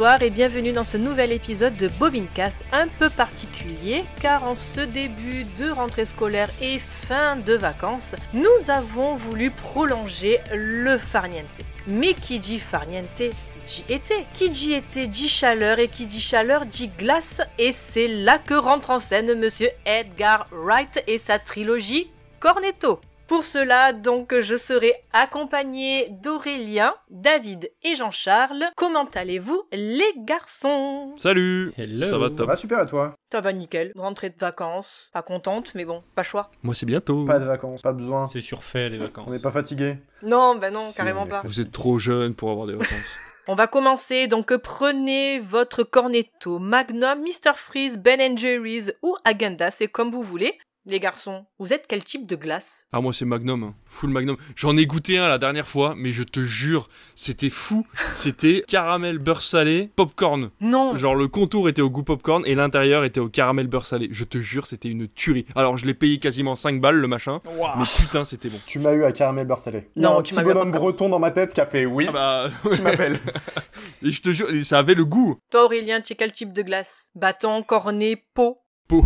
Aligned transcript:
Bonsoir 0.00 0.22
et 0.22 0.30
bienvenue 0.30 0.72
dans 0.72 0.82
ce 0.82 0.96
nouvel 0.96 1.30
épisode 1.30 1.76
de 1.76 1.86
Bobincast 1.86 2.64
un 2.72 2.88
peu 2.88 3.10
particulier 3.10 4.06
car 4.22 4.44
en 4.44 4.54
ce 4.54 4.80
début 4.80 5.44
de 5.58 5.68
rentrée 5.70 6.06
scolaire 6.06 6.48
et 6.62 6.78
fin 6.78 7.36
de 7.36 7.52
vacances, 7.52 8.14
nous 8.32 8.70
avons 8.70 9.14
voulu 9.14 9.50
prolonger 9.50 10.38
le 10.54 10.96
farniente. 10.96 11.44
Mais 11.86 12.14
qui 12.14 12.40
dit 12.40 12.58
farniente 12.58 13.24
dit 13.66 13.84
été. 13.90 14.24
Qui 14.32 14.48
dit 14.48 14.72
été 14.72 15.06
dit 15.06 15.28
chaleur 15.28 15.78
et 15.78 15.86
qui 15.86 16.06
dit 16.06 16.18
chaleur 16.18 16.64
dit 16.64 16.88
glace 16.88 17.42
et 17.58 17.72
c'est 17.72 18.08
là 18.08 18.38
que 18.38 18.54
rentre 18.54 18.88
en 18.88 19.00
scène 19.00 19.38
monsieur 19.38 19.68
Edgar 19.84 20.46
Wright 20.50 21.04
et 21.08 21.18
sa 21.18 21.38
trilogie 21.38 22.10
Cornetto. 22.40 23.00
Pour 23.30 23.44
cela, 23.44 23.92
donc, 23.92 24.34
je 24.40 24.56
serai 24.56 24.92
accompagné 25.12 26.08
d'Aurélien, 26.20 26.94
David 27.10 27.70
et 27.84 27.94
Jean-Charles. 27.94 28.64
Comment 28.74 29.08
allez-vous, 29.14 29.62
les 29.70 30.12
garçons? 30.16 31.14
Salut 31.16 31.72
Hello. 31.78 32.06
Ça 32.08 32.18
va 32.18 32.34
Ça 32.36 32.44
va 32.44 32.56
super 32.56 32.80
à 32.80 32.86
toi? 32.86 33.14
Ça 33.30 33.40
va 33.40 33.52
nickel. 33.52 33.92
Rentrée 33.94 34.30
de 34.30 34.36
vacances. 34.36 35.10
Pas 35.12 35.22
contente, 35.22 35.76
mais 35.76 35.84
bon, 35.84 36.02
pas 36.16 36.24
choix. 36.24 36.50
Moi 36.64 36.74
c'est 36.74 36.86
bientôt. 36.86 37.24
Pas 37.24 37.38
de 37.38 37.44
vacances, 37.44 37.82
pas 37.82 37.92
besoin. 37.92 38.26
C'est 38.26 38.40
surfait 38.40 38.88
les 38.88 38.98
vacances. 38.98 39.26
On 39.28 39.30
n'est 39.30 39.38
pas 39.38 39.52
fatigué? 39.52 39.98
Non, 40.24 40.56
bah 40.56 40.72
non, 40.72 40.90
carrément 40.96 41.28
pas. 41.28 41.42
Vous 41.44 41.60
êtes 41.60 41.70
trop 41.70 42.00
jeune 42.00 42.34
pour 42.34 42.50
avoir 42.50 42.66
des 42.66 42.74
vacances. 42.74 43.14
On 43.46 43.54
va 43.54 43.68
commencer, 43.68 44.26
donc 44.26 44.54
prenez 44.56 45.38
votre 45.38 45.82
cornetto, 45.82 46.58
Magnum, 46.58 47.20
Mr. 47.20 47.52
Freeze, 47.54 47.96
Ben 47.96 48.36
Jerry's 48.36 48.92
ou 49.02 49.16
Agenda, 49.24 49.70
c'est 49.70 49.88
comme 49.88 50.10
vous 50.10 50.22
voulez. 50.22 50.58
Les 50.86 50.98
garçons, 50.98 51.44
vous 51.58 51.74
êtes 51.74 51.84
quel 51.86 52.02
type 52.02 52.26
de 52.26 52.36
glace? 52.36 52.86
Ah 52.94 53.02
moi 53.02 53.12
c'est 53.12 53.26
Magnum, 53.26 53.64
hein. 53.64 53.74
full 53.84 54.08
Magnum. 54.08 54.38
J'en 54.56 54.78
ai 54.78 54.86
goûté 54.86 55.18
un 55.18 55.28
la 55.28 55.36
dernière 55.36 55.68
fois, 55.68 55.92
mais 55.94 56.10
je 56.10 56.22
te 56.22 56.40
jure, 56.42 56.88
c'était 57.14 57.50
fou. 57.50 57.86
C'était 58.14 58.64
caramel 58.66 59.18
beurre 59.18 59.42
salé, 59.42 59.90
popcorn. 59.94 60.48
Non 60.62 60.96
Genre 60.96 61.14
le 61.14 61.28
contour 61.28 61.68
était 61.68 61.82
au 61.82 61.90
goût 61.90 62.02
popcorn 62.02 62.44
et 62.46 62.54
l'intérieur 62.54 63.04
était 63.04 63.20
au 63.20 63.28
caramel 63.28 63.66
beurre 63.66 63.84
salé. 63.84 64.08
Je 64.10 64.24
te 64.24 64.38
jure, 64.38 64.66
c'était 64.66 64.88
une 64.88 65.06
tuerie. 65.06 65.44
Alors 65.54 65.76
je 65.76 65.84
l'ai 65.84 65.92
payé 65.92 66.18
quasiment 66.18 66.56
5 66.56 66.80
balles 66.80 66.96
le 66.96 67.08
machin, 67.08 67.42
mais 67.44 67.84
putain 67.98 68.24
c'était 68.24 68.48
bon. 68.48 68.58
Tu 68.64 68.78
m'as 68.78 68.94
eu 68.94 69.04
à 69.04 69.12
caramel 69.12 69.46
beurre 69.46 69.60
salé. 69.60 69.86
Non, 69.96 70.22
tu 70.22 70.34
m'as 70.34 70.42
eu 70.42 70.50
à 70.50 70.54
bonhomme 70.54 70.72
breton 70.72 71.10
dans 71.10 71.18
ma 71.18 71.30
tête 71.30 71.52
qui 71.52 71.60
a 71.60 71.66
fait 71.66 71.84
oui, 71.84 72.06
Ah 72.08 72.12
bah 72.12 72.50
tu 72.74 72.80
m'appelles. 72.80 73.20
et 74.02 74.10
je 74.10 74.22
te 74.22 74.30
jure, 74.30 74.48
ça 74.62 74.78
avait 74.78 74.94
le 74.94 75.04
goût. 75.04 75.36
Toi 75.50 75.66
Aurélien, 75.66 76.00
tu 76.00 76.14
es 76.14 76.16
quel 76.16 76.32
type 76.32 76.54
de 76.54 76.62
glace? 76.62 77.10
Bâton, 77.14 77.62
cornet, 77.62 78.24
pot 78.32 78.56
Pot. 78.88 79.04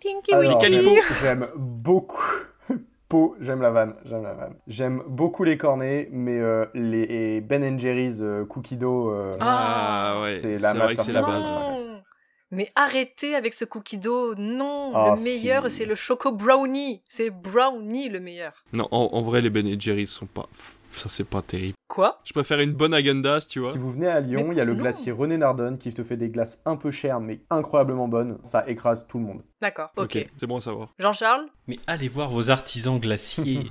Tinky 0.00 0.32
Alors, 0.34 0.60
Winky. 0.62 1.00
J'aime 1.22 1.48
beaucoup. 1.56 2.22
Pot, 3.08 3.36
j'aime 3.40 3.60
la 3.62 3.70
vanne, 3.70 3.94
j'aime 4.04 4.22
la 4.24 4.34
vanne. 4.34 4.54
J'aime 4.66 5.02
beaucoup 5.06 5.44
les 5.44 5.56
cornets, 5.56 6.08
mais 6.10 6.38
euh, 6.40 6.66
les 6.74 7.40
Ben 7.40 7.78
Jerry's 7.78 8.18
euh, 8.20 8.44
cookie 8.44 8.76
dough, 8.76 9.10
euh, 9.12 9.32
Ah, 9.40 10.20
ouais, 10.24 10.38
c'est 10.42 10.58
la 10.58 10.74
vrai 10.74 10.96
que 10.96 11.02
c'est 11.02 11.12
la 11.12 11.20
masterclass. 11.22 11.48
base. 11.76 11.86
Non 11.88 12.02
Mais 12.50 12.72
arrêtez 12.74 13.36
avec 13.36 13.54
ce 13.54 13.64
cookie 13.64 13.98
dough, 13.98 14.34
non 14.36 14.90
Ah, 14.94 15.14
Le 15.16 15.22
meilleur, 15.22 15.68
si. 15.68 15.76
c'est 15.76 15.84
le 15.84 15.94
choco 15.94 16.32
brownie 16.32 17.02
C'est 17.08 17.30
brownie 17.30 18.08
le 18.08 18.18
meilleur 18.18 18.52
Non, 18.72 18.88
en, 18.90 19.10
en 19.12 19.22
vrai 19.22 19.40
les 19.40 19.50
Ben 19.50 19.80
Jerry's 19.80 20.10
sont 20.10 20.26
pas... 20.26 20.48
Ça 20.90 21.08
c'est 21.08 21.24
pas 21.28 21.42
terrible. 21.42 21.74
Quoi 21.96 22.20
Je 22.24 22.34
préfère 22.34 22.60
une 22.60 22.74
bonne 22.74 22.92
Agendas, 22.92 23.46
tu 23.48 23.58
vois. 23.58 23.72
Si 23.72 23.78
vous 23.78 23.90
venez 23.90 24.06
à 24.06 24.20
Lyon, 24.20 24.48
il 24.50 24.58
y 24.58 24.60
a 24.60 24.66
le 24.66 24.74
non. 24.74 24.82
glacier 24.82 25.12
René 25.12 25.38
Nardone 25.38 25.78
qui 25.78 25.94
te 25.94 26.04
fait 26.04 26.18
des 26.18 26.28
glaces 26.28 26.60
un 26.66 26.76
peu 26.76 26.90
chères 26.90 27.20
mais 27.20 27.40
incroyablement 27.48 28.06
bonnes. 28.06 28.36
Ça 28.42 28.68
écrase 28.68 29.06
tout 29.08 29.16
le 29.18 29.24
monde. 29.24 29.42
D'accord, 29.62 29.92
ok. 29.96 30.26
C'est 30.36 30.46
bon 30.46 30.56
à 30.56 30.60
savoir. 30.60 30.92
Jean-Charles 30.98 31.46
Mais 31.66 31.78
allez 31.86 32.10
voir 32.10 32.28
vos 32.28 32.50
artisans 32.50 33.00
glaciers. 33.00 33.70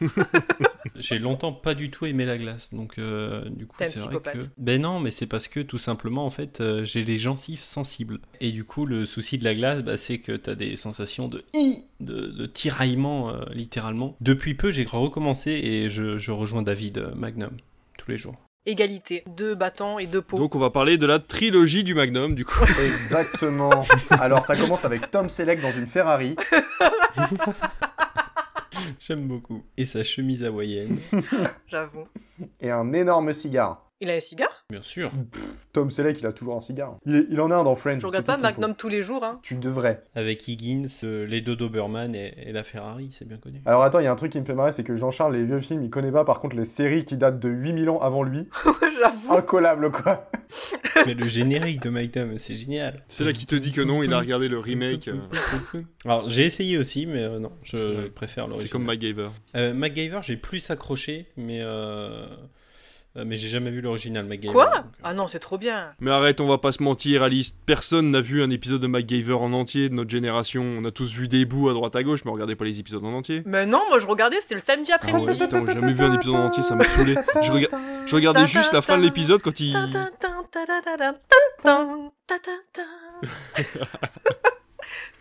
J'ai 0.98 1.18
longtemps 1.18 1.52
pas 1.52 1.74
du 1.74 1.90
tout 1.90 2.06
aimé 2.06 2.24
la 2.24 2.38
glace, 2.38 2.72
donc 2.72 2.98
euh, 2.98 3.48
du 3.48 3.66
coup 3.66 3.76
c'est 3.78 3.96
vrai 3.98 4.16
que. 4.20 4.38
Ben 4.58 4.80
non, 4.80 5.00
mais 5.00 5.10
c'est 5.10 5.26
parce 5.26 5.48
que 5.48 5.60
tout 5.60 5.78
simplement 5.78 6.26
en 6.26 6.30
fait 6.30 6.60
euh, 6.60 6.84
j'ai 6.84 7.04
les 7.04 7.18
gencives 7.18 7.62
sensibles 7.62 8.20
et 8.40 8.52
du 8.52 8.64
coup 8.64 8.86
le 8.86 9.06
souci 9.06 9.38
de 9.38 9.44
la 9.44 9.54
glace, 9.54 9.82
bah, 9.82 9.96
c'est 9.96 10.18
que 10.18 10.32
t'as 10.32 10.54
des 10.54 10.76
sensations 10.76 11.28
de 11.28 11.44
i, 11.54 11.84
de, 12.00 12.26
de 12.26 12.46
tiraillement 12.46 13.30
euh, 13.30 13.44
littéralement. 13.52 14.16
Depuis 14.20 14.54
peu 14.54 14.70
j'ai 14.70 14.84
recommencé 14.84 15.50
et 15.50 15.90
je, 15.90 16.18
je 16.18 16.32
rejoins 16.32 16.62
David 16.62 17.12
Magnum 17.14 17.56
tous 17.98 18.10
les 18.10 18.18
jours. 18.18 18.36
Égalité, 18.68 19.22
deux 19.28 19.54
bâtons 19.54 20.00
et 20.00 20.08
deux 20.08 20.20
pots. 20.20 20.36
Donc 20.36 20.56
on 20.56 20.58
va 20.58 20.70
parler 20.70 20.98
de 20.98 21.06
la 21.06 21.20
trilogie 21.20 21.84
du 21.84 21.94
Magnum 21.94 22.34
du 22.34 22.44
coup. 22.44 22.64
Exactement. 22.84 23.86
Alors 24.10 24.44
ça 24.44 24.56
commence 24.56 24.84
avec 24.84 25.08
Tom 25.12 25.30
Selleck 25.30 25.60
dans 25.60 25.70
une 25.70 25.86
Ferrari. 25.86 26.34
J'aime 29.00 29.26
beaucoup. 29.28 29.62
Et 29.76 29.84
sa 29.86 30.02
chemise 30.02 30.44
hawaïenne, 30.44 30.98
J'avoue. 31.68 32.06
et 32.60 32.70
un 32.70 32.92
énorme 32.92 33.32
cigare. 33.32 33.85
Il 34.02 34.10
a 34.10 34.14
un 34.14 34.20
cigare? 34.20 34.64
Bien 34.68 34.82
sûr. 34.82 35.10
Tom 35.72 35.90
Selleck, 35.90 36.20
il 36.20 36.26
a 36.26 36.32
toujours 36.32 36.54
un 36.56 36.60
cigare. 36.60 36.98
Il, 37.06 37.14
est- 37.16 37.26
il 37.30 37.40
en 37.40 37.50
a 37.50 37.54
un 37.56 37.64
dans 37.64 37.74
Friends. 37.76 37.94
Je 37.94 38.00
c'est 38.00 38.06
regarde 38.08 38.26
tout 38.26 38.32
pas 38.32 38.36
Magnum 38.36 38.74
tous 38.74 38.90
les 38.90 39.00
jours, 39.00 39.24
hein? 39.24 39.40
Tu 39.42 39.54
devrais. 39.54 40.02
Avec 40.14 40.46
Higgins, 40.46 40.86
euh, 41.04 41.24
les 41.26 41.40
deux 41.40 41.56
Doberman 41.56 42.14
et, 42.14 42.34
et 42.46 42.52
la 42.52 42.62
Ferrari, 42.62 43.08
c'est 43.16 43.26
bien 43.26 43.38
connu. 43.38 43.62
Alors 43.64 43.82
attends, 43.82 44.00
il 44.00 44.04
y 44.04 44.06
a 44.06 44.12
un 44.12 44.16
truc 44.16 44.32
qui 44.32 44.40
me 44.40 44.44
fait 44.44 44.52
marrer, 44.54 44.72
c'est 44.72 44.84
que 44.84 44.96
Jean-Charles, 44.96 45.34
les 45.36 45.44
vieux 45.44 45.60
films, 45.62 45.82
il 45.82 45.88
connaît 45.88 46.12
pas 46.12 46.26
par 46.26 46.40
contre 46.40 46.56
les 46.56 46.66
séries 46.66 47.06
qui 47.06 47.16
datent 47.16 47.40
de 47.40 47.48
8000 47.48 47.88
ans 47.88 47.98
avant 48.00 48.22
lui. 48.22 48.46
J'avoue. 49.00 49.32
Incollable 49.34 49.90
quoi. 49.90 50.28
Mais 51.06 51.14
le 51.14 51.26
générique 51.26 51.80
de 51.82 51.88
Magnum, 51.88 52.36
c'est 52.36 52.54
génial. 52.54 53.02
C'est 53.08 53.24
là 53.24 53.32
qui 53.32 53.46
te 53.46 53.56
dit 53.56 53.72
que 53.72 53.80
non, 53.80 54.02
il 54.02 54.12
a 54.12 54.18
regardé 54.18 54.48
le 54.48 54.58
remake. 54.58 55.08
euh, 55.08 55.82
Alors 56.04 56.28
j'ai 56.28 56.44
essayé 56.44 56.76
aussi, 56.76 57.06
mais 57.06 57.22
euh, 57.22 57.38
non, 57.38 57.52
je 57.62 57.76
Ouais. 58.04 58.10
préfère 58.10 58.46
l'original. 58.46 58.66
C'est 58.68 58.72
comme 58.72 58.84
MacGyver. 58.84 59.28
Euh, 59.56 59.72
MacGyver, 59.72 60.20
j'ai 60.22 60.36
plus 60.36 60.70
accroché, 60.70 61.28
mais 61.38 61.60
mais 63.24 63.36
j'ai 63.36 63.48
jamais 63.48 63.70
vu 63.70 63.80
l'original 63.80 64.26
MacGyver. 64.26 64.52
Quoi 64.52 64.66
donc, 64.66 64.74
euh, 64.76 65.00
Ah 65.04 65.14
non, 65.14 65.26
c'est 65.26 65.38
trop 65.38 65.58
bien. 65.58 65.92
Mais 66.00 66.10
arrête, 66.10 66.40
on 66.40 66.46
va 66.46 66.58
pas 66.58 66.72
se 66.72 66.82
mentir, 66.82 67.22
Alice. 67.22 67.54
Personne 67.66 68.10
n'a 68.10 68.20
vu 68.20 68.42
un 68.42 68.50
épisode 68.50 68.80
de 68.80 68.86
MacGyver 68.86 69.34
en 69.34 69.52
entier 69.52 69.88
de 69.88 69.94
notre 69.94 70.10
génération. 70.10 70.62
On 70.62 70.84
a 70.84 70.90
tous 70.90 71.12
vu 71.12 71.28
des 71.28 71.44
bouts 71.44 71.68
à 71.68 71.72
droite 71.74 71.96
à 71.96 72.02
gauche, 72.02 72.24
mais 72.24 72.30
regardez 72.30 72.56
pas 72.56 72.64
les 72.64 72.78
épisodes 72.80 73.04
en 73.04 73.12
entier. 73.12 73.42
Mais 73.46 73.64
non, 73.66 73.80
moi 73.88 73.98
je 74.00 74.06
regardais, 74.06 74.36
c'était 74.40 74.54
le 74.56 74.60
samedi 74.60 74.90
Ah 74.92 74.96
ouais, 75.04 75.10
après-midi. 75.12 75.38
putain, 75.38 75.64
j'ai 75.66 75.72
jamais 75.80 75.92
vu 75.92 76.04
un 76.04 76.12
épisode 76.14 76.34
en 76.34 76.44
entier, 76.46 76.62
ça 76.62 76.74
me 76.74 76.84
saoulait. 76.84 77.14
Je, 77.42 77.50
rega- 77.52 77.68
je 78.06 78.14
regardais 78.14 78.46
juste 78.46 78.72
la 78.72 78.82
fin 78.82 78.98
de 78.98 79.02
l'épisode 79.02 79.42
quand 79.42 79.58
il. 79.60 79.76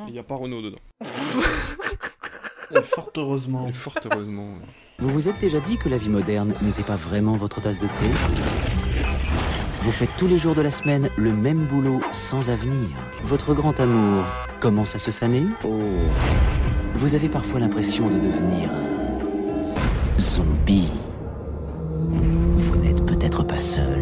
Il 0.07 0.15
y 0.15 0.19
a 0.19 0.23
pas 0.23 0.35
Renault 0.35 0.61
dedans. 0.61 0.77
Fort 2.83 3.11
heureusement. 3.17 3.71
Fort 3.73 3.95
heureusement. 4.05 4.55
Vous 4.99 5.09
vous 5.09 5.27
êtes 5.27 5.39
déjà 5.39 5.59
dit 5.59 5.77
que 5.77 5.89
la 5.89 5.97
vie 5.97 6.09
moderne 6.09 6.53
n'était 6.61 6.83
pas 6.83 6.95
vraiment 6.95 7.35
votre 7.35 7.61
tasse 7.61 7.79
de 7.79 7.87
thé 7.87 8.09
Vous 9.83 9.91
faites 9.91 10.11
tous 10.17 10.27
les 10.27 10.37
jours 10.37 10.55
de 10.55 10.61
la 10.61 10.71
semaine 10.71 11.09
le 11.17 11.33
même 11.33 11.65
boulot 11.65 12.01
sans 12.11 12.49
avenir. 12.49 12.89
Votre 13.23 13.53
grand 13.53 13.79
amour 13.79 14.23
commence 14.59 14.95
à 14.95 14.99
se 14.99 15.11
faner 15.11 15.43
Oh. 15.63 15.79
Vous 16.95 17.15
avez 17.15 17.29
parfois 17.29 17.59
l'impression 17.59 18.07
de 18.09 18.15
devenir 18.15 18.69
un 18.71 20.19
zombie. 20.19 20.91
Vous 22.09 22.75
n'êtes 22.77 23.05
peut-être 23.05 23.43
pas 23.43 23.57
seul. 23.57 24.00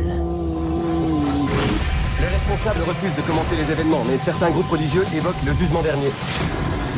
Les 2.50 2.56
responsables 2.56 2.90
refusent 2.90 3.16
de 3.16 3.22
commenter 3.22 3.56
les 3.56 3.72
événements, 3.72 4.04
mais 4.08 4.18
certains 4.18 4.50
groupes 4.50 4.72
religieux 4.72 5.06
évoquent 5.16 5.44
le 5.46 5.54
jugement 5.54 5.84
dernier. 5.84 6.10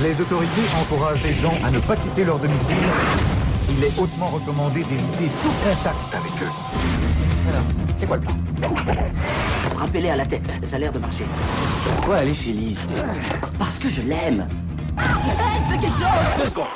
Les 0.01 0.21
autorités 0.21 0.61
encouragent 0.79 1.25
les 1.25 1.33
gens 1.33 1.51
à 1.65 1.71
ne 1.71 1.79
pas 1.79 1.97
quitter 1.97 2.23
leur 2.23 2.39
domicile. 2.39 2.77
Il 3.69 3.83
est 3.83 3.99
hautement 3.99 4.27
recommandé 4.27 4.81
d'éviter 4.83 5.29
tout 5.43 5.51
contact 5.61 6.15
avec 6.15 6.31
eux. 6.41 6.51
Alors, 7.49 7.63
c'est 7.97 8.07
quoi 8.07 8.15
le 8.15 8.21
plan? 8.21 8.33
Frappez-les 9.75 10.11
à 10.11 10.15
la 10.15 10.25
tête, 10.25 10.49
ça 10.63 10.77
a 10.77 10.79
l'air 10.79 10.93
de 10.93 10.99
marcher. 10.99 11.25
Pourquoi 11.83 12.15
aller 12.17 12.33
chez 12.33 12.53
Lise? 12.53 12.79
Parce 13.59 13.77
que 13.77 13.89
je 13.89 14.03
l'aime. 14.03 14.47
quelque 15.69 15.97
chose 15.97 16.37
Deux 16.37 16.49
secondes. 16.49 16.67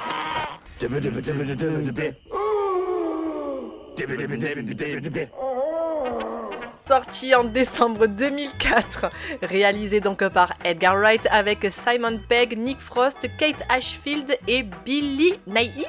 Sorti 6.87 7.33
en 7.33 7.43
décembre 7.45 8.05
2004, 8.05 9.07
réalisé 9.41 10.01
donc 10.01 10.27
par 10.29 10.53
Edgar 10.63 10.95
Wright 10.95 11.27
avec 11.31 11.65
Simon 11.71 12.19
Pegg, 12.29 12.57
Nick 12.57 12.79
Frost, 12.79 13.27
Kate 13.37 13.63
Ashfield 13.69 14.37
et 14.47 14.63
Billy 14.85 15.33
Nighy 15.47 15.85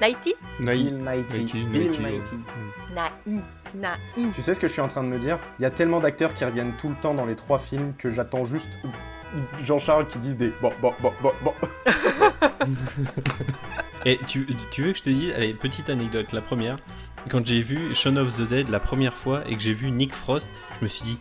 Nighty 0.00 0.34
Nighy. 0.58 0.90
Nighy, 0.90 1.92
Nighy. 3.74 4.32
Tu 4.34 4.42
sais 4.42 4.54
ce 4.54 4.60
que 4.60 4.66
je 4.66 4.72
suis 4.72 4.80
en 4.80 4.88
train 4.88 5.04
de 5.04 5.08
me 5.08 5.18
dire? 5.18 5.38
Il 5.60 5.62
y 5.62 5.66
a 5.66 5.70
tellement 5.70 6.00
d'acteurs 6.00 6.34
qui 6.34 6.44
reviennent 6.44 6.74
tout 6.78 6.88
le 6.88 6.96
temps 6.96 7.14
dans 7.14 7.26
les 7.26 7.36
trois 7.36 7.60
films 7.60 7.94
que 7.96 8.10
j'attends 8.10 8.44
juste 8.44 8.70
Jean-Charles 9.64 10.08
qui 10.08 10.18
dise 10.18 10.36
des 10.36 10.52
bon, 10.60 10.72
bon, 10.82 10.92
bon, 11.00 11.12
bon, 11.22 11.32
bon. 11.44 11.54
Et 14.06 14.18
tu, 14.26 14.46
tu 14.70 14.82
veux 14.82 14.92
que 14.92 14.98
je 14.98 15.02
te 15.02 15.10
dise, 15.10 15.32
allez, 15.36 15.52
petite 15.52 15.90
anecdote, 15.90 16.32
la 16.32 16.40
première, 16.40 16.76
quand 17.28 17.46
j'ai 17.46 17.60
vu 17.60 17.94
Shaun 17.94 18.16
of 18.16 18.36
the 18.36 18.48
Dead 18.48 18.68
la 18.68 18.80
première 18.80 19.14
fois 19.14 19.42
et 19.48 19.56
que 19.56 19.62
j'ai 19.62 19.74
vu 19.74 19.90
Nick 19.90 20.14
Frost, 20.14 20.48
je 20.78 20.84
me 20.84 20.88
suis 20.88 21.04
dit, 21.04 21.18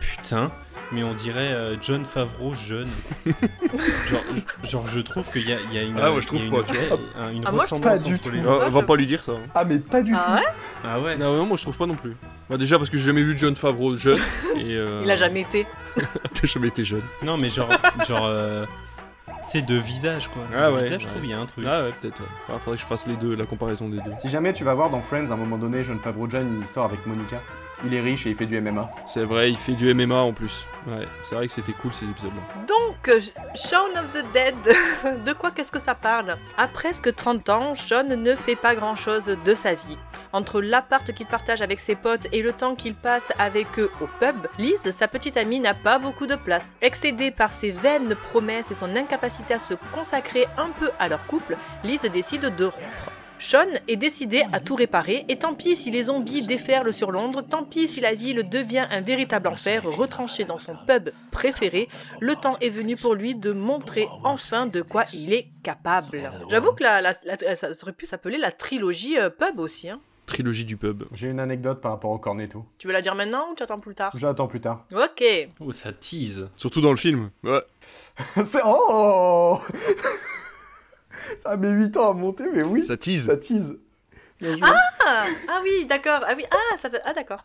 putain, 0.00 0.50
mais 0.92 1.02
on 1.02 1.14
dirait 1.14 1.52
euh, 1.52 1.76
John 1.80 2.04
Favreau 2.04 2.54
jeune. 2.54 2.88
genre, 3.26 4.20
je- 4.62 4.68
genre, 4.68 4.88
je 4.88 5.00
trouve 5.00 5.24
qu'il 5.30 5.48
y 5.48 5.52
a, 5.52 5.56
il 5.70 5.74
y 5.74 5.78
a 5.78 5.82
une, 5.82 5.98
Ah 5.98 6.12
ouais, 6.12 6.20
je 6.22 6.28
il 6.32 6.38
y 6.40 6.42
a 6.42 6.48
trouve 6.48 6.60
une, 6.60 6.64
pas, 6.66 6.72
tu 6.72 6.78
vraie- 6.78 6.98
un- 7.18 7.30
une 7.32 7.42
Ah, 7.46 7.50
moi, 7.52 7.58
je- 7.60 7.62
ressemblance 7.74 7.92
Pas 7.92 7.98
du 7.98 8.14
entre 8.14 8.30
les 8.30 8.38
tout. 8.38 8.44
deux. 8.44 8.58
Ah, 8.62 8.68
va 8.68 8.82
pas 8.82 8.96
lui 8.96 9.06
dire 9.06 9.22
ça. 9.22 9.32
hein. 9.32 9.50
Ah, 9.54 9.64
mais 9.64 9.78
pas 9.78 10.02
du 10.02 10.14
Ah 10.14 10.34
ouais 10.36 10.42
Ah 10.84 11.00
ouais 11.00 11.16
Non, 11.16 11.36
non, 11.36 11.46
moi 11.46 11.56
je 11.56 11.62
trouve 11.62 11.76
pas 11.76 11.86
non 11.86 11.94
plus. 11.96 12.16
Bah, 12.48 12.56
déjà 12.56 12.76
parce 12.78 12.90
que 12.90 12.98
j'ai 12.98 13.04
jamais 13.06 13.22
vu 13.22 13.36
John 13.38 13.54
Favreau 13.54 13.94
jeune. 13.96 14.18
et, 14.56 14.76
euh, 14.76 15.02
Il 15.04 15.10
a 15.10 15.16
jamais 15.16 15.42
été. 15.42 15.66
T'as 15.96 16.46
jamais 16.46 16.68
été 16.68 16.84
jeune. 16.84 17.02
Non, 17.22 17.36
mais 17.36 17.50
genre, 17.50 17.68
genre, 18.08 18.24
euh, 18.26 18.66
c'est 19.44 19.62
de 19.62 19.74
visage 19.74 20.28
quoi. 20.28 20.42
Ah 20.54 20.68
de 20.68 20.74
ouais, 20.74 20.82
visage, 20.84 21.00
je 21.02 21.06
ouais. 21.06 21.12
trouve 21.12 21.24
il 21.24 21.30
y 21.30 21.34
a 21.34 21.40
un 21.40 21.46
truc. 21.46 21.64
Ah 21.66 21.84
ouais, 21.84 21.92
peut-être. 22.00 22.20
Ouais. 22.20 22.28
Ah, 22.48 22.58
faudrait 22.58 22.76
que 22.76 22.82
je 22.82 22.86
fasse 22.86 23.06
les 23.06 23.16
deux, 23.16 23.34
la 23.34 23.46
comparaison 23.46 23.88
des 23.88 23.98
deux. 23.98 24.12
Si 24.20 24.28
jamais 24.28 24.52
tu 24.52 24.64
vas 24.64 24.74
voir 24.74 24.90
dans 24.90 25.00
Friends, 25.02 25.30
à 25.30 25.34
un 25.34 25.36
moment 25.36 25.58
donné, 25.58 25.84
John 25.84 25.98
Favreau 26.00 26.28
John, 26.28 26.58
il 26.60 26.66
sort 26.66 26.84
avec 26.84 27.06
Monica. 27.06 27.40
Il 27.84 27.94
est 27.94 28.00
riche 28.00 28.26
et 28.26 28.30
il 28.30 28.36
fait 28.36 28.46
du 28.46 28.60
MMA. 28.60 28.90
C'est 29.06 29.24
vrai, 29.24 29.50
il 29.50 29.56
fait 29.56 29.72
du 29.72 29.94
MMA 29.94 30.16
en 30.16 30.32
plus. 30.32 30.66
Ouais, 30.86 31.06
c'est 31.24 31.34
vrai 31.34 31.46
que 31.46 31.52
c'était 31.52 31.72
cool 31.72 31.92
ces 31.92 32.08
épisodes-là. 32.08 32.64
Donc, 32.66 33.08
euh, 33.08 33.20
Shaun 33.54 33.90
of 33.98 34.12
the 34.12 34.24
Dead, 34.32 35.24
de 35.24 35.32
quoi 35.32 35.50
qu'est-ce 35.50 35.72
que 35.72 35.78
ça 35.78 35.94
parle? 35.94 36.36
À 36.58 36.68
presque 36.68 37.14
30 37.14 37.48
ans, 37.48 37.74
Shaun 37.74 38.16
ne 38.16 38.34
fait 38.34 38.56
pas 38.56 38.74
grand-chose 38.74 39.36
de 39.44 39.54
sa 39.54 39.74
vie. 39.74 39.96
Entre 40.32 40.60
l'appart 40.60 41.12
qu'il 41.12 41.26
partage 41.26 41.60
avec 41.60 41.80
ses 41.80 41.96
potes 41.96 42.28
et 42.32 42.42
le 42.42 42.52
temps 42.52 42.74
qu'il 42.74 42.94
passe 42.94 43.32
avec 43.38 43.78
eux 43.78 43.90
au 44.00 44.06
pub, 44.20 44.46
Liz, 44.58 44.90
sa 44.90 45.08
petite 45.08 45.36
amie, 45.36 45.58
n'a 45.58 45.74
pas 45.74 45.98
beaucoup 45.98 46.26
de 46.26 46.36
place. 46.36 46.76
Excédée 46.82 47.30
par 47.30 47.52
ses 47.52 47.70
vaines 47.70 48.14
promesses 48.30 48.70
et 48.70 48.74
son 48.74 48.94
incapacité 48.94 49.54
à 49.54 49.58
se 49.58 49.74
consacrer 49.92 50.46
un 50.56 50.68
peu 50.78 50.90
à 50.98 51.08
leur 51.08 51.26
couple, 51.26 51.56
Liz 51.82 52.02
décide 52.12 52.54
de 52.54 52.64
rompre. 52.64 53.10
Sean 53.40 53.66
est 53.88 53.96
décidé 53.96 54.44
à 54.52 54.60
tout 54.60 54.74
réparer, 54.76 55.24
et 55.28 55.36
tant 55.38 55.54
pis 55.54 55.74
si 55.74 55.90
les 55.90 56.04
zombies 56.04 56.46
déferlent 56.46 56.92
sur 56.92 57.10
Londres, 57.10 57.42
tant 57.42 57.64
pis 57.64 57.88
si 57.88 58.00
la 58.00 58.14
ville 58.14 58.48
devient 58.48 58.86
un 58.90 59.00
véritable 59.00 59.48
enfer, 59.48 59.82
retranché 59.84 60.44
dans 60.44 60.58
son 60.58 60.76
pub 60.86 61.10
préféré, 61.30 61.88
le 62.20 62.36
temps 62.36 62.56
est 62.60 62.68
venu 62.70 62.96
pour 62.96 63.14
lui 63.14 63.34
de 63.34 63.52
montrer 63.52 64.06
enfin 64.24 64.66
de 64.66 64.82
quoi 64.82 65.04
il 65.14 65.32
est 65.32 65.48
capable. 65.62 66.30
J'avoue 66.50 66.72
que 66.72 66.82
la, 66.82 67.00
la- 67.00 67.14
la- 67.24 67.56
ça 67.56 67.68
aurait 67.82 67.92
pu 67.92 68.06
s'appeler 68.06 68.36
la 68.38 68.52
trilogie 68.52 69.18
euh, 69.18 69.30
pub 69.30 69.58
aussi. 69.58 69.88
Hein. 69.88 70.00
Trilogie 70.26 70.64
du 70.64 70.76
pub. 70.76 71.04
J'ai 71.12 71.26
une 71.28 71.40
anecdote 71.40 71.80
par 71.80 71.90
rapport 71.92 72.10
au 72.12 72.18
cornetto. 72.18 72.64
Tu 72.78 72.86
veux 72.86 72.92
la 72.92 73.02
dire 73.02 73.14
maintenant 73.16 73.48
ou 73.50 73.54
tu 73.56 73.62
attends 73.64 73.80
plus 73.80 73.94
tard? 73.96 74.12
J'attends 74.16 74.46
plus 74.46 74.60
tard. 74.60 74.84
Ok. 74.94 75.24
Oh, 75.58 75.72
ça 75.72 75.90
tease. 75.92 76.48
Surtout 76.56 76.80
dans 76.80 76.90
le 76.90 76.96
film. 76.96 77.30
Ouais. 77.42 77.62
C'est. 78.44 78.60
Oh 78.64 79.58
Ça 81.38 81.56
met 81.56 81.68
8 81.70 81.96
ans 81.96 82.10
à 82.10 82.14
monter, 82.14 82.44
mais 82.52 82.62
oui, 82.62 82.84
Ça 82.84 82.96
tease. 82.96 83.26
ça 83.26 83.36
tease. 83.36 83.76
Bien 84.40 84.52
joué. 84.56 84.62
Ah, 85.06 85.26
ah 85.48 85.60
oui, 85.62 85.86
d'accord. 85.86 86.20
Ah 86.26 86.32
oui, 86.36 86.44
ah 86.50 86.76
ça 86.76 86.88
fait 86.90 87.00
ah 87.04 87.12
d'accord. 87.12 87.44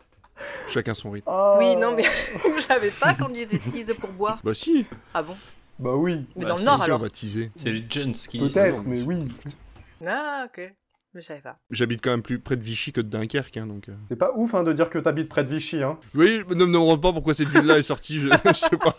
Chacun 0.67 0.93
son 0.93 1.11
rythme. 1.11 1.27
Oh. 1.31 1.55
Oui, 1.59 1.75
non 1.77 1.93
mais 1.95 2.03
je 2.57 2.61
savais 2.61 2.91
pas 2.91 3.13
qu'on 3.13 3.29
disait 3.29 3.59
tease 3.71 3.93
pour 3.99 4.11
boire. 4.11 4.39
Bah 4.43 4.53
si. 4.53 4.85
Ah 5.13 5.23
bon 5.23 5.35
Bah 5.79 5.95
oui, 5.95 6.25
Mais 6.35 6.43
Bah, 6.43 6.49
dans 6.49 6.57
le 6.57 6.63
nord 6.63 6.77
Si, 6.79 6.83
alors. 6.85 6.99
on 6.99 7.03
va 7.03 7.09
teaser. 7.09 7.51
C'est 7.57 7.71
les 7.71 7.85
jeunes 7.89 8.13
qui. 8.13 8.39
peut-être, 8.39 8.83
mais 8.85 9.01
oui. 9.01 9.27
Ah 10.05 10.45
ok. 10.47 10.73
Je 11.13 11.21
savais 11.21 11.39
pas. 11.39 11.57
J'habite 11.71 12.01
quand 12.03 12.11
même 12.11 12.21
plus 12.21 12.39
près 12.39 12.57
de 12.57 12.63
Vichy 12.63 12.91
que 12.91 12.99
de 12.99 13.07
Dunkerque, 13.07 13.55
hein, 13.55 13.65
donc. 13.67 13.87
euh. 13.87 13.93
C'est 14.09 14.17
pas 14.17 14.33
ouf 14.35 14.53
hein, 14.53 14.63
de 14.63 14.73
dire 14.73 14.89
que 14.89 14.99
t'habites 14.99 15.29
près 15.29 15.45
de 15.45 15.49
Vichy, 15.55 15.81
hein. 15.81 15.97
Oui, 16.13 16.39
ne 16.49 16.55
me 16.65 16.73
demande 16.73 17.01
pas 17.01 17.13
pourquoi 17.13 17.33
cette 17.33 17.47
ville-là 17.47 17.77
est 17.77 17.83
sortie, 17.83 18.19
je, 18.19 18.27
je 18.27 18.51
sais 18.51 18.75
pas. 18.75 18.93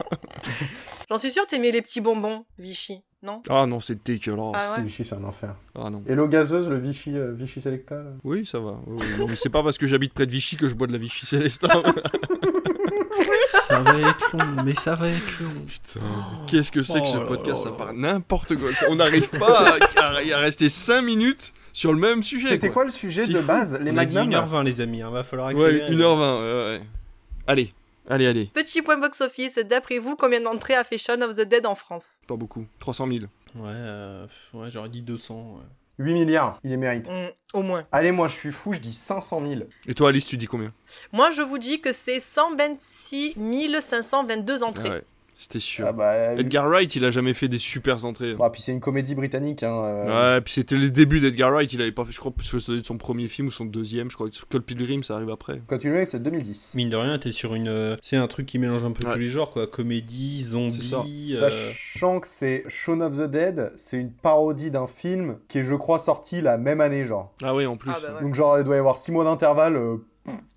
J'en 1.11 1.19
suis 1.19 1.31
sûre 1.31 1.47
t'aimais 1.47 1.71
les 1.73 1.83
petits 1.83 2.01
bonbons, 2.01 2.47
Vichy, 2.59 3.03
non 3.27 3.43
Ah 3.49 3.67
non, 3.67 3.81
c'est 3.81 4.05
dégueulasse. 4.07 4.55
Ah 4.55 4.77
ouais 4.79 4.85
Vichy, 4.85 5.05
c'est 5.05 5.15
un 5.17 5.25
enfer. 5.25 5.55
Ah 5.75 5.91
non. 5.91 6.03
Et 6.07 6.15
l'eau 6.15 6.29
gazeuse, 6.29 6.69
le 6.69 6.79
Vichy, 6.79 7.17
euh, 7.17 7.33
Vichy 7.35 7.61
Selecta 7.61 7.97
là 7.97 8.11
Oui, 8.25 8.47
ça 8.47 8.59
va. 8.61 8.79
Oui, 8.87 8.97
oui. 9.01 9.07
Non, 9.19 9.27
mais 9.29 9.37
c'est 9.37 9.49
pas 9.51 9.63
parce 9.63 9.77
que 9.79 9.87
j'habite 9.87 10.15
près 10.15 10.27
de 10.27 10.31
Vichy 10.33 10.57
que 10.57 10.69
je 10.69 10.75
bois 10.75 10.87
de 10.87 10.93
la 10.93 10.99
Vichy 10.99 11.27
Célestin. 11.27 11.69
Ça 13.69 13.81
va 13.81 13.99
être 13.99 14.37
long, 14.37 14.63
mais 14.65 14.75
ça 14.75 14.95
va 14.95 15.09
être 15.09 15.41
long. 15.41 15.51
Putain, 15.67 16.01
qu'est-ce 16.47 16.71
que 16.71 16.83
c'est 16.85 17.01
que 17.01 17.09
ce 17.09 17.17
Oh 17.17 17.27
podcast 17.27 17.65
Ça 17.65 17.73
part 17.73 17.93
n'importe 17.95 18.55
quoi. 18.57 18.73
Ça- 18.73 18.87
On 18.91 18.95
n'arrive 18.95 19.29
pas 19.29 19.77
à, 19.97 20.01
à- 20.01 20.37
à 20.37 20.39
rester 20.39 20.69
5 20.69 21.03
minutes 21.03 21.53
sur 21.73 21.93
le 21.93 21.99
même 21.99 22.23
sujet. 22.23 22.51
C'était 22.51 22.71
quoi 22.71 22.85
le 22.85 22.91
sujet 22.91 23.23
C'est 23.23 23.33
de 23.33 23.39
fou. 23.41 23.47
base 23.49 23.77
Les 23.83 23.91
On 23.91 23.97
a 23.97 24.05
dit 24.05 24.15
magnums 24.15 24.31
là 24.31 24.47
1h20 24.47 24.65
les 24.65 24.81
amis, 24.81 24.99
il 24.99 25.05
va 25.07 25.23
falloir 25.25 25.49
accélérer. 25.49 25.89
Ouais, 25.89 25.95
1h20. 25.97 26.39
ouais, 26.41 26.79
ouais. 26.79 26.81
Allez, 27.49 27.73
allez, 28.09 28.27
allez. 28.27 28.47
Petit 28.47 28.83
point 28.83 28.97
box-office, 28.99 29.57
d'après 29.59 29.99
vous, 29.99 30.17
combien 30.17 30.41
d'entrées 30.41 30.75
a 30.75 30.85
fait 30.85 30.99
Shaun 30.99 31.23
of 31.23 31.37
the 31.37 31.43
Dead 31.43 31.67
en 31.67 31.75
France? 31.75 32.17
Pas 32.27 32.37
beaucoup. 32.37 32.67
300 32.79 33.07
000. 33.09 33.19
Ouais, 33.55 33.63
euh, 33.67 34.27
ouais 34.55 34.71
j'aurais 34.71 34.89
dit 34.89 35.03
200. 35.03 35.35
ouais. 35.57 35.63
8 35.99 36.13
milliards, 36.13 36.61
il 36.63 36.71
les 36.71 36.77
mérite. 36.77 37.09
Hmm, 37.09 37.29
Au 37.55 37.63
moins. 37.63 37.87
Allez, 37.91 38.13
moi 38.13 38.29
je 38.29 38.35
suis 38.35 38.53
fou, 38.53 38.75
je 38.75 38.81
dis 38.81 38.93
500 38.93 39.41
000. 39.49 39.63
Et 39.89 39.95
toi, 39.95 40.11
Alice, 40.11 40.27
tu 40.27 40.37
dis 40.37 40.47
combien? 40.47 40.73
Moi, 41.13 41.31
je 41.31 41.41
vous 41.41 41.57
dis 41.57 41.81
que 41.81 41.93
c'est 41.95 42.21
126 42.21 43.35
522 43.81 44.63
entrées. 44.63 44.89
Ah 44.91 44.95
ouais, 44.97 45.05
c'était 45.39 45.59
sûr. 45.61 45.85
Ah 45.87 45.93
bah, 45.93 46.35
lui- 46.35 46.41
Edgar 46.41 46.67
Wright, 46.67 46.97
il 46.97 47.05
a 47.05 47.11
jamais 47.11 47.35
fait 47.35 47.47
des 47.47 47.59
super 47.59 48.05
entrées. 48.07 48.35
Bah, 48.35 48.49
puis 48.51 48.63
c'est 48.63 48.73
une 48.73 48.81
comédie 48.81 49.15
britannique, 49.15 49.63
hein. 49.63 49.85
euh. 49.85 50.35
Ouais, 50.37 50.41
puis 50.41 50.55
c'était 50.55 50.77
les 50.77 50.91
débuts 50.91 51.21
d'Edgar 51.21 51.51
Wright. 51.53 51.71
Il 51.75 51.83
avait 51.83 51.93
pas 51.93 52.05
fait, 52.07 52.13
je 52.13 52.19
crois, 52.19 52.33
que 52.33 52.43
c'était 52.59 52.83
son 52.83 52.97
premier 52.97 53.29
film 53.29 53.49
ou 53.49 53.51
son 53.51 53.67
deuxième. 53.67 54.11
Je 54.11 54.17
crois 54.17 54.29
que 54.31 54.35
Skull 54.35 54.63
Pilgrim, 54.63 55.03
ça 55.03 55.15
arrive 55.17 55.31
après. 55.31 55.61
Tu 55.79 55.91
le 55.93 56.05
c'est 56.07 56.23
2010. 56.23 56.73
Mine 56.77 56.89
de 56.91 56.97
rien, 56.97 57.19
t'es 57.19 57.31
sur 57.33 57.55
une. 57.55 57.69
euh, 57.69 57.97
C'est 58.03 58.17
un 58.17 58.27
truc 58.27 58.47
qui 58.47 58.59
mélange 58.59 58.83
un 58.83 58.93
peu 58.93 59.07
Ouais. 59.07 59.13
tous 59.13 59.19
les 59.21 59.29
genres, 59.29 59.51
quoi. 59.51 59.67
Comédie, 59.67 60.41
C'est 60.43 60.83
ça. 60.83 60.97
zombie. 60.97 61.37
euh, 61.37 61.51
Sachant 61.51 62.21
que 62.21 62.27
c'est 62.27 62.65
Shaun 62.69 63.03
of 63.03 63.19
the 63.19 63.31
Dead, 63.31 63.73
c'est 63.77 63.99
une 63.99 64.11
parodie 64.13 64.71
d'un 64.71 64.87
film 64.87 65.37
qui 65.49 65.59
est, 65.59 65.65
je 65.65 65.75
crois, 65.75 65.99
sorti 65.99 66.41
la 66.41 66.57
même 66.57 66.81
année, 66.81 67.05
genre. 67.05 67.33
Ah 67.43 67.55
ouais, 67.55 67.67
en 67.67 67.77
plus. 67.77 67.91
Ah 67.95 67.99
bah 68.03 68.15
ouais. 68.17 68.23
Donc, 68.23 68.35
genre, 68.35 68.59
il 68.59 68.65
doit 68.65 68.77
y 68.77 68.79
avoir 68.79 68.97
6 68.97 69.13
mois 69.13 69.25
d'intervalle. 69.25 69.77
euh, 69.77 69.97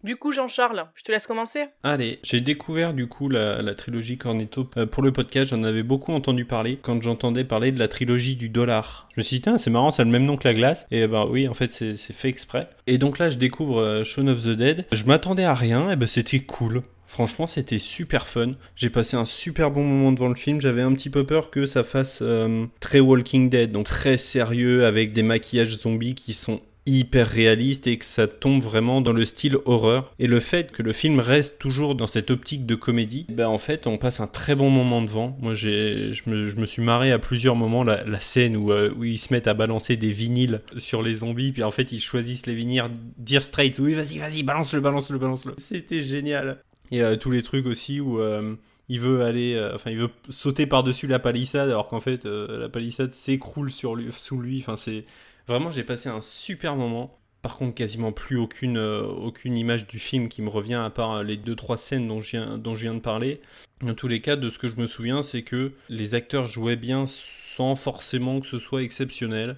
Du 0.03 0.15
coup, 0.15 0.31
Jean-Charles, 0.31 0.85
je 0.95 1.03
te 1.03 1.11
laisse 1.11 1.27
commencer. 1.27 1.65
Allez, 1.83 2.19
j'ai 2.23 2.39
découvert 2.39 2.93
du 2.93 3.07
coup 3.07 3.27
la, 3.29 3.73
trilogie 3.73 4.17
Cornetto 4.17 4.69
Euh, 4.77 4.85
pour 4.85 5.03
le 5.03 5.11
podcast. 5.11 5.51
J'en 5.51 5.63
avais 5.63 5.83
beaucoup 5.83 6.13
entendu 6.13 6.45
parler 6.45 6.79
quand 6.81 7.01
j'entendais 7.01 7.43
parler 7.43 7.71
de 7.71 7.79
la 7.79 7.87
trilogie 7.87 8.35
du 8.35 8.49
dollar. 8.49 9.09
Je 9.13 9.19
me 9.19 9.23
suis 9.23 9.39
dit, 9.39 9.49
c'est 9.57 9.69
marrant, 9.69 9.91
ça 9.91 10.03
a 10.03 10.05
le 10.05 10.11
même 10.11 10.25
nom 10.25 10.37
que 10.37 10.47
la 10.47 10.53
glace. 10.53 10.87
Et 10.91 11.05
ben 11.07 11.27
oui, 11.29 11.47
en 11.47 11.53
fait, 11.53 11.71
c'est 11.71 11.95
c'est 11.95 12.13
fait 12.13 12.29
exprès. 12.29 12.69
Et 12.87 12.97
donc 12.97 13.19
là, 13.19 13.29
je 13.29 13.37
découvre 13.37 13.81
euh, 13.81 14.03
Shaun 14.03 14.27
of 14.27 14.43
the 14.43 14.49
Dead. 14.49 14.85
Je 14.91 15.03
m'attendais 15.03 15.43
à 15.43 15.53
rien, 15.53 15.91
et 15.91 15.95
ben 15.95 16.07
c'était 16.07 16.39
cool. 16.39 16.83
Franchement, 17.07 17.47
c'était 17.47 17.79
super 17.79 18.27
fun. 18.27 18.51
J'ai 18.75 18.91
passé 18.91 19.17
un 19.17 19.25
super 19.25 19.71
bon 19.71 19.83
moment 19.83 20.11
devant 20.11 20.29
le 20.29 20.35
film. 20.35 20.61
J'avais 20.61 20.83
un 20.83 20.93
petit 20.93 21.09
peu 21.09 21.25
peur 21.25 21.49
que 21.49 21.65
ça 21.65 21.83
fasse 21.83 22.19
euh, 22.21 22.67
très 22.79 22.99
Walking 22.99 23.49
Dead, 23.49 23.71
donc 23.71 23.85
très 23.85 24.17
sérieux, 24.17 24.85
avec 24.85 25.11
des 25.11 25.23
maquillages 25.23 25.75
zombies 25.75 26.13
qui 26.13 26.33
sont 26.33 26.59
hyper 26.89 27.27
réaliste 27.27 27.87
et 27.87 27.97
que 27.97 28.05
ça 28.05 28.27
tombe 28.27 28.61
vraiment 28.61 29.01
dans 29.01 29.13
le 29.13 29.25
style 29.25 29.57
horreur. 29.65 30.13
Et 30.19 30.27
le 30.27 30.39
fait 30.39 30.71
que 30.71 30.81
le 30.81 30.93
film 30.93 31.19
reste 31.19 31.59
toujours 31.59 31.95
dans 31.95 32.07
cette 32.07 32.31
optique 32.31 32.65
de 32.65 32.75
comédie, 32.75 33.25
ben 33.29 33.47
en 33.47 33.57
fait 33.57 33.87
on 33.87 33.97
passe 33.97 34.19
un 34.19 34.27
très 34.27 34.55
bon 34.55 34.69
moment 34.69 35.01
devant. 35.01 35.37
Moi 35.41 35.53
j'ai, 35.53 36.11
je, 36.13 36.29
me, 36.29 36.47
je 36.47 36.57
me 36.57 36.65
suis 36.65 36.81
marré 36.81 37.11
à 37.11 37.19
plusieurs 37.19 37.55
moments 37.55 37.83
la, 37.83 38.19
scène 38.19 38.57
où, 38.57 38.71
euh, 38.71 38.93
où 38.97 39.03
ils 39.03 39.17
se 39.17 39.31
mettent 39.31 39.47
à 39.47 39.53
balancer 39.53 39.97
des 39.97 40.11
vinyles 40.11 40.61
sur 40.77 41.01
les 41.01 41.15
zombies, 41.15 41.51
puis 41.51 41.63
en 41.63 41.71
fait 41.71 41.91
ils 41.91 41.99
choisissent 41.99 42.45
les 42.45 42.55
vinyles, 42.55 42.91
dire 43.17 43.41
straight, 43.41 43.77
oui 43.79 43.93
vas-y 43.93 44.17
vas-y 44.17 44.43
balance-le, 44.43 44.81
balance-le, 44.81 45.17
balance-le. 45.17 45.53
C'était 45.57 46.01
génial. 46.01 46.57
Et 46.91 47.01
euh, 47.01 47.15
tous 47.15 47.31
les 47.31 47.41
trucs 47.41 47.65
aussi 47.65 47.99
où... 47.99 48.19
euh, 48.19 48.55
il 48.91 48.99
veut 48.99 49.21
aller, 49.21 49.69
enfin, 49.75 49.91
il 49.91 49.99
veut 49.99 50.09
sauter 50.29 50.65
par-dessus 50.65 51.05
la 51.05 51.19
palissade, 51.19 51.69
alors 51.69 51.89
qu'en 51.89 51.99
fait, 51.99 52.25
la 52.25 52.69
palissade 52.69 53.13
s'écroule 53.13 53.69
sur 53.69 53.93
lui, 53.93 54.07
sous 54.11 54.41
lui. 54.41 54.61
Enfin, 54.61 54.75
c'est 54.75 55.05
vraiment, 55.49 55.71
j'ai 55.71 55.83
passé 55.83 56.07
un 56.09 56.21
super 56.21 56.75
moment. 56.75 57.15
Par 57.41 57.57
contre, 57.57 57.73
quasiment 57.75 58.11
plus 58.11 58.37
aucune, 58.37 58.77
euh, 58.77 59.01
aucune 59.01 59.57
image 59.57 59.87
du 59.87 59.97
film 59.97 60.27
qui 60.27 60.41
me 60.41 60.49
revient, 60.49 60.73
à 60.73 60.89
part 60.89 61.23
les 61.23 61.37
deux 61.37 61.55
trois 61.55 61.77
scènes 61.77 62.07
dont 62.07 62.21
je 62.21 62.31
viens, 62.31 62.57
dont 62.57 62.73
de 62.75 62.99
parler. 62.99 63.39
Dans 63.81 63.93
tous 63.93 64.09
les 64.09 64.19
cas, 64.19 64.35
de 64.35 64.49
ce 64.49 64.59
que 64.59 64.67
je 64.67 64.75
me 64.75 64.87
souviens, 64.87 65.23
c'est 65.23 65.43
que 65.43 65.71
les 65.87 66.15
acteurs 66.15 66.47
jouaient 66.47 66.75
bien 66.75 67.05
sans 67.07 67.75
forcément 67.75 68.41
que 68.41 68.47
ce 68.47 68.59
soit 68.59 68.83
exceptionnel. 68.83 69.55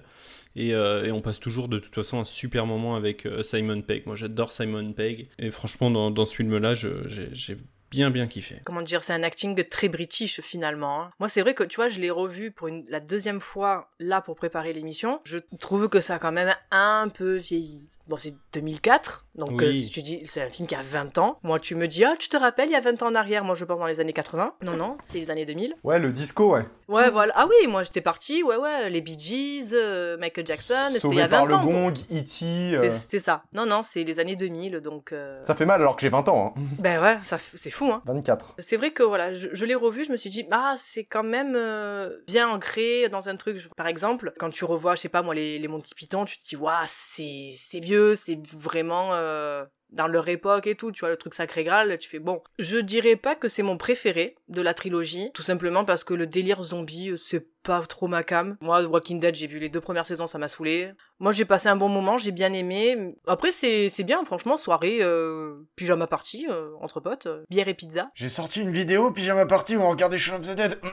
Et, 0.54 0.74
euh, 0.74 1.12
on 1.12 1.20
passe 1.22 1.40
toujours 1.40 1.66
de 1.68 1.78
toute 1.78 1.94
façon 1.94 2.20
un 2.20 2.24
super 2.24 2.66
moment 2.66 2.94
avec 2.94 3.26
euh, 3.26 3.42
Simon 3.42 3.80
Pegg. 3.82 4.04
Moi 4.06 4.16
j'adore 4.16 4.52
Simon 4.52 4.92
Pegg. 4.92 5.28
Et 5.38 5.50
franchement, 5.50 5.90
dans, 5.90 6.10
dans 6.10 6.26
ce 6.26 6.36
film-là, 6.36 6.74
je- 6.74 7.08
j'ai 7.08 7.28
j'ai 7.32 7.56
bien 7.92 8.10
bien 8.10 8.26
kiffé. 8.26 8.60
comment 8.64 8.82
dire, 8.82 9.04
c'est 9.04 9.12
un 9.12 9.22
acting 9.22 9.62
très 9.68 9.88
british 9.88 10.40
finalement. 10.40 11.02
hein. 11.02 11.10
Moi, 11.20 11.28
c'est 11.28 11.42
vrai 11.42 11.54
que 11.54 11.62
tu 11.64 11.76
vois, 11.76 11.88
je 11.88 12.00
l'ai 12.00 12.10
revu 12.10 12.50
pour 12.50 12.68
une, 12.68 12.84
la 12.88 13.00
deuxième 13.00 13.40
fois 13.40 13.90
là 14.00 14.20
pour 14.20 14.34
préparer 14.34 14.72
l'émission. 14.72 15.20
Je 15.24 15.38
trouve 15.60 15.88
que 15.88 16.00
ça 16.00 16.14
a 16.16 16.18
quand 16.18 16.32
même 16.32 16.54
un 16.70 17.08
peu 17.08 17.36
vieilli. 17.36 17.86
Bon, 18.08 18.16
c'est 18.16 18.34
2004, 18.52 19.26
donc 19.36 19.50
Oui. 19.52 19.64
euh, 19.64 19.72
si 19.72 19.88
tu 19.88 20.02
dis 20.02 20.22
c'est 20.24 20.42
un 20.42 20.50
film 20.50 20.66
qui 20.66 20.74
a 20.74 20.82
20 20.82 21.18
ans. 21.18 21.38
Moi, 21.44 21.60
tu 21.60 21.76
me 21.76 21.86
dis, 21.86 22.04
ah, 22.04 22.16
tu 22.18 22.28
te 22.28 22.36
rappelles, 22.36 22.68
il 22.68 22.72
y 22.72 22.76
a 22.76 22.80
20 22.80 23.00
ans 23.02 23.06
en 23.06 23.14
arrière. 23.14 23.44
Moi, 23.44 23.54
je 23.54 23.64
pense 23.64 23.78
dans 23.78 23.86
les 23.86 24.00
années 24.00 24.12
80. 24.12 24.54
Non, 24.62 24.76
non, 24.76 24.96
c'est 25.02 25.18
les 25.20 25.30
années 25.30 25.46
2000. 25.46 25.74
Ouais, 25.84 26.00
le 26.00 26.10
disco, 26.10 26.52
ouais. 26.52 26.64
Ouais, 26.92 27.10
voilà. 27.10 27.32
Ah 27.36 27.46
oui, 27.48 27.66
moi, 27.68 27.82
j'étais 27.82 28.00
partie, 28.00 28.42
ouais, 28.42 28.56
ouais, 28.56 28.90
les 28.90 29.00
Bee 29.00 29.18
Gees, 29.18 29.70
euh, 29.72 30.16
Michael 30.18 30.46
Jackson, 30.46 30.90
c'était 30.92 31.08
il 31.08 31.14
y 31.14 31.20
a 31.20 31.26
20 31.26 31.36
par 31.38 31.46
le 31.46 31.54
ans. 31.54 31.64
gong, 31.64 31.92
E.T. 32.10 32.44
euh, 32.76 32.90
C'est- 32.90 33.18
ça. 33.18 33.42
Non, 33.54 33.66
non, 33.66 33.82
c'est 33.82 34.04
les 34.04 34.18
années 34.20 34.36
2000, 34.36 34.80
donc. 34.80 35.12
euh, 35.12 35.42
Ça 35.42 35.54
fait 35.54 35.64
mal 35.66 35.80
alors 35.80 35.96
que 35.96 36.02
j'ai 36.02 36.08
20 36.08 36.28
ans. 36.28 36.54
Hein. 36.56 36.60
Ben 36.78 37.00
ouais, 37.02 37.18
c'est 37.54 37.70
fou, 37.70 37.90
hein. 37.92 38.02
24. 38.06 38.54
C'est 38.58 38.76
vrai 38.76 38.90
que 38.92 39.02
voilà, 39.02 39.34
je, 39.34 39.48
je 39.52 39.64
l'ai 39.64 39.74
revu, 39.74 40.04
je 40.04 40.10
me 40.12 40.16
suis 40.16 40.30
dit 40.30 40.46
ah 40.50 40.74
c'est 40.76 41.04
quand 41.04 41.22
même 41.22 41.54
euh, 41.56 42.18
bien 42.26 42.48
ancré 42.48 43.08
dans 43.08 43.28
un 43.28 43.36
truc. 43.36 43.68
Par 43.76 43.86
exemple, 43.86 44.32
quand 44.38 44.50
tu 44.50 44.64
revois, 44.64 44.94
je 44.96 45.00
sais 45.02 45.08
pas 45.08 45.22
moi 45.22 45.34
les, 45.34 45.58
les 45.58 45.68
Monty 45.68 45.94
Python, 45.94 46.24
tu 46.24 46.38
te 46.38 46.44
dis 46.44 46.56
waouh 46.56 46.74
c'est 46.86 47.52
c'est 47.56 47.80
vieux, 47.80 48.14
c'est 48.14 48.38
vraiment 48.54 49.10
euh, 49.14 49.64
dans 49.92 50.08
leur 50.08 50.28
époque 50.28 50.66
et 50.66 50.74
tout. 50.74 50.90
Tu 50.92 51.00
vois 51.00 51.10
le 51.10 51.16
truc 51.16 51.34
sacré 51.34 51.64
graal, 51.64 51.96
tu 51.98 52.08
fais 52.08 52.18
bon. 52.18 52.42
Je 52.58 52.78
dirais 52.78 53.16
pas 53.16 53.34
que 53.34 53.48
c'est 53.48 53.62
mon 53.62 53.76
préféré 53.76 54.36
de 54.48 54.62
la 54.62 54.74
trilogie, 54.74 55.30
tout 55.34 55.42
simplement 55.42 55.84
parce 55.84 56.04
que 56.04 56.14
le 56.14 56.26
délire 56.26 56.62
zombie 56.62 57.10
euh, 57.10 57.16
c'est 57.16 57.46
pas 57.62 57.80
trop 57.82 58.08
ma 58.08 58.22
cam. 58.22 58.56
Moi 58.60 58.82
Walking 58.84 59.20
Dead 59.20 59.34
j'ai 59.34 59.46
vu 59.46 59.58
les 59.58 59.68
deux 59.68 59.80
premières 59.80 60.06
saisons, 60.06 60.26
ça 60.26 60.38
m'a 60.38 60.48
saoulé. 60.48 60.92
Moi 61.18 61.32
j'ai 61.32 61.44
passé 61.44 61.68
un 61.68 61.76
bon 61.76 61.88
moment, 61.88 62.18
j'ai 62.18 62.32
bien 62.32 62.52
aimé. 62.52 63.14
Après 63.26 63.52
c'est 63.52 63.88
c'est 63.88 64.04
bien 64.04 64.24
franchement 64.24 64.56
soirée 64.56 64.98
euh, 65.00 65.66
pyjama 65.76 66.06
party 66.06 66.46
euh, 66.48 66.70
entre 66.80 67.00
potes, 67.00 67.26
euh, 67.26 67.44
bière 67.50 67.68
et 67.68 67.74
pizza. 67.74 68.10
J'ai 68.14 68.28
sorti 68.28 68.60
une 68.60 68.72
vidéo, 68.72 69.10
pyjama 69.10 69.46
party, 69.46 69.76
où 69.76 69.80
on 69.80 69.90
regardait 69.90 70.18
Shaun 70.18 70.36
of 70.36 70.48
the 70.48 70.54
Dead. 70.54 70.78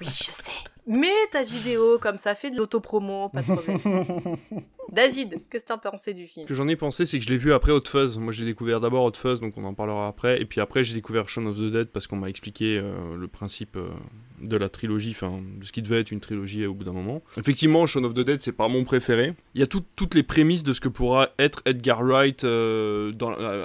Oui, 0.00 0.06
je 0.06 0.30
sais. 0.30 0.52
Mais 0.86 1.12
ta 1.32 1.42
vidéo, 1.42 1.98
comme 1.98 2.18
ça, 2.18 2.34
fait 2.34 2.50
de 2.50 2.56
l'autopromo, 2.56 3.30
pas 3.30 3.42
de 3.42 3.46
problème. 3.46 4.36
David, 4.92 5.42
qu'est-ce 5.50 5.64
que 5.64 5.68
t'en 5.68 5.78
pensais 5.78 6.12
du 6.12 6.26
film? 6.26 6.44
Ce 6.44 6.48
que 6.48 6.54
j'en 6.54 6.68
ai 6.68 6.76
pensé, 6.76 7.06
c'est 7.06 7.18
que 7.18 7.24
je 7.24 7.30
l'ai 7.30 7.38
vu 7.38 7.52
après 7.52 7.72
Hot 7.72 7.84
Fuzz. 7.86 8.18
Moi, 8.18 8.32
j'ai 8.32 8.44
découvert 8.44 8.80
d'abord 8.80 9.04
Hot 9.04 9.14
Fuzz, 9.16 9.40
donc 9.40 9.56
on 9.56 9.64
en 9.64 9.74
parlera 9.74 10.06
après. 10.06 10.40
Et 10.40 10.44
puis 10.44 10.60
après, 10.60 10.84
j'ai 10.84 10.94
découvert 10.94 11.28
Shaun 11.28 11.46
of 11.46 11.56
the 11.56 11.70
Dead 11.70 11.88
parce 11.88 12.06
qu'on 12.06 12.16
m'a 12.16 12.28
expliqué 12.28 12.78
euh, 12.78 13.16
le 13.16 13.26
principe 13.26 13.76
euh, 13.76 13.88
de 14.48 14.56
la 14.56 14.68
trilogie, 14.68 15.10
enfin, 15.10 15.38
de 15.60 15.64
ce 15.64 15.72
qui 15.72 15.82
devait 15.82 16.00
être 16.00 16.10
une 16.10 16.20
trilogie 16.20 16.66
au 16.66 16.74
bout 16.74 16.84
d'un 16.84 16.92
moment. 16.92 17.22
Effectivement, 17.36 17.86
Shaun 17.86 18.04
of 18.04 18.14
the 18.14 18.20
Dead, 18.20 18.40
c'est 18.40 18.52
pas 18.56 18.68
mon 18.68 18.84
préféré. 18.84 19.34
Il 19.54 19.60
y 19.60 19.64
a 19.64 19.66
tout- 19.66 19.84
toutes 19.96 20.14
les 20.14 20.22
prémices 20.22 20.62
de 20.62 20.72
ce 20.72 20.80
que 20.80 20.88
pourra 20.88 21.30
être 21.38 21.62
Edgar 21.64 22.02
Wright 22.02 22.44
euh, 22.44 23.12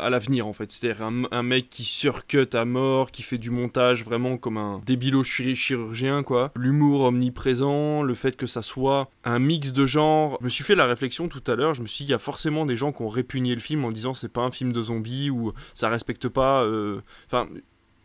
à, 0.02 0.10
l'avenir, 0.10 0.48
en 0.48 0.54
fait. 0.54 0.72
C'est-à-dire 0.72 1.04
un, 1.32 1.44
mec 1.44 1.70
qui 1.70 1.84
surcut 1.84 2.48
à 2.54 2.66
mort, 2.66 3.12
qui 3.12 3.22
fait 3.24 3.38
du 3.38 3.50
montage 3.50 4.04
vraiment 4.04 4.38
comme 4.38 4.58
un 4.58 4.82
débilo 4.86 5.24
chir- 5.24 5.56
chirurgien, 5.56 6.24
quoi. 6.24 6.52
L'humour 6.56 7.02
omniprésent, 7.02 8.04
le 8.04 8.14
fait 8.16 8.36
que 8.36 8.46
ça 8.46 8.62
soit 8.62 9.10
un 9.24 9.40
mix 9.40 9.74
de 9.74 9.86
genres. 9.86 10.38
Je 10.40 10.46
me 10.46 10.50
suis 10.50 10.64
fait 10.64 10.76
la 10.76 10.86
réflexion 10.86 11.28
tout 11.28 11.44
à 11.48 11.56
l'heure, 11.56 11.74
je 11.74 11.82
me 11.82 11.88
suis 11.88 12.06
dit, 12.06 12.10
il 12.10 12.12
y 12.12 12.16
a 12.16 12.20
forcément 12.20 12.66
des 12.66 12.76
gens 12.76 12.92
qui 12.92 13.02
ont 13.02 13.10
répugné 13.10 13.54
le 13.54 13.62
film 13.62 13.86
en 13.86 13.92
disant 13.92 14.14
c'est 14.14 14.32
pas 14.32 14.42
un 14.42 14.52
film 14.52 14.74
de 14.74 14.82
zombies 14.84 15.30
ou 15.30 15.54
ça 15.74 15.90
respecte 15.90 16.28
pas. 16.28 16.64
euh, 16.64 17.02
Enfin. 17.28 17.48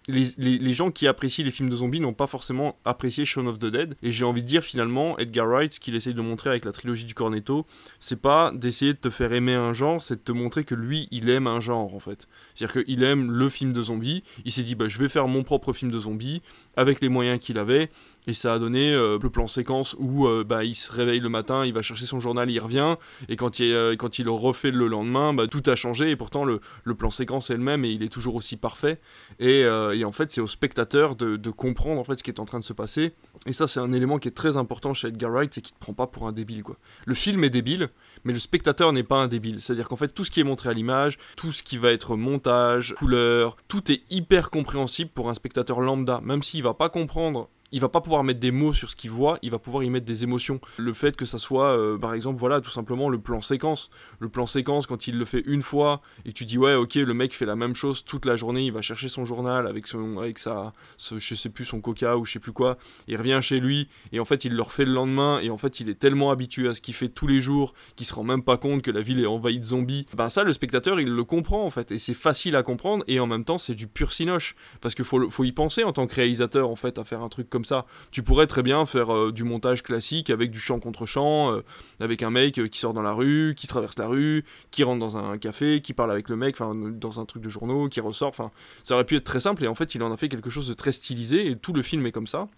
Les, 0.09 0.75
gens 0.75 0.91
qui 0.91 1.07
apprécient 1.07 1.45
les 1.45 1.51
films 1.51 1.71
de 1.71 1.77
zombies 1.77 2.01
n'ont 2.01 2.13
pas 2.13 2.27
forcément 2.27 2.77
apprécié 2.85 3.25
Shaun 3.25 3.47
of 3.47 3.59
the 3.59 3.67
Dead. 3.67 3.97
Et 4.03 4.11
j'ai 4.11 4.25
envie 4.25 4.43
de 4.43 4.47
dire 4.47 4.63
finalement, 4.63 5.19
Edgar 5.19 5.47
Wright, 5.47 5.75
ce 5.75 5.81
qu'il 5.81 5.95
essaye 5.95 6.15
de 6.15 6.21
montrer 6.21 6.51
avec 6.51 6.65
la 6.65 6.73
trilogie 6.73 7.05
du 7.05 7.15
Cornetto, 7.15 7.67
c'est 8.01 8.21
pas 8.21 8.53
d'essayer 8.55 8.93
de 8.93 8.99
te 8.99 9.11
faire 9.11 9.33
aimer 9.33 9.55
un 9.55 9.73
genre, 9.73 10.03
c'est 10.03 10.17
de 10.17 10.21
te 10.21 10.33
montrer 10.33 10.65
que 10.65 10.75
lui, 10.75 11.09
il 11.11 11.29
aime 11.31 11.47
un 11.47 11.61
genre 11.61 11.95
en 11.95 12.01
fait. 12.01 12.29
C'est-à-dire 12.55 12.85
qu'il 12.85 13.03
aime 13.03 13.31
le 13.31 13.49
film 13.49 13.73
de 13.73 13.83
zombies. 13.83 14.23
Il 14.45 14.53
s'est 14.53 14.63
dit, 14.63 14.75
bah, 14.75 14.89
je 14.89 14.99
vais 14.99 15.09
faire 15.09 15.29
mon 15.29 15.43
propre 15.43 15.73
film 15.73 15.91
de 15.91 16.01
zombies 16.01 16.43
avec 16.77 17.01
les 17.01 17.09
moyens 17.09 17.39
qu'il 17.39 17.59
avait. 17.59 17.91
Et 18.27 18.35
ça 18.35 18.55
a 18.55 18.59
donné 18.59 18.93
euh, 18.93 19.19
le 19.23 19.31
plan 19.31 19.47
séquence 19.47 19.95
où 19.99 20.27
euh, 20.27 20.45
bah, 20.45 20.65
il 20.65 20.75
se 20.75 20.91
réveille 20.91 21.21
le 21.21 21.29
matin, 21.29 21.65
il 21.67 21.75
va 21.75 21.83
chercher 21.83 22.07
son 22.07 22.21
journal, 22.21 22.51
il 22.51 22.59
revient. 22.59 22.97
Et 23.29 23.37
quand 23.37 23.59
il, 23.59 23.73
euh, 23.73 23.97
quand 23.97 24.19
il 24.19 24.25
le 24.25 24.31
refait 24.31 24.71
le 24.71 24.87
lendemain, 24.87 25.35
bah, 25.35 25.47
tout 25.47 25.63
a 25.67 25.77
changé. 25.77 26.11
Et 26.11 26.17
pourtant, 26.17 26.45
le, 26.45 26.61
le 26.85 26.95
plan 26.95 27.11
séquence 27.11 27.51
est 27.51 27.57
le 27.57 27.63
même 27.63 27.85
et 27.85 27.91
il 27.91 28.03
est 28.03 28.09
toujours 28.09 28.35
aussi 28.35 28.57
parfait. 28.57 28.99
Et, 29.39 29.61
et 29.61 30.05
en 30.05 30.13
fait, 30.13 30.33
c'est 30.33 30.41
au 30.41 30.47
spectateur 30.47 31.17
de, 31.17 31.51
comprendre 31.51 32.01
en 32.01 32.05
fait 32.05 32.19
ce 32.19 32.25
qui 32.25 32.31
est 32.31 32.41
en 32.41 32.45
train 32.45 32.59
de 32.59 32.65
se 32.65 32.73
passer. 32.73 33.13
Et 33.47 33.53
ça, 33.53 33.67
c'est 33.67 33.81
un 33.81 33.93
élément 33.93 34.19
qui 34.19 34.29
est 34.29 34.33
très 34.33 34.57
important 34.57 34.95
chez 34.95 35.09
Edgar 35.09 35.31
Wright, 35.31 35.53
c'est 35.53 35.61
qu'il 35.61 35.75
te 35.75 35.81
prend 35.81 35.93
pas 35.93 36.07
pour 36.07 36.27
un 36.27 36.33
débile. 36.33 36.63
Quoi. 36.63 36.77
Le 37.05 37.15
film 37.15 37.45
est 37.45 37.51
débile, 37.51 37.89
mais 38.25 38.33
le 38.33 38.39
spectateur 38.39 38.93
n'est 38.93 39.03
pas 39.03 39.17
un 39.17 39.29
débile. 39.29 39.61
C'est-à-dire 39.61 39.89
qu'en 39.89 39.97
fait, 39.97 40.09
tout 40.09 40.25
ce 40.25 40.31
qui 40.31 40.41
est 40.41 40.45
montré 40.45 40.69
à 40.69 40.73
l'image, 40.73 41.19
tout 41.37 41.53
ce 41.53 41.63
qui 41.63 41.79
va 41.79 41.93
être 41.93 42.17
montage, 42.17 42.95
couleur, 42.95 43.57
tout 43.69 43.91
est 43.93 44.03
hyper 44.11 44.51
compréhensible 44.51 45.11
pour 45.15 45.29
un 45.29 45.35
spectateur 45.35 45.81
lambda, 45.81 46.21
même 46.23 46.43
s'il 46.43 46.63
va 46.63 46.75
pas 46.75 46.89
comprendre. 46.89 47.49
Il 47.75 47.81
va 47.81 47.89
pas 47.89 48.01
pouvoir 48.01 48.23
mettre 48.23 48.39
des 48.39 48.53
mots 48.53 48.73
sur 48.73 48.89
ce 48.89 48.95
qu'il 48.95 49.11
voit, 49.11 49.37
il 49.43 49.51
va 49.51 49.59
pouvoir 49.59 49.83
y 49.83 49.91
mettre 49.91 50.07
des 50.07 50.23
émotions. 50.23 50.61
Le 50.79 50.93
fait 50.93 51.17
que 51.17 51.25
ça 51.25 51.39
soit, 51.39 51.77
euh, 51.77 51.99
par 51.99 52.15
exemple, 52.15 52.39
voilà, 52.39 52.61
tout 52.61 52.71
simplement 52.71 53.09
le 53.09 53.19
plan 53.19 53.41
séquence. 53.41 53.91
Le 54.21 54.29
plan 54.29 54.47
séquence, 54.47 54.87
quand 54.87 55.09
il 55.09 55.19
le 55.19 55.25
fait 55.25 55.43
une 55.45 55.61
fois, 55.61 56.01
et 56.25 56.29
que 56.33 56.39
tu 56.39 56.45
dis, 56.45 56.57
ouais, 56.57 56.77
ok, 56.77 56.95
le 56.95 57.15
mec 57.15 57.35
fait 57.35 57.47
la 57.47 57.57
même 57.57 57.75
chose 57.75 58.05
toute 58.05 58.27
la 58.27 58.37
journée, 58.37 58.63
il 58.67 58.73
va 58.73 58.81
chercher 58.81 59.09
son 59.09 59.25
journal 59.25 59.67
avec, 59.67 59.89
son, 59.89 60.19
avec 60.19 60.39
sa, 60.39 60.73
ce- 60.97 61.19
je 61.19 61.35
sais 61.35 61.49
plus, 61.49 61.65
son 61.65 61.81
coca 61.81 62.17
ou 62.17 62.25
je 62.25 62.31
sais 62.35 62.39
plus 62.39 62.53
quoi, 62.53 62.79
il 63.09 63.17
revient 63.17 63.41
chez 63.43 63.59
lui, 63.59 63.89
et 64.13 64.21
en 64.21 64.25
fait, 64.25 64.45
il 64.45 64.55
le 64.55 64.63
refait 64.63 64.85
le 64.85 64.93
lendemain, 64.93 65.41
et 65.41 65.51
en 65.51 65.59
fait, 65.59 65.81
il 65.81 65.89
est 65.89 65.99
tellement 65.99 66.31
habitué 66.31 66.69
à 66.69 66.75
ce 66.75 66.81
qu'il 66.81 66.95
fait 66.95 67.09
tous 67.09 67.27
les 67.27 67.41
jours 67.41 67.75
qu'il 67.97 68.07
se 68.07 68.15
rend 68.15 68.23
même 68.23 68.45
pas 68.45 68.57
compte 68.57 68.83
que 68.83 68.93
la 68.93 69.01
ville 69.01 69.19
est 69.19 69.27
envahie 69.27 69.59
de 69.59 69.65
zombies. 69.65 70.07
Ben 70.17 70.29
ça, 70.29 70.45
le 70.45 70.53
spectateur, 70.53 71.01
il 71.01 71.09
le 71.09 71.25
comprend 71.25 71.65
en 71.67 71.71
fait, 71.71 71.91
et 71.91 71.99
c'est 71.99 72.15
facile 72.15 72.55
à 72.55 72.63
comprendre, 72.63 73.03
et 73.09 73.19
en 73.19 73.27
même 73.27 73.45
temps, 73.45 73.59
c'est 73.59 73.75
du 73.75 73.89
pur 73.89 74.13
cinoche, 74.13 74.55
parce 74.81 74.95
qu'il 74.95 75.05
faut, 75.05 75.29
faut 75.29 75.43
y 75.43 75.51
penser 75.51 75.83
en 75.83 75.93
tant 75.93 76.07
que 76.07 76.15
réalisateur 76.15 76.71
en 76.71 76.77
fait, 76.77 77.01
à 77.01 77.05
faire 77.05 77.21
un 77.23 77.29
truc 77.29 77.51
comme 77.51 77.64
ça. 77.65 77.87
Tu 78.11 78.23
pourrais 78.23 78.47
très 78.47 78.63
bien 78.63 78.87
faire 78.87 79.15
euh, 79.15 79.33
du 79.33 79.45
montage 79.45 79.83
classique 79.83 80.31
avec 80.31 80.51
du 80.51 80.59
chant 80.59 80.81
contre 80.81 81.07
chant, 81.07 81.53
euh, 81.53 81.65
avec 82.01 82.23
un 82.23 82.31
mec 82.31 82.59
euh, 82.59 82.69
qui 82.69 82.79
sort 82.79 82.93
dans 82.93 83.03
la 83.03 83.13
rue, 83.13 83.55
qui 83.57 83.67
traverse 83.67 83.99
la 83.99 84.07
rue, 84.07 84.45
qui 84.71 84.85
rentre 84.85 85.01
dans 85.01 85.17
un 85.17 85.39
café, 85.39 85.81
qui 85.81 85.93
parle 85.93 86.11
avec 86.11 86.29
le 86.29 86.37
mec, 86.37 86.57
enfin 86.61 86.75
dans 86.75 87.21
un 87.21 87.25
truc 87.25 87.43
de 87.43 87.49
journaux, 87.49 87.89
qui 87.89 88.01
ressort, 88.01 88.29
enfin 88.29 88.51
ça 88.83 88.95
aurait 88.95 89.05
pu 89.05 89.17
être 89.17 89.25
très 89.25 89.41
simple, 89.41 89.65
et 89.65 89.69
en 89.69 89.75
fait, 89.75 89.95
il 89.95 90.03
en 90.03 90.13
a 90.13 90.17
fait 90.17 90.29
quelque 90.29 90.51
chose 90.51 90.69
de 90.69 90.75
très 90.75 90.93
stylisé, 90.93 91.51
et 91.51 91.57
tout 91.57 91.73
le 91.73 91.83
film 91.83 92.05
est 92.07 92.13
comme 92.13 92.27
ça. 92.27 92.49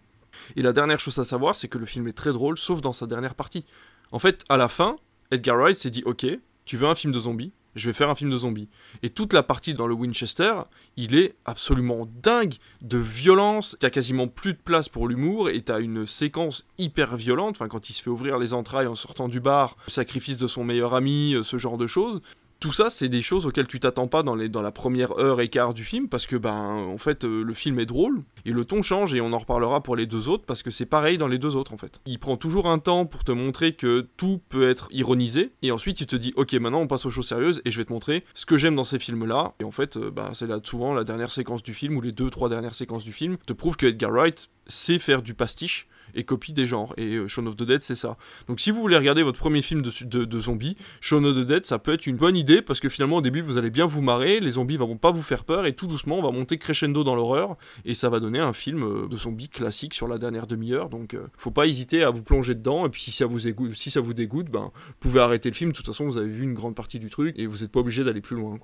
Et 0.57 0.63
la 0.63 0.73
dernière 0.73 1.01
chose 1.01 1.19
à 1.19 1.25
savoir, 1.25 1.57
c'est 1.57 1.69
que 1.69 1.79
le 1.79 1.87
film 1.87 2.07
est 2.09 2.13
très 2.13 2.33
drôle, 2.33 2.59
sauf 2.59 2.81
dans 2.81 2.93
sa 2.93 3.07
dernière 3.07 3.35
partie. 3.35 3.65
En 4.13 4.19
fait, 4.19 4.45
à 4.49 4.57
la 4.57 4.69
fin, 4.69 4.97
Edgar 5.31 5.57
Wright 5.57 5.77
s'est 5.77 5.91
dit 5.91 6.03
Ok, 6.05 6.27
tu 6.65 6.77
veux 6.77 6.87
un 6.87 6.95
film 6.95 7.13
de 7.13 7.21
zombies? 7.21 7.53
Je 7.77 7.87
vais 7.87 7.93
faire 7.93 8.09
un 8.09 8.15
film 8.15 8.31
de 8.31 8.39
zombies. 8.39 8.69
Et 9.03 9.11
toute 9.11 9.33
la 9.33 9.43
partie 9.43 9.75
dans 9.75 9.87
le 9.87 9.95
Winchester, 9.95 10.55
il 10.97 11.15
est 11.15 11.35
absolument 11.45 12.09
dingue 12.23 12.55
de 12.81 12.99
violence. 12.99 13.77
T'as 13.79 13.91
quasiment 13.91 14.29
plus 14.29 14.55
de 14.55 14.59
place 14.59 14.89
pour 14.89 15.07
l'humour 15.07 15.51
et 15.51 15.61
t'as 15.61 15.81
une 15.81 16.07
séquence 16.07 16.67
hyper 16.79 17.17
violente. 17.17 17.59
Quand 17.69 17.91
il 17.91 17.93
se 17.93 18.03
fait 18.03 18.11
ouvrir 18.11 18.39
les 18.39 18.55
entrailles 18.55 18.87
en 18.87 18.95
sortant 18.95 19.29
du 19.29 19.41
bar, 19.41 19.77
sacrifice 19.89 20.39
de 20.39 20.47
son 20.47 20.65
meilleur 20.65 20.95
ami, 20.95 21.35
euh, 21.35 21.43
ce 21.43 21.59
genre 21.59 21.77
de 21.77 21.87
choses. 21.87 22.23
Tout 22.61 22.73
ça, 22.73 22.89
c'est 22.89 23.09
des 23.09 23.23
choses 23.23 23.47
auxquelles 23.47 23.67
tu 23.67 23.81
t'attends 23.81 24.09
pas 24.09 24.23
dans, 24.23 24.35
la 24.35 24.73
première 24.73 25.19
heure 25.19 25.41
et 25.41 25.49
quart 25.49 25.75
du 25.75 25.85
film 25.85 26.09
parce 26.09 26.27
que, 26.27 26.37
ben, 26.37 26.55
en 26.55 26.99
fait, 26.99 27.25
euh, 27.25 27.43
le 27.43 27.55
film 27.55 27.79
est 27.79 27.87
drôle 27.87 28.23
et 28.47 28.51
le 28.51 28.65
ton 28.65 28.81
change 28.81 29.15
et 29.15 29.21
on 29.21 29.33
en 29.33 29.39
reparlera 29.39 29.83
pour 29.83 29.97
les 29.97 30.07
deux 30.07 30.29
autres 30.29 30.45
parce 30.47 30.63
que 30.63 30.71
c'est 30.71 30.87
pareil 30.87 31.19
dans 31.19 31.29
les 31.29 31.39
deux 31.39 31.57
autres 31.57 31.75
en 31.75 31.77
fait. 31.77 32.01
Il 32.07 32.19
prend 32.19 32.37
toujours 32.37 32.69
un 32.69 32.79
temps 32.79 33.05
pour 33.05 33.25
te 33.25 33.33
montrer 33.33 33.75
que 33.75 34.07
tout 34.17 34.41
peut 34.49 34.71
être 34.71 34.89
ironisé 34.91 35.53
et 35.63 35.71
ensuite 35.71 36.01
il 36.01 36.07
te 36.07 36.17
dit 36.17 36.33
ok 36.37 36.55
maintenant 36.55 36.81
on 36.81 36.87
passe 36.87 37.07
aux 37.07 37.11
choses 37.11 37.27
sérieuses 37.27 37.61
et 37.65 37.71
je 37.71 37.79
vais 37.79 37.85
te 37.85 37.93
montrer 37.93 38.25
ce 38.35 38.47
que 38.47 38.57
j'aime 38.57 38.77
dans 38.77 38.85
ces 38.85 38.99
films 38.99 39.27
là 39.27 39.55
et 39.61 39.65
en 39.65 39.71
fait 39.71 39.97
euh, 39.97 40.11
ben, 40.11 40.31
c'est 40.33 40.47
là 40.47 40.61
souvent 40.63 40.95
la 40.95 41.05
dernière 41.05 41.31
séquence 41.31 41.63
du 41.63 41.75
film 41.75 41.97
ou 41.97 42.01
les 42.01 42.13
deux 42.13 42.31
trois 42.31 42.49
dernières 42.49 42.75
séquences 42.75 43.05
du 43.05 43.13
film 43.13 43.37
te 43.47 43.53
prouve 43.53 43.77
que 43.77 43.87
Edgar 43.87 44.13
Wright 44.13 44.49
sait 44.67 44.99
faire 44.99 45.23
du 45.23 45.35
pastiche 45.35 45.89
et 46.17 46.25
copie 46.25 46.53
des 46.53 46.67
genres 46.67 46.93
et 46.97 47.15
euh, 47.15 47.29
Shaun 47.29 47.47
of 47.47 47.57
the 47.57 47.63
Dead 47.63 47.83
c'est 47.83 47.95
ça. 47.95 48.17
Donc 48.49 48.61
si 48.61 48.71
vous 48.71 48.81
voulez 48.81 48.97
regarder 48.97 49.23
votre 49.23 49.39
premier 49.39 49.63
film 49.63 49.83
de, 49.83 50.41
zombies, 50.41 50.77
Shaun 51.01 51.25
of 51.25 51.37
the 51.37 51.47
Dead 51.47 51.67
ça 51.67 51.79
peut 51.79 51.93
être 51.93 52.07
une 52.07 52.17
bonne 52.17 52.37
idée 52.37 52.63
parce 52.63 52.81
que 52.81 52.89
finalement 52.89 53.17
au 53.17 53.21
début 53.21 53.43
vous 53.43 53.59
allez 53.59 53.71
bien 53.71 53.87
vous 53.87 54.03
marrer, 54.03 54.41
les 54.41 54.53
zombies 54.53 54.77
vont 54.77 54.97
pas 54.97 55.11
vous 55.11 55.23
faire 55.23 55.45
peur 55.45 55.67
et 55.67 55.75
tout 55.75 55.87
doucement 55.87 56.19
on 56.19 56.23
va 56.23 56.31
monter 56.31 56.59
crescendo 56.59 57.05
dans 57.05 57.15
l'horreur 57.15 57.57
et 57.85 57.95
ça 57.95 58.09
va 58.09 58.21
donner 58.21 58.39
un 58.39 58.53
film 58.53 58.83
euh, 58.83 59.09
de 59.09 59.17
zombies 59.17 59.49
classique 59.49 59.95
sur 59.95 60.09
la 60.09 60.19
dernière 60.19 60.47
demi-heure. 60.47 60.89
Donc 60.89 61.15
euh, 61.15 61.27
faut 61.37 61.51
pas 61.51 61.67
hésiter 61.67 62.03
à 62.03 62.11
vous 62.11 62.23
plonger 62.23 62.55
dedans 62.55 62.87
et 62.87 62.89
puis 62.89 63.03
si 63.03 63.13
ça 63.13 63.27
vous 63.27 64.15
dégoûte, 64.15 64.51
ben 64.51 64.71
vous 64.87 64.95
pouvez 65.01 65.21
arrêter 65.21 65.51
le 65.51 65.55
film. 65.55 65.73
De 65.73 65.77
toute 65.77 65.87
façon 65.87 66.07
vous 66.07 66.19
avez 66.19 66.29
vu 66.29 66.43
une 66.45 66.55
grande 66.55 66.75
partie 66.75 66.99
du 66.99 67.11
truc 67.11 67.35
et 67.39 67.47
vous 67.47 67.59
n'êtes 67.59 67.73
pas 67.73 67.81
obligé 67.81 68.05
d'aller 68.05 68.21
plus 68.21 68.37
loin. 68.37 68.59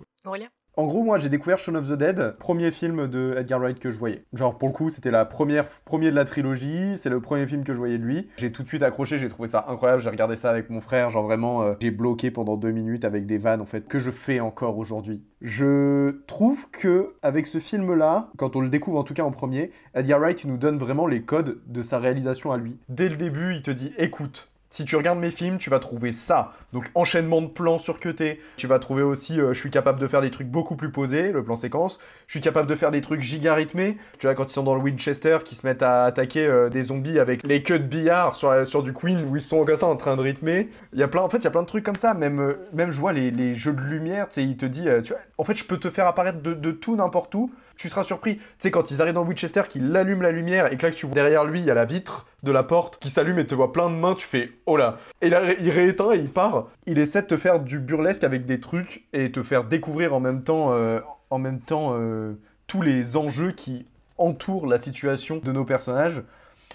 En 0.74 0.86
gros, 0.86 1.02
moi, 1.02 1.18
j'ai 1.18 1.28
découvert 1.28 1.58
Shaun 1.58 1.74
of 1.74 1.86
the 1.86 1.98
Dead, 1.98 2.34
premier 2.38 2.70
film 2.70 3.06
de 3.06 3.34
Edgar 3.36 3.60
Wright 3.60 3.78
que 3.78 3.90
je 3.90 3.98
voyais. 3.98 4.24
Genre, 4.32 4.56
pour 4.56 4.68
le 4.68 4.72
coup, 4.72 4.88
c'était 4.88 5.10
la 5.10 5.26
première, 5.26 5.66
premier 5.84 6.10
de 6.10 6.14
la 6.14 6.24
trilogie, 6.24 6.96
c'est 6.96 7.10
le 7.10 7.20
premier 7.20 7.46
film 7.46 7.62
que 7.62 7.74
je 7.74 7.78
voyais 7.78 7.98
de 7.98 8.02
lui. 8.02 8.30
J'ai 8.38 8.52
tout 8.52 8.62
de 8.62 8.68
suite 8.68 8.82
accroché, 8.82 9.18
j'ai 9.18 9.28
trouvé 9.28 9.48
ça 9.48 9.66
incroyable, 9.68 10.00
j'ai 10.00 10.08
regardé 10.08 10.34
ça 10.34 10.48
avec 10.48 10.70
mon 10.70 10.80
frère, 10.80 11.10
genre 11.10 11.24
vraiment, 11.24 11.62
euh, 11.62 11.74
j'ai 11.78 11.90
bloqué 11.90 12.30
pendant 12.30 12.56
deux 12.56 12.70
minutes 12.70 13.04
avec 13.04 13.26
des 13.26 13.36
vannes, 13.36 13.60
en 13.60 13.66
fait, 13.66 13.86
que 13.86 13.98
je 13.98 14.10
fais 14.10 14.40
encore 14.40 14.78
aujourd'hui. 14.78 15.22
Je 15.42 16.22
trouve 16.26 16.70
que, 16.70 17.16
avec 17.20 17.46
ce 17.46 17.58
film-là, 17.58 18.30
quand 18.38 18.56
on 18.56 18.62
le 18.62 18.70
découvre 18.70 18.98
en 18.98 19.04
tout 19.04 19.12
cas 19.12 19.24
en 19.24 19.30
premier, 19.30 19.72
Edgar 19.92 20.20
Wright, 20.20 20.42
nous 20.46 20.56
donne 20.56 20.78
vraiment 20.78 21.06
les 21.06 21.20
codes 21.20 21.60
de 21.66 21.82
sa 21.82 21.98
réalisation 21.98 22.50
à 22.50 22.56
lui. 22.56 22.78
Dès 22.88 23.10
le 23.10 23.16
début, 23.16 23.52
il 23.56 23.60
te 23.60 23.70
dit, 23.70 23.92
écoute, 23.98 24.51
Si 24.72 24.86
tu 24.86 24.96
regardes 24.96 25.18
mes 25.18 25.30
films, 25.30 25.58
tu 25.58 25.68
vas 25.68 25.78
trouver 25.80 26.12
ça. 26.12 26.54
Donc 26.72 26.90
enchaînement 26.94 27.42
de 27.42 27.46
plans 27.46 27.78
surcutés. 27.78 28.40
Tu 28.56 28.66
vas 28.66 28.78
trouver 28.78 29.02
aussi, 29.02 29.38
euh, 29.38 29.52
je 29.52 29.58
suis 29.58 29.68
capable 29.68 30.00
de 30.00 30.08
faire 30.08 30.22
des 30.22 30.30
trucs 30.30 30.48
beaucoup 30.48 30.76
plus 30.76 30.90
posés, 30.90 31.30
le 31.30 31.44
plan 31.44 31.56
séquence. 31.56 31.98
Je 32.26 32.32
suis 32.32 32.40
capable 32.40 32.70
de 32.70 32.74
faire 32.74 32.90
des 32.90 33.02
trucs 33.02 33.20
giga 33.20 33.52
rythmés. 33.52 33.98
Tu 34.18 34.26
vois, 34.26 34.34
quand 34.34 34.44
ils 34.44 34.54
sont 34.54 34.62
dans 34.62 34.74
le 34.74 34.80
Winchester, 34.80 35.40
qui 35.44 35.56
se 35.56 35.66
mettent 35.66 35.82
à 35.82 36.04
attaquer 36.04 36.46
euh, 36.46 36.70
des 36.70 36.84
zombies 36.84 37.18
avec 37.18 37.46
les 37.46 37.62
queues 37.62 37.80
de 37.80 37.84
billard 37.84 38.34
sur, 38.34 38.66
sur 38.66 38.82
du 38.82 38.94
Queen, 38.94 39.22
où 39.28 39.36
ils 39.36 39.42
sont 39.42 39.62
comme 39.66 39.76
ça 39.76 39.88
en 39.88 39.96
train 39.96 40.16
de 40.16 40.22
rythmer. 40.22 40.70
Il 40.94 40.98
y 40.98 41.02
a 41.02 41.08
plein, 41.08 41.20
en 41.20 41.28
fait, 41.28 41.36
il 41.36 41.44
y 41.44 41.48
a 41.48 41.50
plein 41.50 41.60
de 41.60 41.66
trucs 41.66 41.84
comme 41.84 41.96
ça. 41.96 42.14
Même, 42.14 42.40
euh, 42.40 42.54
même 42.72 42.92
je 42.92 42.98
vois 42.98 43.12
les, 43.12 43.52
jeux 43.52 43.74
de 43.74 43.82
lumière, 43.82 44.30
tu 44.30 44.36
sais, 44.36 44.44
il 44.44 44.56
te 44.56 44.64
dit, 44.64 44.86
tu 45.04 45.12
vois, 45.12 45.20
en 45.36 45.44
fait, 45.44 45.54
je 45.54 45.64
peux 45.66 45.76
te 45.76 45.90
faire 45.90 46.06
apparaître 46.06 46.40
de, 46.40 46.54
de 46.54 46.70
tout 46.70 46.96
n'importe 46.96 47.34
où. 47.34 47.52
Tu 47.76 47.88
seras 47.88 48.04
surpris. 48.04 48.36
Tu 48.36 48.44
sais, 48.58 48.70
quand 48.70 48.90
ils 48.90 49.00
arrivent 49.00 49.14
dans 49.14 49.22
le 49.22 49.28
Winchester, 49.28 49.62
qu'ils 49.68 49.96
allument 49.96 50.22
la 50.22 50.30
lumière 50.30 50.72
et 50.72 50.76
que 50.76 50.86
là, 50.86 50.92
tu 50.92 51.06
vois 51.06 51.14
derrière 51.14 51.44
lui, 51.44 51.60
il 51.60 51.64
y 51.64 51.70
a 51.70 51.74
la 51.74 51.84
vitre 51.84 52.26
de 52.42 52.52
la 52.52 52.62
porte 52.62 52.98
qui 52.98 53.10
s'allume 53.10 53.38
et 53.38 53.46
te 53.46 53.54
vois 53.54 53.72
plein 53.72 53.88
de 53.88 53.94
mains, 53.94 54.14
tu 54.14 54.26
fais 54.26 54.50
oh 54.66 54.76
là. 54.76 54.98
Et 55.20 55.28
là, 55.28 55.52
il 55.60 55.70
rééteint 55.70 56.12
et 56.12 56.18
il 56.18 56.28
part. 56.28 56.68
Il 56.86 56.98
essaie 56.98 57.22
de 57.22 57.26
te 57.26 57.36
faire 57.36 57.60
du 57.60 57.78
burlesque 57.78 58.24
avec 58.24 58.44
des 58.44 58.60
trucs 58.60 59.04
et 59.12 59.30
te 59.30 59.42
faire 59.42 59.64
découvrir 59.64 60.14
en 60.14 60.20
même 60.20 60.42
temps, 60.42 60.72
euh, 60.72 61.00
euh, 61.32 62.32
tous 62.66 62.82
les 62.82 63.16
enjeux 63.16 63.52
qui 63.52 63.86
entourent 64.18 64.66
la 64.66 64.78
situation 64.78 65.40
de 65.42 65.52
nos 65.52 65.64
personnages. 65.64 66.22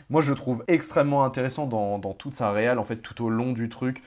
Moi, 0.10 0.22
je 0.22 0.30
le 0.30 0.36
trouve 0.36 0.64
extrêmement 0.68 1.24
intéressant 1.24 1.66
dans, 1.66 2.00
toute 2.14 2.34
sa 2.34 2.52
réelle, 2.52 2.80
en 2.80 2.84
fait, 2.84 2.98
tout 2.98 3.24
au 3.24 3.30
long 3.30 3.52
du 3.52 3.70
truc. 3.70 4.02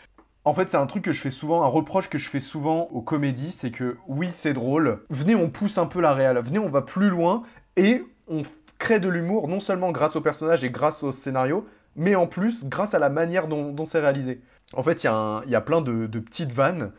En 0.44 0.54
fait, 0.54 0.70
c'est 0.70 0.76
un 0.76 0.86
truc 0.86 1.04
que 1.04 1.12
je 1.12 1.20
fais 1.20 1.30
souvent, 1.30 1.62
un 1.62 1.68
reproche 1.68 2.08
que 2.08 2.16
je 2.16 2.28
fais 2.28 2.40
souvent 2.40 2.88
aux 2.92 3.02
comédies, 3.02 3.52
c'est 3.52 3.70
que 3.70 3.98
oui, 4.08 4.30
c'est 4.32 4.54
drôle. 4.54 5.04
Venez, 5.10 5.34
on 5.34 5.50
pousse 5.50 5.76
un 5.76 5.86
peu 5.86 6.00
la 6.00 6.14
réelle. 6.14 6.38
Venez, 6.38 6.58
on 6.58 6.70
va 6.70 6.82
plus 6.82 7.10
loin 7.10 7.42
et 7.76 8.04
on 8.26 8.42
crée 8.78 9.00
de 9.00 9.08
l'humour 9.08 9.48
non 9.48 9.60
seulement 9.60 9.92
grâce 9.92 10.16
au 10.16 10.22
personnage 10.22 10.64
et 10.64 10.70
grâce 10.70 11.02
au 11.02 11.12
scénario, 11.12 11.66
mais 11.94 12.14
en 12.14 12.26
plus 12.26 12.64
grâce 12.64 12.94
à 12.94 12.98
la 12.98 13.10
manière 13.10 13.48
dont, 13.48 13.84
c'est 13.84 14.00
réalisé. 14.00 14.40
En 14.74 14.82
fait, 14.82 15.04
il 15.04 15.06
y, 15.50 15.54
a 15.54 15.60
plein 15.60 15.82
de 15.82 16.06
petites 16.18 16.52
vannes. 16.52 16.92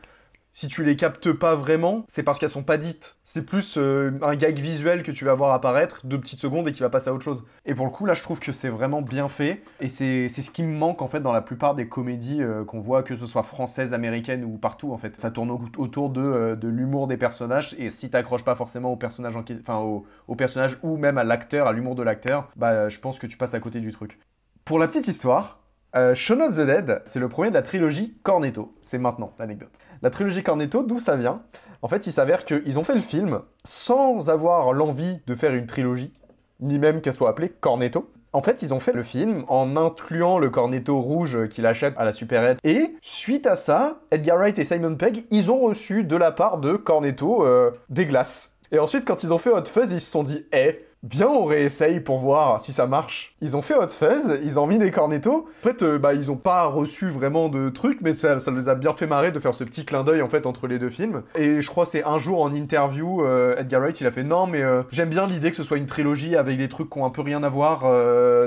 Si 0.54 0.68
tu 0.68 0.84
les 0.84 0.98
captes 0.98 1.32
pas 1.32 1.56
vraiment, 1.56 2.04
c'est 2.10 2.24
parce 2.24 2.38
qu'elles 2.38 2.50
sont 2.50 2.64
pas 2.64 2.76
dites. 2.78 3.16
C'est 3.24 3.46
plus 3.46 3.78
euh, 3.78 4.12
un 4.22 4.36
gag 4.36 4.60
visuel 4.60 5.02
que 5.02 5.12
tu 5.14 5.24
vas 5.24 5.34
voir 5.34 5.54
apparaître 5.54 6.02
deux 6.06 6.20
petites 6.20 6.42
secondes 6.42 6.68
et 6.68 6.74
qui 6.74 6.82
va 6.82 6.90
passer 6.90 7.10
à 7.10 7.14
autre 7.14 7.24
chose. 7.24 7.46
Et 7.66 7.74
pour 7.74 7.86
le 7.86 7.92
coup, 7.92 8.06
là, 8.06 8.14
je 8.14 8.22
trouve 8.22 8.40
que 8.40 8.52
c'est 8.52 8.68
vraiment 8.68 9.02
bien 9.02 9.30
fait. 9.30 9.64
Et 9.80 9.88
c'est 9.88 10.28
ce 10.28 10.52
qui 10.52 10.64
me 10.64 10.78
manque 10.78 11.02
en 11.02 11.08
fait 11.08 11.22
dans 11.22 11.32
la 11.32 11.42
plupart 11.42 11.74
des 11.74 11.88
comédies 11.88 12.42
euh, 12.44 12.66
qu'on 12.66 12.82
voit, 12.82 13.02
que 13.02 13.16
ce 13.16 13.26
soit 13.28 13.44
françaises, 13.44 13.94
américaines 13.94 14.44
ou 14.44 14.58
partout 14.58 14.92
en 14.92 14.98
fait. 14.98 15.18
Ça 15.22 15.32
tourne 15.32 15.52
au- 15.52 15.62
autour 15.78 16.10
de, 16.10 16.22
euh, 16.22 16.56
de 16.58 16.68
l'humour 16.68 17.08
des 17.08 17.18
personnages. 17.18 17.74
Et 17.80 17.90
si 17.90 18.10
t'accroches 18.10 18.44
pas 18.44 18.56
forcément 18.58 18.92
au 18.92 18.98
personnage, 18.98 19.36
enfin, 19.38 19.78
au, 19.78 20.06
au 20.28 20.36
personnage 20.36 20.78
ou 20.84 20.98
même 20.98 21.18
à 21.18 21.24
l'acteur, 21.24 21.66
à 21.68 21.72
l'humour 21.72 21.96
de 21.96 22.04
l'acteur, 22.04 22.50
bah 22.58 22.90
je 22.90 23.00
pense 23.00 23.20
que 23.20 23.28
tu 23.28 23.38
passes 23.38 23.54
à 23.54 23.62
côté 23.62 23.80
du 23.80 23.94
truc. 23.94 24.20
Pour 24.66 24.80
la 24.80 24.88
petite 24.88 25.08
histoire, 25.08 25.60
euh, 25.96 26.16
Shaun 26.16 26.42
of 26.42 26.56
the 26.56 26.62
Dead, 26.66 27.02
c'est 27.06 27.20
le 27.20 27.28
premier 27.28 27.50
de 27.50 27.54
la 27.54 27.62
trilogie 27.62 28.18
Cornetto. 28.24 28.76
C'est 28.82 28.98
maintenant 28.98 29.34
l'anecdote. 29.40 29.78
La 30.04 30.10
trilogie 30.10 30.42
Cornetto, 30.42 30.82
d'où 30.82 31.00
ça 31.00 31.16
vient 31.16 31.44
En 31.84 31.88
fait, 31.88 32.08
il 32.08 32.14
s'avère 32.14 32.44
qu'ils 32.44 32.80
ont 32.80 32.84
fait 32.84 32.96
le 32.96 33.02
film 33.02 33.42
sans 33.64 34.30
avoir 34.30 34.74
l'envie 34.74 35.20
de 35.28 35.36
faire 35.36 35.54
une 35.54 35.68
trilogie, 35.68 36.12
ni 36.60 36.80
même 36.80 37.02
qu'elle 37.02 37.14
soit 37.14 37.30
appelée 37.30 37.50
Cornetto. 37.50 38.10
En 38.34 38.42
fait, 38.42 38.64
ils 38.64 38.74
ont 38.74 38.80
fait 38.80 38.94
le 38.94 39.04
film 39.04 39.44
en 39.48 39.76
incluant 39.76 40.40
le 40.40 40.50
cornetto 40.50 41.02
rouge 41.02 41.50
qu'il 41.50 41.66
achète 41.66 41.94
à 41.98 42.06
la 42.06 42.14
supérette. 42.14 42.60
Et 42.64 42.96
suite 43.02 43.46
à 43.46 43.58
ça, 43.58 44.00
Edgar 44.10 44.38
Wright 44.38 44.58
et 44.58 44.64
Simon 44.64 44.96
Pegg, 44.96 45.26
ils 45.32 45.52
ont 45.52 45.60
reçu 45.60 46.06
de 46.06 46.16
la 46.16 46.32
part 46.32 46.58
de 46.58 46.78
Cornetto 46.78 47.46
euh, 47.46 47.72
des 47.90 48.06
glaces. 48.06 48.54
Et 48.72 48.80
ensuite, 48.80 49.06
quand 49.06 49.24
ils 49.24 49.34
ont 49.34 49.38
fait 49.38 49.52
Hot 49.52 49.66
Fuzz, 49.66 49.92
ils 49.92 50.00
se 50.00 50.10
sont 50.10 50.24
dit, 50.24 50.46
eh, 50.54 50.80
viens, 51.04 51.28
on 51.28 51.46
réessaye 51.46 52.00
pour 52.00 52.20
voir 52.20 52.62
si 52.62 52.74
ça 52.74 52.86
marche. 52.86 53.36
Ils 53.42 53.56
ont 53.58 53.62
fait 53.62 53.76
Hot 53.76 53.90
Fuzz, 53.90 54.40
ils 54.44 54.60
ont 54.60 54.68
mis 54.68 54.80
des 54.80 54.92
cornettos. 54.92 55.48
En 55.62 55.64
fait, 55.64 55.82
euh, 55.84 55.98
bah, 55.98 56.14
ils 56.14 56.30
ont 56.30 56.38
pas 56.38 56.66
reçu 56.66 57.10
vraiment 57.10 57.50
de 57.50 57.70
trucs, 57.70 58.02
mais 58.02 58.16
ça, 58.16 58.40
ça 58.40 58.52
les 58.52 58.70
a 58.70 58.76
bien 58.76 58.94
fait 58.94 59.08
marrer 59.08 59.32
de 59.32 59.40
faire 59.40 59.56
ce 59.56 59.64
petit 59.64 59.86
clin 59.86 60.04
d'œil 60.04 60.22
en 60.22 60.30
fait 60.30 60.46
entre 60.46 60.68
les 60.68 60.80
deux 60.80 60.90
films. 60.90 61.24
Et 61.36 61.62
je 61.62 61.70
crois 61.70 61.86
c'est 61.86 62.04
un 62.04 62.18
jour 62.18 62.42
en 62.42 62.54
interview, 62.54 63.24
euh, 63.26 63.58
Edgar 63.58 63.82
Wright, 63.82 64.00
il 64.02 64.08
a 64.08 64.12
fait 64.12 64.24
non, 64.24 64.48
mais 64.48 64.62
euh, 64.62 64.84
j'aime 64.92 65.10
bien 65.10 65.26
l'idée 65.28 65.50
que 65.50 65.58
ce 65.58 65.64
soit 65.64 65.78
une 65.78 65.86
trilogie 65.86 66.36
avec 66.36 66.58
des 66.58 66.70
trucs 66.70 66.90
qui 66.90 67.00
ont 67.00 67.06
un 67.06 67.10
peu 67.10 67.22
rien 67.22 67.44
à 67.44 67.50
voir. 67.50 67.82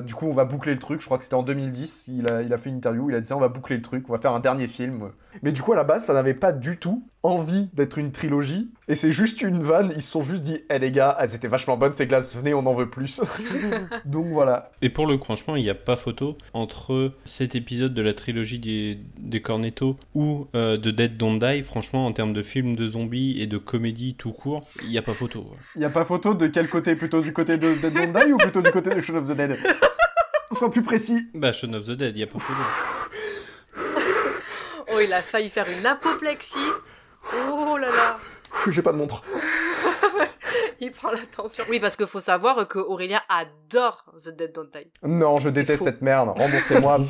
du 0.03 0.15
coup, 0.15 0.27
on 0.27 0.33
va 0.33 0.45
boucler 0.45 0.73
le 0.73 0.79
truc. 0.79 1.01
Je 1.01 1.07
crois 1.07 1.19
que 1.19 1.25
c'était 1.25 1.35
en 1.35 1.43
2010. 1.43 2.09
Il 2.09 2.29
a, 2.29 2.43
il 2.43 2.53
a 2.53 2.59
fait 2.59 2.71
une 2.71 2.77
interview, 2.77 3.11
il 3.11 3.17
a 3.17 3.21
dit 3.21 3.33
on 3.33 3.41
va 3.41 3.49
boucler 3.49 3.77
le 3.77 3.83
truc, 3.83 4.05
on 4.09 4.13
va 4.13 4.19
faire 4.19 4.33
un 4.33 4.41
dernier 4.41 4.69
film. 4.69 5.11
Mais 5.43 5.53
du 5.53 5.63
coup, 5.63 5.73
à 5.73 5.77
la 5.77 5.85
base, 5.85 6.05
ça 6.05 6.15
n'avait 6.15 6.35
pas 6.35 6.53
du 6.53 6.79
tout 6.79 7.05
envie 7.25 7.71
d'être 7.73 7.99
une 7.99 8.13
trilogie. 8.13 8.71
Et 8.87 8.95
c'est 8.95 9.11
juste 9.11 9.41
une 9.41 9.63
vanne. 9.63 9.93
Ils 9.97 10.03
se 10.03 10.11
sont 10.11 10.23
juste 10.23 10.43
dit, 10.43 10.61
eh 10.71 10.79
les 10.79 10.93
gars, 10.93 11.17
elles 11.19 11.35
étaient 11.35 11.49
vachement 11.49 11.77
bonnes 11.77 11.95
ces 11.95 12.07
glaces, 12.07 12.37
venez, 12.37 12.53
on 12.53 12.67
en 12.67 12.75
veut 12.75 12.91
plus. 12.91 13.21
Donc 14.05 14.27
voilà. 14.27 14.71
Et 14.83 14.91
pour 14.91 15.07
le 15.07 15.17
coup, 15.17 15.25
franchement, 15.25 15.57
il 15.57 15.65
n'y 15.65 15.71
a 15.71 15.75
pas 15.75 15.97
photo 15.97 16.37
entre 16.53 17.13
cet 17.25 17.55
épisode 17.55 17.95
de 17.95 18.03
la 18.03 18.13
trilogie 18.13 18.59
des, 18.59 18.99
des 19.19 19.41
Cornetto 19.41 19.97
ou 20.15 20.47
euh, 20.55 20.77
de 20.77 20.91
Dead 20.91 21.17
Don't 21.17 21.39
Die. 21.39 21.63
Franchement, 21.63 22.07
en 22.07 22.13
termes 22.13 22.35
de 22.35 22.43
film 22.43 22.77
de 22.77 22.89
zombies 22.89 23.41
et 23.41 23.47
de 23.47 23.57
comédie 23.57 24.15
tout 24.15 24.33
court, 24.33 24.69
il 24.83 24.91
n'y 24.91 24.99
a 24.99 25.03
pas 25.03 25.15
photo. 25.15 25.47
Il 25.75 25.79
n'y 25.79 25.87
a 25.87 25.91
pas 25.91 26.05
photo 26.05 26.35
de 26.35 26.47
quel 26.47 26.69
côté 26.69 26.95
Plutôt 26.95 27.23
du 27.23 27.33
côté 27.33 27.57
de 27.57 27.73
Dead 27.75 27.93
Don't 27.93 28.13
Die 28.13 28.33
ou 28.33 28.37
plutôt 28.37 28.61
du 28.61 28.71
côté 28.71 28.95
de 28.95 29.01
Shaun 29.01 29.17
of 29.17 29.29
the 29.29 29.37
Dead? 29.37 29.57
Sois 30.53 30.71
plus 30.71 30.83
précis. 30.83 31.27
Bah, 31.35 31.53
Shaun 31.53 31.73
of 31.73 31.87
the 31.87 31.93
Dead, 31.93 32.15
il 32.15 32.19
n'y 32.19 32.23
a 32.23 32.27
pas 32.27 32.39
photo. 32.39 32.61
Oh, 34.95 35.01
il 35.03 35.13
a 35.13 35.23
failli 35.23 35.49
faire 35.49 35.67
une 35.77 35.87
apoplexie. 35.87 36.55
Oh 37.33 37.77
là 37.77 37.89
là. 37.89 38.19
J'ai 38.69 38.83
pas 38.83 38.93
de 38.93 38.99
montre. 38.99 39.23
Il 40.89 40.91
prend 40.93 41.11
l'attention. 41.11 41.65
Oui, 41.71 41.81
parce 41.81 41.97
qu'il 41.97 42.07
faut 42.07 42.21
savoir 42.21 42.69
que 42.69 42.79
Aurélien 42.79 43.21
adore 43.29 44.05
The 44.23 44.29
Dead 44.31 44.53
Don't 44.53 44.69
Die. 44.73 44.87
Non, 45.03 45.39
je 45.39 45.49
déteste 45.49 45.79
faux. 45.79 45.85
cette 45.87 46.03
merde. 46.03 46.31
Remboursez-moi. 46.37 47.01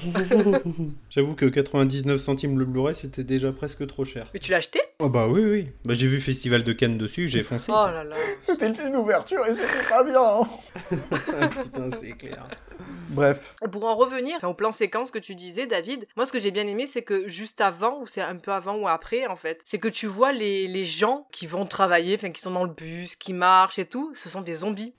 J'avoue 1.11 1.35
que 1.35 1.47
99 1.47 2.21
centimes 2.21 2.59
le 2.59 2.65
Blu-ray, 2.65 2.95
c'était 2.95 3.25
déjà 3.25 3.53
presque 3.53 3.87
trop 3.87 4.05
cher. 4.05 4.29
Mais 4.35 4.41
tu 4.41 4.51
l'as 4.51 4.59
acheté? 4.59 4.81
Oh 5.01 5.09
bah 5.09 5.27
oui, 5.29 5.45
oui. 5.45 5.69
Bah, 5.85 5.95
j'ai 5.95 6.07
vu 6.07 6.21
Festival 6.21 6.63
de 6.63 6.73
Cannes 6.73 6.99
dessus, 6.99 7.27
j'ai 7.29 7.43
foncé. 7.43 7.73
Oh 7.75 7.87
là 7.87 8.05
là. 8.05 8.17
C'était 8.41 8.69
le 8.69 8.75
film 8.75 8.93
d'ouverture 8.93 9.45
et 9.47 9.55
c'était 9.55 9.89
pas 9.89 10.03
bien. 10.05 10.23
hein. 10.23 10.49
Putain, 11.63 11.91
c'est 11.97 12.13
clair. 12.13 12.47
Bref. 13.11 13.55
Pour 13.71 13.85
en 13.85 13.95
revenir 13.97 14.37
au 14.45 14.55
plan 14.55 14.73
séquence 14.73 15.11
que 15.11 15.19
tu 15.19 15.35
disais, 15.35 15.67
David, 15.67 16.07
moi 16.17 16.27
ce 16.27 16.33
que 16.33 16.39
j'ai 16.39 16.51
bien 16.51 16.67
aimé, 16.67 16.87
c'est 16.87 17.03
que 17.03 17.29
juste 17.29 17.61
avant, 17.61 18.01
ou 18.01 18.07
c'est 18.07 18.21
un 18.23 18.37
peu 18.37 18.53
avant 18.53 18.77
ou 18.77 18.89
après 18.89 19.27
en 19.27 19.37
fait, 19.37 19.61
c'est 19.65 19.79
que 19.79 19.89
tu 19.89 20.07
vois 20.07 20.33
les, 20.33 20.67
les 20.69 20.85
gens 20.85 21.27
qui 21.31 21.47
vont 21.47 21.65
travailler, 21.67 22.17
enfin 22.17 22.31
qui 22.31 22.41
sont 22.41 22.51
dans 22.51 22.65
le 22.65 22.73
bus, 22.73 23.15
qui 23.17 23.33
marchent 23.33 23.64
et 23.79 23.85
tout, 23.85 24.13
ce 24.15 24.29
sont 24.29 24.43
des 24.43 24.55
zombies. 24.55 24.95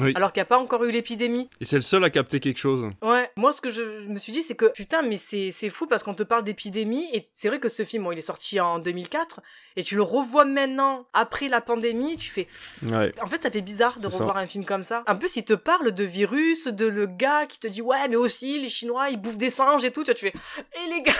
Oui. 0.00 0.12
Alors 0.14 0.32
qu'il 0.32 0.40
n'y 0.40 0.44
a 0.44 0.46
pas 0.46 0.58
encore 0.58 0.84
eu 0.84 0.92
l'épidémie. 0.92 1.48
Et 1.60 1.64
c'est 1.64 1.76
le 1.76 1.82
seul 1.82 2.04
à 2.04 2.10
capter 2.10 2.40
quelque 2.40 2.58
chose. 2.58 2.90
Ouais, 3.02 3.30
moi 3.36 3.52
ce 3.52 3.60
que 3.60 3.70
je 3.70 3.82
me 4.06 4.18
suis 4.18 4.32
dit, 4.32 4.42
c'est 4.42 4.54
que 4.54 4.66
putain, 4.66 5.02
mais 5.02 5.16
c'est 5.16 5.68
fou 5.68 5.86
parce 5.86 6.02
qu'on 6.02 6.14
te 6.14 6.22
parle 6.22 6.44
d'épidémie 6.44 7.08
et 7.12 7.28
c'est 7.34 7.48
vrai 7.48 7.58
que 7.58 7.68
ce 7.68 7.84
film, 7.84 8.04
bon, 8.04 8.12
il 8.12 8.18
est 8.18 8.22
sorti 8.22 8.60
en 8.60 8.78
2004 8.78 9.40
et 9.76 9.82
tu 9.82 9.96
le 9.96 10.02
revois 10.02 10.44
maintenant 10.44 11.06
après 11.12 11.48
la 11.48 11.60
pandémie, 11.60 12.16
tu 12.16 12.30
fais. 12.30 12.46
Ouais. 12.84 13.12
En 13.20 13.26
fait, 13.26 13.42
ça 13.42 13.50
fait 13.50 13.60
bizarre 13.60 13.96
de 13.96 14.08
ça. 14.08 14.18
revoir 14.18 14.36
un 14.36 14.46
film 14.46 14.64
comme 14.64 14.84
ça. 14.84 15.02
En 15.06 15.16
plus, 15.16 15.36
il 15.36 15.44
te 15.44 15.54
parle 15.54 15.90
de 15.90 16.04
virus, 16.04 16.68
de 16.68 16.86
le 16.86 17.06
gars 17.06 17.46
qui 17.46 17.58
te 17.58 17.66
dit 17.66 17.82
ouais, 17.82 18.08
mais 18.08 18.16
aussi 18.16 18.60
les 18.60 18.68
Chinois, 18.68 19.10
ils 19.10 19.20
bouffent 19.20 19.38
des 19.38 19.50
singes 19.50 19.84
et 19.84 19.90
tout. 19.90 20.04
Tu 20.04 20.12
vois, 20.12 20.14
tu 20.14 20.26
fais 20.26 20.32
et 20.84 20.90
les 20.90 21.02
gars. 21.02 21.12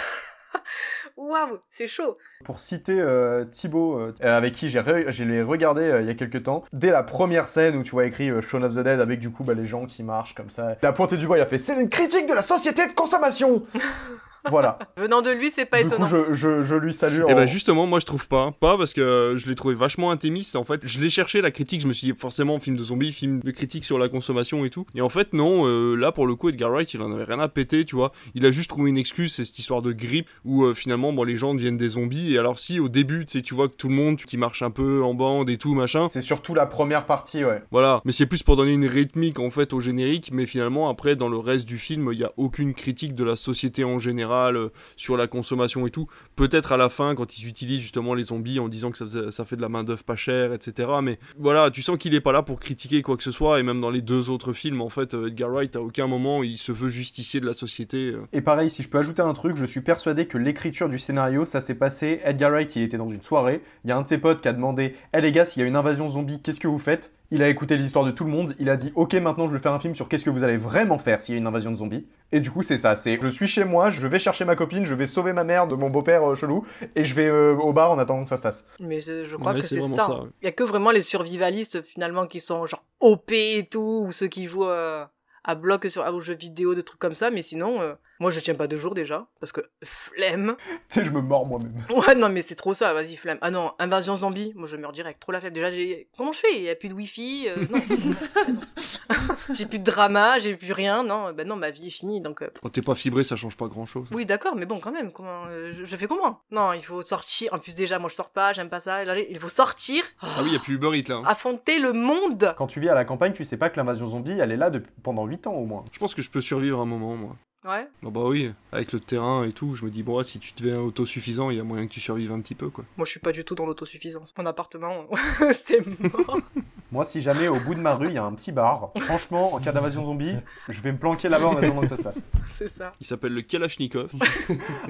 Waouh, 1.22 1.58
c'est 1.70 1.86
chaud. 1.86 2.16
Pour 2.46 2.60
citer 2.60 2.98
euh, 2.98 3.44
Thibaut, 3.44 3.98
euh, 3.98 4.14
avec 4.22 4.54
qui 4.54 4.70
j'ai 4.70 4.80
re- 4.80 5.10
j'ai 5.10 5.26
les 5.26 5.42
regardé 5.42 5.82
euh, 5.82 6.00
il 6.00 6.06
y 6.06 6.10
a 6.10 6.14
quelques 6.14 6.44
temps, 6.44 6.64
dès 6.72 6.90
la 6.90 7.02
première 7.02 7.46
scène 7.46 7.76
où 7.76 7.82
tu 7.82 7.90
vois 7.90 8.06
écrit 8.06 8.30
euh, 8.30 8.40
Shaun 8.40 8.62
of 8.62 8.74
the 8.74 8.78
Dead 8.78 9.00
avec 9.00 9.20
du 9.20 9.30
coup 9.30 9.44
bah, 9.44 9.52
les 9.52 9.66
gens 9.66 9.84
qui 9.84 10.02
marchent 10.02 10.34
comme 10.34 10.48
ça, 10.48 10.76
il 10.82 10.86
a 10.86 10.92
pointé 10.94 11.18
du 11.18 11.26
doigt, 11.26 11.36
il 11.36 11.42
a 11.42 11.46
fait 11.46 11.58
c'est 11.58 11.78
une 11.78 11.90
critique 11.90 12.26
de 12.26 12.32
la 12.32 12.40
société 12.42 12.86
de 12.86 12.92
consommation. 12.92 13.62
voilà. 14.48 14.78
Venant 14.96 15.22
de 15.22 15.30
lui, 15.30 15.50
c'est 15.54 15.64
pas 15.66 15.80
du 15.82 15.86
étonnant. 15.88 16.06
coup, 16.06 16.10
je, 16.10 16.34
je- 16.34 16.62
je 16.62 16.74
lui 16.74 16.94
salue. 16.94 17.20
Et 17.20 17.32
en- 17.32 17.34
bah 17.34 17.46
justement, 17.46 17.86
moi 17.86 18.00
je 18.00 18.06
trouve 18.06 18.28
pas. 18.28 18.52
Pas 18.60 18.76
parce 18.78 18.92
que 18.94 19.34
je 19.36 19.48
l'ai 19.48 19.54
trouvé 19.54 19.74
vachement 19.74 20.10
intémiste. 20.10 20.56
En 20.56 20.64
fait, 20.64 20.80
je 20.84 21.00
l'ai 21.00 21.10
cherché 21.10 21.40
la 21.40 21.50
critique. 21.50 21.80
Je 21.80 21.86
me 21.88 21.92
suis 21.92 22.12
dit 22.12 22.18
forcément 22.18 22.58
film 22.58 22.76
de 22.76 22.84
zombies, 22.84 23.12
film 23.12 23.40
de 23.40 23.50
critique 23.50 23.84
sur 23.84 23.98
la 23.98 24.08
consommation 24.08 24.64
et 24.64 24.70
tout. 24.70 24.86
Et 24.94 25.00
en 25.00 25.08
fait 25.08 25.32
non. 25.32 25.66
euh, 25.66 25.94
là 25.96 26.12
pour 26.12 26.26
le 26.26 26.34
coup, 26.34 26.48
Edgar 26.48 26.70
Wright, 26.70 26.92
il 26.94 27.02
en 27.02 27.12
avait 27.12 27.24
rien 27.24 27.40
à 27.40 27.48
péter, 27.48 27.84
tu 27.84 27.96
vois. 27.96 28.12
Il 28.34 28.46
a 28.46 28.50
juste 28.50 28.70
trouvé 28.70 28.90
une 28.90 28.98
excuse, 28.98 29.34
c'est 29.34 29.44
cette 29.44 29.58
histoire 29.58 29.82
de 29.82 29.92
grippe 29.92 30.28
où 30.44 30.64
euh, 30.64 30.74
finalement 30.74 31.12
bon 31.12 31.24
les 31.24 31.36
gens 31.36 31.54
deviennent 31.54 31.76
des 31.76 31.90
zombies. 31.90 32.34
Et 32.34 32.38
alors 32.38 32.58
si 32.58 32.80
au 32.80 32.88
début, 32.88 33.24
tu 33.26 33.32
sais, 33.38 33.42
tu 33.42 33.54
vois 33.54 33.68
que 33.68 33.74
tout 33.76 33.88
le 33.88 33.94
monde 33.94 34.16
qui 34.16 34.36
marche 34.36 34.62
un 34.62 34.70
peu 34.70 35.02
en 35.02 35.14
bande 35.14 35.50
et 35.50 35.58
tout 35.58 35.74
machin. 35.74 36.08
C'est 36.08 36.20
surtout 36.20 36.54
la 36.54 36.66
première 36.66 37.06
partie, 37.06 37.44
ouais. 37.44 37.62
Voilà, 37.70 38.00
mais 38.04 38.12
c'est 38.12 38.26
plus 38.26 38.42
pour 38.42 38.56
donner 38.56 38.72
une 38.72 38.86
rythmique 38.86 39.38
en 39.38 39.50
fait 39.50 39.72
au 39.72 39.80
générique, 39.80 40.30
mais 40.32 40.46
finalement 40.46 40.88
après 40.88 41.16
dans 41.16 41.28
le 41.28 41.38
reste 41.38 41.66
du 41.66 41.78
film, 41.78 42.10
il 42.12 42.18
y 42.18 42.24
a 42.24 42.32
aucune 42.36 42.74
critique 42.74 43.14
de 43.14 43.24
la 43.24 43.36
société 43.36 43.84
en 43.84 43.98
général 43.98 44.29
euh, 44.30 44.68
sur 44.96 45.16
la 45.16 45.26
consommation 45.26 45.86
et 45.86 45.90
tout. 45.90 46.06
Peut-être 46.36 46.72
à 46.72 46.76
la 46.76 46.88
fin 46.88 47.14
quand 47.14 47.38
ils 47.38 47.46
utilisent 47.46 47.80
justement 47.80 48.14
les 48.14 48.24
zombies 48.24 48.58
en 48.58 48.68
disant 48.68 48.90
que 48.90 48.98
ça, 49.30 49.44
fait 49.44 49.56
de 49.56 49.62
la 49.62 49.68
main 49.68 49.84
d'œuvre 49.84 50.04
pas 50.04 50.16
chère, 50.16 50.52
etc. 50.52 50.88
Mais 51.02 51.18
voilà, 51.38 51.70
tu 51.70 51.82
sens 51.82 51.98
qu'il 51.98 52.14
est 52.14 52.20
pas 52.20 52.32
là 52.32 52.42
pour 52.42 52.60
critiquer 52.60 53.02
quoi 53.02 53.16
que 53.16 53.22
ce 53.22 53.30
soit 53.30 53.60
et 53.60 53.62
même 53.62 53.80
dans 53.80 53.90
les 53.90 54.02
deux 54.02 54.30
autres 54.30 54.52
films 54.52 54.80
en 54.80 54.88
fait, 54.88 55.14
euh, 55.14 55.28
Edgar 55.28 55.50
Wright 55.50 55.76
à 55.76 55.80
aucun 55.80 56.06
moment 56.06 56.42
il 56.42 56.58
se 56.58 56.72
veut 56.72 56.88
justicier 56.88 57.40
de 57.40 57.46
la 57.46 57.52
société. 57.52 58.12
euh. 58.12 58.26
Et 58.32 58.40
pareil, 58.40 58.70
si 58.70 58.82
je 58.82 58.88
peux 58.88 58.98
ajouter 58.98 59.22
un 59.22 59.32
truc, 59.34 59.56
je 59.56 59.64
suis 59.64 59.80
persuadé 59.80 60.26
que 60.26 60.38
l'écriture 60.38 60.88
du 60.88 60.98
scénario, 60.98 61.44
ça 61.44 61.60
s'est 61.60 61.74
passé. 61.74 62.20
Edgar 62.24 62.50
Wright, 62.50 62.74
il 62.76 62.82
était 62.82 62.96
dans 62.96 63.08
une 63.08 63.22
soirée. 63.22 63.62
Il 63.84 63.90
y 63.90 63.92
a 63.92 63.96
un 63.96 64.02
de 64.02 64.08
ses 64.08 64.18
potes 64.18 64.40
qui 64.40 64.48
a 64.48 64.52
demandé 64.52 64.94
Eh 65.14 65.20
les 65.20 65.32
gars, 65.32 65.44
s'il 65.44 65.60
y 65.62 65.64
a 65.64 65.68
une 65.68 65.76
invasion 65.76 66.08
zombie, 66.08 66.40
qu'est-ce 66.40 66.60
que 66.60 66.68
vous 66.68 66.78
faites? 66.78 67.12
Il 67.32 67.42
a 67.42 67.48
écouté 67.48 67.76
l'histoire 67.76 68.04
de 68.04 68.10
tout 68.10 68.24
le 68.24 68.30
monde, 68.30 68.56
il 68.58 68.68
a 68.70 68.76
dit 68.76 68.92
ok 68.96 69.14
maintenant 69.14 69.46
je 69.46 69.52
vais 69.52 69.60
faire 69.60 69.72
un 69.72 69.78
film 69.78 69.94
sur 69.94 70.08
qu'est-ce 70.08 70.24
que 70.24 70.30
vous 70.30 70.42
allez 70.42 70.56
vraiment 70.56 70.98
faire 70.98 71.20
s'il 71.22 71.34
y 71.34 71.38
a 71.38 71.40
une 71.40 71.46
invasion 71.46 71.70
de 71.70 71.76
zombies. 71.76 72.06
Et 72.32 72.40
du 72.40 72.50
coup 72.50 72.62
c'est 72.64 72.76
ça, 72.76 72.96
c'est 72.96 73.18
je 73.22 73.28
suis 73.28 73.46
chez 73.46 73.64
moi, 73.64 73.88
je 73.90 74.04
vais 74.06 74.18
chercher 74.18 74.44
ma 74.44 74.56
copine, 74.56 74.84
je 74.84 74.94
vais 74.94 75.06
sauver 75.06 75.32
ma 75.32 75.44
mère 75.44 75.68
de 75.68 75.76
mon 75.76 75.90
beau-père 75.90 76.28
euh, 76.28 76.34
chelou, 76.34 76.64
et 76.96 77.04
je 77.04 77.14
vais 77.14 77.28
euh, 77.28 77.54
au 77.54 77.72
bar 77.72 77.92
en 77.92 77.98
attendant 77.98 78.24
que 78.24 78.28
ça 78.28 78.36
se 78.36 78.42
tasse. 78.42 78.66
Mais 78.80 79.00
je, 79.00 79.36
crois 79.36 79.52
Ouais, 79.52 79.60
que 79.60 79.66
c'est 79.66 79.80
ça. 79.80 79.96
ça, 79.96 80.10
ouais. 80.22 80.28
Il 80.42 80.46
y 80.46 80.48
a 80.48 80.52
que 80.52 80.64
vraiment 80.64 80.90
les 80.90 81.02
survivalistes 81.02 81.82
finalement 81.82 82.26
qui 82.26 82.40
sont 82.40 82.66
genre 82.66 82.84
OP 82.98 83.30
et 83.32 83.64
tout, 83.70 84.06
ou 84.08 84.12
ceux 84.12 84.26
qui 84.26 84.46
jouent 84.46 84.66
euh, 84.68 85.04
à 85.44 85.54
bloc 85.54 85.86
sur, 85.88 86.02
aux 86.04 86.20
jeux 86.20 86.34
vidéo, 86.36 86.74
des 86.74 86.82
trucs 86.82 86.98
comme 87.00 87.14
ça. 87.14 87.30
Mais 87.30 87.42
sinon, 87.42 87.80
euh, 87.80 87.94
moi 88.20 88.30
je 88.30 88.38
tiens 88.38 88.54
pas 88.54 88.68
deux 88.68 88.76
jours 88.76 88.94
déjà, 88.94 89.26
parce 89.40 89.50
que 89.50 89.62
flemme. 89.84 90.54
Tu 90.88 91.00
sais, 91.00 91.04
je 91.04 91.10
me 91.10 91.20
mords 91.20 91.46
moi-même. 91.46 91.74
Ouais, 91.90 92.14
non, 92.14 92.28
mais 92.28 92.42
c'est 92.42 92.54
trop 92.54 92.74
ça, 92.74 92.92
vas-y, 92.94 93.16
flemme. 93.16 93.38
Ah 93.40 93.50
non, 93.50 93.72
invasion 93.80 94.16
zombie, 94.16 94.52
moi 94.54 94.68
je 94.68 94.76
meurs 94.76 94.92
direct, 94.92 95.20
trop 95.20 95.32
la 95.32 95.40
flemme. 95.40 95.52
Déjà, 95.52 95.70
j'ai... 95.72 96.08
comment 96.16 96.30
je 96.32 96.38
fais? 96.38 96.54
Il 96.56 96.62
y 96.62 96.70
a 96.70 96.74
plus 96.76 96.88
de 96.88 96.94
wifi 96.94 97.48
euh, 97.48 97.56
Non. 97.70 97.80
j'ai 99.54 99.66
plus 99.66 99.78
de 99.78 99.84
drama, 99.84 100.38
j'ai 100.38 100.56
plus 100.56 100.72
rien, 100.72 101.02
non, 101.02 101.32
ben 101.32 101.46
non, 101.46 101.56
ma 101.56 101.70
vie 101.70 101.88
est 101.88 101.90
finie, 101.90 102.20
donc... 102.20 102.42
euh, 102.42 102.48
Quand 102.62 102.68
t'es 102.70 102.82
pas 102.82 102.94
fibré, 102.94 103.24
ça 103.24 103.36
change 103.36 103.56
pas 103.56 103.66
grand 103.68 103.86
chose. 103.86 104.08
oui, 104.12 104.26
d'accord, 104.26 104.54
mais 104.56 104.66
bon, 104.66 104.80
quand 104.80 104.92
même, 104.92 105.12
comment, 105.12 105.44
euh, 105.48 105.72
je, 105.76 105.84
je 105.84 105.96
fais 105.96 106.06
comment? 106.06 106.40
Non, 106.50 106.72
il 106.72 106.84
faut 106.84 107.02
sortir. 107.02 107.52
En 107.54 107.58
plus, 107.58 107.74
déjà, 107.74 107.98
moi, 107.98 108.08
je 108.10 108.14
sors 108.14 108.30
pas, 108.30 108.52
j'aime 108.52 108.68
pas 108.68 108.80
ça. 108.80 109.04
Là, 109.04 109.18
il 109.18 109.38
faut 109.38 109.48
sortir, 109.48 110.04
Ah 110.22 110.42
oui, 110.42 110.52
y 110.52 110.56
a 110.56 110.60
plus 110.60 110.74
Uber 110.74 110.90
Eats 110.98 111.08
là. 111.08 111.16
hein. 111.16 111.22
affronter 111.26 111.78
le 111.78 111.92
monde. 111.92 112.54
Quand 112.56 112.66
tu 112.66 112.80
vis 112.80 112.88
à 112.88 112.94
la 112.94 113.04
campagne, 113.04 113.32
tu 113.32 113.44
sais 113.44 113.56
pas 113.56 113.70
que 113.70 113.76
l'invasion 113.76 114.08
zombie, 114.08 114.38
elle 114.38 114.52
est 114.52 114.56
là 114.56 114.70
depuis- 114.70 114.92
pendant 115.02 115.24
8 115.26 115.46
ans 115.46 115.54
au 115.54 115.64
moins. 115.64 115.84
Je 115.92 115.98
pense 115.98 116.14
que 116.14 116.22
je 116.22 116.30
peux 116.30 116.40
survivre 116.40 116.80
un 116.80 116.86
moment, 116.86 117.16
moi. 117.16 117.36
Ouais. 117.64 117.86
Ah 118.02 118.10
bah 118.10 118.24
oui, 118.24 118.50
avec 118.72 118.92
le 118.92 119.00
terrain 119.00 119.44
et 119.44 119.52
tout, 119.52 119.74
je 119.74 119.84
me 119.84 119.90
dis, 119.90 120.02
bon, 120.02 120.22
si 120.24 120.38
tu 120.38 120.52
deviens 120.56 120.80
autosuffisant, 120.80 121.50
il 121.50 121.58
y 121.58 121.60
a 121.60 121.64
moyen 121.64 121.86
que 121.86 121.92
tu 121.92 122.00
survives 122.00 122.32
un 122.32 122.40
petit 122.40 122.54
peu, 122.54 122.70
quoi. 122.70 122.84
Moi, 122.96 123.04
je 123.04 123.10
suis 123.10 123.20
pas 123.20 123.32
du 123.32 123.44
tout 123.44 123.54
dans 123.54 123.66
l'autosuffisance. 123.66 124.32
Mon 124.38 124.46
appartement, 124.46 125.06
c'était 125.52 125.82
mort. 126.00 126.40
Moi, 126.92 127.04
si 127.04 127.20
jamais 127.20 127.46
au 127.46 127.54
bout 127.54 127.76
de 127.76 127.80
ma 127.80 127.94
rue, 127.94 128.08
il 128.08 128.14
y 128.14 128.18
a 128.18 128.24
un 128.24 128.32
petit 128.32 128.50
bar, 128.50 128.90
franchement, 128.96 129.54
en 129.54 129.60
cas 129.60 129.70
d'invasion 129.70 130.04
zombie, 130.04 130.34
je 130.68 130.80
vais 130.80 130.90
me 130.90 130.98
planquer 130.98 131.28
là-bas 131.28 131.46
en 131.46 131.56
attendant 131.56 131.82
que 131.82 131.86
ça 131.86 131.96
se 131.96 132.02
passe. 132.02 132.20
c'est 132.50 132.68
ça. 132.68 132.90
Il 133.00 133.06
s'appelle 133.06 133.32
le 133.32 133.42
Kalachnikov. 133.42 134.10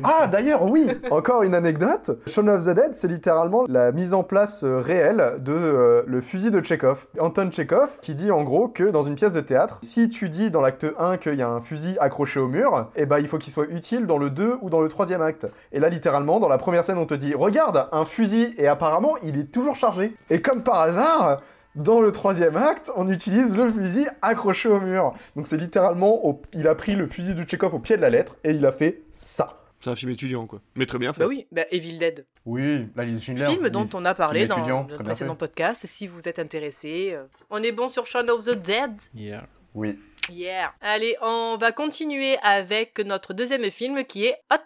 Ah, 0.02 0.26
d'ailleurs, 0.26 0.64
oui 0.64 0.88
Encore 1.10 1.42
une 1.42 1.54
anecdote. 1.54 2.18
Shaun 2.26 2.48
of 2.48 2.64
the 2.64 2.70
Dead, 2.70 2.94
c'est 2.94 3.08
littéralement 3.08 3.66
la 3.68 3.92
mise 3.92 4.14
en 4.14 4.22
place 4.22 4.64
euh, 4.64 4.80
réelle 4.80 5.34
de 5.40 5.52
euh, 5.52 6.02
le 6.06 6.20
fusil 6.22 6.50
de 6.50 6.64
Chekhov. 6.64 7.06
Anton 7.18 7.50
Chekhov 7.50 7.98
qui 8.00 8.14
dit 8.14 8.30
en 8.30 8.42
gros 8.42 8.68
que 8.68 8.84
dans 8.84 9.02
une 9.02 9.14
pièce 9.14 9.34
de 9.34 9.40
théâtre, 9.40 9.78
si 9.82 10.08
tu 10.08 10.30
dis 10.30 10.50
dans 10.50 10.62
l'acte 10.62 10.86
1 10.98 11.18
qu'il 11.18 11.34
y 11.34 11.42
a 11.42 11.48
un 11.48 11.60
fusil 11.60 11.96
accroché 12.00 12.40
au 12.40 12.48
mur, 12.48 12.88
eh 12.96 13.04
ben 13.04 13.18
il 13.18 13.28
faut 13.28 13.36
qu'il 13.36 13.52
soit 13.52 13.66
utile 13.68 14.06
dans 14.06 14.18
le 14.18 14.30
2 14.30 14.58
ou 14.62 14.70
dans 14.70 14.80
le 14.80 14.88
troisième 14.88 15.20
acte. 15.20 15.46
Et 15.72 15.80
là, 15.80 15.88
littéralement, 15.88 16.40
dans 16.40 16.48
la 16.48 16.58
première 16.58 16.84
scène, 16.84 16.98
on 16.98 17.06
te 17.06 17.14
dit 17.14 17.34
Regarde, 17.34 17.88
un 17.92 18.04
fusil, 18.04 18.54
et 18.56 18.68
apparemment, 18.68 19.16
il 19.22 19.38
est 19.38 19.52
toujours 19.52 19.74
chargé. 19.74 20.14
Et 20.30 20.40
comme 20.40 20.62
par 20.62 20.80
hasard. 20.80 21.40
Dans 21.76 22.00
le 22.00 22.10
troisième 22.12 22.56
acte, 22.56 22.90
on 22.96 23.08
utilise 23.08 23.56
le 23.56 23.70
fusil 23.70 24.08
accroché 24.22 24.68
au 24.68 24.80
mur. 24.80 25.14
Donc 25.36 25.46
c'est 25.46 25.56
littéralement, 25.56 26.26
au- 26.26 26.42
il 26.52 26.66
a 26.66 26.74
pris 26.74 26.96
le 26.96 27.06
fusil 27.06 27.34
de 27.34 27.48
Chekhov 27.48 27.74
au 27.74 27.78
pied 27.78 27.96
de 27.96 28.02
la 28.02 28.10
lettre 28.10 28.36
et 28.44 28.50
il 28.50 28.66
a 28.66 28.72
fait 28.72 29.02
ça. 29.14 29.56
C'est 29.78 29.88
un 29.88 29.96
film 29.96 30.10
étudiant, 30.12 30.46
quoi. 30.46 30.60
Mais 30.74 30.84
très 30.84 30.98
bien 30.98 31.12
fait. 31.14 31.20
Bah 31.20 31.26
oui, 31.28 31.46
bah 31.52 31.62
Evil 31.70 31.96
Dead. 31.96 32.26
Oui, 32.44 32.88
la 32.96 33.04
liste 33.04 33.22
Schindler. 33.24 33.46
Film 33.46 33.68
dont 33.70 33.88
on 33.94 34.04
a 34.04 34.12
parlé 34.14 34.46
dans 34.46 34.58
le 34.58 34.96
précédent 35.02 35.32
fait. 35.34 35.38
podcast. 35.38 35.86
Si 35.86 36.06
vous 36.06 36.20
êtes 36.28 36.38
intéressé, 36.38 37.12
euh, 37.14 37.24
on 37.48 37.62
est 37.62 37.72
bon 37.72 37.88
sur 37.88 38.06
Shaun 38.06 38.28
of 38.28 38.44
the 38.44 38.50
Dead. 38.58 38.90
Yeah. 39.14 39.44
Oui. 39.74 39.98
Yeah. 40.30 40.72
Allez, 40.82 41.16
on 41.22 41.56
va 41.58 41.72
continuer 41.72 42.36
avec 42.42 42.98
notre 42.98 43.32
deuxième 43.32 43.70
film 43.70 44.04
qui 44.04 44.26
est 44.26 44.36
Hot 44.52 44.56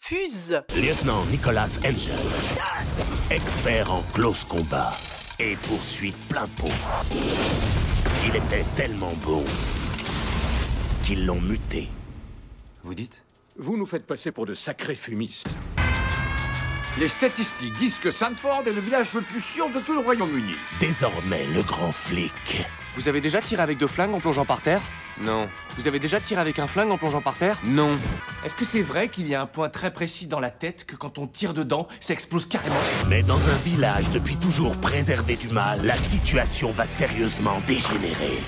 Fuse. 0.00 0.62
Lieutenant 0.74 1.24
Nicolas 1.26 1.68
Angel, 1.84 2.14
expert 3.30 3.92
en 3.92 4.02
close 4.14 4.44
combat 4.44 4.92
et 5.40 5.56
poursuite 5.56 6.16
plein 6.28 6.46
pot. 6.56 6.70
Il 8.26 8.36
était 8.36 8.64
tellement 8.76 9.14
bon 9.24 9.44
qu'ils 11.02 11.26
l'ont 11.26 11.40
muté. 11.40 11.88
Vous 12.82 12.94
dites 12.94 13.22
Vous 13.56 13.76
nous 13.76 13.86
faites 13.86 14.06
passer 14.06 14.32
pour 14.32 14.46
de 14.46 14.54
sacrés 14.54 14.94
fumistes. 14.94 15.48
Les 16.98 17.08
statistiques 17.08 17.74
disent 17.74 17.98
que 17.98 18.10
Sanford 18.10 18.62
est 18.66 18.72
le 18.72 18.80
village 18.80 19.12
le 19.14 19.22
plus 19.22 19.40
sûr 19.40 19.68
de 19.70 19.80
tout 19.80 19.94
le 19.94 19.98
Royaume-Uni. 19.98 20.54
Désormais, 20.78 21.44
le 21.52 21.62
grand 21.62 21.90
flic. 21.90 22.64
Vous 22.94 23.08
avez 23.08 23.20
déjà 23.20 23.40
tiré 23.40 23.60
avec 23.62 23.78
deux 23.78 23.88
flingues 23.88 24.14
en 24.14 24.20
plongeant 24.20 24.44
par 24.44 24.62
terre? 24.62 24.82
Non. 25.20 25.48
Vous 25.76 25.86
avez 25.88 25.98
déjà 25.98 26.18
tiré 26.20 26.40
avec 26.40 26.58
un 26.58 26.66
flingue 26.66 26.90
en 26.90 26.98
plongeant 26.98 27.20
par 27.20 27.36
terre? 27.36 27.58
Non. 27.64 27.94
Est-ce 28.44 28.54
que 28.54 28.64
c'est 28.64 28.82
vrai 28.82 29.08
qu'il 29.08 29.28
y 29.28 29.34
a 29.34 29.40
un 29.40 29.46
point 29.46 29.68
très 29.68 29.92
précis 29.92 30.26
dans 30.26 30.40
la 30.40 30.50
tête 30.50 30.84
que 30.86 30.96
quand 30.96 31.18
on 31.18 31.26
tire 31.26 31.54
dedans, 31.54 31.86
ça 32.00 32.12
explose 32.12 32.46
carrément? 32.46 32.74
Mais 33.08 33.22
dans 33.22 33.38
un 33.48 33.56
village 33.64 34.10
depuis 34.10 34.36
toujours 34.36 34.76
préservé 34.76 35.36
du 35.36 35.48
mal, 35.48 35.80
la 35.84 35.96
situation 35.96 36.70
va 36.72 36.86
sérieusement 36.86 37.58
dégénérer. 37.66 38.42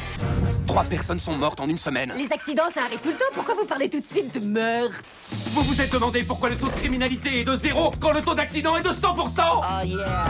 Trois 0.66 0.85
personnes 0.85 1.20
sont 1.20 1.37
mortes 1.37 1.61
en 1.61 1.68
une 1.68 1.79
semaine. 1.79 2.12
Les 2.16 2.33
accidents, 2.33 2.68
ça 2.72 2.83
arrive 2.83 3.00
tout 3.00 3.11
le 3.11 3.14
temps. 3.16 3.24
Pourquoi 3.35 3.55
vous 3.55 3.64
parlez 3.66 3.88
tout 3.88 4.00
de 4.00 4.07
suite 4.07 4.35
de 4.38 4.44
meurtre? 4.44 4.98
Vous 5.52 5.62
vous 5.62 5.81
êtes 5.81 5.92
demandé 5.92 6.22
pourquoi 6.24 6.50
le 6.50 6.57
taux 6.57 6.66
de 6.68 6.72
criminalité 6.74 7.40
est 7.40 7.44
de 7.44 7.55
zéro 7.57 7.92
quand 8.00 8.12
le 8.12 8.20
taux 8.20 8.35
d'accident 8.35 8.76
est 8.76 8.83
de 8.83 8.90
100% 8.90 9.40
Oh 9.48 9.85
yeah 9.85 10.24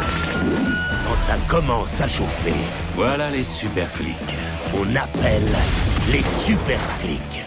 Quand 1.09 1.17
ça 1.17 1.37
commence 1.49 2.01
à 2.01 2.09
chauffer, 2.09 2.53
Voilà 2.95 3.31
les 3.31 3.43
super 3.43 3.89
flics. 3.91 4.15
on 4.75 4.95
appelle 4.97 5.47
les 6.11 6.23
super 6.23 6.81
flics. 6.99 7.45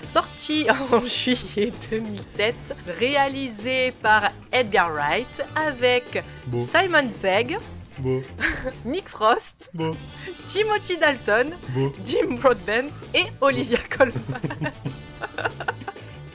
Sorti 0.00 0.66
en 0.92 1.00
juillet 1.06 1.72
2007, 1.90 2.54
réalisé 2.98 3.92
par 4.02 4.30
Edgar 4.52 4.92
Wright 4.92 5.44
avec 5.54 6.22
Bon. 6.46 6.66
Simon 6.66 7.08
Pegg, 7.20 7.58
Bon, 7.98 8.20
Nick 8.84 9.08
Frost, 9.08 9.70
bon, 9.72 9.92
Timothy 10.48 10.98
Dalton, 10.98 11.50
bon. 11.70 11.90
Jim 12.04 12.36
Broadbent 12.40 12.92
et 13.14 13.24
Olivia 13.40 13.78
Colman. 13.96 14.70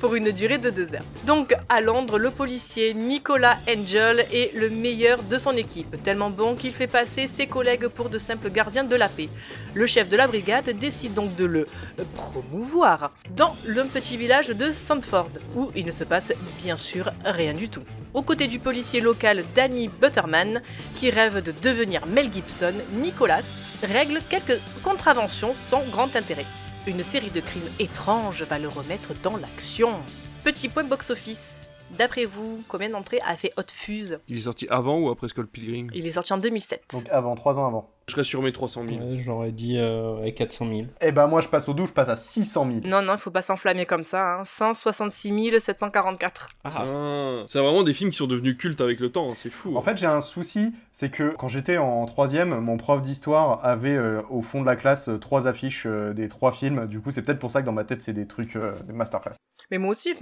Pour 0.02 0.16
une 0.16 0.32
durée 0.32 0.58
de 0.58 0.72
deux 0.72 0.96
heures. 0.96 1.06
Donc, 1.28 1.54
à 1.70 1.80
Londres, 1.80 2.18
le 2.18 2.32
policier 2.32 2.96
Nicolas 2.96 3.58
Angel 3.70 4.26
est 4.34 4.52
le 4.56 4.72
meilleur 4.72 5.22
de 5.22 5.38
son 5.38 5.56
équipe, 5.56 5.96
tellement 6.04 6.32
bon 6.32 6.56
qu'il 6.56 6.74
fait 6.74 6.88
passer 6.88 7.28
ses 7.28 7.46
collègues 7.46 7.88
pour 7.88 8.10
de 8.10 8.18
simples 8.18 8.50
gardiens 8.50 8.84
de 8.84 8.96
la 8.96 9.08
paix. 9.08 9.30
Le 9.76 9.86
chef 9.86 10.10
de 10.10 10.18
la 10.18 10.26
brigade 10.26 10.72
décide 10.72 11.14
donc 11.14 11.36
de 11.36 11.46
le 11.46 11.68
promouvoir 12.16 13.12
dans 13.36 13.56
le 13.68 13.84
petit 13.84 14.18
village 14.18 14.48
de 14.48 14.72
Sandford, 14.72 15.30
où 15.56 15.70
il 15.76 15.86
ne 15.86 15.92
se 15.92 16.04
passe 16.04 16.34
bien 16.64 16.78
sûr 16.78 17.12
rien 17.24 17.54
du 17.54 17.70
tout. 17.70 17.84
Aux 18.16 18.24
côtés 18.24 18.48
du 18.48 18.58
policier 18.58 19.02
local 19.02 19.44
Danny 19.56 19.88
Butterman, 20.02 20.64
qui 20.98 21.12
rêve 21.12 21.44
de 21.44 21.52
devenir 21.52 22.08
Mel 22.08 22.34
Gibson, 22.34 22.74
Nicolas 22.92 23.44
règle 23.84 24.20
quelques 24.30 24.60
contraventions 24.84 25.54
sans 25.54 25.84
grand 25.92 26.16
intérêt. 26.16 26.48
Une 26.88 27.04
série 27.04 27.30
de 27.30 27.42
crimes 27.42 27.70
étranges 27.80 28.42
va 28.42 28.58
le 28.58 28.68
remettre 28.68 29.14
dans 29.22 29.38
l'action. 29.38 29.92
Petit 30.44 30.68
point 30.68 30.84
box-office. 30.84 31.68
D'après 31.92 32.26
vous, 32.26 32.64
combien 32.68 32.90
d'entrées 32.90 33.20
a 33.24 33.36
fait 33.36 33.54
Hot 33.56 33.70
Fuse? 33.72 34.18
Il 34.28 34.38
est 34.38 34.42
sorti 34.42 34.66
avant 34.68 34.98
ou 34.98 35.10
après 35.10 35.28
Skull 35.28 35.46
Pilgrim? 35.46 35.92
Il 35.94 36.08
est 36.08 36.12
sorti 36.12 36.34
en 36.34 36.40
2007. 36.40 36.86
Donc 36.94 37.08
avant, 37.10 37.36
3 37.36 37.60
ans 37.60 37.68
avant. 37.68 37.92
Je 38.12 38.16
serais 38.16 38.24
sur 38.26 38.42
mes 38.42 38.52
300 38.52 38.84
000. 38.90 39.00
Ouais, 39.00 39.18
J'aurais 39.24 39.54
dit 39.54 39.78
euh, 39.78 40.20
ouais, 40.20 40.34
400 40.34 40.68
000. 40.68 40.82
Eh 41.00 41.14
ben 41.14 41.28
moi 41.28 41.40
je 41.40 41.48
passe 41.48 41.70
au 41.70 41.74
doux, 41.74 41.88
je 41.88 41.94
passe 41.94 42.10
à 42.10 42.18
600 42.18 42.68
000. 42.70 42.80
Non, 42.84 43.02
non, 43.02 43.14
il 43.14 43.20
faut 43.20 43.32
pas 43.32 43.42
s'enflammer 43.42 43.86
comme 43.86 44.04
ça. 44.04 44.40
Hein. 44.40 44.44
166 44.44 45.62
744. 45.62 46.50
Ah, 46.66 47.44
c'est 47.48 47.60
vraiment 47.60 47.84
des 47.84 47.94
films 47.94 48.12
qui 48.12 48.18
sont 48.18 48.28
devenus 48.28 48.58
cultes 48.58 48.82
avec 48.82 49.00
le 49.00 49.14
temps, 49.14 49.32
hein, 49.32 49.36
c'est 49.36 49.50
fou. 49.50 49.78
En 49.78 49.82
fait, 49.82 49.96
j'ai 49.96 50.08
un 50.08 50.20
souci, 50.20 50.74
c'est 50.92 51.10
que 51.10 51.34
quand 51.38 51.48
j'étais 51.48 51.78
en 51.78 52.06
troisième, 52.06 52.60
mon 52.60 52.76
prof 52.76 53.02
d'histoire 53.02 53.64
avait 53.64 53.96
euh, 53.96 54.22
au 54.30 54.42
fond 54.42 54.60
de 54.60 54.66
la 54.66 54.76
classe 54.76 55.08
euh, 55.08 55.18
trois 55.18 55.48
affiches 55.48 55.86
euh, 55.86 56.14
des 56.14 56.28
trois 56.28 56.52
films. 56.52 56.88
Du 56.88 57.00
coup, 57.00 57.12
c'est 57.12 57.22
peut-être 57.22 57.40
pour 57.40 57.52
ça 57.52 57.62
que 57.62 57.66
dans 57.66 57.72
ma 57.72 57.86
tête, 57.86 58.02
c'est 58.02 58.12
des 58.12 58.28
trucs 58.28 58.58
euh, 58.58 58.74
des 58.86 58.94
masterclass. 58.94 59.36
Mais 59.70 59.78
moi 59.78 59.92
aussi, 59.92 60.14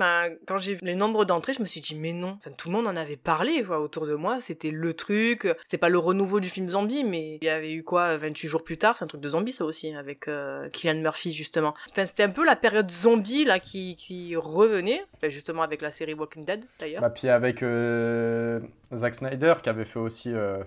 quand 0.45 0.60
j'ai 0.60 0.75
vu 0.75 0.82
les 0.84 0.93
nombres 0.93 1.25
d'entrées, 1.25 1.54
je 1.54 1.62
me 1.62 1.65
suis 1.65 1.82
dit, 1.82 1.95
mais 1.95 2.13
non. 2.13 2.38
Enfin, 2.38 2.52
tout 2.56 2.69
le 2.69 2.75
monde 2.75 2.88
en 2.88 2.95
avait 2.95 3.17
parlé 3.17 3.63
quoi, 3.63 3.80
autour 3.80 4.06
de 4.06 4.13
moi. 4.13 4.39
C'était 4.39 4.69
le 4.69 4.93
truc. 4.93 5.47
C'est 5.67 5.80
pas 5.80 5.89
le 5.89 5.97
renouveau 5.97 6.39
du 6.39 6.49
film 6.49 6.69
zombie, 6.69 7.04
mais 7.04 7.39
il 7.41 7.45
y 7.45 7.49
avait 7.49 7.71
eu 7.71 7.78
quoi 7.83 8.17
28 8.17 8.47
jours 8.47 8.63
plus 8.63 8.77
tard 8.77 8.95
C'est 8.97 9.03
un 9.03 9.07
truc 9.07 9.21
de 9.21 9.29
zombie, 9.29 9.51
ça 9.51 9.65
aussi, 9.65 9.93
avec 9.93 10.27
euh, 10.27 10.69
Killian 10.69 10.95
Murphy, 11.01 11.31
justement. 11.31 11.73
Enfin, 11.91 12.05
c'était 12.05 12.23
un 12.23 12.29
peu 12.29 12.45
la 12.45 12.55
période 12.55 12.89
zombie 12.91 13.45
là 13.45 13.59
qui, 13.59 13.95
qui 13.95 14.35
revenait. 14.35 15.01
Enfin, 15.15 15.29
justement, 15.29 15.61
avec 15.63 15.81
la 15.81 15.91
série 15.91 16.13
Walking 16.13 16.45
Dead, 16.45 16.65
d'ailleurs. 16.79 17.01
Bah, 17.01 17.09
puis 17.09 17.29
avec 17.29 17.63
euh, 17.63 18.59
Zack 18.93 19.15
Snyder 19.15 19.53
qui 19.63 19.69
avait 19.69 19.85
fait 19.85 19.99
aussi, 19.99 20.29
euh, 20.33 20.63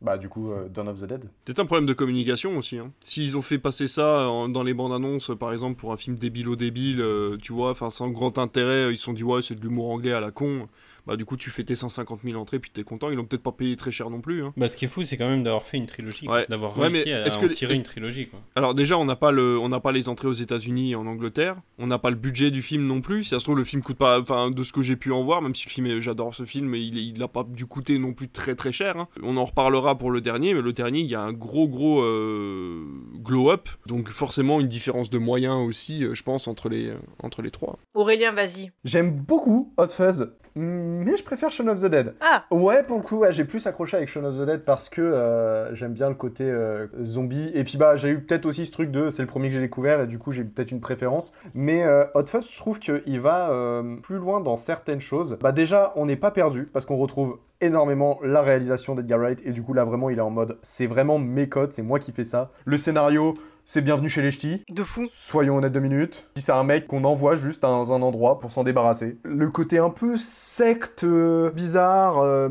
bah 0.00 0.16
du 0.16 0.28
coup, 0.28 0.52
euh, 0.52 0.68
Dawn 0.68 0.88
of 0.88 1.00
the 1.00 1.04
Dead. 1.04 1.24
C'est 1.46 1.58
un 1.58 1.66
problème 1.66 1.86
de 1.86 1.92
communication 1.92 2.56
aussi. 2.56 2.78
hein. 2.78 2.92
S'ils 3.00 3.36
ont 3.36 3.42
fait 3.42 3.58
passer 3.58 3.88
ça 3.88 4.28
en- 4.28 4.48
dans 4.48 4.62
les 4.62 4.74
bandes 4.74 4.92
annonces, 4.92 5.32
par 5.38 5.52
exemple, 5.52 5.78
pour 5.80 5.92
un 5.92 5.96
film 5.96 6.16
débile-débile, 6.16 7.00
euh, 7.00 7.36
tu 7.42 7.52
vois, 7.52 7.70
enfin 7.72 7.90
sans 7.90 8.08
grand 8.08 8.38
intérêt, 8.38 8.92
ils 8.92 8.98
se 8.98 9.04
sont 9.04 9.12
dit 9.12 9.24
ouais, 9.24 9.42
c'est 9.42 9.54
de 9.56 9.60
l'humour 9.60 9.90
anglais 9.90 10.12
à 10.12 10.20
la 10.20 10.30
con. 10.30 10.68
Bah 11.08 11.16
du 11.16 11.24
coup, 11.24 11.36
tu 11.38 11.50
fais 11.50 11.64
tes 11.64 11.74
150 11.74 12.20
000 12.22 12.38
entrées, 12.38 12.58
puis 12.58 12.70
t'es 12.70 12.84
content. 12.84 13.08
Ils 13.10 13.16
l'ont 13.16 13.24
peut-être 13.24 13.42
pas 13.42 13.50
payé 13.52 13.74
très 13.76 13.90
cher 13.90 14.10
non 14.10 14.20
plus. 14.20 14.44
hein. 14.44 14.52
Bah, 14.58 14.68
ce 14.68 14.76
qui 14.76 14.84
est 14.84 14.88
fou, 14.88 15.02
c'est 15.04 15.16
quand 15.16 15.28
même 15.28 15.42
d'avoir 15.42 15.62
fait 15.66 15.78
une 15.78 15.86
trilogie. 15.86 16.28
Ouais. 16.28 16.44
D'avoir 16.50 16.76
Ouais, 16.78 16.88
réussi 16.88 17.04
mais 17.06 17.12
à 17.14 17.26
est-ce 17.26 17.38
en 17.38 17.40
que- 17.40 17.46
tirer 17.46 17.74
une 17.76 17.82
trilogie. 17.82 18.28
Quoi. 18.28 18.40
Alors 18.54 18.74
déjà, 18.74 18.98
on 18.98 19.04
n'a 19.06 19.16
pas 19.16 19.30
le, 19.32 19.58
on 19.58 19.70
n'a 19.70 19.80
pas 19.80 19.90
les 19.92 20.08
entrées 20.08 20.28
aux 20.28 20.32
États-Unis 20.34 20.92
et 20.92 20.94
en 20.94 21.06
Angleterre. 21.06 21.56
On 21.78 21.86
n'a 21.86 21.98
pas 21.98 22.10
le 22.10 22.16
budget 22.16 22.50
du 22.50 22.60
film 22.62 22.86
non 22.86 23.00
plus. 23.00 23.24
Si 23.24 23.30
ça 23.30 23.38
se 23.40 23.44
trouve, 23.44 23.56
le 23.56 23.64
film 23.64 23.82
coûte 23.82 23.96
pas, 23.96 24.20
enfin 24.20 24.50
de 24.50 24.62
ce 24.62 24.72
que 24.72 24.82
j'ai 24.82 24.96
pu 24.96 25.10
en 25.12 25.24
voir, 25.24 25.40
même 25.40 25.54
si 25.54 25.64
le 25.66 25.70
film, 25.70 25.86
est- 25.86 26.00
j'adore 26.02 26.34
ce 26.34 26.44
film, 26.44 26.66
mais 26.68 26.80
il, 26.84 26.98
est- 26.98 27.04
il 27.16 27.22
a 27.22 27.28
pas 27.28 27.44
dû 27.44 27.64
coûter 27.66 27.98
non 27.98 28.12
plus 28.12 28.28
très 28.28 28.54
très 28.54 28.70
cher. 28.72 28.98
hein. 28.98 29.08
On 29.22 29.36
en 29.38 29.46
reparlera 29.46 29.96
pour 29.96 30.10
le 30.10 30.20
dernier, 30.20 30.52
mais 30.52 30.60
le 30.62 30.72
dernier, 30.74 31.00
il 31.00 31.06
y 31.10 31.14
a 31.14 31.22
un 31.22 31.32
gros, 31.32 31.68
gros 31.68 32.02
euh, 32.02 32.84
glow-up. 33.16 33.68
Donc 33.86 34.08
forcément, 34.10 34.60
une 34.60 34.68
différence 34.68 35.10
de 35.10 35.18
moyens 35.18 35.56
aussi, 35.66 36.04
euh, 36.04 36.14
je 36.14 36.22
pense, 36.22 36.48
entre 36.48 36.68
les, 36.68 36.92
entre 37.22 37.42
les 37.42 37.50
trois. 37.50 37.78
Aurélien, 37.94 38.32
vas-y. 38.32 38.70
J'aime 38.84 39.10
beaucoup 39.12 39.72
Hot 39.78 39.88
Fuzz, 39.88 40.30
mais 40.58 41.16
je 41.16 41.22
préfère 41.22 41.52
Shaun 41.52 41.68
of 41.68 41.80
the 41.80 41.86
Dead. 41.86 42.14
Ah 42.20 42.44
Ouais, 42.50 42.82
pour 42.82 42.98
le 42.98 43.02
coup, 43.02 43.18
ouais, 43.18 43.30
j'ai 43.30 43.44
plus 43.44 43.66
accroché 43.66 43.96
avec 43.96 44.08
Shaun 44.08 44.24
of 44.24 44.36
the 44.36 44.44
Dead 44.44 44.64
parce 44.64 44.88
que 44.88 45.00
euh, 45.00 45.74
j'aime 45.74 45.92
bien 45.92 46.08
le 46.08 46.14
côté 46.14 46.44
euh, 46.44 46.88
zombie. 47.04 47.50
Et 47.54 47.62
puis, 47.62 47.78
bah, 47.78 47.94
j'ai 47.94 48.10
eu 48.10 48.20
peut-être 48.20 48.44
aussi 48.44 48.66
ce 48.66 48.72
truc 48.72 48.90
de 48.90 49.10
c'est 49.10 49.22
le 49.22 49.28
premier 49.28 49.48
que 49.48 49.54
j'ai 49.54 49.60
découvert 49.60 50.00
et 50.00 50.06
du 50.06 50.18
coup, 50.18 50.32
j'ai 50.32 50.44
peut-être 50.44 50.72
une 50.72 50.80
préférence. 50.80 51.32
Mais 51.54 51.84
euh, 51.84 52.04
Hot 52.14 52.26
Fuzz, 52.26 52.50
je 52.50 52.56
trouve 52.56 52.80
qu'il 52.80 53.20
va 53.20 53.50
euh, 53.50 53.96
plus 53.96 54.16
loin 54.16 54.40
dans 54.40 54.56
certaines 54.56 55.00
choses. 55.00 55.38
Bah, 55.40 55.52
déjà, 55.52 55.92
on 55.94 56.06
n'est 56.06 56.16
pas 56.16 56.32
perdu 56.32 56.68
parce 56.72 56.86
qu'on 56.86 56.96
retrouve 56.96 57.38
énormément 57.60 58.18
la 58.22 58.42
réalisation 58.42 58.94
d'Edgar 58.94 59.20
Wright 59.20 59.40
et 59.44 59.52
du 59.52 59.62
coup, 59.62 59.74
là, 59.74 59.84
vraiment, 59.84 60.10
il 60.10 60.18
est 60.18 60.22
en 60.22 60.30
mode 60.30 60.58
c'est 60.62 60.86
vraiment 60.86 61.18
mes 61.18 61.48
codes, 61.48 61.72
c'est 61.72 61.82
moi 61.82 61.98
qui 62.00 62.12
fais 62.12 62.24
ça. 62.24 62.50
Le 62.64 62.78
scénario. 62.78 63.34
C'est 63.70 63.82
bienvenu 63.82 64.08
chez 64.08 64.22
les 64.22 64.30
ch'tis. 64.30 64.64
De 64.70 64.82
fou. 64.82 65.08
Soyons 65.10 65.58
honnêtes 65.58 65.74
deux 65.74 65.80
minutes. 65.80 66.24
Si 66.36 66.42
c'est 66.42 66.52
un 66.52 66.64
mec 66.64 66.86
qu'on 66.86 67.04
envoie 67.04 67.34
juste 67.34 67.60
dans 67.60 67.92
un 67.92 68.00
endroit 68.00 68.40
pour 68.40 68.50
s'en 68.50 68.64
débarrasser. 68.64 69.18
Le 69.24 69.50
côté 69.50 69.76
un 69.76 69.90
peu 69.90 70.16
secte, 70.16 71.04
euh, 71.04 71.50
bizarre, 71.50 72.16
euh, 72.16 72.48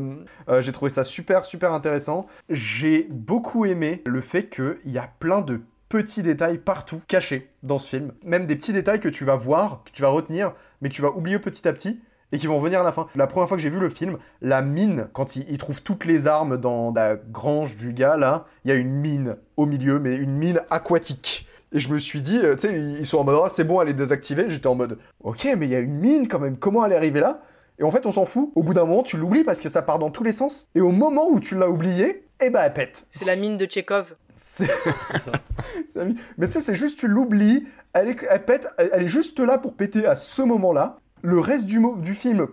euh, 0.48 0.60
j'ai 0.60 0.70
trouvé 0.70 0.92
ça 0.92 1.02
super, 1.02 1.44
super 1.44 1.72
intéressant. 1.72 2.28
J'ai 2.50 3.08
beaucoup 3.10 3.64
aimé 3.64 4.04
le 4.06 4.20
fait 4.20 4.48
qu'il 4.48 4.78
y 4.92 4.98
a 4.98 5.10
plein 5.18 5.40
de 5.40 5.62
petits 5.88 6.22
détails 6.22 6.58
partout 6.58 7.00
cachés 7.08 7.50
dans 7.64 7.80
ce 7.80 7.88
film. 7.88 8.12
Même 8.22 8.46
des 8.46 8.54
petits 8.54 8.72
détails 8.72 9.00
que 9.00 9.08
tu 9.08 9.24
vas 9.24 9.34
voir, 9.34 9.82
que 9.84 9.90
tu 9.90 10.02
vas 10.02 10.10
retenir, 10.10 10.52
mais 10.80 10.88
que 10.88 10.94
tu 10.94 11.02
vas 11.02 11.10
oublier 11.10 11.40
petit 11.40 11.66
à 11.66 11.72
petit 11.72 11.98
et 12.32 12.38
qui 12.38 12.46
vont 12.46 12.58
revenir 12.58 12.80
à 12.80 12.84
la 12.84 12.92
fin. 12.92 13.06
La 13.14 13.26
première 13.26 13.48
fois 13.48 13.56
que 13.56 13.62
j'ai 13.62 13.70
vu 13.70 13.78
le 13.80 13.88
film, 13.90 14.18
la 14.42 14.62
mine, 14.62 15.08
quand 15.12 15.36
il, 15.36 15.44
il 15.48 15.58
trouve 15.58 15.82
toutes 15.82 16.04
les 16.04 16.26
armes 16.26 16.56
dans 16.58 16.92
la 16.94 17.16
grange 17.16 17.76
du 17.76 17.92
gars, 17.92 18.16
là, 18.16 18.44
il 18.64 18.68
y 18.68 18.72
a 18.72 18.76
une 18.76 18.92
mine 18.92 19.36
au 19.56 19.66
milieu, 19.66 19.98
mais 19.98 20.16
une 20.16 20.36
mine 20.36 20.60
aquatique. 20.70 21.46
Et 21.72 21.78
je 21.78 21.90
me 21.92 21.98
suis 21.98 22.20
dit, 22.20 22.38
euh, 22.42 22.54
tu 22.56 22.68
sais, 22.68 22.74
ils 22.78 23.04
sont 23.06 23.18
en 23.18 23.24
mode, 23.24 23.40
ah, 23.44 23.48
c'est 23.48 23.64
bon, 23.64 23.80
elle 23.82 23.88
est 23.90 23.94
désactivée. 23.94 24.46
J'étais 24.48 24.66
en 24.68 24.74
mode, 24.74 24.98
ok, 25.22 25.48
mais 25.58 25.66
il 25.66 25.70
y 25.72 25.74
a 25.76 25.80
une 25.80 25.96
mine 25.98 26.26
quand 26.28 26.38
même, 26.38 26.56
comment 26.56 26.84
elle 26.86 26.92
est 26.92 26.96
arrivée 26.96 27.20
là? 27.20 27.40
Et 27.78 27.84
en 27.84 27.90
fait, 27.92 28.06
on 28.06 28.10
s'en 28.10 28.26
fout. 28.26 28.50
Au 28.56 28.62
bout 28.64 28.74
d'un 28.74 28.84
moment, 28.84 29.02
tu 29.04 29.16
l'oublies 29.18 29.44
parce 29.44 29.60
que 29.60 29.68
ça 29.68 29.82
part 29.82 29.98
dans 30.00 30.10
tous 30.10 30.24
les 30.24 30.32
sens. 30.32 30.66
Et 30.74 30.80
au 30.80 30.90
moment 30.90 31.28
où 31.30 31.38
tu 31.40 31.56
l'as 31.56 31.68
oublié, 31.68 32.24
eh 32.40 32.50
ben, 32.50 32.60
elle 32.64 32.72
pète. 32.72 33.06
C'est 33.12 33.24
la 33.24 33.36
mine 33.36 33.56
de 33.56 33.66
Tchekhov. 33.66 34.16
C'est. 34.34 34.66
Mais 36.38 36.46
tu 36.46 36.52
sais, 36.52 36.60
c'est 36.60 36.74
juste, 36.74 36.98
tu 36.98 37.08
l'oublies, 37.08 37.66
elle, 37.92 38.08
est- 38.08 38.26
elle 38.28 38.44
pète, 38.44 38.66
elle 38.78 39.02
est 39.02 39.08
juste 39.08 39.38
là 39.40 39.58
pour 39.58 39.74
péter 39.74 40.06
à 40.06 40.16
ce 40.16 40.42
moment-là. 40.42 40.98
Le 41.22 41.38
reste 41.40 41.66
du, 41.66 41.80
film, 42.14 42.46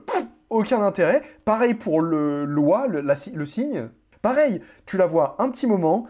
aucun 0.50 0.82
intérêt. 0.82 1.24
Pareil 1.46 1.74
pour 1.74 2.02
le 2.02 2.46
si- 3.16 3.32
le 3.32 3.46
signe. 3.46 3.90
Pareil, 4.22 4.62
tu 4.86 4.98
la 4.98 5.06
vois 5.06 5.36
un 5.40 5.50
petit 5.50 5.68
moment, 5.68 6.08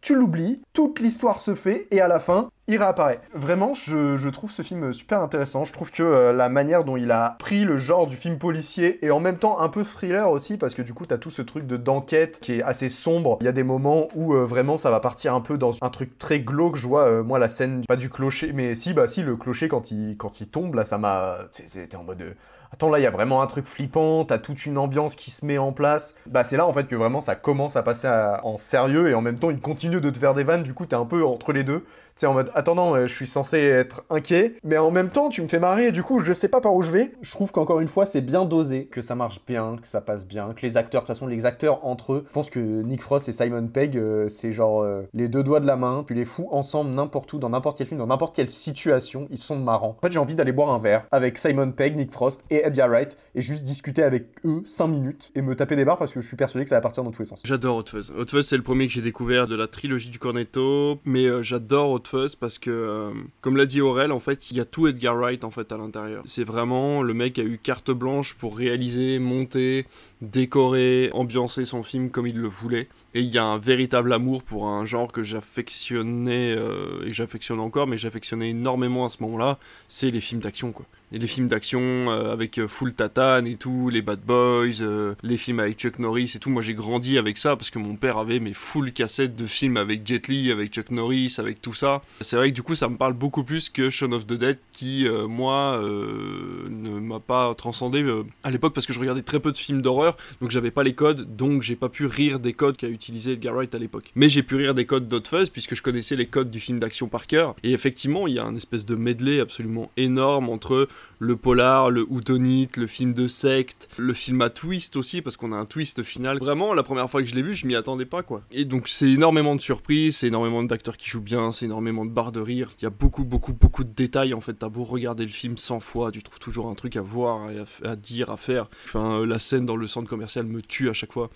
tu 0.00 0.14
l'oublies, 0.14 0.60
toute 0.72 1.00
l'histoire 1.00 1.40
se 1.40 1.54
fait, 1.54 1.86
et 1.90 2.00
à 2.00 2.08
la 2.08 2.20
fin, 2.20 2.50
il 2.66 2.78
réapparaît. 2.78 3.20
Vraiment, 3.34 3.74
je, 3.74 4.28
trouve 4.30 4.50
ce 4.50 4.62
film 4.62 4.92
super 4.92 5.20
intéressant. 5.20 5.64
Je 5.64 5.72
trouve 5.72 5.90
que 5.90 6.02
euh, 6.02 6.32
la 6.32 6.48
manière 6.48 6.84
dont 6.84 6.96
il 6.96 7.10
a 7.10 7.36
pris 7.38 7.64
le 7.64 7.76
genre 7.76 8.06
du 8.06 8.16
film 8.16 8.38
policier, 8.38 9.04
et 9.04 9.10
en 9.10 9.20
même 9.20 9.36
temps 9.36 9.60
un 9.60 9.68
peu 9.68 9.84
thriller 9.84 10.30
aussi, 10.30 10.56
parce 10.56 10.74
que 10.74 10.82
du 10.82 10.94
coup, 10.94 11.04
t'as 11.04 11.18
tout 11.18 11.30
ce 11.30 11.42
truc 11.42 11.66
de 11.66 11.76
d'enquête 11.76 12.40
qui 12.40 12.54
est 12.54 12.62
assez 12.62 12.88
sombre. 12.88 13.36
Il 13.40 13.44
y 13.44 13.48
a 13.48 13.52
des 13.52 13.62
moments 13.62 14.08
où 14.14 14.34
euh, 14.34 14.46
vraiment 14.46 14.78
ça 14.78 14.90
va 14.90 15.00
partir 15.00 15.34
un 15.34 15.40
peu 15.40 15.58
dans 15.58 15.72
un 15.82 15.90
truc 15.90 16.18
très 16.18 16.40
glauque. 16.40 16.76
Je 16.76 16.88
vois, 16.88 17.06
euh, 17.06 17.22
moi, 17.22 17.38
la 17.38 17.48
scène, 17.48 17.82
pas 17.86 17.96
du 17.96 18.08
clocher, 18.08 18.52
mais 18.54 18.74
si, 18.76 18.94
bah 18.94 19.08
si, 19.08 19.22
le 19.22 19.36
clocher, 19.36 19.68
quand 19.68 19.90
il, 19.90 20.16
quand 20.16 20.40
il 20.40 20.48
tombe, 20.48 20.74
là, 20.74 20.84
ça 20.84 20.96
m'a... 20.98 21.38
C'était 21.52 21.96
en 21.96 22.04
mode... 22.04 22.22
euh, 22.22 22.32
Attends, 22.72 22.90
là, 22.90 22.98
il 22.98 23.02
y 23.02 23.06
a 23.06 23.10
vraiment 23.12 23.40
un 23.40 23.46
truc 23.46 23.66
flippant, 23.66 24.24
t'as 24.24 24.38
toute 24.38 24.66
une 24.66 24.78
ambiance 24.78 25.14
qui 25.14 25.30
se 25.30 25.46
met 25.46 25.58
en 25.58 25.70
place. 25.70 26.16
Bah, 26.26 26.42
c'est 26.42 26.56
là, 26.56 26.66
en 26.66 26.72
fait, 26.72 26.88
que 26.88 26.96
vraiment 26.96 27.20
ça 27.20 27.36
commence 27.36 27.76
à 27.76 27.84
passer 27.84 28.08
en 28.42 28.58
sérieux 28.58 29.08
et 29.08 29.14
en 29.14 29.20
même 29.20 29.38
temps, 29.38 29.50
il 29.50 29.60
continue 29.60 30.00
de 30.00 30.10
te 30.10 30.18
faire 30.18 30.34
des 30.34 30.42
vannes. 30.42 30.64
Du 30.64 30.74
coup, 30.74 30.84
t'es 30.84 30.96
un 30.96 31.04
peu 31.04 31.24
entre 31.24 31.52
les 31.52 31.62
deux. 31.62 31.84
Tu 32.14 32.20
sais, 32.20 32.26
en 32.26 32.34
mode, 32.34 32.52
attendant, 32.54 32.94
euh, 32.94 33.08
je 33.08 33.12
suis 33.12 33.26
censé 33.26 33.58
être 33.58 34.04
inquiet, 34.08 34.54
mais 34.62 34.78
en 34.78 34.92
même 34.92 35.08
temps, 35.08 35.30
tu 35.30 35.42
me 35.42 35.48
fais 35.48 35.58
marrer 35.58 35.88
et 35.88 35.92
du 35.92 36.04
coup, 36.04 36.20
je 36.20 36.32
sais 36.32 36.46
pas 36.46 36.60
par 36.60 36.72
où 36.72 36.80
je 36.80 36.92
vais. 36.92 37.10
Je 37.22 37.32
trouve 37.32 37.50
qu'encore 37.50 37.80
une 37.80 37.88
fois, 37.88 38.06
c'est 38.06 38.20
bien 38.20 38.44
dosé, 38.44 38.86
que 38.86 39.02
ça 39.02 39.16
marche 39.16 39.40
bien, 39.44 39.78
que 39.82 39.88
ça 39.88 40.00
passe 40.00 40.24
bien, 40.24 40.54
que 40.54 40.62
les 40.62 40.76
acteurs, 40.76 41.02
de 41.02 41.06
toute 41.08 41.16
façon, 41.16 41.26
les 41.26 41.44
acteurs 41.44 41.84
entre 41.84 42.12
eux, 42.12 42.24
je 42.28 42.32
pense 42.32 42.50
que 42.50 42.60
Nick 42.60 43.02
Frost 43.02 43.28
et 43.28 43.32
Simon 43.32 43.66
Pegg, 43.66 43.96
euh, 43.96 44.28
c'est 44.28 44.52
genre 44.52 44.82
euh, 44.82 45.02
les 45.12 45.26
deux 45.26 45.42
doigts 45.42 45.58
de 45.58 45.66
la 45.66 45.74
main, 45.74 46.04
tu 46.06 46.14
les 46.14 46.24
fous 46.24 46.46
ensemble 46.52 46.90
n'importe 46.90 47.32
où, 47.32 47.38
dans 47.40 47.48
n'importe 47.48 47.78
quel 47.78 47.88
film, 47.88 47.98
dans 47.98 48.06
n'importe 48.06 48.36
quelle 48.36 48.48
situation, 48.48 49.26
ils 49.32 49.40
sont 49.40 49.58
marrants. 49.58 49.96
En 49.98 50.06
fait, 50.06 50.12
j'ai 50.12 50.20
envie 50.20 50.36
d'aller 50.36 50.52
boire 50.52 50.72
un 50.72 50.78
verre 50.78 51.08
avec 51.10 51.36
Simon 51.36 51.72
Pegg, 51.72 51.96
Nick 51.96 52.12
Frost 52.12 52.44
et 52.48 52.64
Edgar 52.64 52.90
Wright 52.90 53.18
et 53.34 53.42
juste 53.42 53.64
discuter 53.64 54.04
avec 54.04 54.28
eux 54.44 54.62
5 54.64 54.86
minutes 54.86 55.32
et 55.34 55.42
me 55.42 55.56
taper 55.56 55.74
des 55.74 55.84
barres 55.84 55.98
parce 55.98 56.12
que 56.12 56.20
je 56.20 56.26
suis 56.28 56.36
persuadé 56.36 56.62
que 56.62 56.68
ça 56.68 56.76
va 56.76 56.80
partir 56.80 57.02
dans 57.02 57.10
tous 57.10 57.22
les 57.22 57.26
sens. 57.26 57.40
J'adore 57.42 57.78
Hot 57.78 57.86
Fuzz. 57.88 58.12
Hot 58.16 58.26
Fuzz, 58.28 58.46
c'est 58.46 58.56
le 58.56 58.62
premier 58.62 58.86
que 58.86 58.92
j'ai 58.92 59.02
découvert 59.02 59.48
de 59.48 59.56
la 59.56 59.66
trilogie 59.66 60.10
du 60.10 60.20
Cornetto, 60.20 61.00
mais 61.04 61.42
j'adore 61.42 62.03
Parce 62.38 62.58
que, 62.58 62.70
euh, 62.70 63.10
comme 63.40 63.56
l'a 63.56 63.66
dit 63.66 63.80
Aurel, 63.80 64.12
en 64.12 64.20
fait, 64.20 64.50
il 64.50 64.56
y 64.56 64.60
a 64.60 64.64
tout 64.64 64.86
Edgar 64.86 65.16
Wright 65.16 65.44
en 65.44 65.50
fait 65.50 65.72
à 65.72 65.76
l'intérieur. 65.76 66.22
C'est 66.26 66.44
vraiment 66.44 67.02
le 67.02 67.14
mec 67.14 67.38
a 67.38 67.42
eu 67.42 67.58
carte 67.58 67.90
blanche 67.90 68.34
pour 68.34 68.56
réaliser, 68.56 69.18
monter, 69.18 69.86
décorer, 70.20 71.10
ambiancer 71.12 71.64
son 71.64 71.82
film 71.82 72.10
comme 72.10 72.26
il 72.26 72.38
le 72.38 72.48
voulait. 72.48 72.88
Et 73.14 73.20
il 73.20 73.28
y 73.28 73.38
a 73.38 73.44
un 73.44 73.58
véritable 73.58 74.12
amour 74.12 74.42
pour 74.42 74.66
un 74.66 74.86
genre 74.86 75.12
que 75.12 75.22
j'affectionnais 75.22 76.54
euh, 76.56 77.06
et 77.06 77.12
j'affectionne 77.12 77.60
encore, 77.60 77.86
mais 77.86 77.96
j'affectionnais 77.96 78.50
énormément 78.50 79.06
à 79.06 79.10
ce 79.10 79.22
moment-là. 79.22 79.58
C'est 79.88 80.10
les 80.10 80.20
films 80.20 80.40
d'action, 80.40 80.72
quoi. 80.72 80.86
Et 81.14 81.18
les 81.18 81.28
films 81.28 81.46
d'action 81.46 81.80
euh, 81.80 82.32
avec 82.32 82.58
euh, 82.58 82.66
full 82.66 82.92
tatane 82.92 83.46
et 83.46 83.54
tout, 83.54 83.88
les 83.88 84.02
Bad 84.02 84.18
Boys, 84.22 84.80
euh, 84.80 85.14
les 85.22 85.36
films 85.36 85.60
avec 85.60 85.78
Chuck 85.78 86.00
Norris 86.00 86.32
et 86.34 86.40
tout. 86.40 86.50
Moi 86.50 86.60
j'ai 86.60 86.74
grandi 86.74 87.18
avec 87.18 87.38
ça 87.38 87.54
parce 87.54 87.70
que 87.70 87.78
mon 87.78 87.94
père 87.94 88.18
avait 88.18 88.40
mes 88.40 88.52
full 88.52 88.92
cassettes 88.92 89.36
de 89.36 89.46
films 89.46 89.76
avec 89.76 90.04
Jet 90.04 90.26
Li, 90.26 90.50
avec 90.50 90.72
Chuck 90.72 90.90
Norris, 90.90 91.36
avec 91.38 91.62
tout 91.62 91.72
ça. 91.72 92.02
C'est 92.20 92.34
vrai 92.34 92.50
que 92.50 92.54
du 92.56 92.64
coup 92.64 92.74
ça 92.74 92.88
me 92.88 92.96
parle 92.96 93.12
beaucoup 93.12 93.44
plus 93.44 93.68
que 93.68 93.90
Shaun 93.90 94.10
of 94.10 94.26
the 94.26 94.32
Dead 94.32 94.58
qui, 94.72 95.06
moi, 95.28 95.80
ne 95.80 96.98
m'a 96.98 97.20
pas 97.20 97.54
transcendé 97.54 98.04
à 98.42 98.50
l'époque 98.50 98.74
parce 98.74 98.86
que 98.86 98.92
je 98.92 98.98
regardais 98.98 99.22
très 99.22 99.38
peu 99.38 99.52
de 99.52 99.56
films 99.56 99.82
d'horreur, 99.82 100.16
donc 100.40 100.50
j'avais 100.50 100.72
pas 100.72 100.82
les 100.82 100.94
codes, 100.94 101.36
donc 101.36 101.62
j'ai 101.62 101.76
pas 101.76 101.88
pu 101.88 102.06
rire 102.06 102.40
des 102.40 102.54
codes 102.54 102.76
qu'a 102.76 102.88
utilisé 102.88 103.34
Edgar 103.34 103.54
Wright 103.54 103.72
à 103.72 103.78
l'époque. 103.78 104.10
Mais 104.16 104.28
j'ai 104.28 104.42
pu 104.42 104.56
rire 104.56 104.74
des 104.74 104.84
codes 104.84 105.06
d'Hot 105.06 105.22
Fuzz 105.24 105.50
puisque 105.50 105.76
je 105.76 105.82
connaissais 105.82 106.16
les 106.16 106.26
codes 106.26 106.50
du 106.50 106.58
film 106.58 106.80
d'action 106.80 107.06
par 107.06 107.28
cœur. 107.28 107.54
Et 107.62 107.72
effectivement, 107.72 108.26
il 108.26 108.34
y 108.34 108.38
a 108.40 108.44
un 108.44 108.56
espèce 108.56 108.84
de 108.84 108.96
medley 108.96 109.38
absolument 109.38 109.92
énorme 109.96 110.48
entre 110.48 110.88
le 111.18 111.36
polar, 111.36 111.90
le 111.90 112.04
houdonite, 112.08 112.76
le 112.76 112.86
film 112.86 113.14
de 113.14 113.28
secte, 113.28 113.88
le 113.96 114.12
film 114.12 114.40
à 114.40 114.50
twist 114.50 114.96
aussi, 114.96 115.22
parce 115.22 115.36
qu'on 115.36 115.52
a 115.52 115.56
un 115.56 115.66
twist 115.66 116.02
final. 116.02 116.38
Vraiment, 116.38 116.74
la 116.74 116.82
première 116.82 117.10
fois 117.10 117.22
que 117.22 117.28
je 117.28 117.34
l'ai 117.34 117.42
vu, 117.42 117.54
je 117.54 117.66
m'y 117.66 117.74
attendais 117.74 118.04
pas, 118.04 118.22
quoi. 118.22 118.42
Et 118.50 118.64
donc, 118.64 118.88
c'est 118.88 119.08
énormément 119.08 119.56
de 119.56 119.60
surprises, 119.60 120.18
c'est 120.18 120.28
énormément 120.28 120.62
d'acteurs 120.62 120.96
qui 120.96 121.08
jouent 121.08 121.20
bien, 121.20 121.52
c'est 121.52 121.66
énormément 121.66 122.04
de 122.04 122.10
barres 122.10 122.32
de 122.32 122.40
rire. 122.40 122.72
Il 122.80 122.84
y 122.84 122.86
a 122.86 122.90
beaucoup, 122.90 123.24
beaucoup, 123.24 123.52
beaucoup 123.52 123.84
de 123.84 123.90
détails, 123.90 124.34
en 124.34 124.40
fait. 124.40 124.54
T'as 124.54 124.68
beau 124.68 124.84
regarder 124.84 125.24
le 125.24 125.30
film 125.30 125.56
100 125.56 125.80
fois, 125.80 126.10
tu 126.10 126.22
trouves 126.22 126.38
toujours 126.38 126.68
un 126.68 126.74
truc 126.74 126.96
à 126.96 127.02
voir, 127.02 127.48
à, 127.84 127.88
à 127.88 127.96
dire, 127.96 128.30
à 128.30 128.36
faire. 128.36 128.68
Enfin, 128.86 129.20
euh, 129.20 129.26
la 129.26 129.38
scène 129.38 129.66
dans 129.66 129.76
le 129.76 129.86
centre 129.86 130.08
commercial 130.08 130.46
me 130.46 130.62
tue 130.62 130.88
à 130.88 130.92
chaque 130.92 131.12
fois 131.12 131.30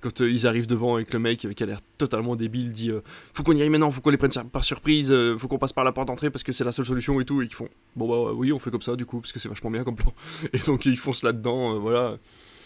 quand 0.00 0.20
euh, 0.20 0.30
ils 0.30 0.46
arrivent 0.46 0.66
devant 0.66 0.94
avec 0.94 1.12
le 1.12 1.18
mec 1.18 1.44
euh, 1.44 1.52
qui 1.52 1.62
a 1.62 1.66
l'air 1.66 1.80
totalement 1.98 2.36
débile, 2.36 2.72
dit 2.72 2.90
euh, 2.90 3.00
faut 3.34 3.42
qu'on 3.42 3.56
y 3.56 3.62
aille 3.62 3.68
maintenant, 3.68 3.90
faut 3.90 4.00
qu'on 4.00 4.10
les 4.10 4.16
prenne 4.16 4.32
par 4.50 4.64
surprise, 4.64 5.14
faut 5.38 5.48
qu'on 5.48 5.58
passe 5.58 5.72
par 5.72 5.84
la 5.84 5.92
porte 5.92 6.08
d'entrée 6.08 6.30
parce 6.30 6.42
que 6.42 6.52
c'est 6.52 6.64
la 6.64 6.72
seule 6.72 6.86
solution 6.86 7.20
et 7.20 7.24
tout, 7.24 7.42
et 7.42 7.46
qu'ils 7.46 7.54
font 7.54 7.68
bon 7.96 8.08
bah 8.08 8.32
oui, 8.34 8.52
on 8.52 8.58
fait 8.58 8.70
comme 8.70 8.82
ça 8.82 8.96
du 8.96 9.06
coup 9.06 9.20
parce 9.20 9.32
que 9.32 9.38
c'est 9.38 9.48
vachement 9.48 9.70
bien 9.70 9.84
comme 9.84 9.96
plan. 9.96 10.12
Et 10.52 10.58
donc 10.58 10.86
ils 10.86 10.96
foncent 10.96 11.22
là-dedans, 11.22 11.78
voilà. 11.78 12.16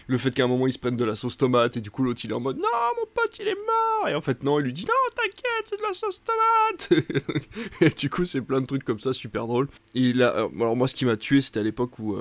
Le 0.06 0.18
fait 0.18 0.32
qu'à 0.32 0.44
un 0.44 0.48
moment 0.48 0.66
ils 0.66 0.72
se 0.72 0.78
prennent 0.78 0.96
de 0.96 1.04
la 1.04 1.16
sauce 1.16 1.38
tomate 1.38 1.78
et 1.78 1.80
du 1.80 1.90
coup 1.90 2.02
l'autre 2.02 2.20
il 2.24 2.30
est 2.30 2.34
en 2.34 2.40
mode 2.40 2.58
non 2.58 2.68
mon 2.98 3.06
pote 3.14 3.38
il 3.40 3.48
est 3.48 3.54
mort 3.54 4.08
et 4.08 4.14
en 4.14 4.20
fait 4.20 4.42
non 4.42 4.60
il 4.60 4.64
lui 4.64 4.74
dit 4.74 4.84
non 4.84 4.92
t'inquiète 5.16 5.64
c'est 5.64 5.78
de 5.78 5.82
la 5.82 5.94
sauce 5.94 6.20
tomate 6.22 7.80
et 7.80 7.88
du 7.88 8.10
coup 8.10 8.26
c'est 8.26 8.42
plein 8.42 8.60
de 8.60 8.66
trucs 8.66 8.84
comme 8.84 8.98
ça 8.98 9.14
super 9.14 9.46
drôle 9.46 9.66
et 9.94 10.12
là 10.12 10.28
alors 10.28 10.76
moi 10.76 10.88
ce 10.88 10.94
qui 10.94 11.06
m'a 11.06 11.16
tué 11.16 11.40
c'était 11.40 11.60
à 11.60 11.62
l'époque 11.62 11.98
où 11.98 12.18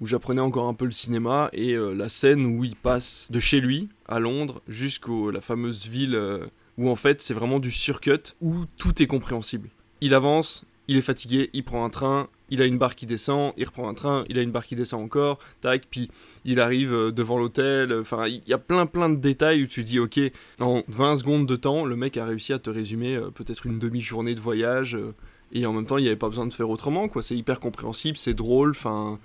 où 0.00 0.06
j'apprenais 0.06 0.40
encore 0.40 0.68
un 0.68 0.74
peu 0.74 0.84
le 0.84 0.92
cinéma 0.92 1.48
et 1.52 1.74
euh, 1.74 1.92
la 1.92 2.08
scène 2.08 2.46
où 2.46 2.64
il 2.64 2.76
passe 2.76 3.28
de 3.30 3.40
chez 3.40 3.60
lui 3.60 3.88
à 4.08 4.20
Londres 4.20 4.60
jusqu'à 4.68 5.32
la 5.32 5.40
fameuse 5.40 5.86
ville 5.86 6.14
euh, 6.14 6.46
où 6.78 6.90
en 6.90 6.96
fait 6.96 7.22
c'est 7.22 7.34
vraiment 7.34 7.58
du 7.58 7.70
surcut 7.70 8.34
où 8.40 8.64
tout 8.76 9.02
est 9.02 9.06
compréhensible. 9.06 9.68
Il 10.00 10.14
avance, 10.14 10.64
il 10.88 10.96
est 10.96 11.02
fatigué, 11.02 11.48
il 11.54 11.64
prend 11.64 11.84
un 11.84 11.90
train, 11.90 12.28
il 12.50 12.60
a 12.60 12.66
une 12.66 12.78
barre 12.78 12.94
qui 12.94 13.06
descend, 13.06 13.54
il 13.56 13.64
reprend 13.64 13.88
un 13.88 13.94
train, 13.94 14.24
il 14.28 14.38
a 14.38 14.42
une 14.42 14.50
barre 14.50 14.66
qui 14.66 14.76
descend 14.76 15.02
encore, 15.02 15.38
tac, 15.62 15.86
puis 15.90 16.10
il 16.44 16.60
arrive 16.60 16.92
euh, 16.92 17.10
devant 17.10 17.38
l'hôtel, 17.38 17.92
enfin 17.98 18.26
il 18.26 18.42
y 18.46 18.52
a 18.52 18.58
plein 18.58 18.86
plein 18.86 19.08
de 19.08 19.16
détails 19.16 19.62
où 19.62 19.66
tu 19.66 19.82
dis 19.82 19.98
ok, 19.98 20.20
en 20.60 20.82
20 20.88 21.16
secondes 21.16 21.46
de 21.46 21.56
temps, 21.56 21.86
le 21.86 21.96
mec 21.96 22.18
a 22.18 22.26
réussi 22.26 22.52
à 22.52 22.58
te 22.58 22.70
résumer 22.70 23.18
peut-être 23.34 23.66
une 23.66 23.78
demi-journée 23.78 24.34
de 24.34 24.40
voyage 24.40 24.98
et 25.52 25.64
en 25.64 25.72
même 25.72 25.86
temps 25.86 25.96
il 25.96 26.02
n'y 26.02 26.08
avait 26.08 26.16
pas 26.16 26.28
besoin 26.28 26.46
de 26.46 26.52
faire 26.52 26.68
autrement 26.68 27.08
quoi, 27.08 27.22
c'est 27.22 27.36
hyper 27.36 27.60
compréhensible, 27.60 28.18
c'est 28.18 28.34
drôle, 28.34 28.70
enfin 28.70 29.18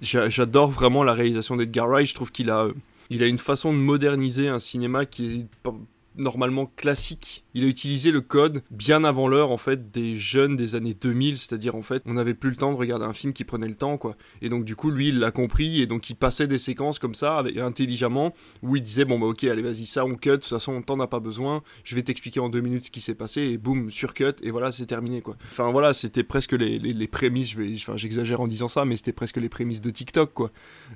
J'adore 0.00 0.70
vraiment 0.70 1.02
la 1.02 1.12
réalisation 1.12 1.56
d'Edgar 1.56 1.88
Wright. 1.88 2.08
Je 2.08 2.14
trouve 2.14 2.32
qu'il 2.32 2.50
a, 2.50 2.64
euh, 2.64 2.74
a 3.10 3.26
une 3.26 3.38
façon 3.38 3.72
de 3.72 3.78
moderniser 3.78 4.48
un 4.48 4.58
cinéma 4.58 5.06
qui 5.06 5.40
est 5.40 5.70
normalement 6.16 6.66
classique 6.76 7.43
il 7.54 7.64
a 7.64 7.66
utilisé 7.66 8.10
le 8.10 8.20
code 8.20 8.62
bien 8.70 9.04
avant 9.04 9.28
l'heure 9.28 9.50
en 9.50 9.56
fait 9.56 9.90
des 9.90 10.16
jeunes 10.16 10.56
des 10.56 10.74
années 10.74 10.94
2000, 10.94 11.38
c'est-à-dire 11.38 11.76
en 11.76 11.82
fait 11.82 12.02
on 12.06 12.14
n'avait 12.14 12.34
plus 12.34 12.50
le 12.50 12.56
temps 12.56 12.72
de 12.72 12.76
regarder 12.76 13.04
un 13.04 13.14
film 13.14 13.32
qui 13.32 13.44
prenait 13.44 13.68
le 13.68 13.76
temps 13.76 13.96
quoi. 13.96 14.16
Et 14.42 14.48
donc 14.48 14.64
du 14.64 14.74
coup 14.74 14.90
lui 14.90 15.08
il 15.08 15.20
l'a 15.20 15.30
compris 15.30 15.80
et 15.80 15.86
donc 15.86 16.10
il 16.10 16.16
passait 16.16 16.48
des 16.48 16.58
séquences 16.58 16.98
comme 16.98 17.14
ça 17.14 17.38
avec, 17.38 17.56
intelligemment 17.56 18.34
où 18.62 18.76
il 18.76 18.82
disait 18.82 19.04
bon 19.04 19.18
bah 19.18 19.26
ok 19.26 19.44
allez 19.44 19.62
vas-y 19.62 19.86
ça 19.86 20.04
on 20.04 20.16
cut, 20.16 20.30
de 20.30 20.36
toute 20.36 20.44
façon 20.46 20.72
on 20.72 20.82
t'en 20.82 20.98
a 21.00 21.06
pas 21.06 21.20
besoin, 21.20 21.62
je 21.84 21.94
vais 21.94 22.02
t'expliquer 22.02 22.40
en 22.40 22.48
deux 22.48 22.60
minutes 22.60 22.86
ce 22.86 22.90
qui 22.90 23.00
s'est 23.00 23.14
passé 23.14 23.42
et 23.42 23.58
boum 23.58 23.90
surcut 23.90 24.34
et 24.42 24.50
voilà 24.50 24.72
c'est 24.72 24.86
terminé 24.86 25.22
quoi. 25.22 25.36
Enfin 25.44 25.70
voilà 25.70 25.92
c'était 25.92 26.24
presque 26.24 26.52
les, 26.52 26.78
les, 26.78 27.08
prémices, 27.08 27.50
je 27.50 27.58
vais, 27.62 27.72
enfin 27.74 27.96
j'exagère 27.96 28.40
en 28.40 28.48
disant 28.48 28.68
ça 28.68 28.84
mais 28.84 28.96
c'était 28.96 29.12
presque 29.12 29.36
les 29.36 29.48
prémices 29.48 29.80
de 29.80 29.90
TikTok 29.90 30.32
quoi. 30.34 30.50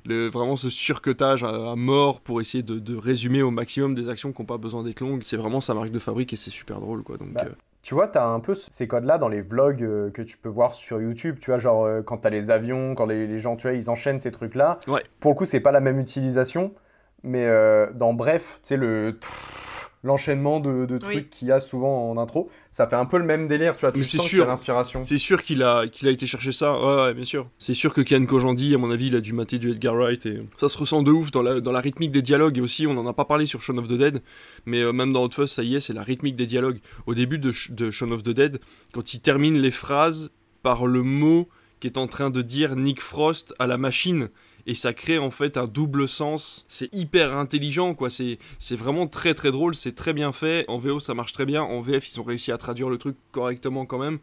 Le, 0.05 0.29
vraiment 0.29 0.57
ce 0.57 0.71
surcutage 0.71 1.44
à, 1.44 1.77
mort 1.77 2.21
pour 2.21 2.40
essayer 2.40 2.64
de, 2.64 2.79
de 2.79 2.97
résumer 2.97 3.42
au 3.42 3.51
maximum 3.51 3.94
des 3.94 4.09
actions 4.09 4.33
qui 4.33 4.42
n'ont 4.42 4.47
pas 4.47 4.59
besoin 4.59 4.83
d'être 4.83 5.01
longues, 5.01 5.21
c'est 5.23 5.37
vraiment 5.37 5.61
sa 5.61 5.75
marque 5.75 5.90
de 5.90 5.99
fabrique 5.99 6.33
et 6.33 6.37
c'est 6.37 6.47
super 6.50 6.80
drôle 6.80 7.02
quoi. 7.02 7.16
Donc 7.16 7.32
bah, 7.32 7.44
euh, 7.46 7.52
Tu 7.82 7.94
vois, 7.94 8.08
t'as 8.08 8.26
un 8.26 8.40
peu 8.40 8.54
ces 8.54 8.87
codes-là 8.87 9.18
dans 9.18 9.28
les 9.28 9.40
vlogs 9.40 9.82
euh, 9.82 10.11
que 10.11 10.22
tu 10.22 10.37
peux 10.37 10.48
voir 10.48 10.74
sur 10.74 11.00
YouTube. 11.00 11.38
Tu 11.40 11.50
vois, 11.50 11.58
genre 11.58 11.84
euh, 11.84 12.02
quand 12.02 12.18
t'as 12.18 12.30
les 12.30 12.50
avions, 12.50 12.94
quand 12.94 13.06
les, 13.06 13.38
gens, 13.38 13.56
tu 13.56 13.68
vois, 13.68 13.76
ils 13.76 13.90
enchaînent 13.90 14.20
ces 14.20 14.30
trucs-là. 14.30 14.78
Ouais. 14.87 15.02
Pour 15.20 15.32
le 15.32 15.37
coup, 15.37 15.44
c'est 15.44 15.61
pas 15.61 15.72
la 15.72 15.80
même 15.80 15.98
utilisation. 15.98 16.72
Mais 17.24 17.48
dans 17.94 18.12
Bref, 18.12 18.61
tu 18.62 18.68
sais, 18.68 18.76
le 18.76 19.18
l'enchaînement 20.02 20.61
de, 20.61 20.98
trucs 20.98 21.30
qu'il 21.30 21.48
y 21.48 21.52
a 21.52 21.61
souvent 21.61 22.11
en 22.11 22.18
intro. 22.18 22.50
Ça 22.70 22.87
fait 22.87 22.96
un 22.96 23.04
peu 23.04 23.18
le 23.18 23.24
même 23.24 23.48
délire, 23.48 23.76
tu 23.76 23.80
vois. 23.82 23.92
Tu 23.92 24.04
sens 24.04 24.26
sûr, 24.26 24.46
l'inspiration. 24.46 25.02
C'est 25.04 25.18
sûr 25.18 25.42
qu'il 25.42 25.62
a, 25.62 25.87
qu'il 25.88 26.08
a 26.08 26.11
été 26.11 26.26
chercher 26.26 26.52
ça. 26.52 26.78
Ouais, 26.78 27.14
bien 27.14 27.24
sûr. 27.24 27.48
C'est 27.58 27.74
sûr 27.74 27.92
que 27.94 28.00
Ken 28.00 28.26
Kojandi, 28.26 28.74
à 28.74 28.78
mon 28.78 28.90
avis, 28.90 29.08
il 29.08 29.16
a 29.16 29.20
dû 29.20 29.32
mater 29.32 29.58
du 29.58 29.70
Edgar 29.72 29.94
Wright 29.94 30.26
et 30.26 30.42
ça 30.56 30.68
se 30.68 30.78
ressent 30.78 31.02
de 31.02 31.11
ouf 31.11 31.30
dans 31.30 31.42
la, 31.42 31.61
dans 31.61 31.72
la 31.72 31.80
rythmique 31.80 32.12
des 32.12 32.22
dialogues 32.22 32.58
et 32.58 32.61
aussi, 32.61 32.87
on 32.87 32.96
en 32.96 33.06
a 33.06 33.12
pas 33.12 33.24
parlé 33.24 33.46
sur 33.46 33.61
Shaun 33.61 33.78
of 33.78 33.88
the 33.88 33.94
Dead, 33.94 34.22
mais 34.66 34.80
euh, 34.80 34.92
même 34.92 35.12
dans 35.12 35.22
Hot 35.22 35.30
Fuzz, 35.32 35.50
ça 35.50 35.62
y 35.62 35.74
est, 35.74 35.80
c'est 35.80 35.94
la 35.94 36.02
rythmique 36.02 36.37
des 36.37 36.46
dialogues. 36.46 36.78
Au 37.06 37.14
début 37.14 37.38
de, 37.38 37.52
de 37.70 37.90
Shaun 37.90 38.12
of 38.12 38.22
the 38.22 38.30
Dead, 38.30 38.61
quand 38.92 39.14
il 39.14 39.20
termine 39.20 39.58
les 39.58 39.70
phrases 39.70 40.30
par 40.62 40.87
le 40.87 41.02
mot 41.02 41.48
qui 41.80 41.87
est 41.87 41.98
en 41.98 42.08
train 42.08 42.30
de 42.30 42.42
dire 42.42 42.76
Nick 42.76 43.00
Frost 43.00 43.54
à 43.58 43.66
la 43.66 43.78
machine 43.78 44.30
et 44.68 44.74
ça 44.74 44.92
crée 44.92 45.16
en 45.18 45.31
fait 45.31 45.57
un 45.57 45.66
double 45.66 46.07
sens. 46.07 46.66
C'est 46.68 46.94
hyper 46.94 47.35
intelligent, 47.35 47.94
quoi. 47.94 48.11
C'est, 48.11 48.38
vraiment 48.76 49.07
très 49.07 49.33
très 49.33 49.50
drôle, 49.50 49.74
c'est 49.74 49.94
très 49.94 50.12
bien 50.12 50.31
fait. 50.31 50.66
En 50.68 50.78
VO, 50.78 51.00
ça 51.00 51.14
marche 51.14 51.33
très 51.33 51.46
bien. 51.46 51.62
En 51.62 51.81
VF, 51.81 52.12
ils 52.12 52.20
ont 52.20 52.22
réussi 52.22 52.52
à 52.52 52.59
traduire 52.59 52.90
le 52.90 52.98
truc 52.98 53.16
correctement 53.33 53.87
quand 53.87 53.98
même. 53.98 54.18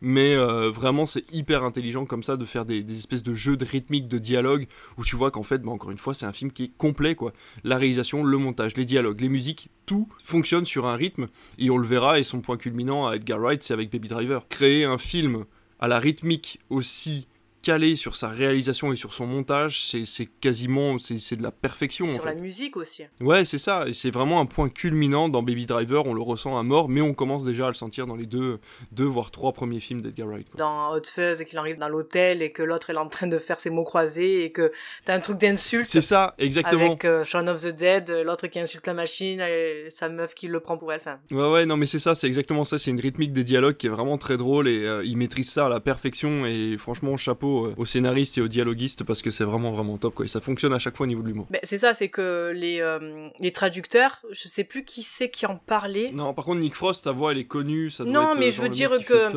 Mais 0.00 0.36
euh, 0.36 0.70
vraiment, 0.70 1.04
c'est 1.04 1.24
hyper 1.32 1.64
intelligent 1.64 2.06
comme 2.06 2.22
ça 2.22 2.36
de 2.36 2.44
faire 2.44 2.64
des, 2.64 2.84
espèces 2.94 3.24
de 3.24 3.34
jeux 3.34 3.56
de 3.56 3.64
rythmique, 3.64 4.06
de 4.06 4.18
dialogue, 4.18 4.68
où 4.98 5.04
tu 5.04 5.16
vois 5.16 5.32
qu'en 5.32 5.42
fait, 5.42 5.62
bah, 5.62 5.72
encore 5.72 5.90
une 5.90 5.98
fois, 5.98 6.14
c'est 6.14 6.26
un 6.26 6.32
film 6.32 6.52
qui 6.52 6.64
est 6.64 6.72
complet, 6.78 7.16
quoi. 7.16 7.32
La 7.64 7.76
réalisation, 7.76 8.22
le 8.22 8.38
montage, 8.38 8.76
les 8.76 8.84
dialogues, 8.84 9.20
les 9.20 9.28
musiques, 9.28 9.68
tout 9.84 10.08
fonctionne 10.22 10.64
sur 10.64 10.86
un 10.86 10.94
rythme. 10.94 11.26
Et 11.58 11.70
on 11.70 11.76
le 11.76 11.88
verra, 11.88 12.20
et 12.20 12.22
son 12.22 12.40
point 12.40 12.56
culminant 12.56 13.08
à 13.08 13.16
Edgar 13.16 13.40
Wright, 13.40 13.64
c'est 13.64 13.74
avec 13.74 13.90
Baby 13.90 14.06
Driver. 14.06 14.46
Créer 14.48 14.84
un 14.84 14.98
film 14.98 15.44
à 15.80 15.88
la 15.88 15.98
rythmique 15.98 16.60
aussi 16.70 17.26
calé 17.62 17.96
sur 17.96 18.14
sa 18.14 18.28
réalisation 18.28 18.92
et 18.92 18.96
sur 18.96 19.12
son 19.12 19.26
montage, 19.26 19.80
c'est 19.80 20.26
quasiment 20.26 20.98
c'est 20.98 21.36
de 21.36 21.42
la 21.42 21.50
perfection. 21.50 22.08
Sur 22.10 22.26
la 22.26 22.34
musique 22.34 22.76
aussi. 22.76 23.04
Ouais, 23.20 23.44
c'est 23.44 23.58
ça. 23.58 23.86
Et 23.86 23.92
c'est 23.92 24.10
vraiment 24.10 24.40
un 24.40 24.46
point 24.46 24.68
culminant 24.68 25.28
dans 25.28 25.42
Baby 25.42 25.66
Driver. 25.66 26.06
On 26.06 26.14
le 26.14 26.22
ressent 26.22 26.58
à 26.58 26.62
mort, 26.62 26.88
mais 26.88 27.00
on 27.00 27.14
commence 27.14 27.44
déjà 27.44 27.66
à 27.66 27.68
le 27.68 27.74
sentir 27.74 28.06
dans 28.06 28.16
les 28.16 28.26
deux, 28.26 28.60
deux 28.92 29.04
voire 29.04 29.30
trois 29.30 29.52
premiers 29.52 29.80
films 29.80 30.02
d'Edgar 30.02 30.28
Wright. 30.28 30.48
Dans 30.56 30.92
Hot 30.92 31.02
Fuzz, 31.04 31.40
et 31.40 31.44
qu'il 31.44 31.58
arrive 31.58 31.78
dans 31.78 31.88
l'hôtel 31.88 32.42
et 32.42 32.52
que 32.52 32.62
l'autre 32.62 32.90
est 32.90 32.98
en 32.98 33.08
train 33.08 33.26
de 33.26 33.38
faire 33.38 33.60
ses 33.60 33.70
mots 33.70 33.84
croisés 33.84 34.44
et 34.44 34.50
que 34.50 34.72
t'as 35.04 35.14
un 35.14 35.20
truc 35.20 35.38
d'insulte. 35.38 35.86
C'est 35.86 36.00
ça, 36.00 36.34
exactement. 36.38 36.86
Avec 36.86 37.04
euh, 37.04 37.24
Shaun 37.24 37.48
of 37.48 37.62
the 37.62 37.74
Dead, 37.74 38.10
l'autre 38.24 38.46
qui 38.46 38.60
insulte 38.60 38.86
la 38.86 38.94
machine, 38.94 39.40
et 39.40 39.86
sa 39.90 40.08
meuf 40.08 40.34
qui 40.34 40.48
le 40.48 40.60
prend 40.60 40.76
pour 40.76 40.92
elle. 40.92 41.00
Enfin... 41.00 41.18
Ouais, 41.30 41.50
ouais, 41.50 41.66
non, 41.66 41.76
mais 41.76 41.86
c'est 41.86 41.98
ça, 41.98 42.14
c'est 42.14 42.26
exactement 42.26 42.64
ça. 42.64 42.78
C'est 42.78 42.90
une 42.90 43.00
rythmique 43.00 43.32
des 43.32 43.44
dialogues 43.44 43.76
qui 43.76 43.86
est 43.86 43.90
vraiment 43.90 44.18
très 44.18 44.36
drôle 44.36 44.68
et 44.68 44.84
euh, 44.84 45.04
il 45.04 45.16
maîtrise 45.16 45.50
ça 45.50 45.66
à 45.66 45.68
la 45.68 45.80
perfection. 45.80 46.46
Et 46.46 46.76
franchement, 46.78 47.16
chapeau 47.16 47.47
euh, 47.66 47.74
au 47.76 47.84
scénariste 47.84 48.38
et 48.38 48.40
au 48.40 48.48
dialoguiste 48.48 49.04
parce 49.04 49.22
que 49.22 49.30
c'est 49.30 49.44
vraiment 49.44 49.72
vraiment 49.72 49.98
top 49.98 50.14
quoi. 50.14 50.24
Et 50.24 50.28
ça 50.28 50.40
fonctionne 50.40 50.72
à 50.72 50.78
chaque 50.78 50.96
fois 50.96 51.04
au 51.04 51.08
niveau 51.08 51.22
de 51.22 51.28
l'humour. 51.28 51.46
C'est 51.62 51.78
ça, 51.78 51.94
c'est 51.94 52.08
que 52.08 52.52
les, 52.54 52.80
euh, 52.80 53.28
les 53.40 53.52
traducteurs, 53.52 54.22
je 54.30 54.48
sais 54.48 54.64
plus 54.64 54.84
qui 54.84 55.02
c'est 55.02 55.30
qui 55.30 55.46
en 55.46 55.56
parlait. 55.56 56.10
Non, 56.12 56.34
par 56.34 56.44
contre 56.44 56.60
Nick 56.60 56.74
Frost, 56.74 57.04
ta 57.04 57.12
voix 57.12 57.32
elle 57.32 57.38
est 57.38 57.44
connue, 57.44 57.90
ça 57.90 58.04
doit 58.04 58.12
Non, 58.12 58.32
être, 58.32 58.40
mais 58.40 58.48
euh, 58.48 58.52
je 58.52 58.62
veux 58.62 58.68
dire 58.68 58.90
que 59.04 59.28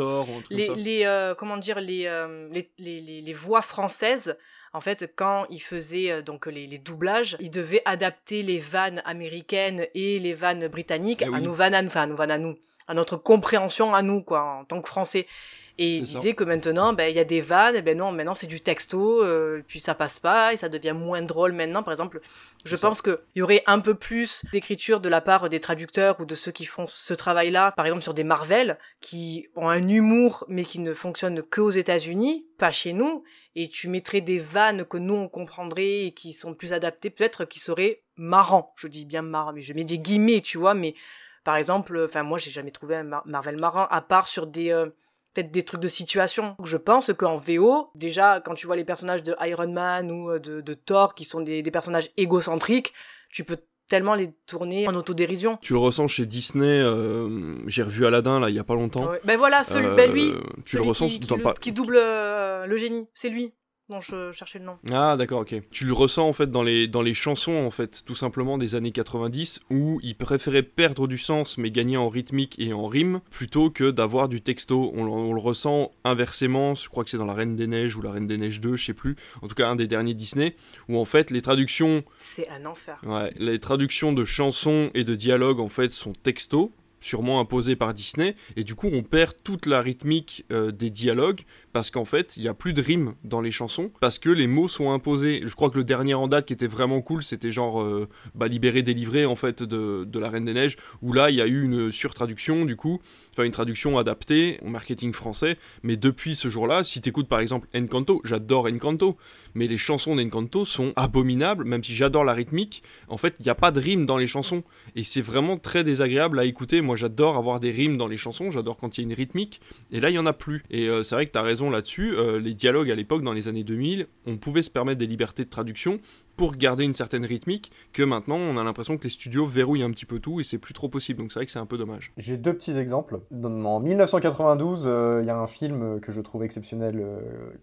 les, 0.50 0.69
les 0.76 1.06
euh, 1.06 1.36
comment 1.36 1.58
dire 1.58 1.80
les, 1.80 2.04
les, 2.52 2.69
les, 2.80 3.21
les, 3.21 3.34
voix 3.34 3.62
françaises 3.62 4.38
en 4.74 4.80
fait, 4.80 5.12
quand 5.15 5.45
il 5.50 5.60
faisait 5.60 6.21
donc 6.24 6.45
les, 6.45 6.65
les, 6.65 6.78
doublages, 6.78 7.36
il 7.41 7.52
devait 7.52 7.82
adapter 7.84 8.41
les 8.41 8.60
vannes 8.60 9.02
américaines 9.04 9.86
et 9.93 10.17
les 10.19 10.34
vannes 10.34 10.67
britanniques 10.69 11.24
eh 11.28 11.36
à 11.36 11.41
nos 11.41 11.54
vannes, 11.54 11.76
enfin 11.86 12.04
à 12.04 12.08
nos 12.08 12.15
vannes 12.15 12.32
à 12.32 12.38
nous, 12.38 12.56
à 12.88 12.93
notre 12.93 13.17
compréhension 13.17 13.93
à 13.93 14.02
nous, 14.02 14.21
quoi, 14.21 14.43
en 14.43 14.65
tant 14.65 14.82
que 14.82 14.88
Français. 14.88 15.28
Et 15.77 15.91
il 15.91 16.03
disait 16.03 16.34
que 16.34 16.43
maintenant, 16.43 16.93
ben, 16.93 17.05
il 17.05 17.15
y 17.15 17.19
a 17.19 17.23
des 17.23 17.41
vannes, 17.41 17.75
et 17.75 17.81
ben 17.81 17.97
non, 17.97 18.12
maintenant 18.12 18.36
c'est 18.36 18.47
du 18.47 18.62
texto, 18.62 19.23
euh, 19.23 19.63
puis 19.67 19.79
ça 19.79 19.95
passe 19.95 20.19
pas, 20.19 20.53
et 20.53 20.57
ça 20.57 20.69
devient 20.69 20.93
moins 20.93 21.21
drôle 21.21 21.53
maintenant. 21.53 21.84
Par 21.84 21.93
exemple, 21.93 22.21
je 22.65 22.75
pense 22.75 23.01
qu'il 23.01 23.17
y 23.36 23.41
aurait 23.41 23.63
un 23.67 23.79
peu 23.79 23.95
plus 23.95 24.43
d'écriture 24.51 24.99
de 24.99 25.10
la 25.10 25.21
part 25.21 25.49
des 25.49 25.60
traducteurs 25.60 26.19
ou 26.19 26.25
de 26.25 26.36
ceux 26.36 26.51
qui 26.51 26.65
font 26.65 26.86
ce 26.88 27.13
travail-là, 27.13 27.71
par 27.71 27.86
exemple 27.86 28.03
sur 28.03 28.13
des 28.13 28.23
Marvel, 28.23 28.77
qui 28.99 29.47
ont 29.55 29.69
un 29.69 29.88
humour, 29.88 30.45
mais 30.47 30.65
qui 30.65 30.79
ne 30.79 30.93
fonctionne 30.93 31.41
que 31.41 31.62
aux 31.62 31.69
États-Unis, 31.69 32.45
pas 32.57 32.71
chez 32.71 32.93
nous, 32.93 33.23
et 33.55 33.67
tu 33.67 33.89
mettrais 33.89 34.21
des 34.21 34.39
vannes 34.39 34.86
que 34.86 34.97
nous 34.97 35.15
on 35.15 35.27
comprendrait 35.27 36.05
et 36.05 36.13
qui 36.13 36.34
sont 36.34 36.53
plus 36.53 36.73
adaptées, 36.73 37.10
peut-être 37.10 37.45
qui 37.45 37.60
seraient 37.60 38.01
marrants. 38.15 38.73
Je 38.75 38.88
dis 38.88 39.05
bien 39.05 39.21
marrant, 39.21 39.53
mais 39.53 39.62
je 39.62 39.73
mets 39.73 39.84
des 39.84 39.99
guillemets, 39.99 40.41
tu 40.41 40.57
vois, 40.57 40.73
mais 40.73 40.95
par 41.43 41.55
exemple, 41.55 42.05
enfin 42.05 42.23
moi 42.23 42.38
j'ai 42.38 42.51
jamais 42.51 42.71
trouvé 42.71 42.95
un 42.95 43.21
Marvel 43.25 43.57
marrant 43.57 43.88
à 43.89 44.01
part 44.01 44.27
sur 44.27 44.47
des 44.47 44.71
euh, 44.71 44.89
peut-être 45.34 45.52
des 45.52 45.63
trucs 45.63 45.82
de 45.82 45.88
situation. 45.88 46.56
Je 46.63 46.78
pense 46.78 47.12
qu'en 47.13 47.38
VO, 47.38 47.89
déjà, 47.96 48.41
quand 48.44 48.54
tu 48.54 48.67
vois 48.67 48.76
les 48.76 48.86
personnages 48.86 49.24
de 49.24 49.36
Iron 49.41 49.72
Man 49.72 50.12
ou 50.12 50.32
euh, 50.32 50.39
de, 50.39 50.74
Thor, 50.74 51.15
qui 51.15 51.26
sont 51.26 51.41
des, 51.41 51.63
personnages 51.63 52.10
égocentriques, 52.17 52.94
tu 53.30 53.44
peux 53.44 53.58
tellement 53.88 54.15
les 54.15 54.32
tourner 54.46 54.88
en 54.88 54.96
autodérision. 54.96 55.58
Tu 55.62 55.74
le 55.74 55.80
ressens 55.80 56.08
chez 56.08 56.26
Disney, 56.26 56.82
euh, 56.82 57.58
j'ai 57.67 57.84
revu 57.84 58.06
Aladdin 58.06 58.39
là 58.39 58.50
il 58.50 58.56
y 58.56 58.60
a 58.60 58.63
pas 58.63 58.76
longtemps. 58.76 59.12
Ben 59.26 59.38
voilà, 59.38 59.63
celui, 59.63 59.88
ben 59.96 60.12
lui, 60.12 60.30
euh, 60.30 60.39
tu 60.65 60.78
le 60.78 60.84
ressens 60.84 61.08
qui, 61.08 61.20
qui 61.60 61.72
double 61.72 61.96
le 61.96 62.78
génie, 62.78 63.08
c'est 63.13 63.30
lui 63.30 63.54
je 63.99 64.32
cherchais 64.32 64.60
le 64.60 64.65
nom. 64.65 64.77
Ah 64.93 65.17
d'accord, 65.17 65.41
ok. 65.41 65.56
Tu 65.71 65.86
le 65.86 65.93
ressens 65.93 66.27
en 66.27 66.34
fait 66.34 66.49
dans 66.49 66.63
les, 66.63 66.88
dans 66.88 67.01
les 67.01 67.13
chansons 67.13 67.65
en 67.65 67.71
fait, 67.71 68.04
tout 68.06 68.15
simplement 68.15 68.58
des 68.58 68.75
années 68.75 68.91
90 68.91 69.62
où 69.69 69.99
il 70.04 70.15
préférait 70.15 70.63
perdre 70.63 71.08
du 71.08 71.17
sens 71.17 71.58
mais 71.58 71.71
gagner 71.71 71.97
en 71.97 72.08
rythmique 72.08 72.56
et 72.60 72.73
en 72.73 72.88
rime 72.88 73.21
plutôt 73.32 73.69
que 73.69 73.91
d'avoir 73.91 74.30
du 74.30 74.41
texto. 74.41 74.91
On, 74.95 75.34
le 75.34 75.39
ressent 75.39 75.91
inversement, 76.04 76.75
je 76.75 76.88
crois 76.89 77.04
que 77.04 77.10
c'est 77.10 77.17
dans 77.17 77.25
La 77.25 77.34
Reine 77.34 77.56
des 77.56 77.67
Neiges 77.67 77.95
ou 77.95 78.01
La 78.01 78.12
Reine 78.12 78.27
des 78.27 78.38
Neiges 78.38 78.62
2, 78.62 78.75
je 78.75 78.86
sais 78.86 78.93
plus, 78.93 79.15
en 79.41 79.47
tout 79.47 79.56
cas 79.56 79.67
un 79.67 79.75
des 79.75 79.88
derniers 79.88 80.13
Disney, 80.13 80.56
où 80.88 80.97
en 80.97 81.06
fait 81.06 81.32
les 81.32 81.41
traductions... 81.41 82.04
C'est 82.17 82.47
un 82.49 82.65
enfer. 82.65 82.99
Ouais, 83.04 83.34
les 83.38 83.60
traductions 83.60 84.13
de 84.13 84.23
chansons 84.23 84.91
et 84.93 85.04
de 85.04 85.15
dialogues 85.15 85.60
en 85.60 85.69
fait 85.69 85.91
sont 85.91 86.13
texto, 86.13 86.71
sûrement 87.02 87.40
imposé 87.40 87.76
par 87.76 87.94
Disney, 87.94 88.36
et 88.56 88.64
du 88.64 88.76
coup 88.76 88.90
on 88.94 89.04
perd 89.04 89.34
toute 89.44 89.66
la 89.66 89.82
rythmique 89.82 90.46
euh, 90.52 90.72
des 90.72 90.90
dialogues, 90.90 91.42
parce 91.74 91.90
qu'en 91.90 92.06
fait 92.06 92.38
il 92.38 92.44
n'y 92.44 92.48
a 92.48 92.54
plus 92.54 92.74
de 92.74 92.82
rimes 92.82 93.16
dans 93.24 93.42
les 93.42 93.52
chansons, 93.52 93.92
parce 94.00 94.20
que 94.20 94.30
les 94.30 94.48
mots 94.48 94.68
sont 94.68 94.92
imposés. 94.92 95.42
Je 95.46 95.56
crois 95.56 95.70
que 95.70 95.78
le 95.78 95.84
dernier 95.84 96.14
en 96.14 96.28
date 96.28 96.46
qui 96.46 96.54
était 96.54 96.68
vraiment 96.68 97.02
cool, 97.02 97.24
c'était 97.24 97.52
genre 97.52 97.82
euh, 97.82 98.08
bah, 98.36 98.48
libéré, 98.48 98.84
délivré 98.84 99.26
en 99.26 99.36
fait 99.36 99.64
de, 99.64 100.06
de, 100.06 100.20
la 100.20 100.30
Reine 100.30 100.46
des 100.46 100.54
Neiges, 100.54 100.78
où 101.02 101.12
là 101.12 101.30
il 101.30 101.36
y 101.36 101.42
a 101.42 101.48
eu 101.48 101.64
une 101.64 101.92
surtraduction 101.92 102.66
du 102.66 102.76
coup, 102.76 103.02
enfin 103.34 103.44
une 103.44 103.52
traduction 103.52 103.98
adaptée 103.98 104.60
au 104.64 104.70
marketing 104.70 105.14
français, 105.14 105.58
mais 105.84 105.98
depuis 105.98 106.36
ce 106.36 106.48
jour-là, 106.48 106.84
si 106.84 107.02
tu 107.02 107.10
écoutes 107.10 107.28
par 107.28 107.40
exemple 107.40 107.68
Encanto, 107.76 108.22
j'adore 108.24 108.68
Encanto, 108.68 109.18
mais 109.56 109.68
les 109.68 109.78
chansons 109.78 110.16
d'Encanto 110.16 110.66
sont 110.66 110.94
abominables, 110.96 111.66
même 111.66 111.84
si 111.84 111.96
j'adore 111.96 112.24
la 112.24 112.34
rythmique, 112.34 112.84
en 113.08 113.18
fait 113.18 113.36
il 113.40 113.44
n'y 113.44 113.50
a 113.50 113.56
pas 113.56 113.72
de 113.72 113.80
rime 113.80 114.06
dans 114.06 114.18
les 114.18 114.28
chansons, 114.28 114.64
et 114.96 115.04
c'est 115.04 115.22
vraiment 115.22 115.58
très 115.58 115.84
désagréable 115.84 116.40
à 116.40 116.46
écouter. 116.46 116.82
J'adore 116.95 117.38
avoir 117.38 117.60
des 117.60 117.72
rimes 117.72 117.97
dans 117.97 118.07
les 118.07 118.18
chansons, 118.18 118.51
j'adore 118.51 118.78
quand 118.78 118.97
il 118.97 119.01
y 119.01 119.03
a 119.03 119.07
une 119.07 119.16
rythmique, 119.16 119.61
et 119.91 119.99
là 119.99 120.09
il 120.09 120.16
y 120.16 120.20
en 120.20 120.26
a 120.26 120.34
plus. 120.34 120.63
Et 120.70 120.88
euh, 120.88 121.03
c'est 121.03 121.16
vrai 121.16 121.26
que 121.26 121.32
tu 121.32 121.38
as 121.38 121.43
raison 121.43 121.70
là-dessus, 121.70 122.13
euh, 122.16 122.39
les 122.39 122.53
dialogues 122.53 122.91
à 122.91 122.95
l'époque, 122.95 123.24
dans 123.24 123.34
les 123.34 123.47
années 123.47 123.63
2000, 123.63 124.07
on 124.26 124.38
pouvait 124.38 124.61
se 124.61 124.70
permettre 124.70 124.99
des 124.99 125.07
libertés 125.07 125.43
de 125.45 125.49
traduction 125.49 125.99
pour 126.38 126.55
garder 126.55 126.84
une 126.84 126.93
certaine 126.93 127.26
rythmique, 127.26 127.72
que 127.93 128.03
maintenant 128.03 128.38
on 128.38 128.57
a 128.57 128.63
l'impression 128.63 128.97
que 128.97 129.03
les 129.03 129.09
studios 129.09 129.45
verrouillent 129.45 129.84
un 129.84 129.91
petit 129.91 130.05
peu 130.05 130.20
tout, 130.20 130.39
et 130.39 130.43
c'est 130.43 130.57
plus 130.57 130.74
trop 130.74 130.89
possible, 130.89 131.20
donc 131.20 131.32
c'est 131.32 131.39
vrai 131.39 131.45
que 131.45 131.51
c'est 131.51 131.59
un 131.59 131.66
peu 131.66 131.78
dommage. 131.78 132.11
J'ai 132.18 132.38
deux 132.38 132.53
petits 132.53 132.78
exemples. 132.78 133.20
En 133.43 133.80
1992, 133.80 134.86
euh, 134.86 135.20
il 135.22 135.28
y 135.28 135.30
a 135.30 135.38
un 135.38 135.47
film 135.47 135.99
que 135.99 136.11
je 136.11 136.22
trouve 136.22 136.43
exceptionnel 136.43 137.05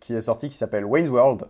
qui 0.00 0.14
est 0.14 0.20
sorti, 0.20 0.48
qui 0.48 0.56
s'appelle 0.56 0.84
Wayne's 0.84 1.08
World. 1.08 1.48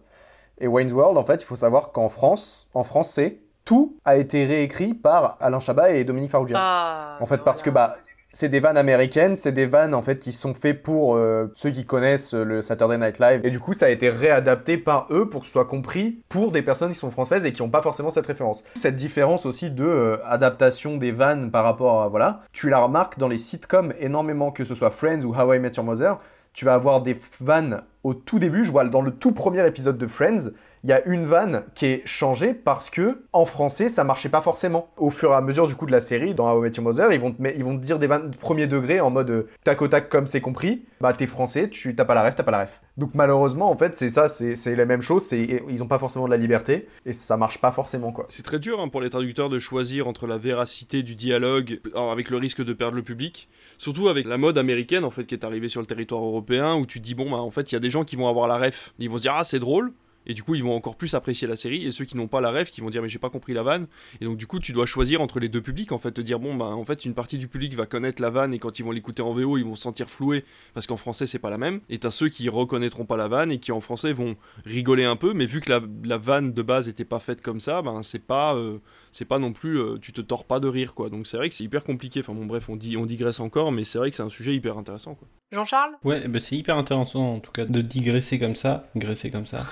Et 0.60 0.66
Wayne's 0.66 0.92
World, 0.92 1.16
en 1.16 1.24
fait, 1.24 1.42
il 1.42 1.44
faut 1.44 1.56
savoir 1.56 1.92
qu'en 1.92 2.08
France, 2.08 2.68
en 2.74 2.82
français, 2.82 3.40
tout 3.68 3.98
a 4.06 4.16
été 4.16 4.46
réécrit 4.46 4.94
par 4.94 5.36
Alain 5.40 5.60
Chabat 5.60 5.90
et 5.90 6.02
Dominique 6.02 6.30
Farrugia. 6.30 6.56
Ah, 6.58 7.18
en 7.20 7.26
fait, 7.26 7.44
parce 7.44 7.60
que 7.60 7.68
bah, 7.68 7.98
C'est 8.30 8.48
des 8.48 8.60
vannes 8.60 8.78
américaines, 8.78 9.36
c'est 9.36 9.52
des 9.52 9.66
vannes 9.66 9.92
en 9.92 10.00
fait 10.00 10.18
qui 10.18 10.32
sont 10.32 10.54
faits 10.54 10.82
pour 10.82 11.16
euh, 11.16 11.50
ceux 11.54 11.68
qui 11.68 11.84
connaissent 11.84 12.32
le 12.32 12.62
Saturday 12.62 12.96
Night 12.96 13.18
Live. 13.18 13.42
Et 13.44 13.50
du 13.50 13.60
coup, 13.60 13.74
ça 13.74 13.84
a 13.84 13.88
été 13.90 14.08
réadapté 14.08 14.78
par 14.78 15.06
eux 15.10 15.28
pour 15.28 15.42
que 15.42 15.46
ce 15.46 15.52
soit 15.52 15.66
compris 15.66 16.22
pour 16.30 16.50
des 16.50 16.62
personnes 16.62 16.92
qui 16.92 16.98
sont 16.98 17.10
françaises 17.10 17.44
et 17.44 17.52
qui 17.52 17.60
n'ont 17.60 17.68
pas 17.68 17.82
forcément 17.82 18.10
cette 18.10 18.26
référence. 18.26 18.64
Cette 18.72 18.96
différence 18.96 19.44
aussi 19.44 19.70
de 19.70 19.84
euh, 19.84 20.16
adaptation 20.24 20.96
des 20.96 21.10
vannes 21.10 21.50
par 21.50 21.64
rapport 21.64 22.02
à 22.02 22.08
voilà, 22.08 22.40
tu 22.52 22.70
la 22.70 22.80
remarques 22.80 23.18
dans 23.18 23.28
les 23.28 23.36
sitcoms 23.36 23.92
énormément, 23.98 24.50
que 24.50 24.64
ce 24.64 24.74
soit 24.74 24.90
Friends 24.90 25.24
ou 25.24 25.34
How 25.34 25.52
I 25.52 25.58
Met 25.58 25.72
Your 25.76 25.84
Mother. 25.84 26.18
Tu 26.58 26.64
vas 26.64 26.74
avoir 26.74 27.02
des 27.02 27.16
vannes 27.40 27.82
au 28.02 28.14
tout 28.14 28.40
début. 28.40 28.64
Je 28.64 28.72
vois 28.72 28.84
dans 28.84 29.00
le 29.00 29.12
tout 29.12 29.30
premier 29.30 29.64
épisode 29.64 29.96
de 29.96 30.08
Friends, 30.08 30.50
il 30.82 30.90
y 30.90 30.92
a 30.92 31.04
une 31.04 31.24
vanne 31.24 31.62
qui 31.76 31.86
est 31.86 32.02
changée 32.04 32.52
parce 32.52 32.90
que 32.90 33.22
en 33.32 33.46
français 33.46 33.88
ça 33.88 34.02
marchait 34.02 34.28
pas 34.28 34.40
forcément. 34.40 34.88
Au 34.96 35.10
fur 35.10 35.30
et 35.30 35.34
à 35.36 35.40
mesure 35.40 35.68
du 35.68 35.76
coup 35.76 35.86
de 35.86 35.92
la 35.92 36.00
série, 36.00 36.34
dans 36.34 36.52
How 36.52 36.58
I 36.58 36.62
Met 36.62 36.70
Your 36.76 36.82
Mother, 36.82 37.12
ils 37.12 37.20
vont 37.20 37.30
te, 37.30 37.80
dire 37.80 38.00
des 38.00 38.08
vannes 38.08 38.32
de 38.32 38.36
premier 38.36 38.66
degré 38.66 39.00
en 39.00 39.10
mode 39.10 39.30
euh, 39.30 39.48
tac 39.62 39.80
au 39.82 39.86
tac 39.86 40.08
comme 40.08 40.26
c'est 40.26 40.40
compris. 40.40 40.84
Bah 41.00 41.12
t'es 41.12 41.28
français, 41.28 41.68
tu 41.68 41.94
t'as 41.94 42.04
pas 42.04 42.16
la 42.16 42.24
ref, 42.24 42.34
t'as 42.34 42.42
pas 42.42 42.50
la 42.50 42.62
ref. 42.62 42.80
Donc 42.98 43.14
malheureusement 43.14 43.70
en 43.70 43.76
fait 43.76 43.94
c'est 43.94 44.10
ça, 44.10 44.28
c'est 44.28 44.74
la 44.74 44.84
même 44.84 45.02
chose, 45.02 45.30
ils 45.30 45.82
ont 45.84 45.86
pas 45.86 46.00
forcément 46.00 46.24
de 46.26 46.32
la 46.32 46.36
liberté 46.36 46.88
et 47.06 47.12
ça 47.12 47.36
marche 47.36 47.60
pas 47.60 47.70
forcément 47.70 48.10
quoi. 48.10 48.26
C'est 48.28 48.42
très 48.42 48.58
dur 48.58 48.80
hein, 48.80 48.88
pour 48.88 49.00
les 49.00 49.08
traducteurs 49.08 49.48
de 49.48 49.60
choisir 49.60 50.08
entre 50.08 50.26
la 50.26 50.36
véracité 50.36 51.04
du 51.04 51.14
dialogue 51.14 51.80
avec 51.94 52.28
le 52.28 52.38
risque 52.38 52.64
de 52.64 52.72
perdre 52.72 52.96
le 52.96 53.02
public. 53.02 53.48
Surtout 53.78 54.08
avec 54.08 54.26
la 54.26 54.36
mode 54.36 54.58
américaine 54.58 55.04
en 55.04 55.10
fait 55.10 55.24
qui 55.24 55.36
est 55.36 55.44
arrivée 55.44 55.68
sur 55.68 55.80
le 55.80 55.86
territoire 55.86 56.24
européen 56.24 56.74
où 56.74 56.86
tu 56.86 56.98
dis 56.98 57.14
bon 57.14 57.30
bah 57.30 57.36
en 57.36 57.52
fait 57.52 57.70
il 57.70 57.76
y 57.76 57.76
a 57.76 57.80
des 57.80 57.90
gens 57.90 58.04
qui 58.04 58.16
vont 58.16 58.28
avoir 58.28 58.48
la 58.48 58.58
ref, 58.58 58.92
ils 58.98 59.08
vont 59.08 59.18
se 59.18 59.22
dire 59.22 59.34
ah 59.36 59.44
c'est 59.44 59.60
drôle 59.60 59.92
et 60.28 60.34
du 60.34 60.42
coup 60.42 60.54
ils 60.54 60.62
vont 60.62 60.74
encore 60.74 60.96
plus 60.96 61.14
apprécier 61.14 61.48
la 61.48 61.56
série 61.56 61.86
et 61.86 61.90
ceux 61.90 62.04
qui 62.04 62.16
n'ont 62.16 62.28
pas 62.28 62.40
la 62.40 62.50
ref 62.50 62.70
qui 62.70 62.80
vont 62.80 62.90
dire 62.90 63.02
mais 63.02 63.08
j'ai 63.08 63.18
pas 63.18 63.30
compris 63.30 63.54
la 63.54 63.62
vanne. 63.62 63.86
Et 64.20 64.24
donc 64.24 64.36
du 64.36 64.46
coup 64.46 64.60
tu 64.60 64.72
dois 64.72 64.86
choisir 64.86 65.20
entre 65.20 65.40
les 65.40 65.48
deux 65.48 65.62
publics 65.62 65.92
en 65.92 65.98
fait 65.98 66.12
te 66.12 66.20
dire 66.20 66.38
bon 66.38 66.54
bah 66.54 66.66
en 66.66 66.84
fait 66.84 67.04
une 67.04 67.14
partie 67.14 67.38
du 67.38 67.48
public 67.48 67.74
va 67.74 67.86
connaître 67.86 68.22
la 68.22 68.30
vanne 68.30 68.54
et 68.54 68.58
quand 68.58 68.78
ils 68.78 68.84
vont 68.84 68.92
l'écouter 68.92 69.22
en 69.22 69.32
VO 69.32 69.58
ils 69.58 69.64
vont 69.64 69.74
se 69.74 69.82
sentir 69.82 70.08
floués 70.10 70.44
parce 70.74 70.86
qu'en 70.86 70.96
français 70.96 71.26
c'est 71.26 71.38
pas 71.38 71.50
la 71.50 71.58
même. 71.58 71.80
Et 71.88 71.98
t'as 71.98 72.10
ceux 72.10 72.28
qui 72.28 72.48
reconnaîtront 72.48 73.06
pas 73.06 73.16
la 73.16 73.28
vanne 73.28 73.50
et 73.50 73.58
qui 73.58 73.72
en 73.72 73.80
français 73.80 74.12
vont 74.12 74.36
rigoler 74.64 75.04
un 75.04 75.16
peu. 75.16 75.32
Mais 75.32 75.46
vu 75.46 75.60
que 75.60 75.70
la, 75.70 75.80
la 76.04 76.18
vanne 76.18 76.52
de 76.52 76.62
base 76.62 76.88
était 76.88 77.04
pas 77.04 77.20
faite 77.20 77.42
comme 77.42 77.60
ça 77.60 77.82
ben 77.82 78.02
c'est 78.02 78.24
pas 78.24 78.54
euh, 78.54 78.78
c'est 79.12 79.24
pas 79.24 79.38
non 79.38 79.52
plus 79.52 79.78
euh, 79.78 79.98
tu 79.98 80.12
te 80.12 80.20
tords 80.20 80.44
pas 80.44 80.60
de 80.60 80.68
rire 80.68 80.94
quoi 80.94 81.10
donc 81.10 81.26
c'est 81.26 81.36
vrai 81.36 81.48
que 81.48 81.54
c'est 81.54 81.64
hyper 81.64 81.84
compliqué 81.84 82.20
enfin 82.20 82.34
bon 82.34 82.46
bref 82.46 82.68
on 82.68 82.76
dit 82.76 82.96
on 82.96 83.06
digresse 83.06 83.40
encore 83.40 83.72
mais 83.72 83.84
c'est 83.84 83.98
vrai 83.98 84.10
que 84.10 84.16
c'est 84.16 84.22
un 84.22 84.28
sujet 84.28 84.54
hyper 84.54 84.78
intéressant 84.78 85.14
quoi 85.14 85.28
Jean-Charles? 85.50 85.94
Ouais, 86.04 86.28
bah 86.28 86.40
c'est 86.40 86.56
hyper 86.56 86.76
intéressant 86.76 87.36
en 87.36 87.40
tout 87.40 87.52
cas 87.52 87.64
de 87.64 87.80
digresser 87.80 88.38
comme 88.38 88.54
ça, 88.54 88.84
digresser 88.94 89.30
comme 89.30 89.46
ça. 89.46 89.64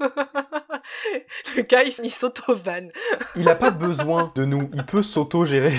Le 1.56 1.62
gars, 1.62 1.82
il, 1.84 1.94
il 2.02 2.10
s'auto-vanne. 2.10 2.90
Il 3.36 3.48
a 3.48 3.54
pas 3.54 3.70
besoin 3.70 4.32
de 4.34 4.44
nous, 4.44 4.70
il 4.72 4.84
peut 4.84 5.02
s'auto-gérer. 5.02 5.74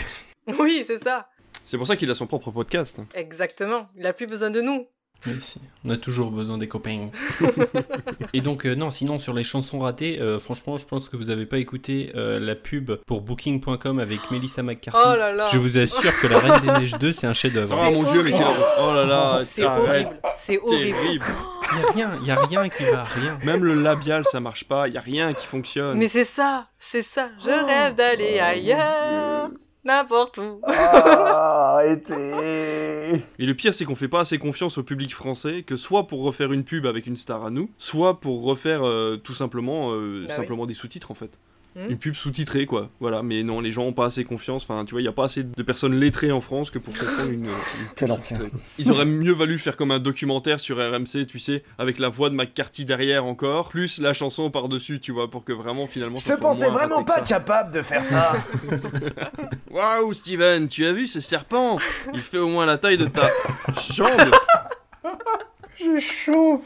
Oui, 0.60 0.84
c'est 0.86 1.02
ça. 1.04 1.28
c'est 1.66 1.78
pour 1.78 1.88
ça 1.88 1.96
qu'il 1.96 2.10
a 2.12 2.16
son 2.16 2.28
propre 2.28 2.52
podcast 2.52 3.00
Exactement. 3.16 3.88
Il 3.96 4.06
a 4.06 4.14
plus 4.14 4.28
besoin 4.28 4.52
de 4.52 4.62
nous. 4.62 4.88
Oui, 5.28 5.34
si. 5.42 5.60
On 5.84 5.90
a 5.90 5.98
toujours 5.98 6.32
besoin 6.32 6.58
des 6.58 6.68
copains. 6.68 7.10
Et 8.34 8.42
donc, 8.42 8.66
euh, 8.66 8.76
non, 8.76 8.92
sinon, 8.92 9.20
sur 9.20 9.34
les 9.34 9.44
chansons 9.44 9.80
ratées, 9.80 10.20
euh, 10.20 10.40
franchement, 10.40 10.78
je 10.78 10.86
pense 10.86 11.10
que 11.10 11.18
vous 11.18 11.30
avez 11.30 11.46
pas 11.46 11.58
écouté 11.58 12.12
euh, 12.16 12.40
la 12.40 12.56
pub 12.56 12.92
pour 13.06 13.22
Booking.com 13.22 14.00
avec 14.00 14.32
Melissa 14.32 14.64
McCarthy. 14.64 15.00
Oh 15.04 15.16
là 15.16 15.32
là. 15.32 15.48
Je 15.52 15.58
vous 15.58 15.78
assure 15.78 16.20
que 16.20 16.28
La 16.28 16.40
Reine 16.40 16.62
des 16.62 16.72
Neiges 16.80 17.00
2, 17.00 17.14
c'est 17.14 17.28
un 17.28 17.34
chef-d'œuvre. 17.34 17.78
oh 17.80 17.92
mon 17.92 18.12
dieu 18.12 18.24
mais 18.24 18.32
quel... 18.32 18.46
oh 18.82 18.94
là 18.94 19.06
là 19.06 19.42
C'est 19.46 19.64
horrible. 19.64 20.20
C'est 20.40 20.60
horrible. 20.60 21.26
Il 21.72 21.80
y 21.80 21.82
a 21.82 21.92
rien, 21.92 22.12
il 22.22 22.28
y 22.28 22.32
a 22.32 22.36
rien 22.36 22.70
qui 22.70 22.84
va, 22.84 23.04
rien. 23.04 23.38
même 23.44 23.64
le 23.64 23.74
labial 23.74 24.24
ça 24.24 24.40
marche 24.40 24.66
pas 24.66 24.88
y 24.88 24.98
a 24.98 25.02
rien 25.02 25.34
qui 25.34 25.46
fonctionne 25.46 25.98
Mais 25.98 26.08
c'est 26.08 26.24
ça, 26.24 26.68
c'est 26.80 27.02
ça. 27.02 27.30
Je 27.44 27.50
rêve 27.50 27.96
d'aller 27.96 28.40
ailleurs, 28.40 29.50
n'importe 29.86 30.38
où. 30.40 30.60
Ah, 30.64 31.76
arrêtez 31.76 33.24
Et 33.40 33.46
le 33.46 33.54
pire, 33.54 33.74
c'est 33.74 33.86
qu'on 33.86 33.96
fait 33.96 34.08
pas 34.08 34.22
assez 34.22 34.38
confiance 34.38 34.78
au 34.78 34.84
public 34.84 35.14
français, 35.14 35.64
que 35.64 35.76
soit 35.76 36.08
pour 36.08 36.24
refaire 36.24 36.52
une 36.52 36.64
pub 36.64 36.86
avec 36.86 37.08
une 37.08 37.18
star 37.18 37.46
à 37.46 37.50
nous, 37.50 37.70
soit 37.78 38.20
pour 38.20 38.44
refaire 38.44 38.86
euh, 38.86 39.18
tout 39.18 39.34
simplement, 39.34 39.92
euh, 39.94 40.26
Bah 40.28 40.34
simplement 40.34 40.66
des 40.66 40.74
sous-titres 40.74 41.12
en 41.12 41.16
fait. 41.16 41.40
Hmm. 41.76 41.90
Une 41.92 41.98
pub 41.98 42.14
sous-titrée 42.14 42.66
quoi. 42.66 42.90
Voilà, 43.02 43.22
mais 43.22 43.44
non, 43.44 43.60
les 43.60 43.74
gens 43.74 43.84
ont 43.84 43.92
pas 43.92 44.06
assez 44.06 44.24
confiance. 44.24 44.64
Enfin, 44.64 44.86
tu 44.86 44.92
vois, 44.92 45.02
il 45.02 45.06
y 45.06 45.10
a 45.10 45.12
pas 45.12 45.26
assez 45.26 45.44
de 45.44 45.64
personnes 45.64 46.00
lettrées 46.00 46.32
en 46.32 46.40
France 46.40 46.72
que 46.72 46.80
pour 46.80 46.94
comprendre 46.94 47.30
une, 47.30 47.46
une 47.46 47.50
pub 47.50 47.96
Quel 47.98 48.12
enfer. 48.14 48.38
sous-titrée. 48.38 48.52
Ils 48.78 48.92
auraient 48.92 49.04
mieux 49.06 49.34
valu 49.34 49.60
faire 49.60 49.76
comme 49.76 49.92
un 49.92 50.00
documentaire 50.00 50.60
sur 50.62 50.78
RMC, 50.78 51.26
tu 51.28 51.38
sais, 51.38 51.64
avec 51.78 52.00
la 52.00 52.08
voix 52.08 52.30
de 52.30 52.36
McCarthy 52.36 52.86
derrière 52.86 53.26
encore, 53.26 53.68
plus 53.70 54.00
la 54.00 54.14
chanson 54.14 54.50
par-dessus, 54.52 55.02
tu 55.02 55.12
vois, 55.12 55.30
pour 55.30 55.44
que 55.44 55.52
vraiment 55.52 55.86
finalement. 55.86 56.18
Je 56.18 56.28
te 56.28 56.40
pensais 56.40 56.70
vraiment 56.70 57.04
pas 57.04 57.20
capable 57.22 57.72
de 57.74 57.82
faire 57.82 58.06
ça 58.06 58.34
Waouh, 59.70 60.14
Steven, 60.14 60.70
tu 60.70 60.86
as 60.86 60.94
vu 60.94 61.08
ce 61.08 61.20
serpent? 61.20 61.78
Il 62.14 62.22
fait 62.22 62.38
au 62.38 62.48
moins 62.48 62.66
la 62.66 62.78
taille 62.78 62.98
de 62.98 63.08
ta 63.08 63.30
jambe. 63.92 64.10
J'ai 65.78 66.00
chaud 66.00 66.64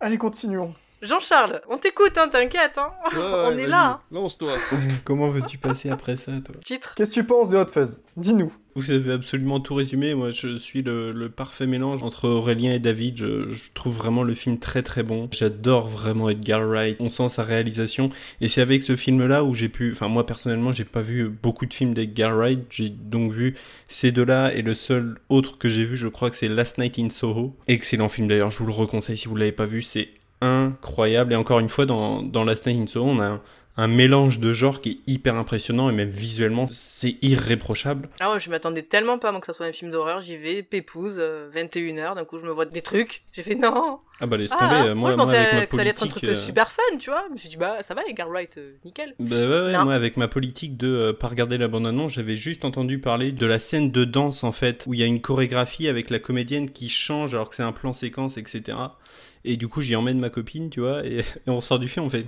Allez, 0.00 0.18
continuons. 0.18 0.74
Jean-Charles, 1.02 1.60
on 1.68 1.78
t'écoute, 1.78 2.16
hein, 2.16 2.28
t'inquiète. 2.28 2.78
Hein. 2.78 2.90
Ouais, 3.12 3.20
on 3.52 3.58
est 3.58 3.66
là. 3.66 3.86
hein. 3.86 4.00
Lance-toi. 4.12 4.52
Comment 5.04 5.28
veux-tu 5.28 5.58
passer 5.58 5.90
après 5.90 6.16
ça, 6.16 6.32
toi? 6.44 6.54
Titre. 6.64 6.94
Qu'est-ce 6.94 7.10
que 7.10 7.14
tu 7.14 7.24
penses 7.24 7.50
de 7.50 7.56
Hot 7.56 7.66
Fuzz? 7.68 8.00
Dis-nous. 8.16 8.52
Vous 8.74 8.90
avez 8.90 9.12
absolument 9.12 9.60
tout 9.60 9.74
résumé. 9.74 10.14
Moi, 10.14 10.30
je 10.30 10.56
suis 10.56 10.80
le, 10.82 11.12
le 11.12 11.28
parfait 11.28 11.66
mélange 11.66 12.02
entre 12.02 12.26
Aurélien 12.28 12.72
et 12.72 12.78
David. 12.78 13.18
Je, 13.18 13.50
je 13.50 13.64
trouve 13.74 13.94
vraiment 13.94 14.22
le 14.22 14.34
film 14.34 14.58
très 14.58 14.82
très 14.82 15.02
bon. 15.02 15.28
J'adore 15.30 15.88
vraiment 15.90 16.30
Edgar 16.30 16.62
Wright. 16.66 16.96
On 16.98 17.10
sent 17.10 17.28
sa 17.28 17.42
réalisation. 17.42 18.08
Et 18.40 18.48
c'est 18.48 18.62
avec 18.62 18.82
ce 18.82 18.96
film-là 18.96 19.44
où 19.44 19.54
j'ai 19.54 19.68
pu. 19.68 19.92
Enfin, 19.92 20.08
moi 20.08 20.24
personnellement, 20.24 20.72
j'ai 20.72 20.84
pas 20.84 21.02
vu 21.02 21.28
beaucoup 21.28 21.66
de 21.66 21.74
films 21.74 21.92
d'Edgar 21.92 22.34
Wright. 22.34 22.60
J'ai 22.70 22.88
donc 22.88 23.32
vu 23.32 23.56
ces 23.88 24.10
deux-là. 24.10 24.54
Et 24.54 24.62
le 24.62 24.74
seul 24.74 25.18
autre 25.28 25.58
que 25.58 25.68
j'ai 25.68 25.84
vu, 25.84 25.96
je 25.98 26.08
crois 26.08 26.30
que 26.30 26.36
c'est 26.36 26.48
Last 26.48 26.78
Night 26.78 26.98
in 26.98 27.10
Soho. 27.10 27.54
Excellent 27.68 28.08
film 28.08 28.26
d'ailleurs. 28.28 28.50
Je 28.50 28.58
vous 28.58 28.66
le 28.66 28.72
reconseille 28.72 29.18
si 29.18 29.28
vous 29.28 29.36
l'avez 29.36 29.52
pas 29.52 29.66
vu. 29.66 29.82
C'est 29.82 30.08
incroyable. 30.42 31.32
Et 31.32 31.36
encore 31.36 31.60
une 31.60 31.68
fois, 31.68 31.86
dans, 31.86 32.22
dans 32.22 32.44
Last 32.44 32.66
Night 32.66 32.82
in 32.82 32.86
Soho, 32.86 33.06
on 33.08 33.18
a 33.20 33.24
un, 33.26 33.40
un 33.76 33.88
mélange 33.88 34.38
de 34.38 34.52
genres 34.52 34.80
qui 34.80 34.90
est 34.90 35.10
hyper 35.10 35.36
impressionnant 35.36 35.88
et 35.88 35.92
même 35.92 36.10
visuellement, 36.10 36.66
c'est 36.70 37.16
irréprochable. 37.22 38.08
Ah 38.20 38.32
ouais, 38.32 38.40
je 38.40 38.50
m'attendais 38.50 38.82
tellement 38.82 39.18
pas 39.18 39.32
moi 39.32 39.40
que 39.40 39.46
ça 39.46 39.54
soit 39.54 39.66
un 39.66 39.72
film 39.72 39.90
d'horreur. 39.90 40.20
J'y 40.20 40.36
vais, 40.36 40.62
pépouze, 40.62 41.18
21h, 41.54 42.16
d'un 42.16 42.24
coup 42.24 42.38
je 42.38 42.44
me 42.44 42.50
vois 42.50 42.66
des 42.66 42.82
trucs. 42.82 43.22
J'ai 43.32 43.42
fait 43.42 43.54
non. 43.54 44.00
Ah 44.20 44.26
bah 44.26 44.36
laisse 44.36 44.50
Ah, 44.52 44.58
tomber, 44.58 44.90
euh, 44.90 44.94
moi, 44.94 44.94
moi, 44.94 45.10
je 45.10 45.16
moi, 45.16 45.24
pensais 45.24 45.36
avec 45.36 45.52
ma 45.52 45.66
que 45.66 45.74
ça 45.74 45.80
allait 45.80 45.90
être 45.90 46.04
un 46.04 46.06
truc 46.06 46.24
euh, 46.24 46.32
euh, 46.32 46.36
super 46.36 46.70
fun, 46.70 46.82
tu 46.98 47.10
vois. 47.10 47.24
Je 47.28 47.32
me 47.32 47.38
suis 47.38 47.48
dit 47.48 47.56
bah 47.56 47.78
ça 47.80 47.94
va, 47.94 48.02
Edgar 48.06 48.28
Wright, 48.28 48.56
euh, 48.58 48.74
nickel. 48.84 49.14
Bah 49.18 49.36
ouais, 49.36 49.72
ouais, 49.72 49.84
moi 49.84 49.94
avec 49.94 50.16
ma 50.16 50.28
politique 50.28 50.76
de 50.76 50.86
euh, 50.86 51.12
pas 51.12 51.26
regarder 51.26 51.58
la 51.58 51.66
bande-annonce, 51.66 52.12
j'avais 52.12 52.36
juste 52.36 52.64
entendu 52.64 53.00
parler 53.00 53.32
de 53.32 53.46
la 53.46 53.58
scène 53.58 53.90
de 53.90 54.04
danse 54.04 54.44
en 54.44 54.52
fait, 54.52 54.84
où 54.86 54.94
il 54.94 55.00
y 55.00 55.02
a 55.02 55.06
une 55.06 55.20
chorégraphie 55.20 55.88
avec 55.88 56.10
la 56.10 56.18
comédienne 56.20 56.70
qui 56.70 56.88
change 56.88 57.34
alors 57.34 57.48
que 57.48 57.56
c'est 57.56 57.64
un 57.64 57.72
plan 57.72 57.92
séquence, 57.92 58.36
etc. 58.36 58.76
Et 59.44 59.56
du 59.56 59.68
coup 59.68 59.80
j'y 59.80 59.96
emmène 59.96 60.18
ma 60.18 60.30
copine, 60.30 60.70
tu 60.70 60.80
vois, 60.80 61.04
et, 61.06 61.22
on 61.46 61.60
sort 61.60 61.78
du 61.78 61.88
film, 61.88 62.06
on 62.06 62.10
fait... 62.10 62.26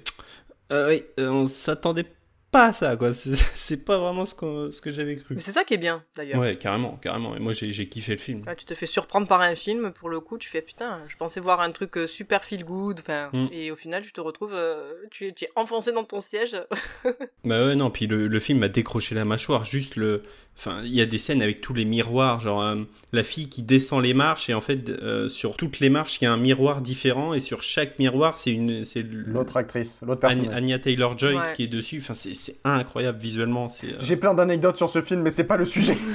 Euh, 0.73 0.89
oui, 0.89 1.03
on 1.19 1.47
s'attendait 1.47 2.07
pas 2.55 2.73
ça, 2.73 2.97
quoi. 2.97 3.13
C'est 3.13 3.85
pas 3.85 3.99
vraiment 3.99 4.25
ce, 4.27 4.35
qu'on- 4.35 4.71
ce 4.71 4.81
que 4.81 4.91
j'avais 4.91 5.17
cru. 5.17 5.35
Mais 5.35 5.41
c'est 5.41 5.53
ça 5.53 5.65
qui 5.65 5.75
est 5.75 5.79
bien 5.79 6.03
d'ailleurs. 6.17 6.41
Ouais, 6.41 6.57
carrément, 6.57 6.97
carrément. 7.03 7.35
Et 7.37 7.41
moi 7.41 7.53
j'ai 7.53 7.89
kiffé 7.89 8.13
le 8.13 8.19
film. 8.19 8.43
Ouais, 8.47 8.55
tu 8.57 8.65
te 8.65 8.75
fais 8.75 8.87
surprendre 8.87 9.27
par 9.27 9.41
un 9.41 9.55
film, 9.55 9.93
pour 9.93 10.09
le 10.09 10.21
coup, 10.21 10.39
tu 10.39 10.49
fais 10.49 10.63
putain, 10.63 11.01
je 11.09 11.17
pensais 11.17 11.41
voir 11.41 11.61
un 11.61 11.73
truc 11.73 11.97
euh, 11.99 12.07
super 12.07 12.45
feel 12.45 12.65
good, 12.65 13.01
enfin, 13.01 13.31
Mm. 13.33 13.49
et 13.53 13.71
au 13.71 13.77
final, 13.77 14.03
tu 14.03 14.13
te 14.13 14.21
retrouves, 14.21 14.55
euh, 14.55 14.93
tu, 15.11 15.27
es, 15.29 15.33
tu 15.33 15.45
es 15.45 15.49
enfoncé 15.57 15.93
dans 15.93 16.05
ton 16.05 16.21
siège. 16.21 16.57
Bah 17.45 17.67
ouais, 17.67 17.75
non, 17.75 17.91
puis 17.91 18.07
le, 18.07 18.27
le 18.27 18.41
film 18.41 18.61
m'a 18.61 18.69
décroché 18.69 19.15
la 19.15 19.25
mâchoire. 19.27 19.65
Juste 19.65 19.97
le. 19.97 20.23
Enfin, 20.57 20.81
il 20.85 20.95
y 20.95 21.01
a 21.03 21.07
des 21.07 21.19
scènes 21.19 21.43
avec 21.43 21.61
tous 21.61 21.75
les 21.75 21.85
miroirs, 21.85 22.39
genre 22.41 22.63
euh, 22.63 22.77
la 23.13 23.23
fille 23.25 23.49
qui 23.49 23.63
descend 23.63 24.03
les 24.03 24.15
marches, 24.15 24.49
et 24.49 24.55
en 24.55 24.61
fait, 24.61 24.89
euh, 24.89 25.29
sur 25.29 25.57
toutes 25.57 25.81
les 25.81 25.91
marches, 25.91 26.21
il 26.21 26.25
y 26.25 26.27
a 26.27 26.33
un 26.33 26.37
miroir 26.39 26.81
différent, 26.81 27.35
et 27.35 27.41
sur 27.41 27.63
chaque 27.63 27.99
miroir, 27.99 28.39
c'est 28.39 28.53
une. 28.53 28.83
L'autre 29.27 29.57
actrice, 29.59 29.99
l'autre 30.07 30.25
Anya, 30.25 30.35
personnage. 30.37 30.57
Anya 30.63 30.79
Taylor 30.79 31.19
Joy 31.19 31.35
Ouais. 31.37 31.53
qui 31.55 31.65
est 31.65 31.69
dessus. 31.69 31.99
Enfin, 32.01 32.15
c'est 32.15 32.35
c'est 32.45 32.57
incroyable 32.65 33.19
visuellement. 33.19 33.69
Euh, 33.85 33.93
J'ai 34.01 34.17
plein 34.17 34.35
d'anecdotes 34.35 34.77
sur 34.77 34.91
ce 34.91 35.01
film, 35.01 35.23
mais 35.23 35.31
c'est 35.31 35.45
pas 35.45 35.57
le 35.57 35.65
sujet. 35.65 35.97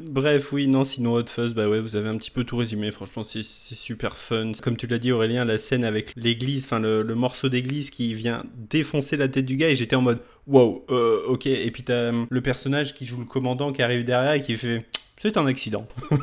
Bref, 0.00 0.52
oui, 0.52 0.68
non, 0.68 0.84
sinon 0.84 1.14
Hot 1.14 1.26
Fuzz, 1.26 1.54
bah 1.54 1.68
ouais, 1.68 1.80
vous 1.80 1.96
avez 1.96 2.08
un 2.08 2.16
petit 2.16 2.30
peu 2.30 2.44
tout 2.44 2.56
résumé. 2.56 2.90
Franchement, 2.90 3.24
c'est 3.24 3.42
super 3.42 4.16
fun. 4.16 4.52
Comme 4.62 4.76
tu 4.76 4.86
l'as 4.86 4.98
dit, 4.98 5.10
Aurélien, 5.10 5.44
la 5.44 5.58
scène 5.58 5.84
avec 5.84 6.12
l'église, 6.16 6.66
enfin 6.66 6.78
le, 6.78 7.02
le 7.02 7.14
morceau 7.14 7.48
d'église 7.48 7.90
qui 7.90 8.14
vient 8.14 8.44
défoncer 8.56 9.16
la 9.16 9.28
tête 9.28 9.46
du 9.46 9.56
gars, 9.56 9.70
et 9.70 9.76
j'étais 9.76 9.96
en 9.96 10.02
mode 10.02 10.20
wow, 10.46 10.84
euh, 10.90 11.22
ok. 11.26 11.46
Et 11.46 11.70
puis 11.70 11.82
t'as 11.82 12.12
euh, 12.12 12.24
le 12.30 12.40
personnage 12.40 12.94
qui 12.94 13.06
joue 13.06 13.18
le 13.18 13.26
commandant 13.26 13.72
qui 13.72 13.82
arrive 13.82 14.04
derrière 14.04 14.32
et 14.32 14.40
qui 14.40 14.56
fait 14.56 14.86
c'est 15.20 15.36
un 15.36 15.46
accident. 15.46 15.84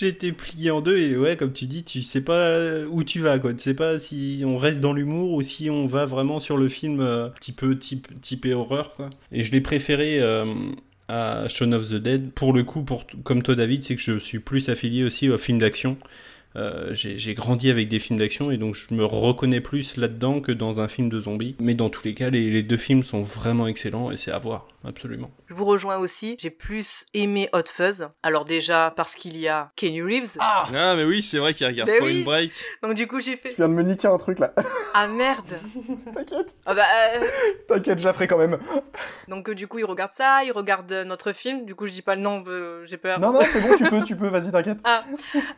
Été 0.00 0.32
plié 0.32 0.70
en 0.70 0.80
deux 0.80 0.98
et 0.98 1.16
ouais, 1.16 1.36
comme 1.36 1.52
tu 1.52 1.66
dis, 1.66 1.84
tu 1.84 2.02
sais 2.02 2.22
pas 2.22 2.58
où 2.90 3.04
tu 3.04 3.20
vas 3.20 3.38
quoi. 3.38 3.52
Tu 3.52 3.60
sais 3.60 3.74
pas 3.74 3.98
si 3.98 4.42
on 4.44 4.56
reste 4.56 4.80
dans 4.80 4.92
l'humour 4.92 5.32
ou 5.32 5.42
si 5.42 5.70
on 5.70 5.86
va 5.86 6.06
vraiment 6.06 6.40
sur 6.40 6.56
le 6.56 6.68
film 6.68 7.00
euh, 7.00 7.28
petit 7.28 7.52
peu 7.52 7.78
type 7.78 8.08
typé 8.20 8.52
horreur 8.54 8.94
quoi. 8.94 9.10
Et 9.30 9.44
je 9.44 9.52
l'ai 9.52 9.60
préféré 9.60 10.18
euh, 10.20 10.46
à 11.08 11.46
Shaun 11.48 11.72
of 11.72 11.90
the 11.90 11.94
Dead. 11.94 12.32
Pour 12.32 12.52
le 12.52 12.64
coup, 12.64 12.82
pour 12.82 13.06
comme 13.22 13.42
toi 13.42 13.54
David, 13.54 13.84
c'est 13.84 13.94
que 13.94 14.00
je 14.00 14.18
suis 14.18 14.40
plus 14.40 14.68
affilié 14.70 15.04
aussi 15.04 15.28
au 15.28 15.38
film 15.38 15.58
d'action. 15.58 15.96
Euh, 16.56 16.92
j'ai 16.92 17.16
j'ai 17.18 17.34
grandi 17.34 17.70
avec 17.70 17.88
des 17.88 17.98
films 17.98 18.18
d'action 18.18 18.50
et 18.50 18.56
donc 18.58 18.74
je 18.74 18.92
me 18.94 19.04
reconnais 19.04 19.60
plus 19.60 19.96
là-dedans 19.96 20.40
que 20.40 20.52
dans 20.52 20.80
un 20.80 20.88
film 20.88 21.08
de 21.08 21.20
zombies. 21.20 21.56
Mais 21.60 21.74
dans 21.74 21.88
tous 21.90 22.04
les 22.04 22.14
cas, 22.14 22.30
les, 22.30 22.50
les 22.50 22.62
deux 22.62 22.76
films 22.76 23.04
sont 23.04 23.22
vraiment 23.22 23.66
excellents 23.66 24.10
et 24.10 24.16
c'est 24.16 24.30
à 24.32 24.38
voir, 24.38 24.66
absolument. 24.84 25.30
Je 25.48 25.54
vous 25.54 25.64
rejoins 25.64 25.96
aussi, 25.96 26.36
j'ai 26.38 26.50
plus 26.50 27.04
aimé 27.14 27.48
Hot 27.52 27.62
Fuzz. 27.72 28.08
Alors 28.22 28.44
déjà 28.44 28.92
parce 28.96 29.14
qu'il 29.14 29.36
y 29.38 29.48
a 29.48 29.72
Kenny 29.76 30.02
Reeves. 30.02 30.36
Ah, 30.40 30.66
mais 30.96 31.04
oui, 31.04 31.22
c'est 31.22 31.38
vrai 31.38 31.54
qu'il 31.54 31.66
regarde 31.66 31.88
Mais 31.90 31.98
Point 31.98 32.06
oui. 32.08 32.22
Break. 32.24 32.52
Donc 32.82 32.94
du 32.94 33.06
coup 33.06 33.20
j'ai 33.20 33.36
fait 33.36 33.50
Je 33.50 33.56
viens 33.56 33.68
de 33.68 33.74
me 33.74 33.82
niquer 33.82 34.08
un 34.08 34.18
truc 34.18 34.38
là. 34.38 34.52
ah 34.94 35.06
merde. 35.06 35.58
T'inquiète. 36.14 36.54
Ah 36.66 36.74
bah, 36.74 36.84
euh, 37.16 37.24
T'inquiète, 37.68 37.98
je 37.98 38.04
la 38.04 38.12
ferai 38.12 38.26
quand 38.28 38.38
même. 38.38 38.58
donc 39.28 39.48
euh, 39.48 39.54
du 39.54 39.66
coup 39.68 39.78
il 39.78 39.84
regarde 39.84 40.12
ça, 40.12 40.44
il 40.44 40.52
regarde 40.52 40.90
euh, 40.92 41.04
notre 41.04 41.32
film. 41.32 41.64
Du 41.64 41.74
coup 41.74 41.86
je 41.86 41.92
dis 41.92 42.02
pas 42.02 42.14
le 42.14 42.20
nom, 42.22 42.42
euh, 42.46 42.84
j'ai 42.86 42.96
peur. 42.98 43.18
Non, 43.20 43.32
non, 43.32 43.40
c'est 43.46 43.60
bon, 43.60 43.74
tu 43.76 43.84
peux, 43.88 44.02
tu 44.02 44.16
peux, 44.16 44.28
vas-y, 44.28 44.50
t'inquiète. 44.50 44.78
Ah. 44.84 45.04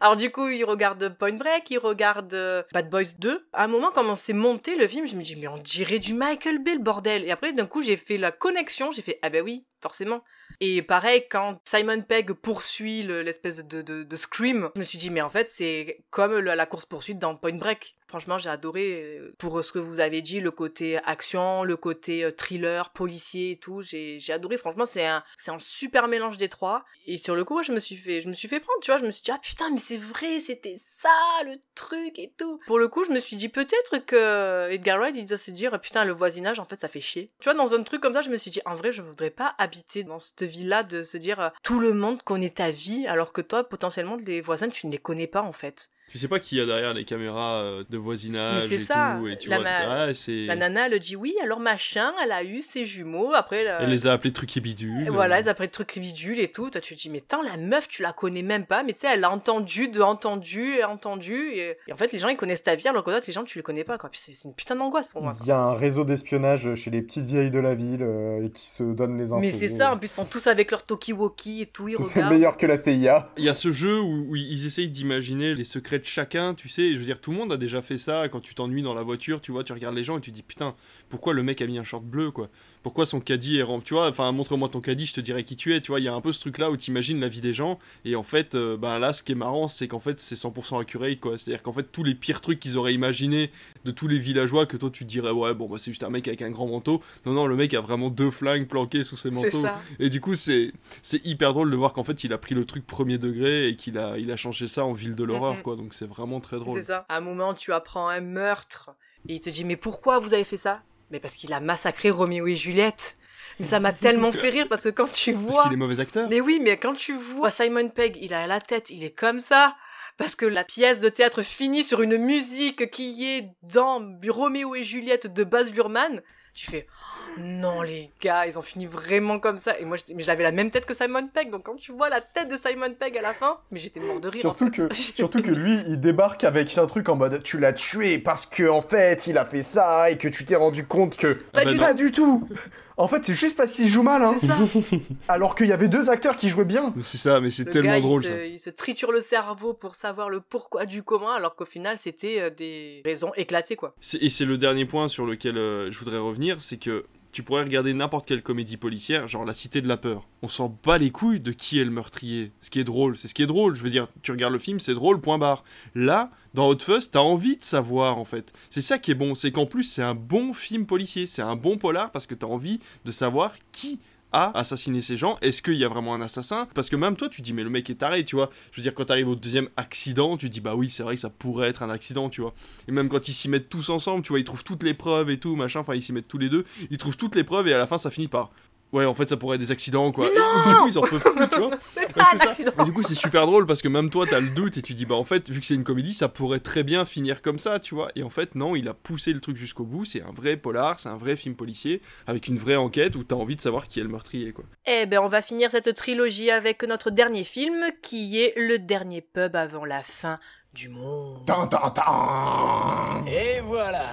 Alors 0.00 0.16
du 0.16 0.30
coup, 0.30 0.48
il 0.48 0.64
regarde 0.64 0.83
Point 1.18 1.34
Break, 1.34 1.70
il 1.70 1.78
regarde 1.78 2.34
euh, 2.34 2.62
Bad 2.72 2.90
Boys 2.90 3.14
2. 3.18 3.46
À 3.52 3.64
un 3.64 3.68
moment, 3.68 3.90
quand 3.94 4.04
on 4.04 4.14
s'est 4.14 4.32
monté 4.32 4.76
le 4.76 4.86
film, 4.86 5.06
je 5.06 5.16
me 5.16 5.22
dis 5.22 5.36
mais 5.36 5.48
on 5.48 5.58
dirait 5.58 5.98
du 5.98 6.14
Michael 6.14 6.58
Bay 6.58 6.74
le 6.74 6.80
bordel. 6.80 7.24
Et 7.24 7.30
après, 7.30 7.52
d'un 7.52 7.66
coup, 7.66 7.82
j'ai 7.82 7.96
fait 7.96 8.18
la 8.18 8.32
connexion, 8.32 8.92
j'ai 8.92 9.02
fait 9.02 9.18
ah 9.22 9.30
ben 9.30 9.42
oui, 9.42 9.66
forcément. 9.80 10.22
Et 10.60 10.82
pareil, 10.82 11.24
quand 11.30 11.60
Simon 11.64 12.02
Pegg 12.02 12.32
poursuit 12.32 13.02
le- 13.02 13.22
l'espèce 13.22 13.56
de, 13.64 13.82
de, 13.82 14.16
scream, 14.16 14.70
je 14.74 14.78
me 14.80 14.84
suis 14.84 14.98
dit 14.98 15.10
mais 15.10 15.22
en 15.22 15.30
fait 15.30 15.50
c'est 15.50 16.04
comme 16.10 16.38
la 16.38 16.66
course 16.66 16.86
poursuite 16.86 17.18
dans 17.18 17.34
Point 17.34 17.56
Break. 17.56 17.96
Franchement, 18.14 18.38
j'ai 18.38 18.48
adoré 18.48 19.02
euh, 19.02 19.34
pour 19.38 19.64
ce 19.64 19.72
que 19.72 19.80
vous 19.80 19.98
avez 19.98 20.22
dit, 20.22 20.38
le 20.38 20.52
côté 20.52 20.98
action, 20.98 21.64
le 21.64 21.76
côté 21.76 22.22
euh, 22.22 22.30
thriller, 22.30 22.90
policier 22.90 23.50
et 23.50 23.56
tout. 23.56 23.82
J'ai 23.82 24.20
j'ai 24.20 24.32
adoré. 24.32 24.56
Franchement, 24.56 24.86
c'est 24.86 25.04
un 25.04 25.24
c'est 25.34 25.50
un 25.50 25.58
super 25.58 26.06
mélange 26.06 26.38
des 26.38 26.48
trois. 26.48 26.84
Et 27.08 27.18
sur 27.18 27.34
le 27.34 27.42
coup, 27.42 27.60
je 27.64 27.72
me 27.72 27.80
suis 27.80 27.96
fait 27.96 28.20
je 28.20 28.28
me 28.28 28.32
suis 28.32 28.46
fait 28.46 28.60
prendre, 28.60 28.78
tu 28.82 28.92
vois. 28.92 29.00
Je 29.00 29.04
me 29.04 29.10
suis 29.10 29.24
dit 29.24 29.32
ah 29.32 29.40
putain, 29.42 29.68
mais 29.70 29.78
c'est 29.78 29.96
vrai, 29.96 30.38
c'était 30.38 30.76
ça 30.96 31.08
le 31.44 31.56
truc 31.74 32.20
et 32.20 32.32
tout. 32.38 32.60
Pour 32.68 32.78
le 32.78 32.86
coup, 32.86 33.04
je 33.04 33.10
me 33.10 33.18
suis 33.18 33.36
dit 33.36 33.48
peut-être 33.48 33.98
que 34.06 34.70
Edgar 34.70 35.00
Wright 35.00 35.16
il 35.16 35.26
doit 35.26 35.36
se 35.36 35.50
dire 35.50 35.80
putain 35.80 36.04
le 36.04 36.12
voisinage 36.12 36.60
en 36.60 36.64
fait 36.66 36.78
ça 36.78 36.86
fait 36.86 37.00
chier. 37.00 37.30
Tu 37.40 37.50
vois, 37.50 37.54
dans 37.54 37.74
un 37.74 37.82
truc 37.82 38.00
comme 38.00 38.14
ça, 38.14 38.22
je 38.22 38.30
me 38.30 38.36
suis 38.36 38.52
dit 38.52 38.60
en 38.64 38.76
vrai, 38.76 38.92
je 38.92 39.02
voudrais 39.02 39.30
pas 39.30 39.56
habiter 39.58 40.04
dans 40.04 40.20
cette 40.20 40.44
vie-là 40.44 40.84
de 40.84 41.02
se 41.02 41.16
dire 41.16 41.40
euh, 41.40 41.48
tout 41.64 41.80
le 41.80 41.94
monde 41.94 42.22
connaît 42.22 42.50
ta 42.50 42.70
vie 42.70 43.08
alors 43.08 43.32
que 43.32 43.40
toi 43.40 43.64
potentiellement 43.64 44.16
des 44.16 44.40
voisins 44.40 44.68
tu 44.68 44.86
ne 44.86 44.92
les 44.92 44.98
connais 44.98 45.26
pas 45.26 45.42
en 45.42 45.52
fait. 45.52 45.90
Tu 46.10 46.18
sais 46.18 46.28
pas 46.28 46.38
qui 46.38 46.56
y 46.56 46.60
a 46.60 46.66
derrière 46.66 46.94
les 46.94 47.04
caméras 47.04 47.54
euh, 47.62 47.84
de 47.90 47.98
voisinage 47.98 48.72
et 48.72 48.78
ça. 48.78 49.16
tout. 49.18 49.26
Et 49.26 49.36
tu 49.36 49.48
La 49.48 49.56
vois, 49.56 49.64
ma- 49.64 50.06
ah. 50.08 50.12
La 50.46 50.56
nana, 50.56 50.86
elle 50.86 50.98
dit 50.98 51.16
oui, 51.16 51.34
alors 51.42 51.58
machin, 51.58 52.12
elle 52.22 52.30
a 52.30 52.44
eu 52.44 52.60
ses 52.60 52.84
jumeaux, 52.84 53.32
après... 53.34 53.64
Elle 53.80 53.90
les 53.90 54.06
a 54.06 54.12
appelés 54.12 54.32
trucs 54.32 54.56
et 54.56 54.60
bidules. 54.60 55.06
Et 55.06 55.10
voilà, 55.10 55.40
elle 55.40 55.48
a 55.48 55.54
des 55.54 55.68
trucs 55.68 55.90
ridicules 55.92 56.38
et 56.38 56.48
tout. 56.48 56.70
Toi, 56.70 56.80
tu 56.80 56.94
te 56.94 57.00
dis, 57.00 57.10
mais 57.10 57.20
tant 57.20 57.42
la 57.42 57.56
meuf, 57.56 57.88
tu 57.88 58.02
la 58.02 58.12
connais 58.12 58.42
même 58.42 58.64
pas. 58.66 58.82
Mais 58.84 58.92
tu 58.92 59.00
sais, 59.00 59.08
elle 59.12 59.24
a 59.24 59.30
entendu, 59.30 59.88
de 59.88 60.00
entendu, 60.00 60.74
et 60.76 60.84
entendu. 60.84 61.50
Et, 61.54 61.76
et 61.88 61.92
en 61.92 61.96
fait, 61.96 62.12
les 62.12 62.18
gens, 62.18 62.28
ils 62.28 62.36
connaissent 62.36 62.62
ta 62.62 62.74
vie, 62.76 62.86
alors 62.86 63.02
que 63.02 63.10
toi, 63.10 63.20
les 63.26 63.32
gens, 63.32 63.42
tu 63.44 63.58
les 63.58 63.62
connais 63.62 63.84
pas, 63.84 63.98
quoi. 63.98 64.08
Puis 64.10 64.20
c'est 64.22 64.44
une 64.46 64.54
putain 64.54 64.76
d'angoisse 64.76 65.08
pour 65.08 65.22
moi. 65.22 65.32
Il 65.40 65.46
y 65.48 65.52
a 65.52 65.58
un 65.58 65.74
réseau 65.74 66.04
d'espionnage 66.04 66.74
chez 66.76 66.90
les 66.90 67.02
petites 67.02 67.24
vieilles 67.24 67.50
de 67.50 67.58
la 67.58 67.74
ville 67.74 68.02
euh, 68.02 68.44
et 68.46 68.50
qui 68.50 68.68
se 68.68 68.84
donnent 68.84 69.18
les 69.18 69.26
infos. 69.32 69.40
Mais 69.40 69.50
c'est 69.50 69.68
ça, 69.68 69.92
en 69.92 69.98
plus, 69.98 70.06
ils 70.06 70.10
sont 70.14 70.24
tous 70.26 70.46
avec 70.46 70.70
leur 70.70 70.84
talkie-walkie 70.84 71.62
et 71.62 71.66
tout, 71.66 71.88
ils 71.88 71.96
C'est 72.04 72.24
meilleur 72.24 72.56
que 72.56 72.66
la 72.66 72.76
CIA. 72.76 73.30
Il 73.36 73.44
y 73.44 73.48
a 73.48 73.54
ce 73.54 73.72
jeu 73.72 74.00
où, 74.00 74.26
où 74.30 74.36
ils 74.36 74.66
essayent 74.66 74.88
d'imaginer 74.88 75.54
les 75.54 75.64
secrets 75.64 75.93
de 75.98 76.04
chacun, 76.04 76.54
tu 76.54 76.68
sais. 76.68 76.92
Je 76.92 76.98
veux 76.98 77.04
dire, 77.04 77.20
tout 77.20 77.30
le 77.30 77.36
monde 77.36 77.52
a 77.52 77.56
déjà 77.56 77.82
fait 77.82 77.98
ça. 77.98 78.28
Quand 78.28 78.40
tu 78.40 78.54
t'ennuies 78.54 78.82
dans 78.82 78.94
la 78.94 79.02
voiture, 79.02 79.40
tu 79.40 79.52
vois, 79.52 79.64
tu 79.64 79.72
regardes 79.72 79.94
les 79.94 80.04
gens 80.04 80.18
et 80.18 80.20
tu 80.20 80.30
dis 80.30 80.42
putain, 80.42 80.74
pourquoi 81.08 81.32
le 81.32 81.42
mec 81.42 81.60
a 81.62 81.66
mis 81.66 81.78
un 81.78 81.84
short 81.84 82.04
bleu, 82.04 82.30
quoi? 82.30 82.48
Pourquoi 82.82 83.06
son 83.06 83.20
caddie 83.20 83.58
est 83.58 83.62
rempli? 83.62 83.86
Tu 83.86 83.94
vois, 83.94 84.08
enfin, 84.08 84.30
montre-moi 84.32 84.68
ton 84.68 84.80
caddie, 84.80 85.06
je 85.06 85.14
te 85.14 85.20
dirai 85.20 85.44
qui 85.44 85.56
tu 85.56 85.74
es. 85.74 85.80
Tu 85.80 85.88
vois, 85.88 86.00
il 86.00 86.04
y 86.04 86.08
a 86.08 86.14
un 86.14 86.20
peu 86.20 86.32
ce 86.32 86.40
truc-là 86.40 86.70
où 86.70 86.76
tu 86.76 86.90
imagines 86.90 87.18
la 87.20 87.28
vie 87.28 87.40
des 87.40 87.54
gens. 87.54 87.78
Et 88.04 88.14
en 88.14 88.22
fait, 88.22 88.54
euh, 88.54 88.76
ben 88.76 88.98
là, 88.98 89.12
ce 89.12 89.22
qui 89.22 89.32
est 89.32 89.36
marrant, 89.36 89.68
c'est 89.68 89.88
qu'en 89.88 90.00
fait, 90.00 90.20
c'est 90.20 90.34
100% 90.34 90.80
accurate, 90.80 91.20
quoi. 91.20 91.38
C'est-à-dire 91.38 91.62
qu'en 91.62 91.72
fait, 91.72 91.90
tous 91.90 92.04
les 92.04 92.14
pires 92.14 92.40
trucs 92.40 92.60
qu'ils 92.60 92.76
auraient 92.76 92.94
imaginés 92.94 93.50
de 93.84 93.90
tous 93.90 94.08
les 94.08 94.18
villageois 94.18 94.66
que 94.66 94.76
toi 94.76 94.90
tu 94.90 95.04
te 95.04 95.08
dirais, 95.08 95.30
ouais, 95.30 95.54
bon, 95.54 95.66
bah, 95.66 95.76
c'est 95.78 95.90
juste 95.90 96.04
un 96.04 96.10
mec 96.10 96.28
avec 96.28 96.42
un 96.42 96.50
grand 96.50 96.66
manteau. 96.66 97.02
Non, 97.26 97.32
non, 97.32 97.46
le 97.46 97.56
mec 97.56 97.72
a 97.74 97.80
vraiment 97.80 98.10
deux 98.10 98.30
flingues 98.30 98.66
planqués 98.66 99.04
sous 99.04 99.16
ses 99.16 99.30
manteaux. 99.30 99.64
Et 99.98 100.10
du 100.10 100.20
coup, 100.20 100.34
c'est 100.34 100.72
c'est 101.02 101.24
hyper 101.24 101.52
drôle 101.52 101.70
de 101.70 101.76
voir 101.76 101.92
qu'en 101.92 102.04
fait, 102.04 102.24
il 102.24 102.32
a 102.32 102.38
pris 102.38 102.54
le 102.54 102.64
truc 102.64 102.86
premier 102.86 103.18
degré 103.18 103.68
et 103.68 103.76
qu'il 103.76 103.98
a, 103.98 104.18
il 104.18 104.30
a 104.30 104.36
changé 104.36 104.68
ça 104.68 104.84
en 104.84 104.92
ville 104.92 105.14
de 105.14 105.24
l'horreur, 105.24 105.62
quoi. 105.62 105.76
Donc 105.76 105.83
c'est 105.92 106.06
vraiment 106.06 106.40
très 106.40 106.58
drôle. 106.58 106.78
C'est 106.78 106.86
ça. 106.86 107.04
À 107.08 107.16
un 107.16 107.20
moment, 107.20 107.54
tu 107.54 107.72
apprends 107.72 108.08
un 108.08 108.20
meurtre 108.20 108.90
et 109.28 109.34
il 109.34 109.40
te 109.40 109.50
dit 109.50 109.64
mais 109.64 109.76
pourquoi 109.76 110.18
vous 110.18 110.34
avez 110.34 110.44
fait 110.44 110.56
ça? 110.56 110.82
Mais 111.10 111.20
parce 111.20 111.34
qu'il 111.34 111.52
a 111.52 111.60
massacré 111.60 112.10
Roméo 112.10 112.46
et 112.46 112.56
Juliette. 112.56 113.16
Mais 113.60 113.66
ça 113.66 113.80
m'a 113.80 113.92
tellement 113.92 114.32
fait 114.32 114.50
rire 114.50 114.66
parce 114.68 114.82
que 114.82 114.88
quand 114.88 115.10
tu 115.10 115.32
vois. 115.32 115.52
Parce 115.52 115.62
qu'il 115.64 115.74
est 115.74 115.76
mauvais 115.76 116.00
acteur. 116.00 116.28
Mais 116.28 116.40
oui, 116.40 116.60
mais 116.62 116.76
quand 116.76 116.94
tu 116.94 117.14
vois 117.14 117.50
Simon 117.50 117.88
Pegg, 117.88 118.16
il 118.20 118.34
a 118.34 118.46
la 118.46 118.60
tête, 118.60 118.90
il 118.90 119.04
est 119.04 119.14
comme 119.14 119.40
ça. 119.40 119.76
Parce 120.16 120.36
que 120.36 120.46
la 120.46 120.62
pièce 120.62 121.00
de 121.00 121.08
théâtre 121.08 121.42
finit 121.42 121.82
sur 121.82 122.00
une 122.00 122.16
musique 122.18 122.90
qui 122.90 123.28
est 123.28 123.50
dans 123.62 124.00
Roméo 124.28 124.76
et 124.76 124.84
Juliette 124.84 125.26
de 125.26 125.42
Baz 125.42 125.72
Luhrmann. 125.74 126.22
Tu 126.54 126.70
fais 126.70 126.86
oh, 126.88 127.23
non 127.38 127.82
les 127.82 128.10
gars, 128.20 128.46
ils 128.46 128.58
ont 128.58 128.62
fini 128.62 128.86
vraiment 128.86 129.38
comme 129.38 129.58
ça. 129.58 129.78
Et 129.78 129.84
moi, 129.84 129.96
j'avais 130.18 130.42
la 130.42 130.52
même 130.52 130.70
tête 130.70 130.86
que 130.86 130.94
Simon 130.94 131.26
Pegg. 131.28 131.50
Donc 131.50 131.64
quand 131.64 131.76
tu 131.76 131.92
vois 131.92 132.08
la 132.08 132.20
tête 132.20 132.48
de 132.48 132.56
Simon 132.56 132.94
Pegg 132.98 133.16
à 133.18 133.22
la 133.22 133.32
fin, 133.34 133.58
mais 133.70 133.78
j'étais 133.78 134.00
mort 134.00 134.20
de 134.20 134.28
rire. 134.28 134.40
Surtout 134.40 134.66
en 134.66 134.70
fait. 134.70 134.88
que, 134.88 134.94
surtout 135.16 135.42
que 135.42 135.50
lui, 135.50 135.82
il 135.86 136.00
débarque 136.00 136.44
avec 136.44 136.76
un 136.78 136.86
truc 136.86 137.08
en 137.08 137.16
mode 137.16 137.42
tu 137.42 137.58
l'as 137.58 137.72
tué 137.72 138.18
parce 138.18 138.46
que 138.46 138.68
en 138.68 138.82
fait 138.82 139.26
il 139.26 139.38
a 139.38 139.44
fait 139.44 139.62
ça 139.62 140.10
et 140.10 140.18
que 140.18 140.28
tu 140.28 140.44
t'es 140.44 140.56
rendu 140.56 140.86
compte 140.86 141.16
que 141.16 141.34
Pas 141.52 141.64
du 141.64 141.76
pas 141.76 141.94
du 141.94 142.12
tout. 142.12 142.48
En 142.96 143.08
fait, 143.08 143.24
c'est 143.24 143.34
juste 143.34 143.56
parce 143.56 143.72
qu'il 143.72 143.88
joue 143.88 144.04
mal, 144.04 144.22
hein. 144.22 144.36
Ça. 144.46 144.56
Alors 145.28 145.56
qu'il 145.56 145.66
y 145.66 145.72
avait 145.72 145.88
deux 145.88 146.10
acteurs 146.10 146.36
qui 146.36 146.48
jouaient 146.48 146.64
bien. 146.64 146.92
Mais 146.94 147.02
C'est 147.02 147.18
ça, 147.18 147.40
mais 147.40 147.50
c'est 147.50 147.64
Le 147.64 147.70
tellement 147.72 147.94
gars, 147.94 148.00
drôle 148.00 148.22
il 148.22 148.28
ça. 148.28 148.34
se, 148.34 148.46
il 148.46 148.58
se 148.60 148.70
triture 148.70 149.10
le 149.10 149.20
cerveau 149.20 149.72
pour 149.74 149.96
savoir 149.96 150.30
le 150.30 150.40
pourquoi 150.40 150.86
du 150.86 151.02
comment, 151.02 151.32
alors 151.32 151.56
qu'au 151.56 151.64
final, 151.64 151.98
c'était 151.98 152.40
euh, 152.40 152.50
des 152.50 153.02
raisons 153.04 153.32
éclatées, 153.34 153.74
quoi. 153.74 153.96
Et 154.20 154.30
c'est 154.30 154.44
le 154.44 154.58
dernier 154.58 154.84
point 154.84 155.08
sur 155.08 155.26
lequel 155.26 155.58
euh, 155.58 155.90
je 155.90 155.98
voudrais 155.98 156.18
revenir, 156.18 156.60
c'est 156.60 156.76
que 156.76 157.04
tu 157.34 157.42
pourrais 157.42 157.64
regarder 157.64 157.92
n'importe 157.94 158.26
quelle 158.26 158.44
comédie 158.44 158.76
policière, 158.76 159.26
genre 159.26 159.44
La 159.44 159.54
Cité 159.54 159.80
de 159.80 159.88
la 159.88 159.96
Peur. 159.96 160.28
On 160.42 160.48
s'en 160.48 160.78
bat 160.84 160.98
les 160.98 161.10
couilles 161.10 161.40
de 161.40 161.50
qui 161.50 161.80
est 161.80 161.84
le 161.84 161.90
meurtrier. 161.90 162.52
Ce 162.60 162.70
qui 162.70 162.78
est 162.78 162.84
drôle, 162.84 163.18
c'est 163.18 163.26
ce 163.26 163.34
qui 163.34 163.42
est 163.42 163.46
drôle. 163.46 163.74
Je 163.74 163.82
veux 163.82 163.90
dire, 163.90 164.06
tu 164.22 164.30
regardes 164.30 164.52
le 164.52 164.60
film, 164.60 164.78
c'est 164.78 164.94
drôle, 164.94 165.20
point 165.20 165.36
barre. 165.36 165.64
Là, 165.96 166.30
dans 166.54 166.68
Hot 166.68 166.78
Fuzz, 166.78 167.10
t'as 167.10 167.18
envie 167.18 167.56
de 167.56 167.64
savoir 167.64 168.18
en 168.18 168.24
fait. 168.24 168.52
C'est 168.70 168.80
ça 168.80 168.98
qui 168.98 169.10
est 169.10 169.16
bon, 169.16 169.34
c'est 169.34 169.50
qu'en 169.50 169.66
plus 169.66 169.82
c'est 169.82 170.02
un 170.02 170.14
bon 170.14 170.52
film 170.52 170.86
policier, 170.86 171.26
c'est 171.26 171.42
un 171.42 171.56
bon 171.56 171.76
polar 171.76 172.12
parce 172.12 172.28
que 172.28 172.36
t'as 172.36 172.46
envie 172.46 172.78
de 173.04 173.10
savoir 173.10 173.56
qui 173.72 173.98
a 174.34 174.56
assassiné 174.58 175.00
ces 175.00 175.16
gens 175.16 175.38
Est-ce 175.40 175.62
qu'il 175.62 175.74
y 175.74 175.84
a 175.84 175.88
vraiment 175.88 176.14
un 176.14 176.20
assassin? 176.20 176.68
Parce 176.74 176.90
que 176.90 176.96
même 176.96 177.16
toi, 177.16 177.28
tu 177.28 177.40
dis, 177.40 177.52
mais 177.52 177.62
le 177.62 177.70
mec 177.70 177.88
est 177.88 177.94
taré, 177.94 178.24
tu 178.24 178.36
vois. 178.36 178.50
Je 178.72 178.76
veux 178.76 178.82
dire, 178.82 178.92
quand 178.92 179.06
t'arrives 179.06 179.28
au 179.28 179.36
deuxième 179.36 179.68
accident, 179.76 180.36
tu 180.36 180.50
dis, 180.50 180.60
bah 180.60 180.74
oui, 180.74 180.90
c'est 180.90 181.04
vrai 181.04 181.14
que 181.14 181.20
ça 181.20 181.30
pourrait 181.30 181.68
être 181.68 181.82
un 181.82 181.90
accident, 181.90 182.28
tu 182.28 182.40
vois. 182.40 182.52
Et 182.88 182.92
même 182.92 183.08
quand 183.08 183.28
ils 183.28 183.32
s'y 183.32 183.48
mettent 183.48 183.68
tous 183.68 183.88
ensemble, 183.90 184.22
tu 184.22 184.30
vois, 184.30 184.40
ils 184.40 184.44
trouvent 184.44 184.64
toutes 184.64 184.82
les 184.82 184.92
preuves 184.92 185.30
et 185.30 185.38
tout, 185.38 185.54
machin, 185.54 185.80
enfin, 185.80 185.94
ils 185.94 186.02
s'y 186.02 186.12
mettent 186.12 186.28
tous 186.28 186.38
les 186.38 186.48
deux, 186.48 186.64
ils 186.90 186.98
trouvent 186.98 187.16
toutes 187.16 187.36
les 187.36 187.44
preuves 187.44 187.68
et 187.68 187.74
à 187.74 187.78
la 187.78 187.86
fin, 187.86 187.96
ça 187.96 188.10
finit 188.10 188.28
par. 188.28 188.50
Ouais, 188.94 189.04
en 189.06 189.12
fait, 189.12 189.28
ça 189.28 189.36
pourrait 189.36 189.56
être 189.56 189.60
des 189.60 189.72
accidents, 189.72 190.12
quoi. 190.12 190.28
Et 190.28 190.68
du 190.68 190.74
coup, 190.76 190.86
ils 190.86 190.98
en 190.98 191.02
peuvent 191.02 191.20
plus, 191.20 191.48
tu 191.48 191.58
vois. 191.58 191.70
Ouais, 192.14 192.38
ça. 192.38 192.50
Mais 192.78 192.84
du 192.84 192.92
coup, 192.92 193.02
c'est 193.02 193.16
super 193.16 193.44
drôle 193.44 193.66
parce 193.66 193.82
que 193.82 193.88
même 193.88 194.08
toi, 194.08 194.24
t'as 194.28 194.38
le 194.38 194.50
doute 194.50 194.76
et 194.76 194.82
tu 194.82 194.94
dis, 194.94 195.04
bah 195.04 195.16
en 195.16 195.24
fait, 195.24 195.50
vu 195.50 195.58
que 195.58 195.66
c'est 195.66 195.74
une 195.74 195.82
comédie, 195.82 196.12
ça 196.12 196.28
pourrait 196.28 196.60
très 196.60 196.84
bien 196.84 197.04
finir 197.04 197.42
comme 197.42 197.58
ça, 197.58 197.80
tu 197.80 197.96
vois. 197.96 198.08
Et 198.14 198.22
en 198.22 198.30
fait, 198.30 198.54
non, 198.54 198.76
il 198.76 198.86
a 198.86 198.94
poussé 198.94 199.32
le 199.32 199.40
truc 199.40 199.56
jusqu'au 199.56 199.82
bout. 199.82 200.04
C'est 200.04 200.22
un 200.22 200.30
vrai 200.30 200.56
polar, 200.56 201.00
c'est 201.00 201.08
un 201.08 201.16
vrai 201.16 201.34
film 201.34 201.56
policier 201.56 202.00
avec 202.28 202.46
une 202.46 202.56
vraie 202.56 202.76
enquête 202.76 203.16
où 203.16 203.24
t'as 203.24 203.34
envie 203.34 203.56
de 203.56 203.60
savoir 203.60 203.88
qui 203.88 203.98
est 203.98 204.04
le 204.04 204.10
meurtrier, 204.10 204.52
quoi. 204.52 204.64
Eh 204.86 205.06
ben, 205.06 205.18
on 205.18 205.28
va 205.28 205.42
finir 205.42 205.72
cette 205.72 205.92
trilogie 205.94 206.52
avec 206.52 206.84
notre 206.84 207.10
dernier 207.10 207.42
film, 207.42 207.84
qui 208.00 208.40
est 208.40 208.52
Le 208.56 208.78
dernier 208.78 209.20
pub 209.20 209.56
avant 209.56 209.84
la 209.84 210.04
fin 210.04 210.38
du 210.74 210.88
monde. 210.88 211.36
Tan, 211.46 211.68
tan, 211.68 211.90
tan. 211.90 213.24
Et 213.26 213.60
voilà 213.60 214.04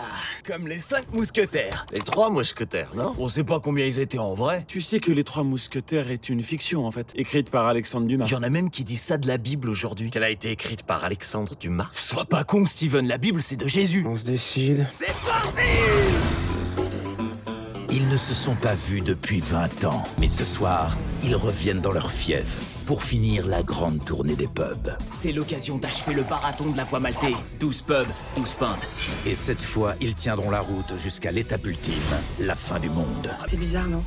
Comme 0.46 0.68
les 0.68 0.80
cinq 0.80 1.12
mousquetaires. 1.12 1.88
Les 1.92 2.02
trois 2.02 2.30
mousquetaires, 2.30 2.92
non? 2.96 3.16
On 3.18 3.28
sait 3.28 3.44
pas 3.44 3.60
combien 3.60 3.86
ils 3.86 4.00
étaient 4.00 4.20
en 4.20 4.36
vrai. 4.36 4.64
Tu 4.68 4.80
sais 4.80 5.00
que 5.00 5.12
Les 5.12 5.24
Trois 5.24 5.44
Mousquetaires 5.44 6.12
est 6.12 6.30
une 6.30 6.42
fiction, 6.42 6.86
en 6.86 6.92
fait, 6.92 7.14
écrite 7.16 7.50
par 7.50 7.66
Alexandre 7.68 8.06
Dumas. 8.06 8.26
Il 8.28 8.32
y 8.32 8.36
en 8.36 8.44
a 8.44 8.50
même 8.50 8.70
qui 8.70 8.84
disent 8.84 9.02
ça 9.02 9.18
de 9.18 9.28
la 9.28 9.38
Bible 9.38 9.70
aujourd'hui. 9.70 10.12
Qu'elle 10.12 10.24
a 10.24 10.30
été 10.30 10.52
écrite 10.52 10.84
par 10.84 11.04
Alexandre 11.04 11.56
Dumas? 11.60 11.90
Sois 11.94 12.26
pas 12.26 12.44
con, 12.44 12.66
Steven, 12.66 13.08
la 13.08 13.18
Bible 13.18 13.42
c'est 13.42 13.56
de 13.58 13.68
Jésus. 13.68 14.04
On 14.06 14.16
se 14.16 14.26
décide. 14.26 14.86
C'est 14.90 15.14
parti 15.26 15.62
Ils 17.90 18.08
ne 18.08 18.18
se 18.18 18.34
sont 18.36 18.56
pas 18.56 18.76
vus 18.76 19.02
depuis 19.02 19.40
20 19.40 19.84
ans, 19.86 20.04
mais 20.20 20.28
ce 20.28 20.46
soir, 20.46 20.96
ils 21.24 21.36
reviennent 21.36 21.82
dans 21.82 21.92
leur 21.92 22.12
fief 22.12 22.58
pour 22.86 23.04
finir 23.04 23.46
la 23.46 23.64
grande 23.64 24.04
tournée 24.04 24.36
des 24.36 24.48
pubs. 24.48 24.92
C'est 25.12 25.32
l'occasion 25.32 25.78
d'achever 25.78 26.14
le 26.14 26.24
marathon 26.24 26.70
de 26.72 26.78
la 26.78 26.84
voie 26.84 27.00
maltée. 27.00 27.36
12 27.60 27.82
pubs, 27.84 28.08
12 28.36 28.54
pintes. 28.56 28.88
Et 29.26 29.36
cette 29.36 29.62
fois, 29.62 29.96
ils 30.02 30.16
tiendront 30.16 30.50
la 30.50 30.62
route 30.62 30.98
jusqu'à 30.98 31.32
l'étape 31.32 31.66
ultime, 31.66 31.94
la 32.40 32.56
fin 32.56 32.80
du 32.80 32.90
monde. 32.90 33.36
C'est 33.48 33.58
bizarre, 33.58 33.88
non? 33.88 34.04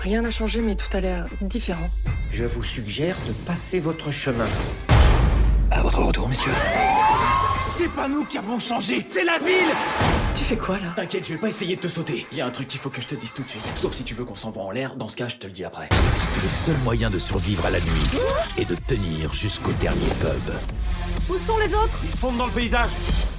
Rien 0.00 0.22
n'a 0.22 0.30
changé, 0.30 0.60
mais 0.60 0.76
tout 0.76 0.96
a 0.96 1.00
l'air 1.00 1.26
différent. 1.42 1.90
Je 2.32 2.44
vous 2.44 2.64
suggère 2.64 3.16
de 3.26 3.32
passer 3.32 3.80
votre 3.80 4.10
chemin. 4.10 4.48
À 5.70 5.82
votre 5.82 6.02
retour, 6.02 6.28
messieurs. 6.28 6.52
C'est 7.70 7.90
pas 7.90 8.08
nous 8.08 8.24
qui 8.24 8.38
avons 8.38 8.58
changé, 8.58 9.04
c'est 9.06 9.24
la 9.24 9.38
ville 9.38 9.74
Tu 10.40 10.46
fais 10.46 10.56
quoi 10.56 10.78
là 10.78 10.86
T'inquiète, 10.96 11.26
je 11.26 11.34
vais 11.34 11.38
pas 11.38 11.48
essayer 11.48 11.76
de 11.76 11.82
te 11.82 11.86
sauter. 11.86 12.26
Il 12.32 12.38
y 12.38 12.40
a 12.40 12.46
un 12.46 12.50
truc 12.50 12.66
qu'il 12.66 12.80
faut 12.80 12.88
que 12.88 13.02
je 13.02 13.06
te 13.06 13.14
dise 13.14 13.34
tout 13.34 13.42
de 13.42 13.48
suite. 13.48 13.70
Sauf 13.76 13.92
si 13.92 14.04
tu 14.04 14.14
veux 14.14 14.24
qu'on 14.24 14.34
s'envoie 14.34 14.62
en 14.62 14.70
l'air, 14.70 14.96
dans 14.96 15.06
ce 15.06 15.14
cas, 15.14 15.28
je 15.28 15.36
te 15.36 15.46
le 15.46 15.52
dis 15.52 15.64
après. 15.66 15.90
Le 16.42 16.48
seul 16.48 16.76
moyen 16.78 17.10
de 17.10 17.18
survivre 17.18 17.66
à 17.66 17.70
la 17.70 17.78
nuit 17.78 18.08
est 18.56 18.64
de 18.64 18.74
tenir 18.74 19.34
jusqu'au 19.34 19.72
dernier 19.72 20.08
pub. 20.22 20.54
Où 21.28 21.38
sont 21.46 21.58
les 21.58 21.74
autres 21.74 22.00
Ils 22.04 22.10
se 22.10 22.16
fondent 22.16 22.38
dans 22.38 22.46
le 22.46 22.52
paysage 22.52 22.88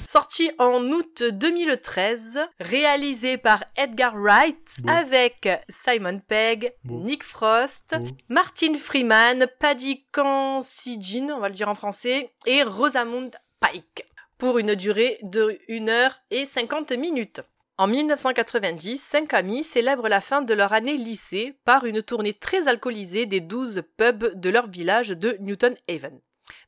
Sorti 0.06 0.52
en 0.60 0.84
août 0.91 1.24
2013, 1.24 2.38
réalisé 2.60 3.38
par 3.38 3.64
Edgar 3.76 4.14
Wright 4.14 4.70
avec 4.86 5.49
Simon 5.70 6.20
Pegg, 6.20 6.72
Nick 6.86 7.24
Frost, 7.24 7.95
Martin 8.30 8.76
Freeman, 8.78 9.47
Paddy 9.60 10.06
Considine, 10.14 11.32
on 11.32 11.39
va 11.39 11.49
le 11.49 11.56
dire 11.56 11.68
en 11.68 11.76
français, 11.76 12.32
et 12.45 12.62
Rosamund 12.62 13.36
Pike, 13.60 14.04
pour 14.42 14.58
une 14.58 14.74
durée 14.74 15.20
de 15.22 15.60
1 15.70 15.88
heure 15.88 16.20
et 16.32 16.48
50 16.48 16.94
minutes. 16.94 17.42
En 17.78 17.86
1990, 17.86 18.98
cinq 18.98 19.36
amis 19.36 19.64
célèbrent 19.64 20.10
la 20.10 20.20
fin 20.20 20.42
de 20.42 20.56
leur 20.56 20.74
année 20.74 20.98
lycée 20.98 21.60
par 21.64 21.86
une 21.86 22.02
tournée 22.02 22.34
très 22.34 22.68
alcoolisée 22.68 23.28
des 23.28 23.39
12 23.39 23.84
pubs 23.98 24.34
de 24.34 24.50
leur 24.50 24.68
village 24.68 25.10
de 25.10 25.38
Newton 25.42 25.76
Haven. 25.88 26.20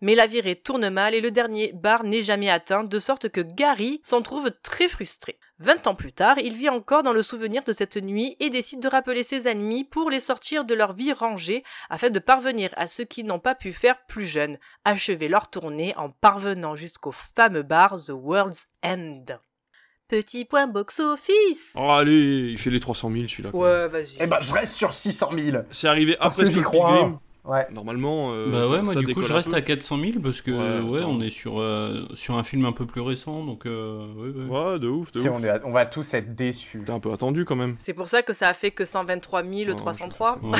Mais 0.01 0.15
la 0.15 0.27
virée 0.27 0.55
tourne 0.55 0.89
mal 0.89 1.13
et 1.13 1.21
le 1.21 1.31
dernier 1.31 1.71
bar 1.73 2.03
n'est 2.03 2.21
jamais 2.21 2.49
atteint, 2.49 2.83
de 2.83 2.99
sorte 2.99 3.29
que 3.29 3.41
Gary 3.41 4.01
s'en 4.03 4.21
trouve 4.21 4.51
très 4.63 4.87
frustré. 4.87 5.39
Vingt 5.59 5.87
ans 5.87 5.95
plus 5.95 6.11
tard, 6.11 6.39
il 6.39 6.55
vit 6.55 6.69
encore 6.69 7.03
dans 7.03 7.13
le 7.13 7.21
souvenir 7.21 7.63
de 7.63 7.73
cette 7.73 7.97
nuit 7.97 8.35
et 8.39 8.49
décide 8.49 8.81
de 8.81 8.87
rappeler 8.87 9.23
ses 9.23 9.47
ennemis 9.47 9.83
pour 9.83 10.09
les 10.09 10.19
sortir 10.19 10.65
de 10.65 10.73
leur 10.73 10.93
vie 10.93 11.13
rangée 11.13 11.63
afin 11.89 12.09
de 12.09 12.19
parvenir 12.19 12.73
à 12.75 12.87
ce 12.87 13.01
qu'ils 13.01 13.25
n'ont 13.25 13.39
pas 13.39 13.55
pu 13.55 13.71
faire 13.71 14.05
plus 14.07 14.25
jeunes, 14.25 14.57
achever 14.83 15.27
leur 15.27 15.49
tournée 15.49 15.93
en 15.95 16.09
parvenant 16.09 16.75
jusqu'au 16.75 17.11
fameux 17.11 17.63
bar 17.63 17.95
The 17.95 18.11
World's 18.11 18.67
End. 18.83 19.25
Petit 20.09 20.45
point 20.45 20.67
box-office 20.67 21.71
Oh, 21.75 21.89
allez, 21.89 22.51
il 22.51 22.57
fait 22.57 22.69
les 22.69 22.79
300 22.79 23.09
000 23.11 23.27
celui-là. 23.27 23.55
Ouais, 23.55 23.87
vas-y. 23.87 24.17
Eh 24.19 24.27
ben, 24.27 24.39
je 24.41 24.53
reste 24.53 24.73
sur 24.73 24.93
600 24.93 25.31
000. 25.33 25.63
C'est 25.71 25.87
arrivé 25.87 26.15
Parce 26.19 26.37
après 26.37 26.49
que 26.49 26.51
j'y 26.51 26.61
crois. 26.61 27.19
Ouais. 27.45 27.67
Normalement, 27.73 28.29
euh, 28.31 28.47
bah 28.49 28.63
ça, 28.63 28.69
ouais, 28.71 28.81
moi 28.83 28.93
ça 28.93 28.99
du 29.01 29.13
coup 29.13 29.21
je 29.21 29.33
reste 29.33 29.53
à 29.53 29.61
400 29.61 29.97
000 29.99 30.11
parce 30.23 30.39
que 30.41 30.51
Ouais, 30.51 31.01
on 31.05 31.19
est 31.21 31.29
sur, 31.29 31.59
euh, 31.59 32.07
sur 32.13 32.37
un 32.37 32.43
film 32.43 32.63
un 32.65 32.71
peu 32.71 32.85
plus 32.85 33.01
récent 33.01 33.43
donc 33.43 33.65
euh, 33.65 34.05
ouais, 34.15 34.29
ouais. 34.29 34.45
Ouais, 34.71 34.79
de 34.79 34.87
ouf, 34.87 35.11
de 35.11 35.19
ouf. 35.19 35.27
on, 35.29 35.43
est- 35.43 35.61
on 35.65 35.71
va 35.71 35.85
tous 35.85 36.13
être 36.13 36.35
déçus. 36.35 36.83
T'es 36.85 36.91
un 36.93 36.99
peu 37.01 37.11
attendu 37.11 37.43
quand 37.43 37.57
même. 37.57 37.75
C'est 37.81 37.93
pour 37.93 38.07
ça 38.07 38.21
que 38.21 38.31
ça 38.31 38.47
a 38.47 38.53
fait 38.53 38.71
que 38.71 38.85
123 38.85 39.43
303. 39.75 40.39
Oh 40.41 40.51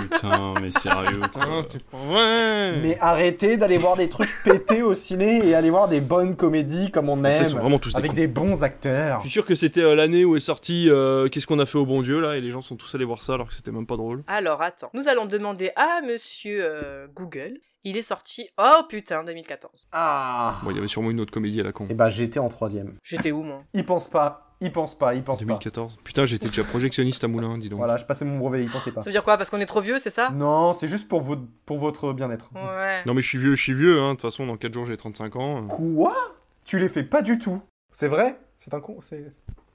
putain, 0.00 0.54
mais 0.62 0.70
sérieux. 0.70 1.18
Putain, 1.22 1.64
t'es 1.68 1.78
pas 1.80 1.96
vrai. 2.06 2.76
Mais 2.82 2.96
arrêtez 3.00 3.56
d'aller 3.56 3.78
voir 3.78 3.96
des 3.96 4.08
trucs 4.08 4.30
pétés 4.44 4.82
au 4.82 4.94
ciné 4.94 5.44
et 5.44 5.54
aller 5.56 5.70
voir 5.70 5.88
des 5.88 6.00
bonnes 6.00 6.36
comédies 6.36 6.90
comme 6.92 7.08
on 7.08 7.20
Ça, 7.24 7.30
aime. 7.30 7.42
ils 7.42 7.46
sont 7.46 7.58
vraiment 7.58 7.78
tous 7.80 7.92
des 7.94 7.98
avec 7.98 8.10
cons. 8.12 8.16
des 8.16 8.26
bons 8.28 8.62
acteurs. 8.62 9.18
Je 9.18 9.22
suis 9.22 9.32
sûr 9.32 9.44
que 9.44 9.54
c'était 9.56 9.82
euh, 9.82 9.94
l'année 9.96 10.24
où 10.24 10.36
est 10.36 10.40
sorti 10.40 10.88
euh, 10.88 11.26
Qu'est-ce 11.28 11.46
qu'on 11.48 11.58
a 11.58 11.66
fait 11.66 11.78
au 11.78 11.86
bon 11.86 12.02
Dieu 12.02 12.20
là 12.20 12.36
et 12.36 12.40
les 12.40 12.50
gens 12.50 12.60
sont 12.60 12.76
tous 12.76 12.94
allés 12.94 13.04
voir 13.04 13.22
ça 13.22 13.34
alors 13.34 13.48
que 13.48 13.54
c'était 13.54 13.72
même 13.72 13.86
pas 13.86 13.96
drôle. 13.96 14.22
Alors 14.28 14.62
attends, 14.62 14.90
nous 14.94 15.08
allons 15.08 15.26
demander 15.26 15.70
à 15.74 16.00
monsieur 16.06 16.27
euh, 16.46 17.06
Google. 17.14 17.58
Il 17.84 17.96
est 17.96 18.02
sorti, 18.02 18.48
oh 18.58 18.82
putain, 18.88 19.22
2014. 19.24 19.88
Ah. 19.92 20.60
Bon, 20.62 20.70
il 20.70 20.76
y 20.76 20.78
avait 20.78 20.88
sûrement 20.88 21.10
une 21.10 21.20
autre 21.20 21.32
comédie 21.32 21.60
à 21.60 21.64
la 21.64 21.72
con. 21.72 21.86
Et 21.88 21.94
bah 21.94 22.10
j'étais 22.10 22.40
en 22.40 22.48
troisième. 22.48 22.94
J'étais 23.04 23.30
où 23.30 23.42
moi? 23.42 23.62
Il 23.72 23.86
pense 23.86 24.08
pas, 24.08 24.52
il 24.60 24.72
pense 24.72 24.98
pas, 24.98 25.14
il 25.14 25.22
pense 25.22 25.38
2014. 25.38 25.96
Putain, 26.02 26.24
j'étais 26.24 26.48
déjà 26.48 26.64
projectionniste 26.64 27.22
à 27.22 27.28
Moulin, 27.28 27.56
dis 27.56 27.68
pas. 27.68 27.70
donc. 27.70 27.78
Voilà, 27.78 27.96
je 27.96 28.04
passais 28.04 28.24
mon 28.24 28.36
brevet, 28.38 28.64
il 28.64 28.70
pensait 28.70 28.90
pas. 28.90 29.00
Ça 29.02 29.08
veut 29.08 29.12
dire 29.12 29.22
quoi? 29.22 29.36
Parce 29.36 29.48
qu'on 29.48 29.60
est 29.60 29.66
trop 29.66 29.80
vieux, 29.80 29.98
c'est 30.00 30.10
ça? 30.10 30.30
Non, 30.30 30.72
c'est 30.74 30.88
juste 30.88 31.08
pour, 31.08 31.20
votre 31.20 31.42
pour 31.64 31.78
votre 31.78 32.12
bien-être. 32.12 32.50
Ouais. 32.54 33.02
Non 33.06 33.14
mais 33.14 33.22
je 33.22 33.28
suis 33.28 33.38
vieux, 33.38 33.54
je 33.54 33.62
suis 33.62 33.74
vieux, 33.74 34.00
hein. 34.00 34.08
De 34.08 34.12
toute 34.14 34.22
façon, 34.22 34.46
dans 34.46 34.56
4 34.56 34.74
jours 34.74 34.84
j'ai 34.86 34.96
35 34.96 35.36
ans. 35.36 35.66
Quoi? 35.68 36.16
Tu 36.64 36.78
les 36.78 36.88
fais 36.88 37.04
pas 37.04 37.22
du 37.22 37.38
tout. 37.38 37.62
C'est 37.92 38.08
vrai? 38.08 38.38
C'est 38.58 38.74
un 38.74 38.80
con, 38.80 38.98
c'est... 39.00 39.32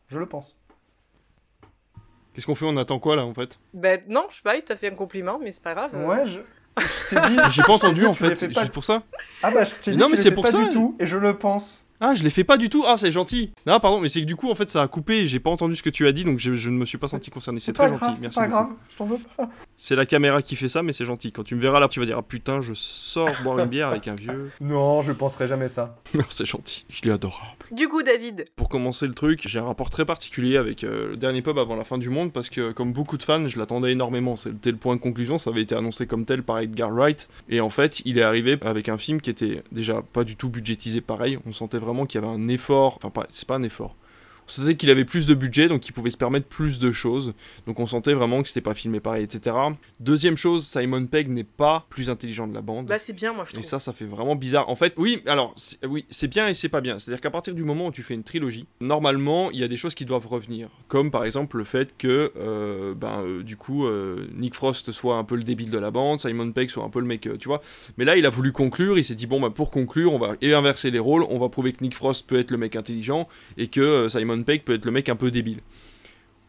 Je 0.10 0.20
le 0.20 0.28
pense. 0.28 0.56
Qu'est-ce 2.34 2.46
qu'on 2.46 2.56
fait 2.56 2.66
On 2.66 2.78
attend 2.78 3.00
quoi 3.00 3.16
là 3.16 3.26
en 3.26 3.34
fait? 3.34 3.60
Ben 3.74 4.02
non, 4.08 4.26
je 4.30 4.36
sais 4.38 4.42
pas, 4.44 4.56
il 4.56 4.64
t'a 4.64 4.76
fait 4.76 4.88
un 4.92 4.96
compliment, 4.96 5.40
mais 5.42 5.52
c'est 5.52 5.62
pas 5.64 5.74
grave. 5.74 5.92
euh. 5.94 6.06
Ouais, 6.08 6.26
je... 6.26 6.40
je 6.80 7.10
t'ai 7.16 7.22
dit... 7.30 7.38
J'ai 7.52 7.62
pas 7.64 7.74
entendu 7.74 8.06
en 8.06 8.14
fait, 8.14 8.36
c'est 8.36 8.50
pas- 8.54 8.66
pour 8.68 8.84
ça. 8.84 9.04
Ah 9.44 9.52
bah 9.52 9.64
je 9.64 9.74
t'ai 9.76 9.92
dit 9.92 9.98
Non, 9.98 10.10
mais 10.10 10.16
c'est 10.18 10.32
pour 10.32 10.44
pas 10.46 10.52
ça. 10.52 10.64
du 10.64 10.70
tout, 10.72 10.96
et 11.00 11.06
je 11.06 11.18
le 11.18 11.38
pense. 11.38 11.83
Ah, 12.06 12.16
je 12.16 12.24
l'ai 12.24 12.30
fait 12.30 12.44
pas 12.44 12.58
du 12.58 12.68
tout. 12.68 12.84
Ah, 12.86 12.98
c'est 12.98 13.12
gentil. 13.12 13.54
Non, 13.66 13.80
pardon, 13.80 14.02
mais 14.02 14.10
c'est 14.10 14.20
que 14.20 14.26
du 14.26 14.36
coup 14.36 14.52
en 14.52 14.56
fait 14.56 14.70
ça 14.70 14.82
a 14.82 14.90
coupé 14.90 15.26
j'ai 15.26 15.40
pas 15.40 15.50
entendu 15.50 15.74
ce 15.78 15.82
que 15.82 15.90
tu 15.90 16.06
as 16.06 16.12
dit 16.12 16.26
donc 16.26 16.38
je, 16.38 16.54
je 16.54 16.70
ne 16.70 16.76
me 16.76 16.84
suis 16.84 16.98
pas 16.98 17.08
senti 17.08 17.32
concerné. 17.32 17.62
C'est 17.62 17.72
pas 17.72 17.88
très 17.88 17.96
grave, 17.96 18.10
gentil, 18.10 18.16
c'est 18.18 18.22
merci. 18.24 18.40
pas 18.40 18.48
beaucoup. 18.48 18.64
grave, 18.64 18.78
je 18.92 18.98
t'en 18.98 19.06
veux 19.06 19.18
pas. 19.38 19.50
C'est 19.78 19.96
la 19.96 20.06
caméra 20.06 20.42
qui 20.42 20.58
fait 20.58 20.68
ça, 20.68 20.84
mais 20.84 20.92
c'est 20.92 21.06
gentil. 21.06 21.32
Quand 21.32 21.44
tu 21.44 21.56
me 21.56 21.62
verras 21.62 21.80
là, 21.80 21.88
tu 21.88 22.02
vas 22.02 22.06
dire 22.06 22.18
ah 22.18 22.22
putain, 22.22 22.60
je 22.60 22.74
sors 22.74 23.30
boire 23.42 23.58
une 23.60 23.68
bière 23.68 23.88
avec 23.88 24.10
un 24.10 24.16
vieux. 24.16 24.52
Non, 24.60 25.02
je 25.02 25.14
penserai 25.14 25.48
jamais 25.48 25.70
ça. 25.70 25.96
Non, 26.14 26.26
c'est 26.28 26.46
gentil. 26.46 26.86
Il 27.02 27.10
est 27.10 27.14
adorable. 27.14 27.56
Du 27.72 27.88
coup, 27.88 28.04
David, 28.04 28.46
Pour 28.58 28.68
commencer 28.68 29.08
le 29.08 29.14
truc, 29.14 29.44
j'ai 29.48 29.60
un 29.60 29.66
rapport 29.66 29.90
très 29.90 30.04
particulier 30.04 30.58
avec 30.58 30.84
euh, 30.84 31.12
le 31.12 31.18
dernier 31.18 31.42
pub 31.42 31.58
avant 31.58 31.76
la 31.76 31.86
fin 31.86 31.98
du 31.98 32.10
monde 32.10 32.34
parce 32.34 32.50
que, 32.50 32.72
comme 32.74 32.92
beaucoup 32.92 33.18
de 33.18 33.24
fans, 33.24 33.48
je 33.48 33.58
l'attendais 33.58 33.94
énormément. 33.94 34.36
C'était 34.36 34.72
le 34.72 34.78
point 34.78 34.96
de 34.96 35.02
conclusion, 35.02 35.38
ça 35.38 35.52
avait 35.52 35.62
été 35.62 35.74
annoncé 35.74 36.06
comme 36.06 36.26
tel 36.26 36.44
par 36.44 36.60
Edgar 36.60 36.92
Wright. 36.92 37.30
Et 37.50 37.62
en 37.62 37.70
fait, 37.70 38.02
il 38.06 38.18
est 38.18 38.24
arrivé 38.24 38.58
avec 38.62 38.90
un 38.90 38.98
film 38.98 39.22
qui 39.22 39.30
était 39.30 39.64
déjà 39.72 40.02
pas 40.02 40.24
du 40.26 40.36
tout 40.36 40.50
budgétisé 40.50 41.00
pareil. 41.00 41.40
On 41.46 41.54
sentait 41.54 41.78
vraiment 41.78 41.93
qu'il 42.06 42.22
y 42.22 42.24
avait 42.24 42.34
un 42.34 42.48
effort. 42.48 43.00
Enfin, 43.04 43.26
c'est 43.30 43.48
pas 43.48 43.56
un 43.56 43.64
effort. 43.64 43.96
On 44.48 44.52
sentait 44.52 44.76
qu'il 44.76 44.90
avait 44.90 45.06
plus 45.06 45.26
de 45.26 45.34
budget, 45.34 45.68
donc 45.68 45.88
il 45.88 45.92
pouvait 45.92 46.10
se 46.12 46.18
permettre 46.18 46.48
plus 46.48 46.80
de 46.80 46.92
choses. 46.92 47.34
Donc 47.68 47.80
on 47.80 47.88
sentait 47.88 48.14
vraiment 48.14 48.42
que 48.42 48.48
c'était 48.48 48.62
pas 48.62 48.74
filmé 48.74 49.00
pareil, 49.00 49.24
etc. 49.24 49.56
Deuxième 50.00 50.38
chose, 50.38 50.66
Simon 50.66 51.06
Pegg 51.06 51.30
n'est 51.30 51.44
pas 51.44 51.86
plus 51.90 52.10
intelligent 52.10 52.48
de 52.48 52.54
la 52.54 52.62
bande. 52.62 52.88
bah 52.88 53.00
c'est 53.00 53.14
bien, 53.14 53.34
moi 53.34 53.46
je 53.46 53.52
Et 53.52 53.54
trouve. 53.54 53.66
ça, 53.66 53.80
ça 53.80 53.94
fait 53.94 54.06
vraiment 54.06 54.36
bizarre. 54.36 54.70
En 54.70 54.76
fait, 54.76 54.94
oui, 54.98 55.22
alors, 55.28 55.56
oui, 55.88 56.06
c'est 56.10 56.28
bien 56.28 56.48
et 56.48 56.54
c'est 56.54 56.70
pas 56.70 56.82
bien. 56.82 57.00
C'est-à-dire 57.00 57.22
qu'à 57.22 57.32
partir 57.32 57.54
du 57.54 57.64
moment 57.64 57.88
où 57.88 57.92
tu 57.92 58.04
fais 58.04 58.14
une 58.14 58.24
trilogie, 58.24 58.66
normalement, 58.82 59.52
il 59.52 59.60
y 59.60 59.64
a 59.64 59.68
des 59.68 59.78
choses 59.78 59.96
qui 59.96 60.06
doivent 60.06 60.28
revenir. 60.28 60.70
Comme 60.88 61.12
par 61.12 61.26
exemple 61.26 61.58
le 61.58 61.64
fait 61.64 61.96
que, 61.98 62.32
euh, 62.38 62.94
ben, 62.94 63.22
euh, 63.24 63.44
du 63.44 63.58
coup, 63.58 63.86
euh, 63.86 64.28
Nick 64.36 64.56
Frost 64.56 64.92
soit 64.92 65.16
un 65.16 65.24
peu 65.24 65.36
le 65.36 65.44
débile 65.44 65.70
de 65.70 65.78
la 65.78 65.92
bande, 65.92 66.20
Simon 66.20 66.52
Pegg 66.52 66.70
soit 66.70 66.84
un 66.84 66.90
peu 66.90 67.00
le 67.00 67.06
mec, 67.06 67.28
tu 67.40 67.48
vois. 67.48 67.62
Mais 67.98 68.06
là, 68.06 68.18
il 68.18 68.26
a 68.26 68.30
voulu 68.30 68.52
conclure, 68.52 68.98
il 68.98 69.06
s'est 69.06 69.16
dit, 69.16 69.28
bon, 69.28 69.40
bah, 69.40 69.50
pour 69.50 69.72
conclure, 69.72 70.14
on 70.14 70.20
va 70.20 70.36
et 70.42 70.54
inverser 70.54 70.92
les 70.92 71.00
rôles, 71.00 71.26
on 71.30 71.40
va 71.40 71.50
prouver 71.50 71.74
que 71.74 71.84
Nick 71.84 71.96
Frost 71.96 72.28
peut 72.28 72.38
être 72.40 72.52
le 72.52 72.58
mec 72.58 72.76
intelligent 72.76 73.28
et 73.58 73.68
que 73.68 73.82
euh, 73.82 74.10
Simon 74.34 74.44
peut 74.44 74.74
être 74.74 74.86
le 74.86 74.92
mec 74.92 75.10
un 75.10 75.16
peu 75.16 75.32
débile. 75.32 75.60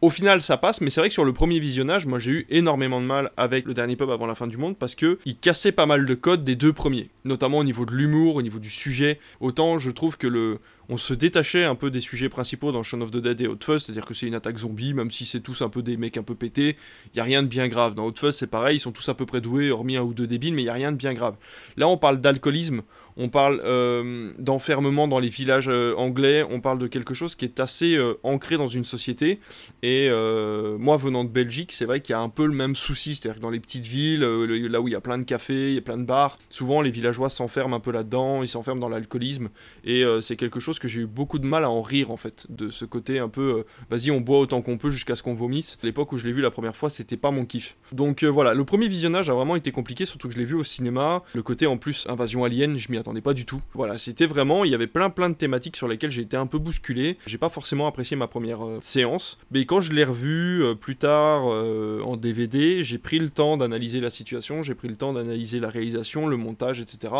Au 0.01 0.11
final, 0.11 0.43
ça 0.43 0.59
passe, 0.59 0.83
mais 0.83 0.91
c'est 0.91 1.01
vrai 1.01 1.09
que 1.09 1.15
sur 1.15 1.25
le 1.25 1.33
premier 1.33 1.59
visionnage, 1.59 2.05
moi 2.05 2.19
j'ai 2.19 2.31
eu 2.31 2.47
énormément 2.51 3.01
de 3.01 3.07
mal 3.07 3.31
avec 3.39 3.65
le 3.65 3.73
dernier 3.73 3.97
pub 3.97 4.11
avant 4.11 4.27
la 4.27 4.35
fin 4.35 4.47
du 4.47 4.59
monde 4.59 4.77
parce 4.77 4.95
que 4.95 5.19
il 5.25 5.39
cassait 5.39 5.73
pas 5.73 5.87
mal 5.87 6.05
de 6.05 6.15
codes 6.15 6.45
des 6.45 6.57
deux 6.57 6.75
premiers, 6.75 7.09
notamment 7.25 7.59
au 7.59 7.65
niveau 7.65 7.87
de 7.87 7.93
l'humour, 7.93 8.37
au 8.37 8.43
niveau 8.43 8.59
du 8.59 8.69
sujet. 8.69 9.19
Autant 9.41 9.79
je 9.79 9.91
trouve 9.91 10.19
que 10.19 10.27
le, 10.27 10.59
on 10.91 10.99
se 10.99 11.15
détachait 11.15 11.65
un 11.65 11.75
peu 11.75 11.91
des 11.91 12.01
sujets 12.01 12.29
principaux 12.29 12.71
dans 12.71 12.83
Shaun 12.83 13.01
of 13.01 13.13
the 13.13 13.17
Dead 13.17 13.41
et 13.41 13.47
Hot 13.47 13.57
Fuzz, 13.65 13.85
c'est-à-dire 13.85 14.05
que 14.05 14.13
c'est 14.13 14.27
une 14.27 14.35
attaque 14.35 14.59
zombie, 14.59 14.93
même 14.93 15.11
si 15.11 15.25
c'est 15.25 15.41
tous 15.41 15.63
un 15.63 15.71
peu 15.71 15.81
des 15.83 15.97
mecs 15.97 16.19
un 16.19 16.23
peu 16.23 16.35
pétés, 16.35 16.77
il 17.15 17.17
y 17.17 17.21
a 17.21 17.25
rien 17.25 17.43
de 17.43 17.49
bien 17.49 17.69
grave. 17.69 17.95
Dans 17.95 18.05
Hot 18.05 18.15
Fuzz, 18.15 18.35
c'est 18.35 18.51
pareil, 18.51 18.77
ils 18.77 18.81
sont 18.81 18.93
tous 18.93 19.09
à 19.09 19.15
peu 19.15 19.25
près 19.25 19.41
doués, 19.41 19.71
hormis 19.71 19.97
un 19.97 20.03
ou 20.03 20.13
deux 20.13 20.27
débiles, 20.27 20.53
mais 20.53 20.63
il 20.63 20.67
y 20.67 20.71
a 20.71 20.75
rien 20.75 20.93
de 20.93 20.99
bien 20.99 21.15
grave. 21.15 21.37
Là, 21.79 21.89
on 21.89 21.97
parle 21.97 22.21
d'alcoolisme, 22.21 22.83
on 23.17 23.29
parle 23.29 23.61
euh, 23.65 24.33
d'enfermement 24.39 25.07
dans 25.09 25.19
les 25.19 25.29
villages 25.29 25.69
euh, 25.69 25.95
anglais, 25.97 26.45
on 26.51 26.61
parle 26.61 26.79
de 26.79 26.87
quelque 26.87 27.15
chose 27.15 27.35
qui 27.35 27.45
est 27.45 27.61
assez 27.61 27.95
euh, 27.97 28.15
ancré 28.23 28.57
dans 28.57 28.69
une 28.69 28.85
société. 28.85 29.41
Et 29.83 30.09
moi, 30.79 30.97
venant 30.97 31.25
de 31.25 31.29
Belgique, 31.29 31.73
c'est 31.73 31.85
vrai 31.85 32.01
qu'il 32.01 32.13
y 32.13 32.17
a 32.17 32.21
un 32.21 32.29
peu 32.29 32.47
le 32.47 32.55
même 32.55 32.75
souci, 32.77 33.15
c'est-à-dire 33.15 33.37
que 33.37 33.43
dans 33.43 33.51
les 33.51 33.61
petites 33.61 33.87
villes, 33.87 34.21
le- 34.21 34.67
là 34.69 34.81
où 34.81 34.89
il 34.89 34.93
y 34.93 34.95
a 34.97 35.01
plein 35.01 35.19
de 35.19 35.25
cafés, 35.25 35.71
il 35.71 35.75
y 35.75 35.79
a 35.79 35.83
plein 35.83 35.99
de 35.99 36.05
bars, 36.05 36.39
souvent 36.51 36.83
les 36.83 36.91
villageois 36.91 37.29
s'enferment 37.29 37.77
un 37.77 37.81
peu 37.81 37.91
là-dedans, 37.93 38.43
ils 38.43 38.49
s'enferment 38.49 38.81
dans 38.81 38.89
l'alcoolisme. 38.89 39.49
Et 39.85 40.05
c'est 40.21 40.37
quelque 40.37 40.61
chose 40.61 40.79
que 40.79 40.89
j'ai 40.89 41.03
eu 41.03 41.07
beaucoup 41.07 41.39
de 41.39 41.47
mal 41.47 41.65
à 41.65 41.71
en 41.71 41.83
rire, 41.83 42.11
en 42.11 42.17
fait, 42.17 42.47
de 42.49 42.71
ce 42.71 42.85
côté 42.85 43.19
un 43.19 43.29
peu, 43.29 43.65
vas-y, 43.91 44.11
on 44.11 44.21
boit 44.21 44.39
autant 44.39 44.63
qu'on 44.63 44.79
peut 44.79 44.91
jusqu'à 44.91 45.17
ce 45.17 45.23
qu'on 45.23 45.35
vomisse. 45.35 45.79
L'époque 45.83 46.13
où 46.13 46.17
je 46.17 46.27
l'ai 46.27 46.33
vu 46.33 46.41
la 46.43 46.51
première 46.51 46.77
fois, 46.77 46.91
c'était 46.91 47.17
pas 47.17 47.31
mon 47.31 47.45
kiff. 47.45 47.77
Donc 47.93 48.25
voilà, 48.25 48.55
le 48.55 48.65
premier 48.65 48.89
visionnage 48.89 49.29
a 49.31 49.35
vraiment 49.35 49.57
été 49.57 49.71
compliqué, 49.73 50.07
surtout 50.07 50.29
que 50.29 50.35
je 50.35 50.39
l'ai 50.39 50.45
vu 50.45 50.55
au 50.55 50.65
cinéma. 50.65 51.23
Le 51.35 51.43
côté 51.43 51.67
en 51.67 51.77
plus 51.77 52.07
invasion 52.09 52.45
alien, 52.45 52.79
je 52.79 52.91
m'y 52.91 52.99
attendais 53.05 53.21
pas 53.21 53.35
du 53.35 53.45
tout. 53.45 53.61
Voilà, 53.75 53.99
c'était 53.99 54.27
vraiment, 54.27 54.65
il 54.65 54.71
y 54.71 54.75
avait 54.75 54.87
plein 54.87 55.11
plein 55.11 55.29
de 55.29 55.35
thématiques 55.35 55.77
sur 55.77 55.89
lesquelles 55.89 56.11
j'ai 56.11 56.23
été 56.23 56.37
un 56.37 56.47
peu 56.47 56.59
bousculé. 56.59 57.19
J'ai 57.27 57.39
pas 57.39 57.51
forcément 57.51 57.87
apprécié 57.87 58.17
ma 58.17 58.27
première 58.27 58.65
euh, 58.65 58.79
séance, 58.81 59.39
mais 59.51 59.67
quand 59.67 59.81
je 59.81 59.93
l'ai 59.93 60.05
revu 60.05 60.63
euh, 60.63 60.75
plus 60.75 60.97
tard 60.97 61.45
euh, 61.53 62.01
en 62.03 62.17
DVD, 62.17 62.83
j'ai 62.83 62.99
pris 62.99 63.19
le 63.19 63.29
temps 63.31 63.57
d'analyser 63.57 64.01
la 64.01 64.11
situation, 64.11 64.63
j'ai 64.63 64.75
pris 64.75 64.89
le 64.89 64.97
temps 64.97 65.13
d'analyser 65.13 65.61
la 65.61 65.69
réalisation, 65.69 66.27
le 66.27 66.37
montage, 66.37 66.81
etc. 66.81 67.13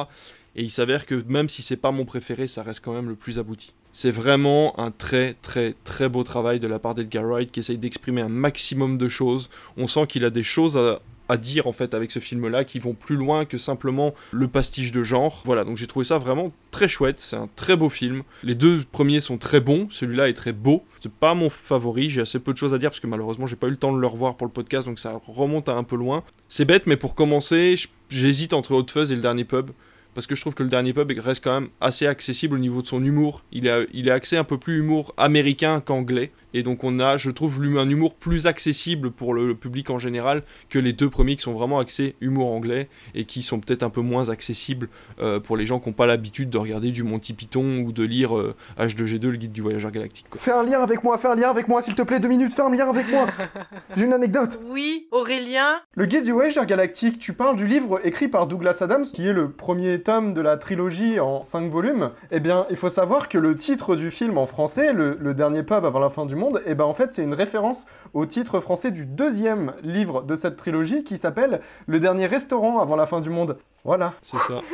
Et 0.57 0.63
il 0.63 0.71
s'avère 0.71 1.05
que 1.05 1.23
même 1.29 1.49
si 1.49 1.63
c'est 1.63 1.77
pas 1.77 1.91
mon 1.91 2.05
préféré, 2.05 2.47
ça 2.47 2.63
reste 2.63 2.83
quand 2.83 2.95
même 2.95 3.09
le 3.09 3.17
plus 3.17 3.39
abouti. 3.39 3.75
C'est 3.93 4.11
vraiment 4.11 4.79
un 4.79 4.91
très 4.91 5.35
très 5.35 5.75
très 5.85 6.09
beau 6.09 6.25
travail 6.25 6.59
de 6.61 6.67
la 6.67 6.79
part 6.79 6.95
d'Edgar 6.95 7.25
Wright 7.25 7.51
qui 7.51 7.61
essaye 7.61 7.79
d'exprimer 7.79 8.23
un 8.23 8.29
maximum 8.29 8.99
de 8.99 9.09
choses. 9.09 9.51
On 9.77 9.87
sent 9.87 10.07
qu'il 10.09 10.25
a 10.25 10.31
des 10.31 10.43
choses 10.43 10.77
à, 10.77 11.01
à 11.29 11.37
dire 11.37 11.67
en 11.67 11.73
fait 11.73 11.95
avec 11.95 12.11
ce 12.11 12.19
film 12.19 12.49
là 12.49 12.65
qui 12.65 12.79
vont 12.79 12.95
plus 12.95 13.17
loin 13.17 13.45
que 13.45 13.59
simplement 13.59 14.15
le 14.33 14.49
pastiche 14.49 14.93
de 14.93 15.03
genre. 15.03 15.43
Voilà, 15.45 15.65
donc 15.65 15.77
j'ai 15.77 15.87
trouvé 15.87 16.05
ça 16.05 16.19
vraiment 16.19 16.53
très 16.71 16.89
chouette, 16.89 17.19
c'est 17.19 17.37
un 17.37 17.49
très 17.57 17.77
beau 17.77 17.89
film. 17.89 18.23
Les 18.43 18.55
deux 18.55 18.85
premiers 18.93 19.21
sont 19.21 19.39
très 19.39 19.61
bons, 19.61 19.89
celui-là 19.91 20.29
est 20.29 20.35
très 20.35 20.53
beau. 20.53 20.85
C'est 21.01 21.13
pas 21.13 21.35
mon 21.35 21.51
favori, 21.51 22.11
j'ai 22.11 22.23
assez 22.23 22.39
peu 22.39 22.53
de 22.53 22.59
choses 22.59 22.75
à 22.75 22.79
dire 22.79 22.91
parce 22.91 23.01
que 23.01 23.07
malheureusement 23.07 23.47
j'ai 23.47 23.57
pas 23.57 23.67
eu 23.67 23.71
le 23.71 23.77
temps 23.77 23.93
de 23.93 23.99
le 23.99 24.07
revoir 24.07 24.37
pour 24.37 24.47
le 24.47 24.53
podcast 24.53 24.87
donc 24.87 24.99
ça 24.99 25.21
remonte 25.27 25.69
à 25.69 25.77
un 25.77 25.85
peu 25.85 25.97
loin. 25.97 26.25
C'est 26.49 26.65
bête 26.65 26.87
mais 26.87 26.97
pour 26.97 27.15
commencer, 27.15 27.75
j'hésite 28.09 28.53
entre 28.53 28.73
Hot 28.73 28.87
Fuzz 28.91 29.13
et 29.13 29.17
le 29.17 29.23
dernier 29.23 29.45
pub 29.45 29.71
parce 30.15 30.27
que 30.27 30.35
je 30.37 30.41
trouve 30.41 30.55
que 30.55 30.63
le 30.63 30.69
dernier 30.69 30.93
pub 30.93 31.11
reste 31.19 31.43
quand 31.43 31.61
même 31.61 31.71
assez 31.81 32.07
accessible 32.07 32.57
au 32.57 32.59
niveau 32.59 32.83
de 32.83 32.87
son 32.87 33.05
humour. 33.05 33.43
Il 33.53 33.67
est, 33.67 33.87
il 33.93 34.09
est 34.09 34.13
axé 34.13 34.37
un 34.37 34.45
peu 34.45 34.59
plus 34.59 34.79
humour 34.79 35.13
américain 35.17 35.81
qu'anglais. 35.81 36.31
Et 36.55 36.63
donc 36.63 36.85
on 36.85 37.01
a, 37.01 37.17
je 37.17 37.31
trouve, 37.31 37.61
un 37.77 37.89
humour 37.89 38.15
plus 38.15 38.47
accessible 38.47 39.11
pour 39.11 39.35
le, 39.35 39.55
public 39.55 39.91
en 39.91 39.99
général 39.99 40.43
que 40.71 40.79
les 40.79 40.93
deux 40.93 41.11
premiers 41.11 41.37
qui 41.37 41.43
sont 41.43 41.53
vraiment 41.53 41.79
axés 41.79 42.15
humour 42.21 42.53
anglais 42.53 42.89
et 43.15 43.25
qui 43.25 43.43
sont 43.43 43.61
peut-être 43.61 43.83
un 43.83 43.91
peu 43.91 44.01
moins 44.01 44.31
accessibles 44.31 44.89
euh, 45.21 45.41
pour 45.41 45.57
les 45.57 45.67
gens 45.67 45.81
qui 45.81 45.89
n'ont 45.89 45.95
pas 45.95 46.07
l'habitude 46.07 46.51
de 46.51 46.59
regarder 46.59 46.93
du 46.93 47.03
Monty 47.03 47.33
Python 47.33 47.81
ou 47.85 47.93
de 47.93 48.05
lire 48.05 48.33
H2G2, 48.79 49.29
le 49.29 49.37
guide 49.37 49.53
du 49.53 49.63
voyageur 49.63 49.91
galactique. 49.91 50.27
Fais 50.37 50.53
un 50.53 50.63
lien 50.63 50.81
avec 50.81 51.03
moi, 51.03 51.19
fais 51.19 51.29
un 51.29 51.35
lien 51.35 51.51
avec 51.51 51.69
moi, 51.69 51.83
s'il 51.83 51.95
te 51.95 52.03
plaît, 52.03 52.21
deux 52.21 52.29
minutes, 52.29 52.55
fais 52.55 52.63
un 52.63 52.71
lien 52.71 52.89
avec 52.89 53.11
moi. 53.11 53.27
J'ai 53.97 54.05
une 54.05 54.13
anecdote. 54.13 54.61
Oui, 54.69 55.09
Aurélien. 55.11 55.81
Le 55.95 56.07
guide 56.07 56.25
du 56.25 56.33
voyageur 56.33 56.67
galactique, 56.67 57.19
tu 57.19 57.33
parles 57.33 57.57
du 57.57 57.67
livre 57.67 58.01
écrit 58.05 58.29
par 58.29 58.47
Douglas 58.47 58.79
Adams, 58.81 59.05
qui 59.05 59.27
est 59.27 59.33
le 59.33 59.51
premier 59.51 60.01
tome 60.01 60.35
de 60.35 60.41
la 60.41 60.57
trilogie 60.57 61.19
en 61.19 61.43
cinq 61.43 61.71
volumes. 61.71 62.11
Eh 62.31 62.41
bien, 62.41 62.67
il 62.71 62.77
faut 62.77 62.89
savoir 62.89 63.29
que 63.29 63.39
le 63.39 63.57
titre 63.57 63.97
du 63.97 64.11
film 64.11 64.39
en 64.39 64.47
français, 64.47 64.93
le, 64.93 65.19
le 65.21 65.35
dernier 65.35 65.63
pub 65.63 65.85
avant 65.85 65.99
la 65.99 66.11
fin 66.11 66.27
du 66.27 66.37
monde, 66.37 66.44
et 66.67 66.75
ben 66.75 66.85
en 66.85 66.95
fait 66.95 67.13
c'est 67.13 67.23
une 67.23 67.35
référence 67.35 67.87
au 68.13 68.27
titre 68.27 68.61
français 68.61 68.91
du 68.91 69.07
deuxième 69.07 69.75
livre 69.83 70.23
de 70.23 70.37
cette 70.37 70.57
trilogie 70.57 71.05
qui 71.05 71.19
s'appelle 71.19 71.61
Le 71.87 72.01
dernier 72.01 72.27
restaurant 72.27 72.81
avant 72.81 72.97
la 72.97 73.07
fin 73.07 73.21
du 73.21 73.31
monde. 73.31 73.59
Voilà. 73.85 74.15
C'est 74.23 74.39
ça. 74.39 74.61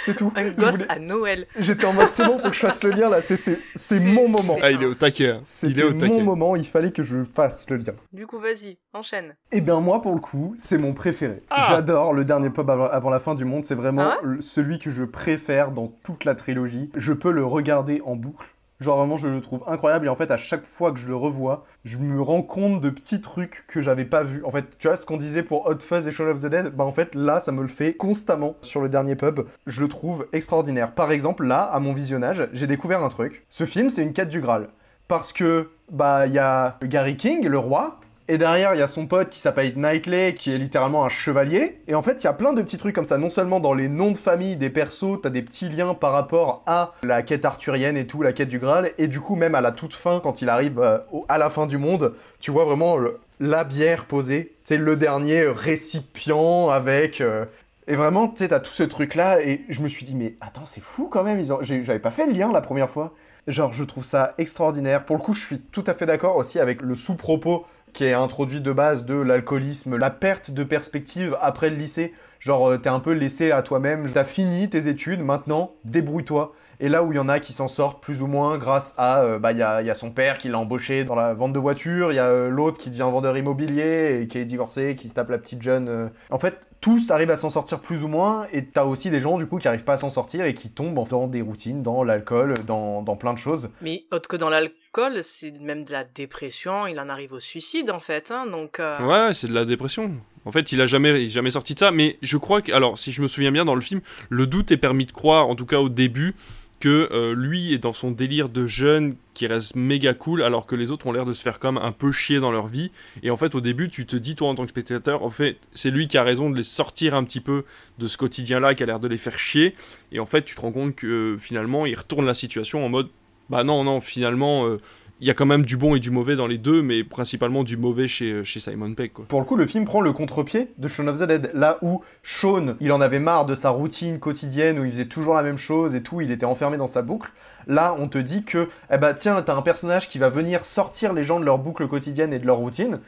C'est 0.00 0.14
tout. 0.14 0.32
Un 0.36 0.50
gosse 0.50 0.84
à 0.88 0.98
Noël. 1.00 1.46
J'étais 1.58 1.84
en 1.84 1.92
mode 1.92 2.10
c'est 2.10 2.24
bon, 2.24 2.38
faut 2.38 2.48
que 2.48 2.54
je 2.54 2.60
fasse 2.60 2.84
le 2.84 2.90
lien 2.90 3.10
là, 3.10 3.18
c'est 3.20 4.00
mon 4.00 4.28
moment. 4.28 4.56
Ah, 4.62 4.70
il 4.70 4.82
est 4.82 4.86
au 4.86 4.94
taquet. 4.94 5.30
Hein. 5.30 5.42
Il 5.64 5.78
est 5.78 5.82
au 5.82 5.92
taquet. 5.92 6.20
mon 6.20 6.36
moment, 6.36 6.56
il 6.56 6.66
fallait 6.66 6.92
que 6.92 7.02
je 7.02 7.24
fasse 7.24 7.68
le 7.68 7.78
lien. 7.78 7.94
Du 8.12 8.26
coup, 8.26 8.38
vas-y, 8.38 8.78
enchaîne. 8.92 9.34
Eh 9.50 9.60
bien, 9.60 9.80
moi, 9.80 10.00
pour 10.00 10.14
le 10.14 10.20
coup, 10.20 10.54
c'est 10.56 10.78
mon 10.78 10.92
préféré. 10.92 11.42
Ah. 11.50 11.66
J'adore 11.70 12.12
le 12.12 12.24
dernier 12.24 12.50
pub 12.50 12.70
avant, 12.70 13.10
la 13.10 13.20
fin 13.20 13.34
du 13.34 13.44
monde. 13.44 13.64
C'est 13.64 13.74
vraiment 13.74 14.12
ah 14.12 14.20
celui 14.40 14.78
que 14.78 14.90
je 14.90 15.02
préfère 15.02 15.72
dans 15.72 15.88
toute 16.04 16.24
la 16.24 16.36
trilogie. 16.36 16.90
Je 16.94 17.12
peux 17.12 17.32
le 17.32 17.44
regarder 17.44 18.00
en 18.04 18.14
boucle 18.14 18.46
Genre 18.80 18.96
vraiment, 18.96 19.16
je 19.16 19.26
le 19.26 19.40
trouve 19.40 19.64
incroyable 19.66 20.06
et 20.06 20.08
en 20.08 20.14
fait, 20.14 20.30
à 20.30 20.36
chaque 20.36 20.64
fois 20.64 20.92
que 20.92 20.98
je 20.98 21.08
le 21.08 21.16
revois, 21.16 21.64
je 21.84 21.98
me 21.98 22.22
rends 22.22 22.42
compte 22.42 22.80
de 22.80 22.90
petits 22.90 23.20
trucs 23.20 23.64
que 23.66 23.82
j'avais 23.82 24.04
pas 24.04 24.22
vus. 24.22 24.44
En 24.44 24.52
fait, 24.52 24.78
tu 24.78 24.86
vois, 24.86 24.96
ce 24.96 25.04
qu'on 25.04 25.16
disait 25.16 25.42
pour 25.42 25.66
Hot 25.66 25.80
Fuzz 25.80 26.06
et 26.06 26.12
Shaun 26.12 26.28
of 26.28 26.40
the 26.40 26.46
Dead, 26.46 26.68
bah 26.68 26.84
en 26.84 26.92
fait, 26.92 27.14
là, 27.16 27.40
ça 27.40 27.50
me 27.50 27.62
le 27.62 27.68
fait 27.68 27.94
constamment 27.94 28.56
sur 28.62 28.80
le 28.80 28.88
dernier 28.88 29.16
pub. 29.16 29.40
Je 29.66 29.82
le 29.82 29.88
trouve 29.88 30.26
extraordinaire. 30.32 30.92
Par 30.92 31.10
exemple, 31.10 31.44
là, 31.44 31.62
à 31.62 31.80
mon 31.80 31.92
visionnage, 31.92 32.48
j'ai 32.52 32.68
découvert 32.68 33.02
un 33.02 33.08
truc. 33.08 33.44
Ce 33.48 33.64
film, 33.64 33.90
c'est 33.90 34.02
une 34.02 34.12
quête 34.12 34.28
du 34.28 34.40
Graal. 34.40 34.68
Parce 35.08 35.32
que, 35.32 35.70
bah, 35.90 36.26
il 36.26 36.34
y 36.34 36.38
a 36.38 36.78
Gary 36.82 37.16
King, 37.16 37.48
le 37.48 37.58
roi, 37.58 37.98
et 38.30 38.36
derrière, 38.36 38.74
il 38.74 38.78
y 38.78 38.82
a 38.82 38.88
son 38.88 39.06
pote 39.06 39.30
qui 39.30 39.40
s'appelle 39.40 39.72
Knightley, 39.74 40.34
qui 40.34 40.52
est 40.52 40.58
littéralement 40.58 41.02
un 41.02 41.08
chevalier. 41.08 41.80
Et 41.88 41.94
en 41.94 42.02
fait, 42.02 42.22
il 42.22 42.24
y 42.24 42.28
a 42.28 42.34
plein 42.34 42.52
de 42.52 42.60
petits 42.60 42.76
trucs 42.76 42.94
comme 42.94 43.06
ça. 43.06 43.16
Non 43.16 43.30
seulement 43.30 43.58
dans 43.58 43.72
les 43.72 43.88
noms 43.88 44.12
de 44.12 44.18
famille 44.18 44.56
des 44.56 44.68
persos, 44.68 45.18
t'as 45.22 45.30
des 45.30 45.40
petits 45.40 45.70
liens 45.70 45.94
par 45.94 46.12
rapport 46.12 46.62
à 46.66 46.92
la 47.02 47.22
quête 47.22 47.46
arthurienne 47.46 47.96
et 47.96 48.06
tout, 48.06 48.20
la 48.20 48.34
quête 48.34 48.50
du 48.50 48.58
Graal. 48.58 48.92
Et 48.98 49.08
du 49.08 49.20
coup, 49.20 49.34
même 49.34 49.54
à 49.54 49.62
la 49.62 49.72
toute 49.72 49.94
fin, 49.94 50.20
quand 50.20 50.42
il 50.42 50.50
arrive 50.50 50.78
euh, 50.78 50.98
à 51.28 51.38
la 51.38 51.48
fin 51.48 51.66
du 51.66 51.78
monde, 51.78 52.14
tu 52.38 52.50
vois 52.50 52.66
vraiment 52.66 52.98
la 53.40 53.64
bière 53.64 54.04
posée. 54.04 54.52
C'est 54.64 54.76
le 54.76 54.96
dernier 54.96 55.46
récipient 55.46 56.68
avec... 56.68 57.22
Euh, 57.22 57.46
et 57.86 57.96
vraiment, 57.96 58.28
tu 58.28 58.36
sais, 58.36 58.48
t'as 58.48 58.60
tout 58.60 58.74
ce 58.74 58.82
truc-là. 58.82 59.40
Et 59.40 59.64
je 59.70 59.80
me 59.80 59.88
suis 59.88 60.04
dit, 60.04 60.14
mais 60.14 60.34
attends, 60.42 60.66
c'est 60.66 60.82
fou 60.82 61.08
quand 61.10 61.24
même. 61.24 61.42
J'avais 61.62 61.98
pas 61.98 62.10
fait 62.10 62.26
le 62.26 62.34
lien 62.34 62.52
la 62.52 62.60
première 62.60 62.90
fois. 62.90 63.14
Genre, 63.46 63.72
je 63.72 63.84
trouve 63.84 64.04
ça 64.04 64.34
extraordinaire. 64.36 65.06
Pour 65.06 65.16
le 65.16 65.22
coup, 65.22 65.32
je 65.32 65.42
suis 65.42 65.58
tout 65.58 65.84
à 65.86 65.94
fait 65.94 66.04
d'accord 66.04 66.36
aussi 66.36 66.60
avec 66.60 66.82
le 66.82 66.94
sous-propos 66.94 67.64
qui 67.92 68.04
est 68.04 68.12
introduit 68.12 68.60
de 68.60 68.72
base 68.72 69.04
de 69.04 69.14
l'alcoolisme, 69.14 69.96
la 69.96 70.10
perte 70.10 70.50
de 70.50 70.64
perspective 70.64 71.36
après 71.40 71.70
le 71.70 71.76
lycée. 71.76 72.12
Genre, 72.40 72.70
euh, 72.70 72.78
t'es 72.78 72.88
un 72.88 73.00
peu 73.00 73.12
laissé 73.12 73.50
à 73.50 73.62
toi-même, 73.62 74.10
t'as 74.12 74.24
fini 74.24 74.68
tes 74.68 74.88
études, 74.88 75.20
maintenant, 75.20 75.72
débrouille-toi. 75.84 76.54
Et 76.80 76.88
là 76.88 77.02
où 77.02 77.12
il 77.12 77.16
y 77.16 77.18
en 77.18 77.28
a 77.28 77.40
qui 77.40 77.52
s'en 77.52 77.66
sortent 77.66 78.00
plus 78.00 78.22
ou 78.22 78.28
moins 78.28 78.56
grâce 78.56 78.94
à, 78.96 79.22
euh, 79.22 79.38
bah, 79.40 79.50
il 79.50 79.58
y 79.58 79.62
a, 79.62 79.94
son 79.94 80.12
père 80.12 80.38
qui 80.38 80.48
l'a 80.48 80.58
embauché 80.58 81.02
dans 81.02 81.16
la 81.16 81.34
vente 81.34 81.52
de 81.52 81.58
voitures, 81.58 82.12
il 82.12 82.14
y 82.14 82.20
a 82.20 82.26
euh, 82.26 82.48
l'autre 82.48 82.78
qui 82.78 82.90
devient 82.90 83.08
vendeur 83.10 83.36
immobilier 83.36 84.20
et 84.22 84.28
qui 84.28 84.38
est 84.38 84.44
divorcé, 84.44 84.94
qui 84.94 85.08
se 85.08 85.14
tape 85.14 85.30
la 85.30 85.38
petite 85.38 85.60
jeune. 85.60 86.10
En 86.30 86.38
fait, 86.38 86.67
tous 86.80 87.10
arrivent 87.10 87.30
à 87.30 87.36
s'en 87.36 87.50
sortir 87.50 87.80
plus 87.80 88.04
ou 88.04 88.08
moins, 88.08 88.46
et 88.52 88.64
t'as 88.64 88.84
aussi 88.84 89.10
des 89.10 89.20
gens 89.20 89.38
du 89.38 89.46
coup 89.46 89.58
qui 89.58 89.68
arrivent 89.68 89.84
pas 89.84 89.94
à 89.94 89.98
s'en 89.98 90.10
sortir 90.10 90.44
et 90.44 90.54
qui 90.54 90.70
tombent 90.70 91.08
dans 91.08 91.26
des 91.26 91.42
routines, 91.42 91.82
dans 91.82 92.02
l'alcool, 92.02 92.54
dans, 92.66 93.02
dans, 93.02 93.16
plein 93.16 93.34
de 93.34 93.38
choses. 93.38 93.70
Mais 93.82 94.04
autre 94.12 94.28
que 94.28 94.36
dans 94.36 94.48
l'alcool, 94.48 95.20
c'est 95.22 95.50
même 95.60 95.84
de 95.84 95.92
la 95.92 96.04
dépression, 96.04 96.86
il 96.86 96.98
en 97.00 97.08
arrive 97.08 97.32
au 97.32 97.40
suicide 97.40 97.90
en 97.90 98.00
fait, 98.00 98.30
hein, 98.30 98.46
donc... 98.46 98.80
Euh, 98.80 99.04
ouais, 99.06 99.34
c'est 99.34 99.48
de 99.48 99.54
la 99.54 99.64
dépression. 99.64 100.12
En 100.44 100.52
fait, 100.52 100.72
il 100.72 100.80
a 100.80 100.86
jamais, 100.86 101.28
jamais 101.28 101.50
sorti 101.50 101.74
de 101.74 101.78
ça, 101.78 101.90
mais 101.90 102.16
je 102.22 102.36
crois 102.36 102.62
que, 102.62 102.72
alors 102.72 102.96
si 102.98 103.12
je 103.12 103.20
me 103.22 103.28
souviens 103.28 103.52
bien 103.52 103.64
dans 103.64 103.74
le 103.74 103.80
film, 103.80 104.00
le 104.30 104.46
doute 104.46 104.70
est 104.70 104.76
permis 104.76 105.06
de 105.06 105.12
croire, 105.12 105.48
en 105.48 105.56
tout 105.56 105.66
cas 105.66 105.80
au 105.80 105.88
début, 105.88 106.34
que 106.80 107.08
euh, 107.12 107.34
lui 107.34 107.72
est 107.72 107.78
dans 107.78 107.92
son 107.92 108.10
délire 108.10 108.48
de 108.48 108.66
jeune 108.66 109.16
qui 109.34 109.46
reste 109.46 109.76
méga 109.76 110.14
cool 110.14 110.42
alors 110.42 110.66
que 110.66 110.74
les 110.74 110.90
autres 110.90 111.06
ont 111.06 111.12
l'air 111.12 111.24
de 111.24 111.32
se 111.32 111.42
faire 111.42 111.58
comme 111.58 111.78
un 111.78 111.92
peu 111.92 112.12
chier 112.12 112.40
dans 112.40 112.50
leur 112.50 112.66
vie. 112.66 112.90
Et 113.22 113.30
en 113.30 113.36
fait 113.36 113.54
au 113.54 113.60
début 113.60 113.88
tu 113.88 114.06
te 114.06 114.16
dis 114.16 114.34
toi 114.34 114.48
en 114.48 114.54
tant 114.54 114.64
que 114.64 114.70
spectateur 114.70 115.22
en 115.22 115.30
fait 115.30 115.58
c'est 115.74 115.90
lui 115.90 116.08
qui 116.08 116.18
a 116.18 116.22
raison 116.22 116.50
de 116.50 116.56
les 116.56 116.64
sortir 116.64 117.14
un 117.14 117.24
petit 117.24 117.40
peu 117.40 117.64
de 117.98 118.08
ce 118.08 118.16
quotidien 118.16 118.60
là 118.60 118.74
qui 118.74 118.82
a 118.82 118.86
l'air 118.86 119.00
de 119.00 119.08
les 119.08 119.16
faire 119.16 119.38
chier. 119.38 119.74
Et 120.12 120.20
en 120.20 120.26
fait 120.26 120.44
tu 120.44 120.54
te 120.54 120.60
rends 120.60 120.72
compte 120.72 120.94
que 120.94 121.36
finalement 121.38 121.86
il 121.86 121.96
retourne 121.96 122.26
la 122.26 122.34
situation 122.34 122.84
en 122.84 122.88
mode 122.88 123.08
bah 123.50 123.64
non 123.64 123.84
non 123.84 124.00
finalement 124.00 124.66
euh, 124.66 124.78
il 125.20 125.26
y 125.26 125.30
a 125.30 125.34
quand 125.34 125.46
même 125.46 125.64
du 125.64 125.76
bon 125.76 125.96
et 125.96 125.98
du 125.98 126.10
mauvais 126.10 126.36
dans 126.36 126.46
les 126.46 126.58
deux, 126.58 126.80
mais 126.80 127.02
principalement 127.02 127.64
du 127.64 127.76
mauvais 127.76 128.06
chez, 128.06 128.30
euh, 128.30 128.44
Simon 128.44 128.94
Pegg. 128.94 129.12
Pour 129.12 129.40
le 129.40 129.46
coup, 129.46 129.56
le 129.56 129.66
film 129.66 129.84
prend 129.84 130.00
le 130.00 130.12
contre-pied 130.12 130.70
de 130.78 130.86
Shaun 130.86 131.08
of 131.08 131.18
the 131.18 131.24
Dead. 131.24 131.50
Là 131.54 131.78
où 131.82 132.02
Shaun, 132.22 132.76
il 132.80 132.92
en 132.92 133.00
avait 133.00 133.18
marre 133.18 133.44
de 133.44 133.54
sa 133.54 133.70
routine 133.70 134.20
quotidienne 134.20 134.78
où 134.78 134.84
il 134.84 134.92
faisait 134.92 135.06
toujours 135.06 135.34
la 135.34 135.42
même 135.42 135.58
chose 135.58 135.94
et 135.94 136.02
tout, 136.02 136.20
il 136.20 136.30
était 136.30 136.46
enfermé 136.46 136.76
dans 136.76 136.86
sa 136.86 137.02
boucle. 137.02 137.32
Là, 137.66 137.96
on 137.98 138.08
te 138.08 138.18
dit 138.18 138.44
que, 138.44 138.68
eh 138.92 138.98
ben 138.98 139.12
tiens, 139.12 139.42
t'as 139.42 139.56
un 139.56 139.62
personnage 139.62 140.08
qui 140.08 140.18
va 140.18 140.28
venir 140.28 140.64
sortir 140.64 141.12
les 141.12 141.24
gens 141.24 141.40
de 141.40 141.44
leur 141.44 141.58
boucle 141.58 141.88
quotidienne 141.88 142.32
et 142.32 142.38
de 142.38 142.46
leur 142.46 142.58
routine. 142.58 143.00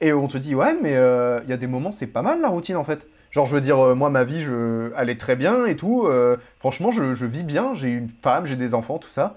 Et 0.00 0.12
on 0.12 0.26
te 0.26 0.38
dit, 0.38 0.54
ouais, 0.54 0.74
mais 0.80 0.96
euh, 0.96 1.40
il 1.44 1.50
y 1.50 1.52
a 1.52 1.56
des 1.56 1.66
moments, 1.66 1.92
c'est 1.92 2.06
pas 2.06 2.22
mal 2.22 2.40
la 2.40 2.48
routine 2.48 2.76
en 2.76 2.84
fait. 2.84 3.06
Genre, 3.30 3.44
je 3.44 3.54
veux 3.54 3.60
dire, 3.60 3.78
euh, 3.78 3.94
moi, 3.94 4.08
ma 4.08 4.24
vie, 4.24 4.40
je... 4.40 4.90
elle 4.96 5.10
est 5.10 5.20
très 5.20 5.36
bien 5.36 5.66
et 5.66 5.76
tout. 5.76 6.08
franchement, 6.58 6.90
je 6.90 7.26
vis 7.26 7.42
bien, 7.42 7.74
j'ai 7.74 7.90
une 7.90 8.08
femme, 8.08 8.46
j'ai 8.46 8.56
des 8.56 8.72
enfants, 8.72 8.96
tout 8.96 9.10
ça. 9.10 9.36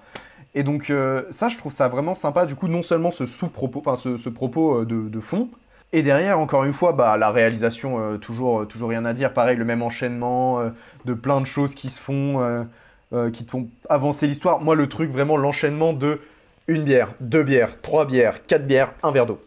Et 0.54 0.64
donc 0.64 0.89
euh, 0.89 1.24
ça, 1.30 1.49
je 1.49 1.58
trouve 1.58 1.72
ça 1.72 1.88
vraiment 1.88 2.14
sympa, 2.14 2.45
du 2.45 2.56
coup, 2.56 2.68
non 2.68 2.82
seulement 2.82 3.12
ce 3.12 3.26
sous-propos, 3.26 3.82
enfin 3.86 3.95
ce, 3.95 4.30
propos 4.30 4.82
euh, 4.82 4.86
de, 4.86 5.20
fond, 5.20 5.49
et 5.93 6.04
derrière, 6.04 6.39
encore 6.39 6.64
une 6.64 6.74
fois, 6.74 6.93
bah, 6.93 7.18
la 7.18 7.32
réalisation, 7.32 7.99
euh, 7.99 8.18
toujours, 8.18 8.68
toujours 8.68 8.89
rien 8.89 9.06
à 9.06 9.14
dire, 9.14 9.34
pareil, 9.34 9.58
le 9.58 9.66
même 9.66 9.82
enchaînement 9.82 10.60
de 11.06 11.14
plein 11.14 11.41
de 11.41 11.45
choses 11.45 11.76
qui 11.76 11.89
se 11.89 11.99
font, 12.02 12.68
qui 13.34 13.45
te 13.45 13.52
font 13.52 13.70
avancer 13.89 14.28
l'histoire. 14.28 14.62
Moi, 14.62 14.76
le 14.76 14.88
truc, 14.88 15.12
vraiment, 15.12 15.38
l'enchaînement 15.38 15.93
de 15.93 16.20
une 16.68 16.84
bière, 16.84 17.14
deux 17.20 17.43
bières, 17.43 17.82
trois 17.82 18.06
bières, 18.06 18.45
quatre 18.45 18.68
bières, 18.68 18.93
un 19.04 19.12
verre 19.12 19.26
d'eau 19.26 19.41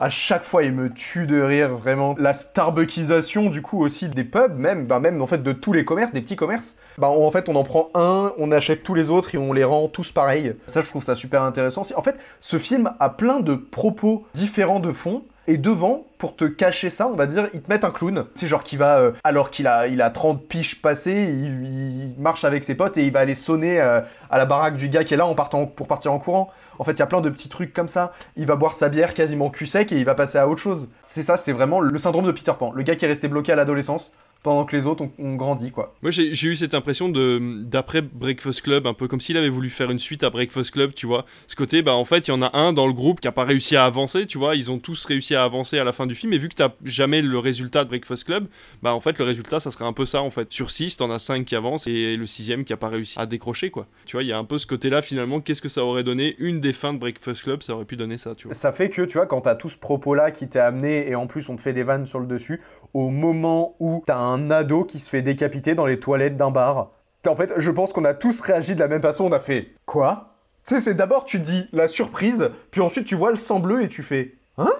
à 0.00 0.10
chaque 0.10 0.44
fois, 0.44 0.62
il 0.62 0.72
me 0.72 0.92
tue 0.92 1.26
de 1.26 1.40
rire, 1.40 1.76
vraiment. 1.76 2.14
La 2.18 2.32
Starbuckisation, 2.32 3.50
du 3.50 3.62
coup, 3.62 3.82
aussi 3.82 4.08
des 4.08 4.24
pubs, 4.24 4.56
même, 4.56 4.86
bah, 4.86 5.00
même 5.00 5.20
en 5.20 5.26
fait 5.26 5.42
de 5.42 5.52
tous 5.52 5.72
les 5.72 5.84
commerces, 5.84 6.12
des 6.12 6.20
petits 6.20 6.36
commerces. 6.36 6.76
Bah, 6.98 7.08
en 7.08 7.30
fait, 7.30 7.48
on 7.48 7.56
en 7.56 7.64
prend 7.64 7.90
un, 7.94 8.32
on 8.38 8.52
achète 8.52 8.82
tous 8.82 8.94
les 8.94 9.10
autres 9.10 9.34
et 9.34 9.38
on 9.38 9.52
les 9.52 9.64
rend 9.64 9.88
tous 9.88 10.12
pareils. 10.12 10.54
Ça, 10.66 10.82
je 10.82 10.88
trouve 10.88 11.02
ça 11.02 11.16
super 11.16 11.42
intéressant. 11.42 11.82
En 11.96 12.02
fait, 12.02 12.16
ce 12.40 12.58
film 12.58 12.92
a 13.00 13.10
plein 13.10 13.40
de 13.40 13.54
propos 13.54 14.24
différents 14.34 14.80
de 14.80 14.92
fond. 14.92 15.24
Et 15.50 15.56
devant, 15.56 16.04
pour 16.18 16.36
te 16.36 16.44
cacher 16.44 16.90
ça, 16.90 17.08
on 17.08 17.14
va 17.14 17.24
dire, 17.24 17.48
ils 17.54 17.62
te 17.62 17.70
mettent 17.70 17.84
un 17.84 17.90
clown. 17.90 18.26
C'est 18.34 18.46
genre 18.46 18.62
qui 18.62 18.76
va, 18.76 18.98
euh, 18.98 19.12
alors 19.24 19.48
qu'il 19.48 19.66
a, 19.66 19.86
il 19.86 20.02
a 20.02 20.10
30 20.10 20.46
piches 20.46 20.82
passées, 20.82 21.32
il, 21.32 22.14
marche 22.18 22.44
avec 22.44 22.64
ses 22.64 22.74
potes 22.74 22.98
et 22.98 23.06
il 23.06 23.12
va 23.12 23.20
aller 23.20 23.34
sonner 23.34 23.80
euh, 23.80 24.02
à 24.28 24.36
la 24.36 24.44
baraque 24.44 24.76
du 24.76 24.90
gars 24.90 25.04
qui 25.04 25.14
est 25.14 25.16
là 25.16 25.24
en 25.24 25.34
partant, 25.34 25.64
pour 25.64 25.88
partir 25.88 26.12
en 26.12 26.18
courant. 26.18 26.50
En 26.78 26.84
fait, 26.84 26.92
il 26.92 26.98
y 26.98 27.02
a 27.02 27.06
plein 27.06 27.22
de 27.22 27.30
petits 27.30 27.48
trucs 27.48 27.72
comme 27.72 27.88
ça. 27.88 28.12
Il 28.36 28.46
va 28.46 28.56
boire 28.56 28.74
sa 28.74 28.90
bière 28.90 29.14
quasiment 29.14 29.48
cul 29.48 29.66
sec 29.66 29.90
et 29.90 29.96
il 29.96 30.04
va 30.04 30.14
passer 30.14 30.36
à 30.36 30.46
autre 30.46 30.60
chose. 30.60 30.88
C'est 31.00 31.22
ça, 31.22 31.38
c'est 31.38 31.52
vraiment 31.52 31.80
le 31.80 31.98
syndrome 31.98 32.26
de 32.26 32.32
Peter 32.32 32.52
Pan. 32.58 32.70
Le 32.74 32.82
gars 32.82 32.94
qui 32.94 33.06
est 33.06 33.08
resté 33.08 33.26
bloqué 33.26 33.50
à 33.50 33.56
l'adolescence 33.56 34.12
pendant 34.42 34.64
que 34.64 34.76
les 34.76 34.86
autres 34.86 35.06
ont, 35.18 35.34
grandi 35.34 35.70
quoi. 35.70 35.94
Moi 36.02 36.10
j'ai 36.10 36.30
eu 36.30 36.56
cette 36.56 36.74
impression 36.74 37.08
de 37.08 37.40
d'après 37.64 38.02
Breakfast 38.02 38.62
Club, 38.62 38.86
un 38.86 38.94
peu 38.94 39.08
comme 39.08 39.20
s'il 39.20 39.36
avait 39.36 39.48
voulu 39.48 39.70
faire 39.70 39.90
une 39.90 39.98
suite 39.98 40.22
à 40.22 40.30
Breakfast 40.30 40.70
Club, 40.72 40.94
tu 40.94 41.06
vois. 41.06 41.24
Ce 41.46 41.56
côté, 41.56 41.82
bah 41.82 41.94
en 41.94 42.04
fait 42.04 42.28
il 42.28 42.30
y 42.30 42.34
en 42.34 42.42
a 42.42 42.56
un 42.56 42.72
dans 42.72 42.86
le 42.86 42.92
groupe 42.92 43.20
qui 43.20 43.28
a 43.28 43.32
pas 43.32 43.44
réussi 43.44 43.76
à 43.76 43.84
avancer, 43.84 44.26
tu 44.26 44.38
vois. 44.38 44.56
Ils 44.56 44.70
ont 44.70 44.78
tous 44.78 45.04
réussi 45.04 45.34
à 45.34 45.44
avancer 45.44 45.78
à 45.78 45.84
la 45.84 45.92
fin 45.92 46.06
du 46.06 46.14
film, 46.14 46.32
et 46.32 46.38
vu 46.38 46.48
que 46.48 46.54
t'as 46.54 46.70
jamais 46.84 47.22
le 47.22 47.38
résultat 47.38 47.84
de 47.84 47.88
Breakfast 47.88 48.24
Club, 48.24 48.46
bah 48.82 48.94
en 48.94 49.00
fait 49.00 49.18
le 49.18 49.24
résultat 49.24 49.60
ça 49.60 49.70
serait 49.70 49.84
un 49.84 49.92
peu 49.92 50.06
ça 50.06 50.22
en 50.22 50.30
fait. 50.30 50.52
Sur 50.52 50.70
6, 50.70 50.96
t'en 50.96 51.10
as 51.10 51.18
5 51.18 51.44
qui 51.44 51.56
avancent 51.56 51.86
et 51.86 52.16
le 52.16 52.26
sixième 52.26 52.64
qui 52.64 52.72
a 52.72 52.76
pas 52.76 52.88
réussi 52.88 53.18
à 53.18 53.26
décrocher 53.26 53.70
quoi. 53.70 53.86
Tu 54.06 54.16
vois, 54.16 54.22
il 54.22 54.28
y 54.28 54.32
a 54.32 54.38
un 54.38 54.44
peu 54.44 54.58
ce 54.58 54.66
côté 54.66 54.90
là 54.90 55.02
finalement, 55.02 55.40
qu'est-ce 55.40 55.62
que 55.62 55.68
ça 55.68 55.84
aurait 55.84 56.04
donné 56.04 56.36
Une 56.38 56.60
des 56.60 56.72
fins 56.72 56.92
de 56.92 56.98
Breakfast 56.98 57.42
Club, 57.42 57.62
ça 57.62 57.74
aurait 57.74 57.84
pu 57.84 57.96
donner 57.96 58.18
ça, 58.18 58.34
tu 58.34 58.46
vois. 58.48 58.54
Ça 58.54 58.72
fait 58.72 58.88
que 58.88 59.02
tu 59.02 59.18
vois, 59.18 59.26
quand 59.26 59.42
t'as 59.42 59.54
tout 59.54 59.68
ce 59.68 59.78
propos 59.78 60.14
là 60.14 60.30
qui 60.30 60.48
t'est 60.48 60.58
amené 60.58 61.08
et 61.08 61.14
en 61.14 61.26
plus 61.26 61.48
on 61.48 61.56
te 61.56 61.60
fait 61.60 61.72
des 61.72 61.82
vannes 61.82 62.06
sur 62.06 62.20
le 62.20 62.26
dessus, 62.26 62.60
au 62.94 63.10
moment 63.10 63.76
où 63.80 64.02
t'as 64.06 64.18
un 64.18 64.27
ado 64.50 64.84
qui 64.84 64.98
se 64.98 65.08
fait 65.08 65.22
décapiter 65.22 65.74
dans 65.74 65.86
les 65.86 65.98
toilettes 66.00 66.36
d'un 66.36 66.50
bar. 66.50 66.90
En 67.26 67.36
fait, 67.36 67.52
je 67.56 67.70
pense 67.70 67.92
qu'on 67.92 68.04
a 68.04 68.14
tous 68.14 68.40
réagi 68.40 68.74
de 68.74 68.80
la 68.80 68.88
même 68.88 69.02
façon. 69.02 69.24
On 69.24 69.32
a 69.32 69.40
fait 69.40 69.68
quoi? 69.86 70.34
Tu 70.66 70.74
sais, 70.74 70.80
c'est 70.80 70.94
d'abord 70.94 71.24
tu 71.24 71.38
dis 71.38 71.66
la 71.72 71.88
surprise, 71.88 72.50
puis 72.70 72.80
ensuite 72.80 73.06
tu 73.06 73.14
vois 73.14 73.30
le 73.30 73.36
sang 73.36 73.58
bleu 73.58 73.82
et 73.82 73.88
tu 73.88 74.02
fais 74.02 74.34
hein? 74.58 74.72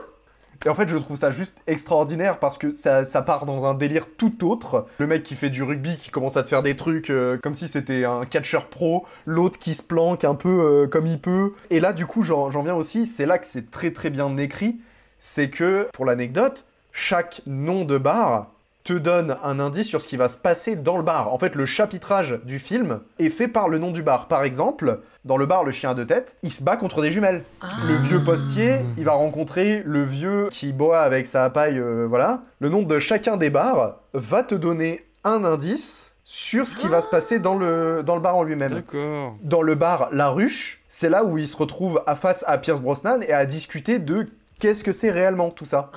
Et 0.64 0.68
en 0.68 0.74
fait, 0.74 0.88
je 0.88 0.96
trouve 0.96 1.16
ça 1.16 1.30
juste 1.30 1.56
extraordinaire 1.66 2.40
parce 2.40 2.58
que 2.58 2.72
ça, 2.72 3.04
part 3.22 3.46
dans 3.46 3.64
un 3.64 3.74
délire 3.74 4.06
tout 4.16 4.44
autre. 4.46 4.86
Le 4.98 5.06
mec 5.06 5.22
qui 5.22 5.36
fait 5.36 5.50
du 5.50 5.62
rugby, 5.62 5.96
qui 5.96 6.10
commence 6.10 6.36
à 6.36 6.42
te 6.42 6.48
faire 6.48 6.62
des 6.62 6.74
trucs 6.74 7.10
euh, 7.10 7.38
comme 7.40 7.54
si 7.54 7.68
c'était 7.68 8.04
un 8.04 8.24
catcheur 8.24 8.66
pro, 8.66 9.06
l'autre 9.24 9.58
qui 9.58 9.74
se 9.74 9.82
planque 9.82 10.24
un 10.24 10.34
peu 10.34 10.48
euh, 10.48 10.86
comme 10.88 11.06
il 11.06 11.20
peut. 11.20 11.52
Et 11.70 11.78
là, 11.78 11.92
du 11.92 12.06
coup, 12.06 12.22
j'en 12.22 12.48
viens 12.48 12.74
aussi, 12.74 13.06
c'est 13.06 13.26
là 13.26 13.38
que 13.38 13.46
c'est 13.46 13.70
très 13.70 13.92
très 13.92 14.10
bien 14.10 14.36
écrit. 14.36 14.80
C'est 15.20 15.48
que, 15.48 15.86
pour 15.92 16.04
l'anecdote, 16.04 16.66
chaque 16.92 17.40
nom 17.46 17.84
de 17.84 17.98
bar 17.98 18.50
te 18.88 18.94
donne 18.94 19.36
un 19.42 19.60
indice 19.60 19.86
sur 19.86 20.00
ce 20.00 20.08
qui 20.08 20.16
va 20.16 20.30
se 20.30 20.38
passer 20.38 20.74
dans 20.74 20.96
le 20.96 21.02
bar. 21.02 21.30
En 21.34 21.38
fait, 21.38 21.54
le 21.54 21.66
chapitrage 21.66 22.40
du 22.44 22.58
film 22.58 23.00
est 23.18 23.28
fait 23.28 23.46
par 23.46 23.68
le 23.68 23.76
nom 23.76 23.90
du 23.90 24.02
bar. 24.02 24.28
Par 24.28 24.44
exemple, 24.44 25.00
dans 25.26 25.36
le 25.36 25.44
bar 25.44 25.62
Le 25.62 25.72
Chien 25.72 25.90
à 25.90 25.94
deux 25.94 26.06
têtes, 26.06 26.38
il 26.42 26.50
se 26.50 26.62
bat 26.62 26.78
contre 26.78 27.02
des 27.02 27.10
jumelles. 27.10 27.44
Le 27.86 27.96
vieux 27.96 28.24
postier, 28.24 28.76
il 28.96 29.04
va 29.04 29.12
rencontrer 29.12 29.82
le 29.84 30.04
vieux 30.04 30.48
qui 30.50 30.72
boit 30.72 31.00
avec 31.00 31.26
sa 31.26 31.50
paille, 31.50 31.78
euh, 31.78 32.06
voilà. 32.08 32.40
Le 32.60 32.70
nom 32.70 32.80
de 32.80 32.98
chacun 32.98 33.36
des 33.36 33.50
bars 33.50 33.96
va 34.14 34.42
te 34.42 34.54
donner 34.54 35.04
un 35.22 35.44
indice 35.44 36.14
sur 36.24 36.66
ce 36.66 36.74
qui 36.74 36.88
va 36.88 37.02
se 37.02 37.08
passer 37.08 37.40
dans 37.40 37.56
le, 37.56 38.02
dans 38.02 38.14
le 38.14 38.22
bar 38.22 38.36
en 38.36 38.42
lui-même. 38.42 38.72
D'accord. 38.72 39.36
Dans 39.42 39.60
le 39.60 39.74
bar 39.74 40.08
La 40.12 40.30
Ruche, 40.30 40.80
c'est 40.88 41.10
là 41.10 41.24
où 41.24 41.36
il 41.36 41.46
se 41.46 41.58
retrouve 41.58 42.02
à 42.06 42.16
face 42.16 42.42
à 42.46 42.56
Pierce 42.56 42.80
Brosnan 42.80 43.20
et 43.20 43.34
à 43.34 43.44
discuter 43.44 43.98
de 43.98 44.26
qu'est-ce 44.58 44.82
que 44.82 44.92
c'est 44.92 45.10
réellement 45.10 45.50
tout 45.50 45.66
ça. 45.66 45.90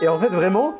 Et 0.00 0.06
en 0.06 0.20
fait, 0.20 0.28
vraiment, 0.28 0.78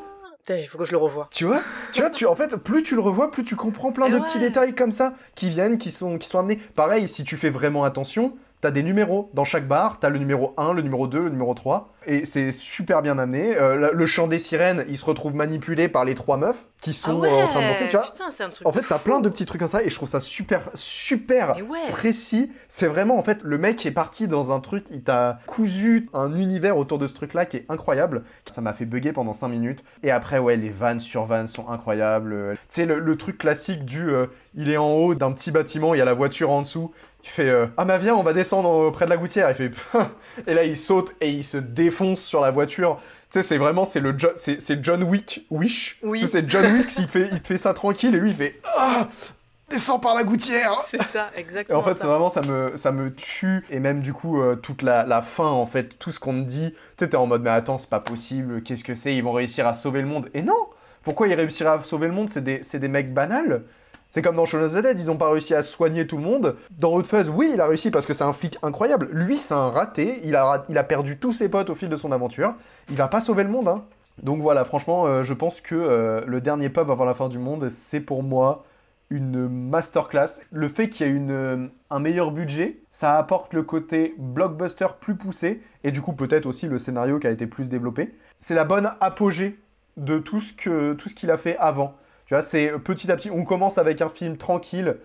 il 0.49 0.67
faut 0.67 0.77
que 0.77 0.85
je 0.85 0.91
le 0.91 0.97
revoie. 0.97 1.27
tu 1.31 1.45
vois, 1.45 1.61
tu 1.91 2.01
vois, 2.01 2.09
tu, 2.09 2.25
en 2.25 2.35
fait, 2.35 2.55
plus 2.55 2.83
tu 2.83 2.95
le 2.95 3.01
revois, 3.01 3.31
plus 3.31 3.43
tu 3.43 3.55
comprends 3.55 3.91
plein 3.91 4.09
de 4.09 4.15
ouais. 4.15 4.21
petits 4.21 4.39
détails 4.39 4.75
comme 4.75 4.91
ça 4.91 5.13
qui 5.33 5.49
viennent, 5.49 5.77
qui 5.77 5.91
sont, 5.91 6.17
qui 6.17 6.27
sont 6.27 6.39
amenés. 6.39 6.57
Pareil, 6.75 7.07
si 7.07 7.23
tu 7.23 7.37
fais 7.37 7.49
vraiment 7.49 7.83
attention, 7.83 8.35
t'as 8.65 8.71
des 8.71 8.81
numéros 8.81 9.29
dans 9.35 9.45
chaque 9.45 9.67
bar. 9.67 9.99
T'as 9.99 10.09
le 10.09 10.17
numéro 10.17 10.55
1, 10.57 10.73
le 10.73 10.81
numéro 10.81 11.05
2, 11.05 11.25
le 11.25 11.29
numéro 11.29 11.53
3. 11.53 11.93
Et 12.07 12.25
c'est 12.25 12.51
super 12.51 13.03
bien 13.03 13.19
amené. 13.19 13.55
Euh, 13.55 13.91
le- 13.93 14.05
chant 14.07 14.25
des 14.27 14.39
sirènes, 14.39 14.85
il 14.89 14.97
se 14.97 15.05
retrouve 15.05 15.35
manipulé 15.35 15.87
par 15.87 16.03
les 16.03 16.15
trois 16.15 16.37
meufs 16.37 16.65
qui 16.81 16.93
sont 16.93 17.17
ah 17.17 17.21
ouais, 17.21 17.29
euh, 17.29 17.43
en 17.43 17.47
train 17.47 17.61
de 17.61 17.67
danser, 17.67 17.85
tu 17.89 17.95
vois. 17.97 18.05
Putain, 18.05 18.29
c'est 18.31 18.43
un 18.43 18.49
truc 18.49 18.67
En 18.67 18.71
fait, 18.71 18.83
t'as 18.87 18.97
plein 18.99 19.19
de 19.19 19.29
petits 19.29 19.45
trucs 19.45 19.59
comme 19.59 19.67
ça 19.69 19.83
et 19.83 19.89
je 19.89 19.95
trouve 19.95 20.09
ça 20.09 20.19
super, 20.19 20.69
super 20.73 21.55
ouais. 21.57 21.89
précis. 21.89 22.51
C'est 22.69 22.87
vraiment, 22.87 23.17
en 23.17 23.23
fait, 23.23 23.43
le 23.43 23.57
mec 23.59 23.85
est 23.85 23.91
parti 23.91 24.27
dans 24.27 24.51
un 24.51 24.59
truc, 24.59 24.85
il 24.91 25.03
t'a 25.03 25.39
cousu 25.47 26.09
un 26.13 26.35
univers 26.35 26.77
autour 26.77 26.97
de 26.99 27.05
ce 27.07 27.13
truc-là 27.13 27.45
qui 27.45 27.57
est 27.57 27.65
incroyable. 27.69 28.23
Ça 28.47 28.61
m'a 28.61 28.73
fait 28.73 28.85
bugger 28.85 29.13
pendant 29.13 29.33
5 29.33 29.47
minutes. 29.47 29.83
Et 30.03 30.09
après, 30.11 30.37
ouais, 30.39 30.57
les 30.57 30.69
vannes 30.69 30.99
sur 30.99 31.25
vannes 31.25 31.47
sont 31.47 31.69
incroyables. 31.69 32.53
Tu 32.53 32.59
sais, 32.69 32.85
le, 32.85 32.99
le 32.99 33.17
truc 33.17 33.37
classique 33.37 33.85
du 33.85 34.09
euh, 34.09 34.27
il 34.55 34.69
est 34.69 34.77
en 34.77 34.91
haut 34.93 35.15
d'un 35.15 35.31
petit 35.31 35.51
bâtiment, 35.51 35.93
il 35.95 35.97
y 35.97 36.01
a 36.01 36.05
la 36.05 36.13
voiture 36.13 36.51
en 36.51 36.61
dessous. 36.61 36.91
Il 37.25 37.29
fait 37.29 37.49
euh, 37.49 37.65
Ah, 37.77 37.83
bah 37.85 37.97
viens, 37.97 38.15
on 38.15 38.21
va 38.23 38.31
descendre 38.33 38.91
près 38.91 39.05
de 39.05 39.09
la 39.09 39.17
gouttière. 39.17 39.49
Il 39.49 39.55
fait 39.55 39.71
Et 40.47 40.53
là, 40.53 40.63
il 40.63 40.77
saute 40.77 41.11
et 41.21 41.29
il 41.31 41.43
se 41.43 41.57
défonce 41.57 42.21
sur 42.21 42.39
la 42.39 42.51
voiture. 42.51 42.99
Tu 43.31 43.39
sais, 43.39 43.43
c'est 43.43 43.57
vraiment, 43.57 43.83
c'est 43.83 43.99
le 43.99 44.17
Jo- 44.17 44.31
c'est 44.35 44.83
John 44.83 45.03
Wick, 45.03 45.45
Wish. 45.49 45.97
Oui. 46.03 46.25
C'est 46.25 46.47
John 46.49 46.65
Wick, 46.73 46.95
il, 46.99 47.07
fait, 47.07 47.27
il 47.31 47.41
te 47.41 47.47
fait 47.47 47.57
ça 47.57 47.73
tranquille 47.73 48.13
et 48.15 48.19
lui, 48.19 48.29
il 48.29 48.35
fait 48.35 48.59
Ah 48.77 49.07
Descends 49.67 49.97
par 49.97 50.13
la 50.13 50.23
gouttière 50.23 50.75
C'est 50.87 51.01
ça, 51.01 51.31
et 51.35 51.39
exactement. 51.39 51.79
en 51.79 51.81
fait, 51.81 51.99
c'est 51.99 52.05
vraiment, 52.05 52.29
ça 52.29 52.41
me, 52.41 52.73
ça 52.77 52.91
me 52.91 53.11
tue. 53.11 53.65
Et 53.71 53.79
même, 53.79 54.01
du 54.01 54.13
coup, 54.13 54.39
euh, 54.39 54.55
toute 54.55 54.83
la, 54.83 55.03
la 55.07 55.23
fin, 55.23 55.47
en 55.47 55.65
fait, 55.65 55.97
tout 55.97 56.11
ce 56.11 56.19
qu'on 56.19 56.33
te 56.43 56.47
dit, 56.47 56.75
tu 56.97 57.09
t'es 57.09 57.17
en 57.17 57.25
mode, 57.25 57.41
mais 57.41 57.49
attends, 57.49 57.79
c'est 57.79 57.89
pas 57.89 57.99
possible, 57.99 58.61
qu'est-ce 58.61 58.83
que 58.83 58.93
c'est 58.93 59.15
Ils 59.15 59.23
vont 59.23 59.31
réussir 59.31 59.65
à 59.65 59.73
sauver 59.73 60.01
le 60.01 60.07
monde. 60.07 60.29
Et 60.35 60.43
non 60.43 60.67
Pourquoi 61.03 61.27
ils 61.27 61.33
réussiraient 61.33 61.71
à 61.71 61.83
sauver 61.83 62.05
le 62.05 62.13
monde? 62.13 62.29
C'est 62.29 62.43
des, 62.43 62.61
c'est 62.61 62.77
des 62.77 62.87
mecs 62.87 63.11
banals. 63.11 63.63
C'est 64.15 64.21
comme 64.21 64.37
dans 64.37 64.45
Shaun 64.45 64.63
of 64.63 64.73
the 64.73 64.77
Dead, 64.77 64.97
ils 64.97 65.11
ont 65.11 65.17
pas 65.17 65.29
réussi 65.29 65.53
à 65.53 65.61
soigner 65.61 66.07
tout 66.07 66.15
le 66.15 66.23
monde. 66.23 66.55
Dans 66.79 66.93
Hot 66.93 67.03
Fuzz, 67.03 67.27
oui, 67.27 67.51
il 67.53 67.59
a 67.59 67.67
réussi 67.67 67.91
parce 67.91 68.05
que 68.05 68.13
c'est 68.13 68.23
un 68.23 68.31
flic 68.31 68.57
incroyable. 68.63 69.09
Lui, 69.11 69.37
c'est 69.37 69.53
un 69.53 69.69
raté. 69.69 70.21
Il 70.23 70.37
a, 70.37 70.83
perdu 70.87 71.17
tous 71.17 71.33
ses 71.33 71.49
potes 71.49 71.69
au 71.69 71.75
fil 71.75 71.89
de 71.89 71.97
son 71.97 72.13
aventure. 72.13 72.53
Il 72.89 72.95
va 72.95 73.09
pas 73.09 73.19
sauver 73.19 73.43
le 73.43 73.49
monde, 73.49 73.67
hein. 73.67 73.83
Donc 74.23 74.41
voilà, 74.41 74.63
franchement, 74.63 75.05
euh, 75.05 75.23
je 75.23 75.33
pense 75.33 75.59
que 75.59 75.75
euh, 75.75 76.21
le 76.27 76.39
dernier 76.39 76.69
pub 76.69 76.89
avant 76.89 77.03
la 77.03 77.13
fin 77.13 77.27
du 77.27 77.39
monde, 77.39 77.67
c'est 77.67 77.99
pour 77.99 78.23
moi 78.23 78.63
une 79.09 79.49
masterclass. 79.49 80.43
Le 80.49 80.69
fait 80.69 80.87
qu'il 80.87 81.07
y 81.07 81.09
ait 81.09 81.21
euh, 81.29 81.67
un 81.89 81.99
meilleur 81.99 82.31
budget, 82.31 82.77
ça 82.91 83.17
apporte 83.17 83.53
le 83.53 83.63
côté 83.63 84.15
blockbuster 84.17 84.87
plus 84.97 85.15
poussé, 85.15 85.61
et 85.83 85.91
du 85.91 86.01
coup 86.01 86.13
peut-être 86.13 86.45
aussi 86.45 86.67
le 86.67 86.79
scénario 86.79 87.19
qui 87.19 87.27
a 87.27 87.31
été 87.31 87.47
plus 87.47 87.67
développé. 87.67 88.15
C'est 88.37 88.55
la 88.55 88.63
bonne 88.63 88.91
apogée 89.01 89.59
de 89.97 90.19
tout 90.19 90.39
ce 90.39 90.53
qu'il 90.53 91.31
a 91.31 91.37
fait 91.37 91.57
avant. 91.57 91.97
Tu 92.25 92.33
vois, 92.33 92.41
c'est 92.41 92.71
petit 92.79 93.11
à 93.11 93.15
petit. 93.15 93.29
On 93.31 93.43
commence 93.43 93.77
avec 93.77 94.01
un 94.01 94.09
film 94.09 94.37
tranquille 94.37 94.97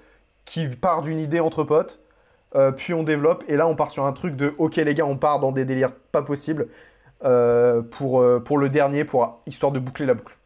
qui 0.45 0.69
part 0.69 1.03
d'une 1.03 1.21
idée 1.21 1.41
entre 1.41 1.65
potes, 1.65 2.01
euh, 2.57 2.73
puis 2.73 2.95
on 2.95 3.03
développe, 3.03 3.45
et 3.49 3.57
là 3.57 3.69
on 3.69 3.77
part 3.77 3.91
sur 3.91 4.05
un 4.05 4.13
truc 4.13 4.37
de 4.37 4.55
ok 4.59 4.77
les 4.77 4.95
gars, 4.95 5.07
on 5.07 5.17
part 5.17 5.39
dans 5.39 5.53
des 5.53 5.65
délires 5.65 5.95
pas 6.13 6.23
possibles 6.23 6.69
euh, 7.25 7.83
pour, 7.83 8.21
euh, 8.21 8.41
pour 8.41 8.59
le 8.59 8.69
dernier, 8.69 9.05
pour 9.05 9.43
histoire 9.47 9.71
de 9.73 9.79
boucler 9.79 10.07
la 10.07 10.15
boucle. 10.15 10.40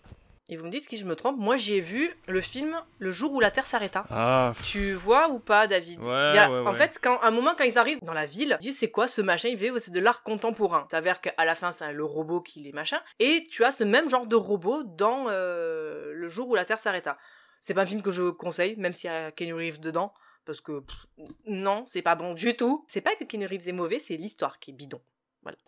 Et 0.51 0.57
vous 0.59 0.66
me 0.66 0.70
dites 0.70 0.86
si 0.88 0.99
je 0.99 1.07
me 1.07 1.16
trompe, 1.16 1.38
moi 1.38 1.57
j'ai 1.57 1.80
vu 1.80 2.14
le 2.28 2.40
film 2.42 2.76
Le 2.99 3.11
jour 3.11 3.32
où 3.32 3.40
la 3.40 3.51
Terre 3.51 3.66
s'arrêta. 3.66 4.05
Ah, 4.11 4.53
Tu 4.62 4.92
vois 4.92 5.30
ou 5.30 5.38
pas, 5.38 5.66
David? 5.66 6.01
Ouais, 6.01 6.30
Il 6.32 6.34
y 6.34 6.38
a- 6.38 6.51
ouais, 6.51 6.59
En 6.66 6.72
ouais. 6.72 6.76
fait, 6.76 6.99
quand, 7.03 7.16
à 7.20 7.28
un 7.28 7.30
moment, 7.30 7.55
quand 7.57 7.64
ils 7.64 7.78
arrivent 7.78 7.99
dans 8.03 8.12
la 8.12 8.26
ville, 8.26 8.59
ils 8.61 8.64
disent 8.64 8.78
c'est 8.78 8.90
quoi 8.90 9.09
ce 9.09 9.22
machin? 9.22 9.49
Ils 9.49 9.57
disent 9.57 9.72
c'est 9.78 9.90
de 9.90 10.01
l'art 10.01 10.22
contemporain. 10.22 10.86
Ça 10.90 10.99
s'avère 10.99 11.22
qu'à 11.22 11.32
la 11.45 11.55
fin, 11.55 11.72
c'est 11.72 11.90
le 11.92 12.05
robot 12.05 12.42
qui 12.42 12.61
les 12.61 12.72
machin. 12.72 13.01
Et 13.20 13.42
tu 13.51 13.64
as 13.64 13.72
ce 13.72 13.84
même 13.84 14.11
genre 14.11 14.26
de 14.26 14.36
robot 14.36 14.82
dans 14.82 15.26
euh, 15.30 16.12
Le 16.12 16.28
jour 16.28 16.49
où 16.49 16.55
la 16.55 16.66
Terre 16.66 16.78
s'arrêta. 16.78 17.16
C'est 17.61 17.72
pas 17.72 17.82
un 17.82 17.86
film 17.86 18.03
que 18.03 18.11
je 18.11 18.28
conseille, 18.28 18.76
même 18.76 18.92
s'il 18.92 19.09
y 19.09 19.12
a 19.14 19.30
Kenny 19.30 19.55
Reeves 19.55 19.80
dedans. 19.80 20.12
Parce 20.45 20.61
que 20.61 20.80
pff, 20.80 21.07
non, 21.47 21.86
c'est 21.88 22.03
pas 22.03 22.16
bon 22.16 22.34
du 22.34 22.55
tout. 22.55 22.84
C'est 22.86 23.01
pas 23.01 23.14
que 23.16 23.24
Kenny 23.24 23.47
Reeves 23.47 23.66
est 23.66 23.72
mauvais, 23.72 23.99
c'est 23.99 24.16
l'histoire 24.18 24.59
qui 24.59 24.72
est 24.72 24.74
bidon. 24.74 25.01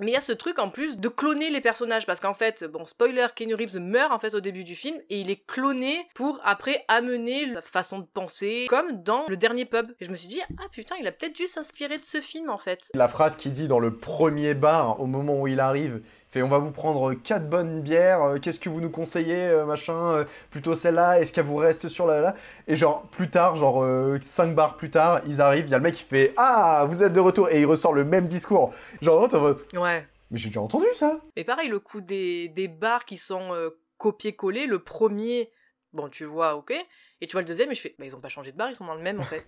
Mais 0.00 0.08
il 0.08 0.12
y 0.12 0.16
a 0.16 0.20
ce 0.20 0.32
truc 0.32 0.58
en 0.58 0.68
plus 0.68 0.98
de 0.98 1.08
cloner 1.08 1.50
les 1.50 1.60
personnages 1.60 2.06
parce 2.06 2.20
qu'en 2.20 2.34
fait, 2.34 2.64
bon, 2.64 2.86
spoiler, 2.86 3.26
Kenny 3.34 3.54
Reeves 3.54 3.78
meurt 3.78 4.12
en 4.12 4.18
fait 4.18 4.34
au 4.34 4.40
début 4.40 4.64
du 4.64 4.74
film 4.74 4.96
et 5.10 5.20
il 5.20 5.30
est 5.30 5.44
cloné 5.46 6.06
pour 6.14 6.40
après 6.44 6.84
amener 6.88 7.46
la 7.46 7.62
façon 7.62 7.98
de 7.98 8.06
penser 8.06 8.66
comme 8.68 9.02
dans 9.02 9.24
le 9.28 9.36
dernier 9.36 9.64
pub. 9.64 9.92
Et 10.00 10.04
je 10.04 10.10
me 10.10 10.16
suis 10.16 10.28
dit, 10.28 10.40
ah 10.58 10.68
putain, 10.70 10.96
il 11.00 11.06
a 11.06 11.12
peut-être 11.12 11.34
dû 11.34 11.46
s'inspirer 11.46 11.98
de 11.98 12.04
ce 12.04 12.20
film 12.20 12.50
en 12.50 12.58
fait. 12.58 12.90
La 12.94 13.08
phrase 13.08 13.36
qu'il 13.36 13.52
dit 13.52 13.68
dans 13.68 13.80
le 13.80 13.96
premier 13.96 14.54
bar, 14.54 15.00
au 15.00 15.06
moment 15.06 15.40
où 15.40 15.46
il 15.46 15.60
arrive, 15.60 16.02
fait 16.36 16.42
On 16.42 16.48
va 16.48 16.58
vous 16.58 16.70
prendre 16.70 17.14
quatre 17.14 17.48
bonnes 17.48 17.80
bières, 17.80 18.22
euh, 18.22 18.38
qu'est-ce 18.38 18.60
que 18.60 18.68
vous 18.68 18.80
nous 18.80 18.90
conseillez, 18.90 19.46
euh, 19.46 19.64
machin, 19.64 19.94
euh, 19.94 20.24
plutôt 20.50 20.74
celle-là, 20.74 21.20
est-ce 21.20 21.32
qu'elle 21.32 21.44
vous 21.44 21.56
reste 21.56 21.88
sur 21.88 22.06
la 22.06 22.20
là 22.20 22.34
Et 22.68 22.76
genre, 22.76 23.02
plus 23.10 23.30
tard, 23.30 23.56
genre 23.56 23.82
euh, 23.82 24.18
cinq 24.22 24.54
bars 24.54 24.76
plus 24.76 24.90
tard, 24.90 25.20
ils 25.26 25.40
arrivent, 25.40 25.66
il 25.66 25.70
y 25.70 25.74
a 25.74 25.78
le 25.78 25.82
mec 25.82 25.94
qui 25.94 26.04
fait 26.04 26.32
Ah, 26.36 26.86
vous 26.88 27.02
êtes 27.02 27.12
de 27.12 27.20
retour, 27.20 27.48
et 27.50 27.60
il 27.60 27.66
ressort 27.66 27.92
le 27.92 28.04
même 28.04 28.26
discours. 28.26 28.72
Genre, 29.00 29.28
Ouais. 29.74 30.06
Mais 30.30 30.38
j'ai 30.38 30.48
déjà 30.48 30.60
entendu 30.60 30.86
ça 30.94 31.20
Et 31.36 31.44
pareil, 31.44 31.68
le 31.68 31.78
coup 31.78 32.00
des, 32.00 32.48
des 32.48 32.68
bars 32.68 33.04
qui 33.04 33.16
sont 33.16 33.54
euh, 33.54 33.70
copiés-collés, 33.96 34.66
le 34.66 34.80
premier, 34.80 35.50
bon, 35.92 36.08
tu 36.08 36.24
vois, 36.24 36.56
ok. 36.56 36.72
Et 37.20 37.26
tu 37.26 37.32
vois 37.32 37.42
le 37.42 37.46
deuxième, 37.46 37.70
et 37.70 37.74
je 37.74 37.80
fais, 37.80 37.94
bah, 37.98 38.04
ils 38.04 38.14
ont 38.14 38.20
pas 38.20 38.28
changé 38.28 38.52
de 38.52 38.56
bar, 38.56 38.68
ils 38.68 38.76
sont 38.76 38.84
dans 38.86 38.94
le 38.94 39.02
même 39.02 39.20
en 39.20 39.24
fait. 39.24 39.44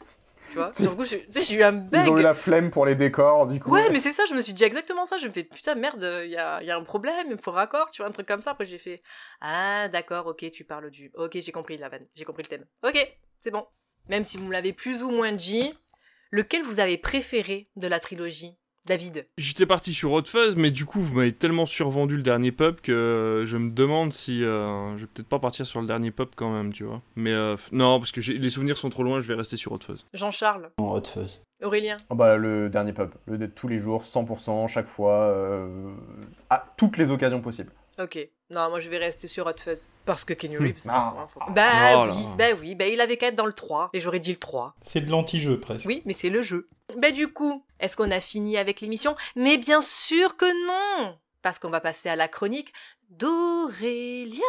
Tu 0.51 0.59
vois 0.59 0.73
Sur 0.73 0.91
le 0.91 0.97
coup, 0.97 1.05
je- 1.05 1.17
tu 1.17 1.33
sais, 1.33 1.43
j'ai 1.43 1.55
eu 1.57 1.63
un 1.63 1.73
bug. 1.73 2.03
Ils 2.05 2.11
ont 2.11 2.19
eu 2.19 2.23
la 2.23 2.35
flemme 2.35 2.71
pour 2.71 2.87
les 2.87 2.95
décors, 2.95 3.47
du 3.47 3.61
coup. 3.61 3.71
Ouais, 3.71 3.89
mais 3.91 4.01
c'est 4.01 4.13
ça, 4.13 4.25
je 4.29 4.35
me 4.35 4.43
suis 4.43 4.53
dit 4.55 4.65
exactement 4.65 5.05
ça. 5.05 5.19
Je 5.19 5.29
me 5.29 5.33
fais 5.33 5.45
putain, 5.45 5.75
merde, 5.75 6.23
il 6.25 6.31
y 6.31 6.37
a, 6.37 6.63
y 6.63 6.71
a 6.71 6.77
un 6.77 6.85
problème, 6.85 7.27
il 7.29 7.33
me 7.37 7.41
faut 7.41 7.51
raccord, 7.53 7.91
tu 7.91 8.03
vois, 8.03 8.09
un 8.09 8.13
truc 8.13 8.27
comme 8.27 8.43
ça. 8.43 8.53
Après, 8.53 8.65
j'ai 8.65 8.79
fait 8.79 9.03
Ah, 9.41 9.89
d'accord, 9.89 10.27
ok, 10.27 10.51
tu 10.51 10.65
parles 10.65 10.91
du. 10.91 11.11
Ok, 11.15 11.39
j'ai 11.41 11.53
compris 11.53 11.77
la 11.77 11.89
vanne, 11.89 12.07
j'ai 12.15 12.25
compris 12.25 12.43
le 12.45 12.49
thème. 12.49 12.67
Ok, 12.83 12.97
c'est 13.39 13.51
bon. 13.51 13.67
Même 14.09 14.25
si 14.25 14.37
vous 14.37 14.45
me 14.45 14.53
l'avez 14.53 14.73
plus 14.73 15.03
ou 15.03 15.11
moins 15.11 15.33
dit, 15.33 15.75
lequel 16.31 16.63
vous 16.63 16.81
avez 16.81 16.99
préféré 16.99 17.67
de 17.77 17.87
la 17.89 18.01
trilogie? 18.01 18.57
David 18.89 19.27
J'étais 19.37 19.67
parti 19.67 19.93
sur 19.93 20.13
Hot 20.13 20.25
Fuzz, 20.25 20.57
mais 20.57 20.71
du 20.71 20.87
coup, 20.87 21.01
vous 21.01 21.15
m'avez 21.15 21.33
tellement 21.33 21.67
survendu 21.67 22.17
le 22.17 22.23
dernier 22.23 22.53
pub 22.53 22.81
que 22.81 23.45
je 23.47 23.57
me 23.59 23.71
demande 23.71 24.13
si 24.15 24.43
euh, 24.43 24.97
je 24.97 25.03
vais 25.03 25.07
peut-être 25.13 25.29
pas 25.29 25.39
partir 25.39 25.67
sur 25.67 25.81
le 25.83 25.87
dernier 25.87 26.11
pub 26.11 26.29
quand 26.35 26.51
même, 26.51 26.73
tu 26.73 26.85
vois. 26.85 27.03
Mais 27.15 27.33
euh, 27.33 27.57
non, 27.73 27.99
parce 27.99 28.13
que 28.13 28.21
j'ai- 28.23 28.39
les 28.39 28.51
souvenirs 28.51 28.79
sont 28.79 28.89
trop 28.91 29.03
loin, 29.03 29.21
je 29.21 29.29
vais 29.29 29.35
rester 29.35 29.57
sur 29.59 29.73
Hot 29.73 29.81
Fuzz. 29.85 30.05
Jean-Charles 30.15 30.71
En 30.79 30.95
hot 30.97 31.05
fuzz. 31.05 31.41
Aurélien 31.63 31.97
Ah 32.09 32.15
bah, 32.15 32.37
le 32.37 32.69
dernier 32.71 32.93
pub, 32.93 33.11
le 33.27 33.37
de 33.37 33.47
tous 33.47 33.69
les 33.69 33.79
jours, 33.79 34.05
100%, 34.05 34.69
chaque 34.69 34.87
fois, 34.87 35.15
euh, 35.25 35.93
à 36.51 36.65
toutes 36.77 36.97
les 36.97 37.11
occasions 37.11 37.41
possibles. 37.41 37.73
Ok. 37.99 38.19
Non, 38.51 38.71
moi 38.71 38.81
je 38.81 38.89
vais 38.89 38.99
rester 38.99 39.29
sur 39.29 39.47
Hot 39.47 39.59
Fuzz. 39.59 39.91
Parce 40.07 40.25
que 40.25 40.33
Kenny 40.33 40.57
Reeves. 40.57 40.83
Ah. 40.89 41.15
hein, 41.19 41.29
faut- 41.33 41.41
Bah 41.51 42.01
Oh 42.03 42.07
là. 42.07 42.13
oui, 42.15 42.27
bah 42.39 42.45
oui, 42.59 42.75
bah 42.75 42.87
il 42.87 43.01
avait 43.01 43.17
qu'à 43.17 43.27
être 43.29 43.37
dans 43.37 43.45
le 43.47 43.53
3. 43.53 43.91
Et 43.93 44.01
j'aurais 44.01 44.21
dit 44.21 44.31
le 44.31 44.39
3. 44.39 44.75
C'est 44.83 45.01
de 45.03 45.11
l'anti-jeu 45.11 45.61
presque. 45.61 45.87
Oui, 45.87 46.03
mais 46.07 46.13
c'est 46.15 46.31
le 46.31 46.41
jeu. 46.43 46.69
Bah 46.97 47.11
du 47.11 47.29
coup, 47.29 47.65
est-ce 47.81 47.97
qu'on 47.97 48.11
a 48.11 48.21
fini 48.21 48.57
avec 48.57 48.81
l'émission? 48.81 49.17
Mais 49.37 49.59
bien 49.59 49.81
sûr 49.83 50.37
que 50.37 50.47
non 50.67 51.19
Parce 51.43 51.59
qu'on 51.59 51.69
va 51.71 51.81
passer 51.81 52.09
à 52.09 52.17
la 52.17 52.29
chronique 52.29 52.73
d'Aurélien 53.11 54.41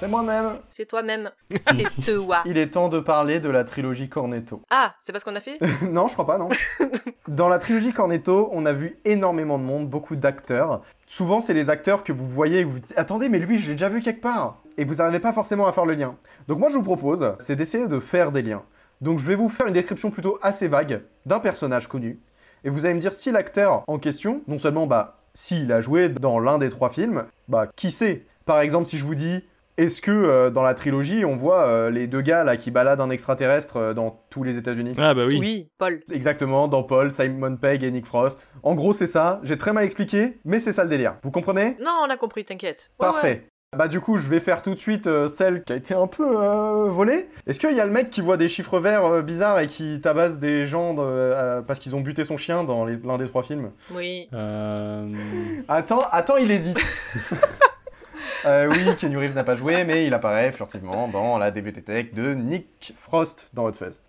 C'est 0.00 0.08
moi-même. 0.08 0.56
C'est 0.70 0.86
toi-même. 0.86 1.30
C'est 1.74 2.12
toi. 2.16 2.38
Il 2.46 2.56
est 2.56 2.68
temps 2.68 2.88
de 2.88 3.00
parler 3.00 3.38
de 3.38 3.50
la 3.50 3.64
trilogie 3.64 4.08
Cornetto. 4.08 4.62
Ah, 4.70 4.94
c'est 4.98 5.12
pas 5.12 5.18
ce 5.18 5.26
qu'on 5.26 5.36
a 5.36 5.40
fait 5.40 5.58
non, 5.90 6.08
je 6.08 6.14
crois 6.14 6.26
pas, 6.26 6.38
non. 6.38 6.48
Dans 7.28 7.50
la 7.50 7.58
trilogie 7.58 7.92
Cornetto, 7.92 8.48
on 8.52 8.64
a 8.64 8.72
vu 8.72 8.98
énormément 9.04 9.58
de 9.58 9.64
monde, 9.64 9.90
beaucoup 9.90 10.16
d'acteurs. 10.16 10.80
Souvent, 11.06 11.42
c'est 11.42 11.52
les 11.52 11.68
acteurs 11.68 12.02
que 12.02 12.14
vous 12.14 12.26
voyez 12.26 12.60
et 12.60 12.64
vous 12.64 12.78
dites 12.78 12.94
Attendez, 12.96 13.28
mais 13.28 13.38
lui, 13.38 13.60
je 13.60 13.66
l'ai 13.66 13.74
déjà 13.74 13.90
vu 13.90 14.00
quelque 14.00 14.22
part. 14.22 14.56
Et 14.78 14.86
vous 14.86 14.94
n'arrivez 14.94 15.20
pas 15.20 15.34
forcément 15.34 15.66
à 15.66 15.72
faire 15.72 15.84
le 15.84 15.92
lien. 15.92 16.16
Donc, 16.48 16.60
moi, 16.60 16.70
je 16.70 16.76
vous 16.78 16.82
propose, 16.82 17.34
c'est 17.38 17.56
d'essayer 17.56 17.86
de 17.86 18.00
faire 18.00 18.32
des 18.32 18.40
liens. 18.40 18.62
Donc, 19.02 19.18
je 19.18 19.26
vais 19.26 19.34
vous 19.34 19.50
faire 19.50 19.66
une 19.66 19.74
description 19.74 20.10
plutôt 20.10 20.38
assez 20.40 20.66
vague 20.66 21.02
d'un 21.26 21.40
personnage 21.40 21.88
connu. 21.88 22.18
Et 22.64 22.70
vous 22.70 22.86
allez 22.86 22.94
me 22.94 23.00
dire 23.00 23.12
si 23.12 23.32
l'acteur 23.32 23.84
en 23.86 23.98
question, 23.98 24.40
non 24.48 24.56
seulement, 24.56 24.86
bah, 24.86 25.18
s'il 25.34 25.70
a 25.72 25.82
joué 25.82 26.08
dans 26.08 26.38
l'un 26.38 26.56
des 26.56 26.70
trois 26.70 26.88
films, 26.88 27.26
bah, 27.48 27.66
qui 27.76 27.90
c'est 27.90 28.24
Par 28.46 28.60
exemple, 28.60 28.86
si 28.86 28.96
je 28.96 29.04
vous 29.04 29.14
dis 29.14 29.44
est-ce 29.84 30.00
que 30.02 30.10
euh, 30.10 30.50
dans 30.50 30.62
la 30.62 30.74
trilogie, 30.74 31.24
on 31.24 31.36
voit 31.36 31.66
euh, 31.66 31.90
les 31.90 32.06
deux 32.06 32.20
gars 32.20 32.44
là 32.44 32.56
qui 32.56 32.70
baladent 32.70 33.00
un 33.00 33.10
extraterrestre 33.10 33.76
euh, 33.76 33.94
dans 33.94 34.22
tous 34.30 34.42
les 34.42 34.58
États-Unis? 34.58 34.92
Ah 34.98 35.14
bah 35.14 35.22
oui. 35.26 35.38
Oui, 35.38 35.68
Paul. 35.78 36.00
Exactement, 36.12 36.68
dans 36.68 36.82
Paul, 36.82 37.10
Simon 37.10 37.56
Pegg 37.56 37.82
et 37.82 37.90
Nick 37.90 38.06
Frost. 38.06 38.46
En 38.62 38.74
gros, 38.74 38.92
c'est 38.92 39.06
ça. 39.06 39.40
J'ai 39.42 39.56
très 39.58 39.72
mal 39.72 39.84
expliqué, 39.84 40.38
mais 40.44 40.60
c'est 40.60 40.72
ça 40.72 40.84
le 40.84 40.90
délire. 40.90 41.16
Vous 41.22 41.30
comprenez? 41.30 41.76
Non, 41.80 41.92
on 42.06 42.10
a 42.10 42.16
compris, 42.16 42.44
t'inquiète. 42.44 42.90
Ouais, 42.98 43.06
Parfait. 43.06 43.28
ouais. 43.28 43.46
Bah 43.78 43.86
du 43.86 44.00
coup, 44.00 44.16
je 44.16 44.28
vais 44.28 44.40
faire 44.40 44.62
tout 44.62 44.74
de 44.74 44.80
suite 44.80 45.06
euh, 45.06 45.28
celle 45.28 45.62
qui 45.62 45.72
a 45.72 45.76
été 45.76 45.94
un 45.94 46.08
peu 46.08 46.24
euh, 46.26 46.86
volée. 46.90 47.28
Est-ce 47.46 47.60
qu'il 47.60 47.70
y 47.72 47.78
a 47.80 47.86
le 47.86 47.92
mec 47.92 48.10
qui 48.10 48.20
voit 48.20 48.36
des 48.36 48.48
chiffres 48.48 48.80
verts 48.80 49.04
euh, 49.04 49.22
bizarres 49.22 49.60
et 49.60 49.68
qui 49.68 50.00
tabasse 50.00 50.40
des 50.40 50.66
gens 50.66 50.92
de- 50.92 51.02
euh, 51.04 51.62
parce 51.62 51.78
qu'ils 51.78 51.94
ont 51.94 52.00
buté 52.00 52.24
son 52.24 52.36
chien 52.36 52.64
dans 52.64 52.84
l'un 52.84 53.16
des 53.16 53.28
trois 53.28 53.44
films? 53.44 53.70
Oui. 53.94 54.28
Euh... 54.34 55.06
Attends, 55.68 56.02
attends, 56.10 56.36
il 56.36 56.50
hésite. 56.50 56.78
Euh, 58.46 58.68
oui, 58.70 58.96
Kenny 58.98 59.16
Reeves 59.16 59.34
n'a 59.34 59.44
pas 59.44 59.54
joué, 59.54 59.84
mais 59.84 60.06
il 60.06 60.14
apparaît 60.14 60.52
furtivement 60.52 61.08
dans 61.08 61.36
la 61.38 61.50
DVD 61.50 61.82
Tech 61.82 62.12
de 62.14 62.32
Nick 62.34 62.94
Frost 62.98 63.48
dans 63.52 63.64
Hot 63.64 63.72
Fuzz. 63.74 64.00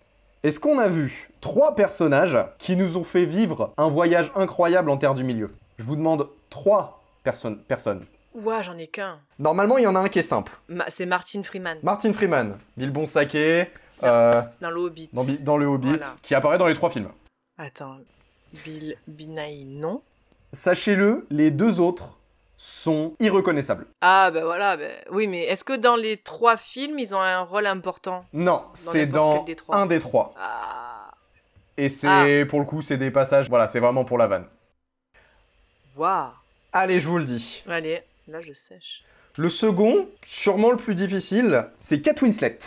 Est-ce 0.44 0.60
qu'on 0.60 0.80
a 0.80 0.88
vu 0.88 1.30
trois 1.42 1.76
personnages 1.76 2.38
qui 2.58 2.76
nous 2.76 2.98
ont 2.98 3.04
fait 3.04 3.26
vivre 3.26 3.74
un 3.78 3.90
voyage 3.90 4.32
incroyable 4.36 4.90
en 4.90 4.98
Terre 4.98 5.14
du 5.16 5.24
Milieu? 5.24 5.54
Je 5.78 5.84
vous 5.84 5.96
demande 5.96 6.30
trois 6.50 7.02
personnes. 7.24 7.58
personnes. 7.64 8.06
Ouah, 8.34 8.62
j'en 8.62 8.78
ai 8.78 8.88
qu'un. 8.88 9.20
Normalement, 9.40 9.78
il 9.78 9.84
y 9.84 9.88
en 9.88 9.96
a 9.96 10.00
un 10.00 10.08
qui 10.08 10.20
est 10.20 10.24
simple. 10.24 10.54
Ma- 10.70 10.90
c'est 10.90 11.06
Martin 11.06 11.44
Freeman. 11.44 11.78
Martin 11.84 12.14
Freeman, 12.14 12.58
Bilbon 12.78 13.06
Saké, 13.06 13.68
euh, 14.04 14.42
Dans 14.62 14.72
le 14.72 14.80
Hobbit. 14.80 15.10
dans, 15.12 15.26
Bi- 15.26 15.40
dans 15.40 15.58
le 15.58 15.66
Hobbit, 15.66 15.90
Voilà. 15.90 16.16
qui 16.22 16.34
apparaît 16.34 16.58
dans 16.58 16.68
les 16.68 16.74
trois 16.74 16.90
films. 16.90 17.10
Attends. 17.58 17.98
Bill 18.66 18.96
Binaï, 19.08 19.66
non 19.66 20.02
Sachez-le, 20.54 21.26
les 21.30 21.52
deux 21.52 21.80
autres 21.82 22.18
sont 22.64 23.16
irreconnaissables. 23.20 23.88
Ah, 24.02 24.30
bah 24.30 24.44
voilà. 24.44 24.78
bah- 24.78 24.84
Oui, 25.10 25.26
mais 25.28 25.46
est-ce 25.46 25.64
que 25.64 25.74
dans 25.74 25.96
les 25.96 26.18
trois 26.18 26.58
films, 26.58 27.00
ils 27.00 27.16
ont 27.16 27.20
un 27.20 27.40
rôle 27.42 27.66
important? 27.66 28.24
Non, 28.34 28.64
c'est 28.74 29.08
dans 29.08 29.42
des 29.44 29.56
un 29.70 29.88
des 29.88 29.98
trois. 29.98 30.36
Ah. 30.40 31.10
Et 31.78 31.90
c'est 31.90 32.46
pour 32.46 32.60
le 32.60 32.66
coup, 32.68 32.84
c'est 32.84 32.98
des 32.98 33.10
passages. 33.10 33.50
Voilà, 33.50 33.68
c'est 33.68 33.80
vraiment 33.80 34.06
pour 34.06 34.20
la 34.20 34.28
vanne. 34.28 34.46
Waouh. 35.98 36.30
Allez, 36.72 37.00
je 37.00 37.08
vous 37.08 37.18
le 37.18 37.24
dis. 37.26 37.64
Allez, 37.68 38.04
là, 38.28 38.42
je 38.42 38.54
sèche. 38.54 39.04
Le 39.38 39.50
second, 39.50 40.08
sûrement 40.24 40.70
le 40.70 40.78
plus 40.78 40.94
difficile, 40.94 41.66
c'est 41.80 42.00
Kate 42.02 42.22
Winslet. 42.22 42.60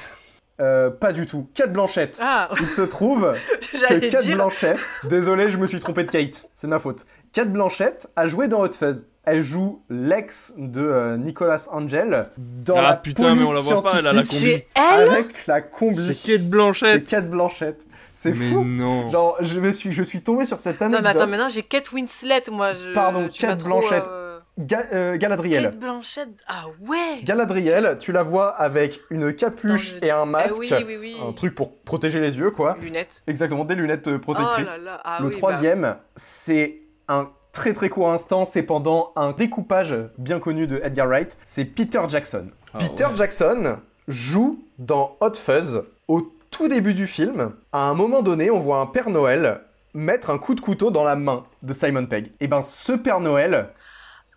Euh, 0.61 0.90
pas 0.90 1.12
du 1.12 1.26
tout. 1.26 1.49
Kate 1.55 1.72
Blanchett. 1.72 2.18
Ah. 2.20 2.49
Il 2.61 2.68
se 2.70 2.82
trouve 2.82 3.32
que 3.72 4.09
Kate 4.11 4.22
dire. 4.24 4.34
Blanchett, 4.34 4.78
désolé, 5.05 5.51
je 5.51 5.57
me 5.57 5.68
suis 5.68 5.78
trompé 5.78 6.03
de 6.03 6.11
Kate, 6.11 6.49
c'est 6.55 6.66
ma 6.66 6.80
faute. 6.80 7.05
Kate 7.32 7.53
Blanchett 7.53 8.09
a 8.16 8.26
joué 8.26 8.49
dans 8.49 8.61
Hot 8.61 8.72
Fuzz. 8.72 9.07
Elle 9.27 9.43
joue 9.43 9.83
l'ex 9.89 10.53
de 10.59 10.81
euh, 10.83 11.16
Nicolas 11.16 11.66
Angel 11.72 12.29
dans 12.37 12.77
Ah, 12.77 12.83
la 12.83 12.97
putain, 12.97 13.35
mais 13.35 13.43
on 13.45 13.53
la 13.53 13.61
police 13.61 13.72
voit 13.72 13.83
pas, 13.83 13.93
elle 13.99 14.07
a 14.07 14.12
la 14.12 14.25
scientifique 14.25 14.66
combi. 14.75 14.75
C'est 14.77 14.83
elle 15.03 15.09
Avec 15.09 15.47
la 15.47 15.61
combi. 15.62 16.12
C'est 16.14 16.33
Kate 16.33 16.49
Blanchett. 16.49 16.95
C'est 17.07 17.11
Kate 17.11 17.31
Blanchett. 17.31 17.87
C'est 18.14 18.35
fou. 18.35 18.64
non. 18.64 19.11
Genre, 19.11 19.37
je 19.41 19.59
me 19.61 19.72
suis, 19.72 19.91
je 19.93 20.03
suis 20.03 20.20
tombé 20.20 20.45
sur 20.47 20.59
cette 20.59 20.81
Non, 20.81 20.87
anecdote. 20.87 21.03
mais 21.05 21.11
attends, 21.11 21.27
maintenant 21.27 21.49
j'ai 21.49 21.62
Kate 21.62 21.91
Winslet, 21.93 22.43
moi. 22.53 22.75
Je... 22.75 22.93
Pardon, 22.93 23.29
Kate 23.29 23.59
trop, 23.59 23.68
Blanchett. 23.81 24.05
euh, 24.07 24.39
Ga- 24.57 24.87
euh, 24.93 25.16
Galadriel. 25.16 25.64
Kate 25.64 25.79
Blanchett. 25.81 26.29
Ah 26.47 26.66
ouais 26.87 27.22
Galadriel, 27.25 27.97
tu 27.99 28.12
la 28.12 28.22
vois 28.22 28.51
avec 28.51 29.01
une 29.11 29.35
capuche 29.35 29.95
le- 29.95 30.05
et 30.07 30.11
un 30.12 30.22
Eh 30.27 30.29
masque, 30.29 30.55
oui, 30.61 30.70
oui, 30.87 30.97
oui. 31.01 31.16
un 31.27 31.33
truc 31.33 31.55
pour 31.57 31.77
protéger 31.83 32.20
les 32.20 32.39
yeux, 32.39 32.53
quoi. 32.53 32.77
Lunettes. 32.81 33.22
Exactement, 33.27 33.64
des 33.64 33.75
lunettes 33.75 34.16
protectrices. 34.18 34.77
Oh 34.81 34.85
là 34.85 34.91
là, 34.93 35.01
ah 35.03 35.16
le 35.20 35.27
oui, 35.27 35.33
bah. 35.33 35.39
troisième, 35.39 35.97
c'est 36.14 36.83
un 37.09 37.29
très 37.55 37.73
très 37.73 37.89
court 37.89 38.11
instant, 38.11 38.45
c'est 38.45 38.63
pendant 38.63 39.13
un 39.17 39.33
découpage 39.33 39.97
bien 40.19 40.41
connu 40.41 40.67
de 40.67 40.81
Edgar 40.85 41.07
Wright, 41.07 41.37
c'est 41.47 41.65
Peter 41.65 42.03
Jackson. 42.09 42.49
Ah 42.75 42.79
Peter 42.79 43.07
ouais. 43.07 43.17
Jackson 43.17 43.79
joue 44.09 44.63
dans 44.79 45.17
Hot 45.21 45.35
Fuzz 45.37 45.83
au 46.09 46.31
tout 46.51 46.69
début 46.69 46.93
du 46.93 47.07
film. 47.07 47.53
À 47.73 47.89
un 47.89 47.95
moment 47.95 48.21
donné, 48.23 48.51
on 48.51 48.59
voit 48.61 48.79
un 48.81 48.87
Père 48.87 49.09
Noël 49.09 49.63
mettre 49.95 50.31
un 50.31 50.39
coup 50.39 50.55
de 50.55 50.61
couteau 50.61 50.91
dans 50.91 51.05
la 51.05 51.15
main 51.17 51.45
de 51.63 51.73
Simon 51.73 52.07
Pegg. 52.07 52.33
Et 52.41 52.49
ben 52.49 52.61
ce 52.61 52.93
Père 52.93 53.21
Noël, 53.21 53.69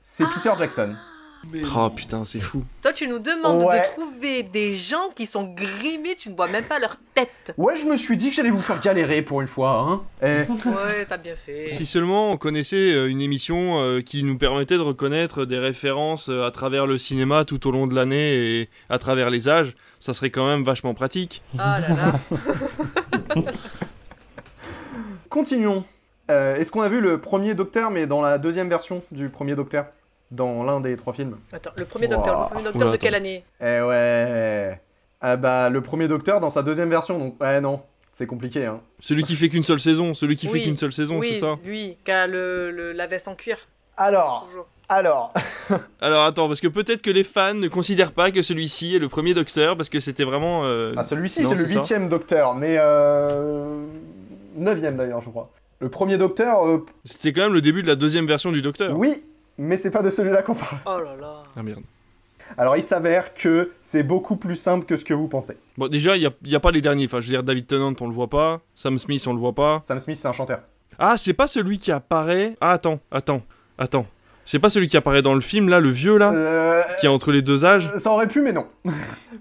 c'est 0.03 0.23
Ah. 0.23 0.29
Peter 0.35 0.51
Jackson. 0.57 0.95
Oh 1.75 1.89
putain, 1.89 2.25
c'est 2.25 2.39
fou. 2.41 2.63
Toi, 2.81 2.91
tu 2.93 3.07
nous 3.07 3.19
demandes 3.19 3.63
Ouais. 3.63 3.79
de 3.79 3.85
trouver 3.85 4.43
des 4.43 4.75
gens 4.75 5.09
qui 5.15 5.25
sont 5.25 5.43
grimés, 5.53 6.15
tu 6.17 6.29
ne 6.29 6.35
vois 6.35 6.47
même 6.47 6.63
pas 6.65 6.77
leur 6.79 6.97
tête. 7.13 7.53
Ouais, 7.57 7.77
je 7.77 7.85
me 7.85 7.95
suis 7.97 8.17
dit 8.17 8.29
que 8.29 8.35
j'allais 8.35 8.49
vous 8.49 8.61
faire 8.61 8.81
galérer 8.81 9.21
pour 9.21 9.39
une 9.41 9.47
fois, 9.47 9.79
hein. 9.87 10.01
Eh, 10.21 10.51
Ouais, 10.67 11.05
t'as 11.07 11.17
bien 11.17 11.35
fait. 11.35 11.69
Si 11.69 11.85
seulement 11.85 12.31
on 12.31 12.37
connaissait 12.37 12.93
euh, 12.93 13.07
une 13.09 13.21
émission 13.21 13.81
euh, 13.81 14.01
qui 14.01 14.23
nous 14.23 14.37
permettait 14.37 14.75
de 14.75 14.81
reconnaître 14.81 15.45
des 15.45 15.57
références 15.59 16.29
euh, 16.29 16.43
à 16.43 16.51
travers 16.51 16.85
le 16.85 16.97
cinéma 16.97 17.45
tout 17.45 17.65
au 17.67 17.71
long 17.71 17.87
de 17.87 17.95
l'année 17.95 18.59
et 18.61 18.69
à 18.89 18.99
travers 18.99 19.29
les 19.29 19.47
âges, 19.47 19.73
ça 19.99 20.13
serait 20.13 20.29
quand 20.31 20.47
même 20.47 20.63
vachement 20.63 20.93
pratique. 20.93 21.41
Ah 21.57 21.79
là 21.79 21.87
là. 23.35 23.41
Continuons. 25.29 25.83
Euh, 26.29 26.55
Est-ce 26.57 26.71
qu'on 26.71 26.81
a 26.81 26.89
vu 26.89 26.99
le 26.99 27.19
premier 27.19 27.53
Docteur, 27.55 27.89
mais 27.89 28.05
dans 28.05 28.21
la 28.21 28.37
deuxième 28.37 28.69
version 28.69 29.01
du 29.11 29.29
premier 29.29 29.55
Docteur? 29.55 29.85
Dans 30.31 30.63
l'un 30.63 30.81
des 30.81 30.97
trois 30.97 31.13
films 31.13 31.37
Attends, 31.53 31.71
le 31.77 31.85
premier 31.85 32.07
docteur, 32.07 32.41
le 32.41 32.47
premier 32.49 32.63
docteur 32.63 32.81
Oula, 32.87 32.91
de 32.91 33.01
quelle 33.01 33.15
année? 33.15 33.43
Eh 33.61 33.79
ouais 33.81 34.81
Ah 35.21 35.37
bah, 35.37 35.69
le 35.69 35.81
premier 35.81 36.07
Docteur 36.07 36.39
dans 36.41 36.49
sa 36.49 36.63
deuxième 36.63 36.89
version, 36.89 37.17
donc 37.17 37.41
ouais, 37.41 37.61
non. 37.61 37.81
C'est 38.11 38.25
compliqué, 38.27 38.65
hein. 38.65 38.81
Celui 38.99 39.23
qui 39.23 39.35
fait 39.35 39.47
qu'une 39.47 39.63
seule 39.63 39.79
saison, 39.79 40.13
celui 40.13 40.35
qui 40.35 40.47
Oui. 40.47 40.53
fait 40.59 40.63
qu'une 40.65 40.75
seule 40.77 40.91
saison, 40.91 41.19
Oui, 41.19 41.29
c'est 41.33 41.39
ça? 41.39 41.55
lui, 41.63 41.97
qui 42.03 42.11
a 42.11 42.25
le, 42.27 42.71
le- 42.71 42.91
la 42.91 43.05
veste 43.07 43.27
en 43.27 43.35
cuir. 43.35 43.57
Alors, 43.95 44.45
Toujours. 44.49 44.65
alors... 44.89 45.33
Alors 46.01 46.23
attends, 46.25 46.47
parce 46.47 46.59
que 46.59 46.67
peut-être 46.67 47.01
que 47.01 47.11
les 47.11 47.23
fans 47.23 47.53
ne 47.53 47.67
considèrent 47.67 48.11
pas 48.11 48.31
que 48.31 48.41
celui-ci 48.41 48.95
est 48.95 48.99
le 48.99 49.07
premier 49.07 49.33
Docteur, 49.33 49.77
parce 49.77 49.89
que 49.89 49.99
c'était 49.99 50.23
vraiment... 50.23 50.63
euh, 50.65 50.93
Ah, 50.97 51.03
celui-ci, 51.03 51.45
c'est 51.45 51.55
le 51.55 51.67
huitième 51.67 52.09
Docteur, 52.09 52.53
mais 52.55 52.75
euh... 52.79 53.81
Neuvième 54.55 54.97
d'ailleurs, 54.97 55.21
je 55.21 55.29
crois. 55.29 55.49
Le 55.79 55.89
premier 55.89 56.17
Docteur, 56.17 56.67
euh, 56.67 56.83
C'était 57.05 57.31
quand 57.33 57.41
même 57.43 57.53
le 57.53 57.61
début 57.61 57.81
de 57.83 57.87
la 57.87 57.95
deuxième 57.95 58.25
version 58.25 58.51
du 58.51 58.61
Docteur. 58.63 58.97
oui, 58.97 59.23
mais 59.57 59.77
c'est 59.77 59.91
pas 59.91 60.01
de 60.01 60.09
celui-là 60.09 60.43
qu'on 60.43 60.55
parle. 60.55 60.79
Oh 60.85 60.99
là 60.99 61.15
là. 61.15 61.43
Ah 61.55 61.63
merde. 61.63 61.81
Alors, 62.57 62.77
il 62.77 62.83
s'avère 62.83 63.33
que 63.33 63.71
c'est 63.81 64.03
beaucoup 64.03 64.37
plus 64.37 64.55
simple 64.55 64.85
que 64.85 64.95
ce 64.95 65.03
que 65.03 65.13
vous 65.13 65.27
pensez. 65.27 65.57
Bon, 65.77 65.87
déjà, 65.87 66.15
il 66.15 66.31
n'y 66.45 66.55
a, 66.55 66.59
pas 66.59 66.71
les 66.71 66.81
derniers. 66.81 67.05
Enfin, 67.05 67.19
je 67.19 67.27
veux 67.27 67.33
dire, 67.33 67.43
David 67.43 67.67
Tennant, 67.67 67.93
on 67.99 68.07
le 68.07 68.13
voit 68.13 68.29
pas. 68.29 68.61
Sam 68.75 68.97
Smith, 68.99 69.25
on 69.27 69.33
le 69.33 69.39
voit 69.39 69.53
pas. 69.53 69.79
Sam 69.83 69.99
Smith, 69.99 70.17
c'est 70.17 70.27
un 70.27 70.33
chanteur. 70.33 70.61
Ah, 70.97 71.17
c'est 71.17 71.33
pas 71.33 71.47
celui 71.47 71.77
qui 71.77 71.91
apparaît. 71.91 72.55
Ah, 72.61 72.71
attends, 72.71 72.99
attends, 73.11 73.41
attends. 73.77 74.05
C'est 74.49 74.59
pas 74.59 74.69
celui 74.69 74.87
qui 74.87 74.95
apparaît 74.95 75.21
dans 75.21 75.33
le 75.33 75.41
film, 75.41 75.67
là, 75.67 75.81
le 75.81 75.89
vieux, 75.89 76.17
là 76.17 76.31
Euh... 76.33 76.81
Qui 77.01 77.05
est 77.05 77.09
entre 77.09 77.33
les 77.33 77.41
deux 77.41 77.65
âges 77.65 77.91
Ça 77.97 78.11
aurait 78.11 78.27
pu, 78.27 78.41
mais 78.41 78.53
non. 78.53 78.65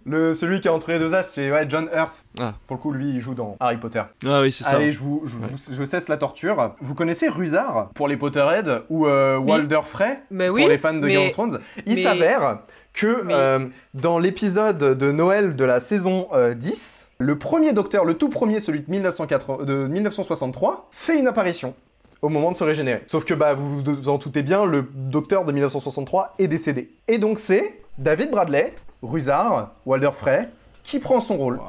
le, 0.04 0.34
celui 0.34 0.60
qui 0.60 0.66
est 0.66 0.70
entre 0.70 0.90
les 0.90 0.98
deux 0.98 1.14
as, 1.14 1.22
c'est 1.22 1.48
ouais, 1.50 1.64
John 1.68 1.88
Hurt. 1.94 2.12
Ah. 2.40 2.54
Pour 2.66 2.76
le 2.76 2.82
coup, 2.82 2.90
lui, 2.90 3.10
il 3.10 3.20
joue 3.20 3.34
dans 3.34 3.56
Harry 3.60 3.76
Potter. 3.76 4.02
Ah 4.26 4.40
oui, 4.40 4.50
c'est 4.50 4.64
ça. 4.64 4.70
Allez, 4.76 4.90
je 4.90 4.98
vous, 4.98 5.22
je, 5.24 5.36
vous- 5.36 5.74
je 5.76 5.84
cesse 5.84 6.08
la 6.08 6.16
torture. 6.16 6.74
Vous 6.80 6.94
connaissez 6.94 7.28
Rusard 7.28 7.90
pour 7.94 8.08
les 8.08 8.16
Potterheads 8.16 8.82
ou 8.90 9.06
euh, 9.06 9.38
Mais- 9.40 9.52
Walder 9.52 9.80
Frey 9.86 10.18
Mais 10.32 10.48
oui. 10.48 10.62
pour 10.62 10.68
les 10.70 10.78
fans 10.78 10.92
de 10.94 10.98
mais- 10.98 11.12
Game 11.14 11.26
of 11.26 11.32
Thrones? 11.32 11.60
Il 11.86 11.94
mais- 11.94 12.02
s'avère 12.02 12.58
que 12.92 13.22
mais- 13.22 13.32
euh, 13.32 13.60
dans 13.94 14.18
l'épisode 14.18 14.98
de 14.98 15.12
Noël 15.12 15.54
de 15.54 15.64
la 15.64 15.78
saison 15.78 16.26
euh, 16.32 16.54
10, 16.54 17.08
le 17.18 17.38
premier 17.38 17.72
Docteur, 17.72 18.04
le 18.04 18.14
tout 18.14 18.28
premier, 18.28 18.58
celui 18.58 18.80
de, 18.80 18.90
1980 18.90 19.64
de 19.64 19.86
1963, 19.86 20.88
fait 20.90 21.18
une 21.18 21.28
apparition 21.28 21.74
au 22.22 22.28
moment 22.28 22.52
de 22.52 22.56
se 22.56 22.64
régénérer. 22.64 23.02
Sauf 23.06 23.24
que 23.24 23.34
bah, 23.34 23.54
vous 23.54 23.82
vous 23.82 24.08
en 24.08 24.18
doutez 24.18 24.42
bien, 24.42 24.64
le 24.64 24.88
Docteur 24.94 25.44
de 25.44 25.52
1963 25.52 26.34
est 26.38 26.48
décédé. 26.48 26.90
Et 27.08 27.18
donc 27.18 27.38
c'est 27.38 27.80
David 27.98 28.30
Bradley, 28.30 28.74
Rusard, 29.02 29.72
Walder 29.84 30.10
Frey, 30.14 30.48
qui 30.82 30.98
prend 30.98 31.20
son 31.20 31.36
rôle. 31.36 31.60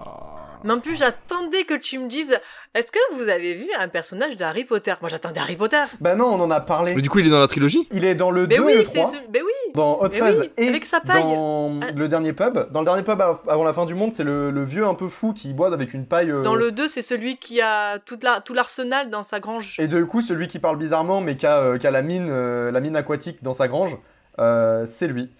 Mais 0.64 0.74
en 0.74 0.80
plus, 0.80 0.97
j'attendais 0.97 1.64
que 1.64 1.74
tu 1.76 1.99
me 1.99 2.08
dises 2.08 2.38
est-ce 2.74 2.91
que 2.91 2.99
vous 3.14 3.28
avez 3.30 3.55
vu 3.55 3.68
un 3.80 3.88
personnage 3.88 4.36
de 4.36 4.43
Harry 4.43 4.64
Potter? 4.64 4.93
Moi, 5.01 5.10
j'attendais 5.10 5.39
Harry 5.39 5.55
Potter. 5.55 5.84
Bah 5.99 6.16
non, 6.16 6.26
on 6.26 6.39
en 6.41 6.51
a 6.51 6.60
parlé. 6.60 6.93
Mais 6.95 7.01
du 7.01 7.10
coup, 7.10 7.20
il 7.20 7.28
est 7.28 7.30
dans 7.32 7.39
la 7.39 7.47
trilogie? 7.47 7.88
Il 7.91 8.05
est 8.05 8.14
dans 8.16 8.30
le 8.32 8.45
Mais 8.47 8.58
2 8.58 8.64
oui, 8.64 8.74
et 8.74 8.78
le 8.80 8.86
c'est 8.86 8.99
3. 8.99 9.05
ce... 9.12 9.16
Mais 9.34 9.41
oui 9.41 9.51
Dans 9.74 9.99
Hot 9.99 10.10
Mais 10.12 10.18
Fuzz 10.20 10.39
oui, 10.41 10.51
et 10.58 10.68
avec 10.68 10.86
sa 10.86 10.99
paille. 10.99 11.24
dans 11.24 11.80
Ah. 11.82 11.91
le 11.95 12.08
dernier 12.08 12.34
pub. 12.34 12.72
Dans 12.72 12.82
le 12.82 12.86
dernier 12.86 13.03
pub 13.03 13.20
av- 13.20 13.39
avant 13.47 13.64
la 13.64 13.74
fin 13.74 13.86
du 13.86 13.95
monde, 13.95 14.14
c'est 14.14 14.24
le, 14.24 14.51
le 14.51 14.64
vieux 14.64 14.86
un 14.86 14.93
peu 14.93 15.08
fou 15.10 15.34
qui 15.34 15.53
boit 15.53 15.74
avec 15.74 15.93
une 15.93 16.05
paille. 16.05 16.30
euh, 16.32 16.41
Dans 16.41 16.55
le 16.55 16.72
2, 16.72 16.88
c'est 16.88 17.01
celui 17.01 17.38
qui 17.38 17.62
a 17.62 17.97
toute 17.99 18.24
la... 18.24 18.41
tout 18.41 18.53
l'arsenal 18.53 19.10
dans 19.10 19.24
sa 19.24 19.39
grange. 19.39 19.76
Et 19.80 19.88
du 19.88 20.05
coup, 20.05 20.22
celui 20.22 20.47
qui 20.47 20.60
parle 20.60 20.78
bizarrement 20.78 21.22
mais 21.22 21.36
qui 21.36 21.45
a, 21.47 21.58
euh, 21.60 21.78
qui 21.78 21.88
a 21.88 21.91
la, 21.91 22.01
mine, 22.03 22.28
euh, 22.30 22.72
la 22.72 22.80
mine 22.80 22.95
aquatique 22.95 23.41
dans 23.41 23.53
sa 23.53 23.68
grange, 23.68 23.97
euh, 24.39 24.86
c'est 24.86 25.08
lui. 25.08 25.32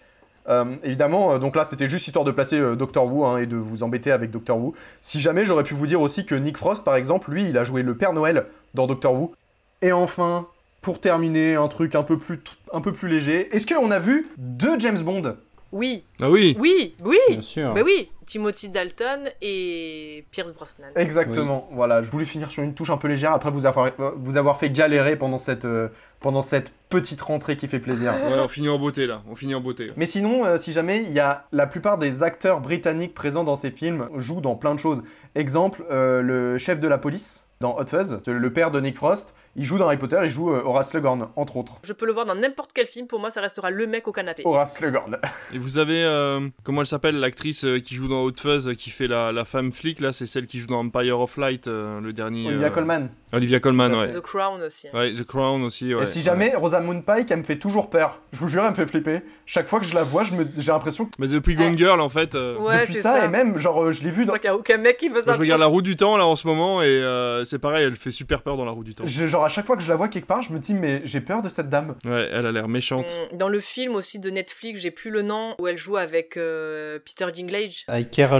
Euh, 0.50 0.76
évidemment, 0.84 1.34
euh, 1.34 1.40
donc 1.40 1.56
là, 1.56 1.66
c'était 1.66 1.88
juste 1.88 2.08
histoire 2.08 2.26
de 2.26 2.32
placer 2.32 2.58
euh, 2.58 2.76
Doctor 2.76 3.06
Who 3.06 3.26
hein, 3.26 3.38
et 3.38 3.46
de 3.46 3.58
vous 3.58 3.84
embêter 3.84 4.12
avec 4.12 4.32
Doctor 4.32 4.58
Who. 4.58 4.74
Si 5.02 5.20
jamais, 5.20 5.44
j'aurais 5.44 5.64
pu 5.64 5.74
vous 5.74 5.88
dire 5.88 6.02
aussi 6.02 6.26
que 6.26 6.36
Nick 6.36 6.58
Frost, 6.58 6.84
par 6.84 6.96
exemple, 6.96 7.32
lui, 7.32 7.48
il 7.50 7.58
a 7.58 7.64
joué 7.64 7.84
le 7.84 7.96
Père 7.96 8.14
Noël 8.14 8.46
dans 8.74 8.88
Doctor 8.88 9.14
Who. 9.14 9.34
Et 9.82 9.92
enfin, 9.92 10.48
pour 10.82 11.00
terminer, 11.00 11.56
un 11.56 11.68
truc 11.68 11.96
un 11.96 12.04
peu 12.04 12.18
plus, 12.18 12.40
un 12.74 12.82
peu 12.82 12.94
plus 12.94 13.10
léger. 13.10 13.54
Est-ce 13.56 13.68
qu'on 13.68 13.92
a 13.92 14.00
vu 14.00 14.30
deux 14.38 14.80
James 14.80 15.00
Bond? 15.00 15.36
Oui. 15.72 16.04
Ah 16.22 16.30
oui 16.30 16.56
Oui, 16.60 16.96
oui 17.04 17.18
Bien 17.30 17.42
sûr. 17.42 17.74
Mais 17.74 17.82
oui 17.82 18.10
Timothy 18.28 18.68
Dalton 18.68 19.30
et 19.42 20.26
Pierce 20.32 20.52
Brosnan. 20.54 20.90
Exactement, 20.96 21.68
voilà, 21.72 22.04
je 22.04 22.12
voulais 22.12 22.26
finir 22.26 22.52
sur 22.52 22.62
une 22.62 22.74
touche 22.74 22.90
un 22.90 22.98
peu 22.98 23.08
légère 23.08 23.32
après 23.32 23.50
vous 23.50 23.66
avoir, 23.66 23.90
vous 24.18 24.36
avoir 24.36 24.60
fait 24.60 24.70
galérer 24.70 25.16
pendant 25.16 25.38
cette, 25.38 25.64
euh, 25.64 25.88
pendant 26.20 26.42
cette 26.42 26.74
petite 26.90 27.22
rentrée 27.22 27.56
qui 27.56 27.70
fait 27.70 27.80
plaisir. 27.80 28.14
Ouais, 28.14 28.40
on 28.40 28.50
finit 28.50 28.68
en 28.68 28.78
beauté 28.78 29.08
là, 29.08 29.24
on 29.32 29.36
finit 29.36 29.56
en 29.56 29.62
beauté. 29.62 29.94
Mais 29.96 30.06
sinon, 30.06 30.46
euh, 30.46 30.58
si 30.58 30.74
jamais, 30.74 31.04
il 31.04 31.14
y 31.14 31.22
a 31.22 31.46
la 31.54 31.68
plupart 31.68 31.98
des 31.98 32.22
acteurs 32.22 32.60
britanniques 32.60 33.14
présents 33.14 33.46
dans 33.46 33.56
ces 33.56 33.72
films 33.72 34.10
jouent 34.18 34.42
dans 34.42 34.56
plein 34.56 34.76
de 34.76 34.80
choses. 34.80 35.04
Exemple, 35.36 35.86
euh, 35.90 36.22
le 36.22 36.58
chef 36.58 36.82
de 36.82 36.88
la 36.90 36.98
police 36.98 37.48
dans 37.62 37.78
Hot 37.80 37.86
Fuzz, 37.88 38.20
le 38.28 38.54
père 38.54 38.72
de 38.72 38.82
Nick 38.82 38.98
Frost, 38.98 39.34
il 39.58 39.66
joue 39.66 39.78
dans 39.78 39.88
Harry 39.88 39.98
Potter, 39.98 40.20
il 40.24 40.30
joue 40.30 40.52
euh, 40.54 40.62
Horace 40.64 40.92
Slughorn, 40.92 41.28
entre 41.36 41.58
autres. 41.58 41.74
Je 41.84 41.92
peux 41.92 42.06
le 42.06 42.14
voir 42.14 42.26
dans 42.26 42.36
n'importe 42.36 42.72
quel 42.74 42.86
film, 42.88 43.08
pour 43.08 43.20
moi 43.20 43.32
ça 43.32 43.42
restera 43.42 43.70
le 43.72 43.88
mec 43.88 44.08
au 44.08 44.12
canapé. 44.12 44.44
Horace 44.46 44.78
Slughorn. 44.78 45.18
Et 45.54 45.58
vous 45.58 45.78
avez, 45.78 46.04
euh, 46.04 46.48
comment 46.64 46.82
elle 46.82 46.88
s'appelle, 46.88 47.20
l'actrice 47.20 47.66
euh, 47.66 47.80
qui 47.80 47.96
joue 47.96 48.08
dans 48.08 48.22
Hot 48.24 48.32
Fuzz, 48.40 48.74
qui 48.78 48.90
fait 48.92 49.08
la, 49.08 49.32
la 49.32 49.44
femme 49.46 49.72
flic, 49.72 50.00
là, 50.00 50.14
c'est 50.14 50.26
celle 50.28 50.48
qui 50.48 50.60
joue 50.60 50.68
dans 50.68 50.80
Empire 50.80 51.20
of 51.20 51.36
Light, 51.38 51.68
euh, 51.68 52.00
le 52.00 52.14
dernier. 52.14 52.48
Olivia 52.48 52.68
euh, 52.68 52.70
Colman. 52.70 53.10
Olivia 53.34 53.60
Colman, 53.60 53.94
ouais. 53.94 54.14
The 54.14 54.22
Crown 54.22 54.62
aussi. 54.62 54.88
hein. 54.88 54.92
Ouais, 54.98 55.12
The 55.12 55.24
Crown 55.26 55.62
aussi, 55.64 55.94
ouais. 55.94 56.04
Et 56.04 56.06
si 56.06 56.22
jamais, 56.22 56.56
Rosamund 56.56 57.04
Pike, 57.04 57.30
elle 57.30 57.40
me 57.40 57.44
fait 57.44 57.58
toujours 57.60 57.90
peur. 57.90 58.22
Je 58.32 58.40
vous 58.40 58.48
jure, 58.48 58.64
elle 58.64 58.70
me 58.70 58.76
fait 58.76 58.88
flipper. 58.88 59.22
Chaque 59.46 59.68
fois 59.68 59.80
que 59.82 59.86
je 59.86 59.94
la 59.96 60.04
vois, 60.04 60.24
me- 60.24 60.46
j'ai 60.58 60.72
l'impression 60.72 61.06
que 61.06 61.12
Mais 61.20 61.28
depuis 61.28 61.56
Gone 61.56 61.78
Girl, 61.78 62.00
en 62.00 62.08
fait. 62.10 62.36
euh, 62.36 62.56
Ouais, 62.58 62.82
depuis 62.82 62.96
ça, 62.96 63.18
ça. 63.20 63.26
et 63.26 63.28
même, 63.28 63.58
genre, 63.58 63.84
euh, 63.84 63.92
je 63.92 64.02
l'ai 64.04 64.12
vu 64.12 64.26
dans... 64.26 64.34
Je 64.34 64.38
crois 64.38 64.40
qu'il 64.40 64.50
n'y 64.50 64.56
a 64.56 64.58
aucun 64.60 64.78
mec 64.78 64.96
qui 64.98 65.10
veut 65.10 65.20
ça. 65.20 65.26
Moi, 65.26 65.34
je 65.34 65.40
regarde 65.40 65.60
La 65.60 65.66
Roue 65.68 65.82
du 65.82 65.96
Temps, 65.98 66.16
là, 66.16 66.26
en 66.26 66.36
ce 66.38 66.48
moment, 66.48 66.82
et 66.82 66.86
euh, 66.86 67.44
c'est 67.44 67.60
pareil, 67.60 67.86
elle 67.86 67.96
fait 67.96 68.12
super 68.12 68.44
peur 68.44 68.56
dans 68.56 68.64
La 68.66 68.72
Roue 68.72 68.84
du 68.86 68.96
Temps. 68.96 69.04
Je- 69.06 69.28
genre, 69.28 69.47
à 69.48 69.50
chaque 69.50 69.66
fois 69.66 69.78
que 69.78 69.82
je 69.84 69.90
la 69.90 69.96
vois 69.96 70.10
quelque 70.10 70.26
part, 70.28 70.42
je 70.42 70.52
me 70.52 70.60
dis, 70.60 70.74
mais 70.74 71.02
j'ai 71.06 71.22
peur 71.22 71.42
de 71.42 71.48
cette 71.50 71.70
dame. 71.70 71.96
Ouais, 72.06 72.30
elle 72.32 72.46
a 72.46 72.52
l'air 72.52 72.68
méchante. 72.68 73.06
Mm, 73.34 73.38
Dans 73.38 73.48
le 73.50 73.60
film 73.62 73.96
aussi 73.96 74.20
de 74.20 74.30
Netflix, 74.30 74.82
j'ai 74.82 74.92
plus 74.92 75.10
le 75.10 75.22
nom, 75.22 75.56
où 75.60 75.68
elle 75.68 75.78
joue 75.78 75.96
avec 75.98 76.36
euh, 76.38 77.00
Peter 77.00 77.26
Dinklage. 77.32 77.86
I 77.90 78.06
care, 78.10 78.34
a 78.34 78.40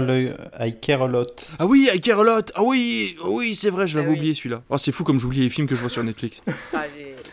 I 0.66 0.78
care 0.78 1.02
a 1.02 1.08
lot. 1.08 1.26
Ah 1.58 1.66
oui, 1.66 1.88
I 1.92 2.00
Care 2.00 2.20
a 2.20 2.24
Lot 2.24 2.52
Ah 2.54 2.62
oui, 2.62 3.16
ah 3.22 3.28
oui, 3.28 3.54
c'est 3.54 3.70
vrai, 3.70 3.86
je 3.86 3.96
l'avais 3.96 4.08
Ah 4.08 4.12
oui. 4.12 4.18
oublié 4.18 4.34
celui-là. 4.34 4.62
Oh, 4.68 4.76
c'est 4.78 4.92
fou 4.92 5.02
comme 5.04 5.18
j'oublie 5.18 5.40
les 5.40 5.48
films 5.48 5.66
que 5.66 5.74
je 5.74 5.80
vois 5.80 5.90
sur 5.90 6.04
Netflix. 6.04 6.42
Ah, 6.74 6.84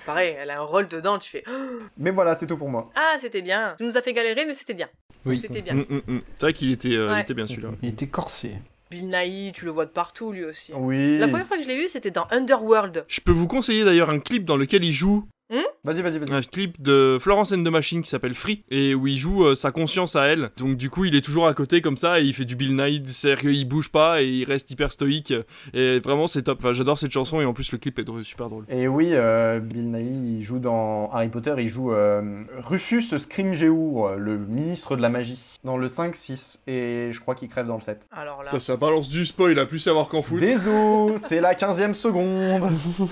pareil, 0.05 0.36
elle 0.39 0.49
a 0.49 0.59
un 0.59 0.63
rôle 0.63 0.88
dedans, 0.88 1.19
tu 1.19 1.30
fais 1.30 1.43
Mais 1.97 2.11
voilà, 2.11 2.34
c'est 2.36 2.47
tout 2.47 2.57
pour 2.57 2.69
moi. 2.69 2.89
Ah, 2.95 3.17
c'était 3.19 3.41
bien. 3.41 3.76
Tu 3.78 3.84
nous 3.84 3.97
as 3.97 4.01
fait 4.01 4.13
galérer, 4.13 4.45
mais 4.45 4.53
c'était 4.53 4.73
bien. 4.73 4.88
Oui. 5.26 5.39
C'était 5.41 5.61
bien. 5.61 5.73
Mm, 5.73 5.86
mm, 5.89 6.01
mm. 6.07 6.19
C'est 6.36 6.41
vrai 6.41 6.53
qu'il 6.53 6.71
était, 6.71 6.95
euh, 6.95 7.11
Ouais. 7.11 7.21
était 7.21 7.34
bien 7.34 7.45
celui-là. 7.47 7.69
Il 7.82 7.89
était 7.89 8.07
corsé. 8.07 8.53
Bill 8.91 9.09
Nighy, 9.09 9.51
tu 9.51 9.65
le 9.65 9.71
vois 9.71 9.86
de 9.86 9.91
partout 9.91 10.31
lui 10.31 10.43
aussi. 10.43 10.71
Oui. 10.73 11.17
La 11.17 11.27
première 11.27 11.47
fois 11.47 11.57
que 11.57 11.63
je 11.63 11.67
l'ai 11.67 11.77
vu, 11.77 11.88
c'était 11.88 12.11
dans 12.11 12.27
Underworld. 12.31 13.05
Je 13.07 13.21
peux 13.21 13.31
vous 13.31 13.47
conseiller 13.47 13.83
d'ailleurs 13.83 14.09
un 14.09 14.19
clip 14.19 14.45
dans 14.45 14.57
lequel 14.57 14.83
il 14.83 14.93
joue. 14.93 15.27
Vas-y, 15.50 16.02
vas-y, 16.02 16.18
vas-y. 16.18 16.34
Un 16.34 16.41
clip 16.41 16.82
de 16.82 17.20
Florence 17.22 17.52
and 17.52 17.64
the 17.64 17.68
Machine 17.70 18.02
qui 18.02 18.10
s'appelle 18.10 18.34
Free 18.34 18.64
et 18.72 18.96
où 18.96 19.06
il 19.06 19.18
joue 19.20 19.46
euh, 19.46 19.54
sa 19.54 19.70
conscience 19.72 20.16
à 20.16 20.24
elle. 20.26 20.50
Donc 20.58 20.78
du 20.78 20.89
coup, 20.89 21.06
il 21.06 21.16
est 21.16 21.22
toujours 21.22 21.46
à 21.48 21.54
côté 21.54 21.80
comme 21.82 21.96
ça 21.98 22.20
et 22.20 22.24
il 22.24 22.34
fait 22.34 22.46
du 22.46 22.56
Bill 22.56 22.76
Nighy, 22.76 23.04
c'est-à-dire 23.06 23.41
qu'il 23.41 23.68
bouge 23.68 23.89
pas 23.89 24.24
et 24.24 24.28
il 24.28 24.46
reste 24.46 24.72
hyper 24.72 24.91
stoïque. 24.91 25.32
Et 25.76 26.00
vraiment, 26.00 26.26
c'est 26.26 26.41
top. 26.41 26.58
Enfin, 26.60 26.74
j'adore 26.74 26.98
cette 26.98 27.12
chanson 27.12 27.39
et 27.39 27.46
en 27.46 27.54
plus 27.54 27.72
le 27.72 27.78
clip 27.78 28.00
est 28.00 28.04
drôle- 28.04 28.24
super 28.24 28.50
drôle. 28.50 28.66
Et 28.70 28.88
oui, 28.88 29.10
euh, 29.12 29.60
Bill 29.60 29.91
Nighy, 29.91 30.38
il 30.39 30.43
joue 30.43 30.58
dans 30.58 31.12
Harry 31.12 31.30
Potter, 31.30 31.54
il 31.60 31.70
joue 31.70 31.93
euh, 31.93 32.41
Rufus 32.64 33.04
Scrimgeour, 33.20 34.16
le 34.18 34.38
ministre 34.39 34.96
de 34.96 35.02
la 35.04 35.10
magie, 35.10 35.39
dans 35.64 35.78
le 35.78 35.88
5-6, 35.88 36.62
et 36.66 37.10
je 37.12 37.20
crois 37.20 37.36
qu'il 37.36 37.48
crève 37.48 37.68
dans 37.68 37.76
le 37.76 37.82
7. 37.82 38.08
Alors 38.12 38.39
là. 38.41 38.46
Putain, 38.50 38.60
ça 38.60 38.78
balance 38.78 39.08
du 39.08 39.24
spoil, 39.28 39.60
a 39.60 39.68
plus 39.68 39.78
savoir 39.80 40.08
qu'en 40.08 40.24
foutre. 40.24 40.41
Désolé, 40.41 41.18
c'est 41.18 41.41
la 41.41 41.54
15e 41.54 41.93
seconde. 41.93 42.64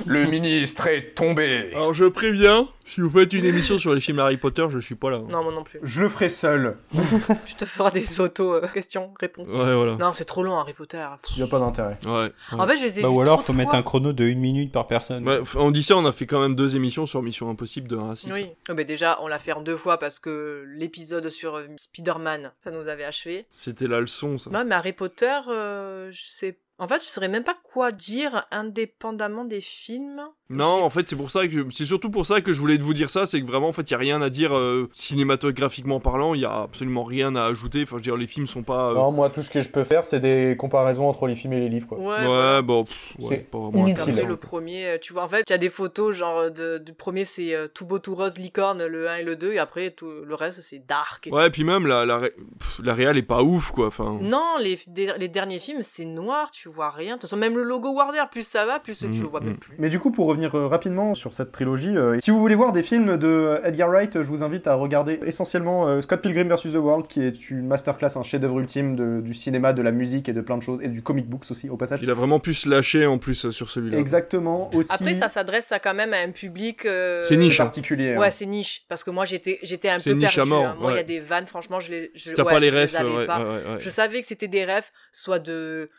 Le 0.07 0.25
ministre 0.25 0.87
est 0.87 1.13
tombé. 1.13 1.69
Alors 1.73 1.93
je 1.93 2.05
préviens, 2.27 2.69
si 2.85 3.01
vous 3.01 3.09
faites 3.09 3.33
une 3.33 3.43
émission 3.45 3.77
sur 3.79 3.93
les 3.93 3.99
films 3.99 4.19
Harry 4.19 4.37
Potter, 4.37 4.65
je 4.69 4.79
suis 4.79 4.95
pas 4.95 5.09
là. 5.09 5.19
Non, 5.29 5.43
moi 5.43 5.51
non 5.53 5.63
plus. 5.63 5.79
Je 5.83 6.01
le 6.01 6.07
ferai 6.09 6.29
seul. 6.29 6.77
Tu 7.45 7.55
te 7.55 7.65
feras 7.65 7.91
des 7.91 8.21
auto-questions-réponses. 8.21 9.49
Ouais, 9.49 9.75
voilà. 9.75 9.95
Non, 9.97 10.13
c'est 10.13 10.25
trop 10.25 10.41
long, 10.43 10.57
Harry 10.57 10.73
Potter. 10.73 11.05
Il 11.31 11.37
n'y 11.37 11.43
a 11.43 11.47
pas 11.47 11.59
d'intérêt. 11.59 11.97
Ouais. 12.05 12.31
En 12.57 12.65
fait, 12.67 12.77
je 12.77 12.83
les 12.83 12.99
ai 12.99 13.01
Bah, 13.01 13.09
vus 13.09 13.15
ou 13.15 13.21
alors, 13.21 13.37
30 13.39 13.47
faut 13.47 13.53
mettre 13.53 13.75
un 13.75 13.83
chrono 13.83 14.13
de 14.13 14.23
1 14.23 14.35
minute 14.35 14.71
par 14.71 14.87
personne. 14.87 15.27
Ouais, 15.27 15.39
f- 15.41 15.57
on 15.57 15.71
dit 15.71 15.83
ça, 15.83 15.97
on 15.97 16.05
a 16.05 16.11
fait 16.11 16.25
quand 16.25 16.39
même 16.39 16.55
deux 16.55 16.75
émissions 16.75 17.05
sur 17.05 17.21
Mission 17.21 17.49
Impossible 17.49 17.87
de 17.89 17.97
1 17.97 18.11
à 18.11 18.15
6. 18.15 18.29
Oui. 18.31 18.47
Oh, 18.69 18.73
mais 18.73 18.85
déjà, 18.85 19.17
on 19.21 19.27
l'a 19.27 19.39
fait 19.39 19.51
en 19.51 19.61
deux 19.61 19.77
fois 19.77 19.97
parce 19.99 20.19
que 20.19 20.63
l'épisode 20.77 21.27
sur 21.29 21.55
euh, 21.57 21.65
Spider-Man, 21.75 22.51
ça 22.63 22.71
nous 22.71 22.87
avait 22.87 23.03
achevé. 23.05 23.45
C'était 23.49 23.87
la 23.87 23.99
leçon, 23.99 24.37
ça. 24.37 24.49
Non, 24.49 24.63
mais 24.65 24.75
Harry 24.75 24.93
Potter, 24.93 25.39
euh, 25.49 26.09
je 26.11 26.21
sais. 26.21 26.57
En 26.83 26.87
fait, 26.89 27.01
je 27.01 27.07
saurais 27.07 27.29
même 27.29 27.45
pas 27.45 27.55
quoi 27.63 27.91
dire 27.93 28.45
indépendamment 28.51 29.45
des 29.45 29.61
films. 29.61 30.21
Non, 30.49 30.83
en 30.83 30.89
fait, 30.89 31.07
c'est 31.07 31.15
pour 31.15 31.31
ça 31.31 31.47
que 31.47 31.65
c'est 31.71 31.85
surtout 31.85 32.11
pour 32.11 32.25
ça 32.25 32.41
que 32.41 32.51
je 32.53 32.59
voulais 32.59 32.77
vous 32.77 32.93
dire 32.93 33.09
ça, 33.09 33.25
c'est 33.25 33.41
que 33.41 33.47
vraiment, 33.47 33.69
en 33.69 33.73
fait, 33.73 33.83
il 33.89 33.91
y 33.91 33.95
a 33.95 33.97
rien 33.97 34.21
à 34.21 34.29
dire 34.29 34.55
euh, 34.55 34.89
cinématographiquement 34.93 35.99
parlant, 35.99 36.33
il 36.33 36.41
y 36.41 36.45
a 36.45 36.61
absolument 36.63 37.03
rien 37.03 37.35
à 37.35 37.45
ajouter. 37.45 37.83
Enfin, 37.83 37.91
je 37.91 37.95
veux 37.95 38.01
dire, 38.01 38.17
les 38.17 38.27
films 38.27 38.45
sont 38.47 38.61
pas. 38.63 38.91
euh, 38.91 38.95
Non, 38.95 39.11
moi, 39.11 39.29
tout 39.29 39.41
ce 39.41 39.49
que 39.49 39.61
je 39.61 39.69
peux 39.69 39.83
faire, 39.85 40.05
c'est 40.05 40.19
des 40.19 40.55
comparaisons 40.59 41.07
entre 41.07 41.27
les 41.27 41.35
films 41.35 41.53
et 41.53 41.61
les 41.61 41.69
livres, 41.69 41.87
quoi. 41.87 41.97
Ouais. 41.97 42.27
Ouais, 42.27 42.61
bon, 42.61 42.83
pff, 42.83 43.15
ouais, 43.19 43.25
C'est 43.37 43.49
pas 43.49 43.57
vraiment 43.59 43.87
inutile. 43.87 44.25
le 44.27 44.35
premier, 44.37 44.85
euh, 44.87 44.97
tu 45.01 45.13
vois, 45.13 45.23
en 45.23 45.29
fait, 45.29 45.43
il 45.47 45.51
y 45.51 45.55
a 45.55 45.57
des 45.57 45.69
photos, 45.69 46.15
genre, 46.15 46.51
de, 46.51 46.77
du 46.79 46.93
premier, 46.93 47.23
c'est 47.25 47.55
euh, 47.55 47.67
tout 47.67 47.85
beau, 47.85 47.97
tout 47.99 48.13
rose, 48.13 48.37
licorne, 48.37 48.85
le 48.85 49.09
1 49.09 49.15
et 49.15 49.23
le 49.23 49.35
2, 49.37 49.53
et 49.53 49.59
après, 49.59 49.91
tout 49.91 50.09
le 50.09 50.35
reste, 50.35 50.61
c'est 50.61 50.85
dark. 50.85 51.27
et 51.27 51.31
Ouais, 51.31 51.49
puis 51.49 51.63
même 51.63 51.87
la 51.87 52.05
la, 52.05 52.17
ré- 52.19 52.33
pff, 52.59 52.81
la 52.83 52.93
réal 52.93 53.17
est 53.17 53.23
pas 53.23 53.41
ouf, 53.41 53.71
quoi. 53.71 53.87
Enfin. 53.87 54.17
Non, 54.21 54.57
les, 54.59 54.77
les 55.17 55.29
derniers 55.29 55.59
films, 55.59 55.81
c'est 55.81 56.05
noir, 56.05 56.51
tu 56.51 56.67
vois 56.69 56.72
rien. 56.81 57.09
De 57.09 57.11
toute 57.13 57.21
façon, 57.23 57.37
même 57.37 57.55
le 57.55 57.63
logo 57.63 57.91
Warner, 57.91 58.23
plus 58.31 58.45
ça 58.47 58.65
va, 58.65 58.79
plus 58.79 58.99
tu 58.99 59.07
Mm, 59.07 59.21
le 59.21 59.27
vois 59.27 59.39
mm. 59.41 59.45
même 59.45 59.57
plus. 59.57 59.75
Mais 59.79 59.89
du 59.89 59.99
coup, 59.99 60.11
pour 60.11 60.27
revenir 60.27 60.55
euh, 60.55 60.67
rapidement 60.67 61.15
sur 61.15 61.33
cette 61.33 61.51
trilogie, 61.51 61.95
euh, 61.97 62.17
si 62.19 62.31
vous 62.31 62.39
voulez 62.39 62.55
voir 62.55 62.71
des 62.71 62.83
films 62.83 63.17
de 63.17 63.27
euh, 63.27 63.63
Edgar 63.63 63.89
Wright, 63.89 64.13
je 64.21 64.27
vous 64.27 64.43
invite 64.43 64.67
à 64.67 64.75
regarder 64.75 65.19
essentiellement 65.25 65.87
euh, 65.87 66.01
Scott 66.01 66.21
Pilgrim 66.21 66.47
vs. 66.47 66.71
The 66.73 66.75
World, 66.75 67.07
qui 67.07 67.21
est 67.21 67.49
une 67.49 67.67
masterclass, 67.67 68.17
un 68.17 68.23
chef-d'œuvre 68.23 68.59
ultime 68.59 68.95
de- 68.95 69.21
du 69.21 69.33
cinéma, 69.33 69.73
de 69.73 69.81
la 69.81 69.91
musique 69.91 70.29
et 70.29 70.33
de 70.33 70.41
plein 70.41 70.57
de 70.57 70.63
choses, 70.63 70.79
et 70.81 70.87
du 70.87 71.01
comic 71.01 71.27
books 71.27 71.45
aussi, 71.51 71.69
au 71.69 71.77
passage. 71.77 71.99
Il 72.01 72.09
a 72.09 72.13
vraiment 72.13 72.39
pu 72.39 72.53
se 72.53 72.69
lâcher 72.69 73.05
en 73.05 73.17
plus 73.17 73.45
euh, 73.45 73.51
sur 73.51 73.69
celui-là. 73.69 73.97
Exactement, 73.97 74.69
aussi. 74.73 74.89
Après, 74.91 75.13
ça 75.13 75.29
s'adresse 75.29 75.71
à 75.71 75.79
quand 75.79 75.93
même 75.93 76.13
à 76.13 76.17
un 76.19 76.31
public. 76.31 76.85
euh, 76.85 77.19
C'est 77.23 77.37
niche, 77.37 77.59
hein. 77.59 77.65
particulier. 77.65 78.17
Ouais, 78.17 78.27
hein. 78.27 78.31
c'est 78.31 78.45
niche. 78.45 78.83
Parce 78.89 79.03
que 79.03 79.11
moi, 79.11 79.25
j'étais, 79.25 79.59
j'étais 79.63 79.89
un 79.89 79.99
C'est 79.99 80.11
peu 80.11 80.17
niche 80.17 80.35
perdu. 80.35 80.51
à 80.51 80.55
mort, 80.55 80.65
hein. 80.65 80.75
Moi, 80.79 80.91
il 80.91 80.93
y 80.93 80.97
a 80.97 80.99
ouais. 81.01 81.03
des 81.03 81.19
vannes, 81.19 81.47
franchement, 81.47 81.79
je 81.79 81.91
les. 81.91 82.11
Je, 82.15 82.29
Si 82.29 82.33
t'as 82.33 82.43
ouais, 82.43 82.51
pas 82.51 82.59
les 82.59 82.69
je 82.71 82.77
refs, 82.77 82.95
avais 82.95 83.09
ouais, 83.09 83.25
pas. 83.25 83.39
ouais, 83.39 83.45
ouais, 83.45 83.71
ouais. 83.73 83.79
Je 83.79 83.89
savais 83.89 84.21
que 84.21 84.27
c'était 84.27 84.47
des 84.47 84.65
refs, 84.65 84.91
soit 85.11 85.39
de, 85.39 85.89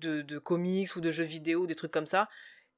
de, 0.00 0.38
comics 0.38 0.94
ou 0.96 1.00
de 1.00 1.10
jeux 1.10 1.24
vidéo, 1.24 1.66
des 1.66 1.74
trucs 1.74 1.92
comme 1.92 2.06
ça. 2.06 2.28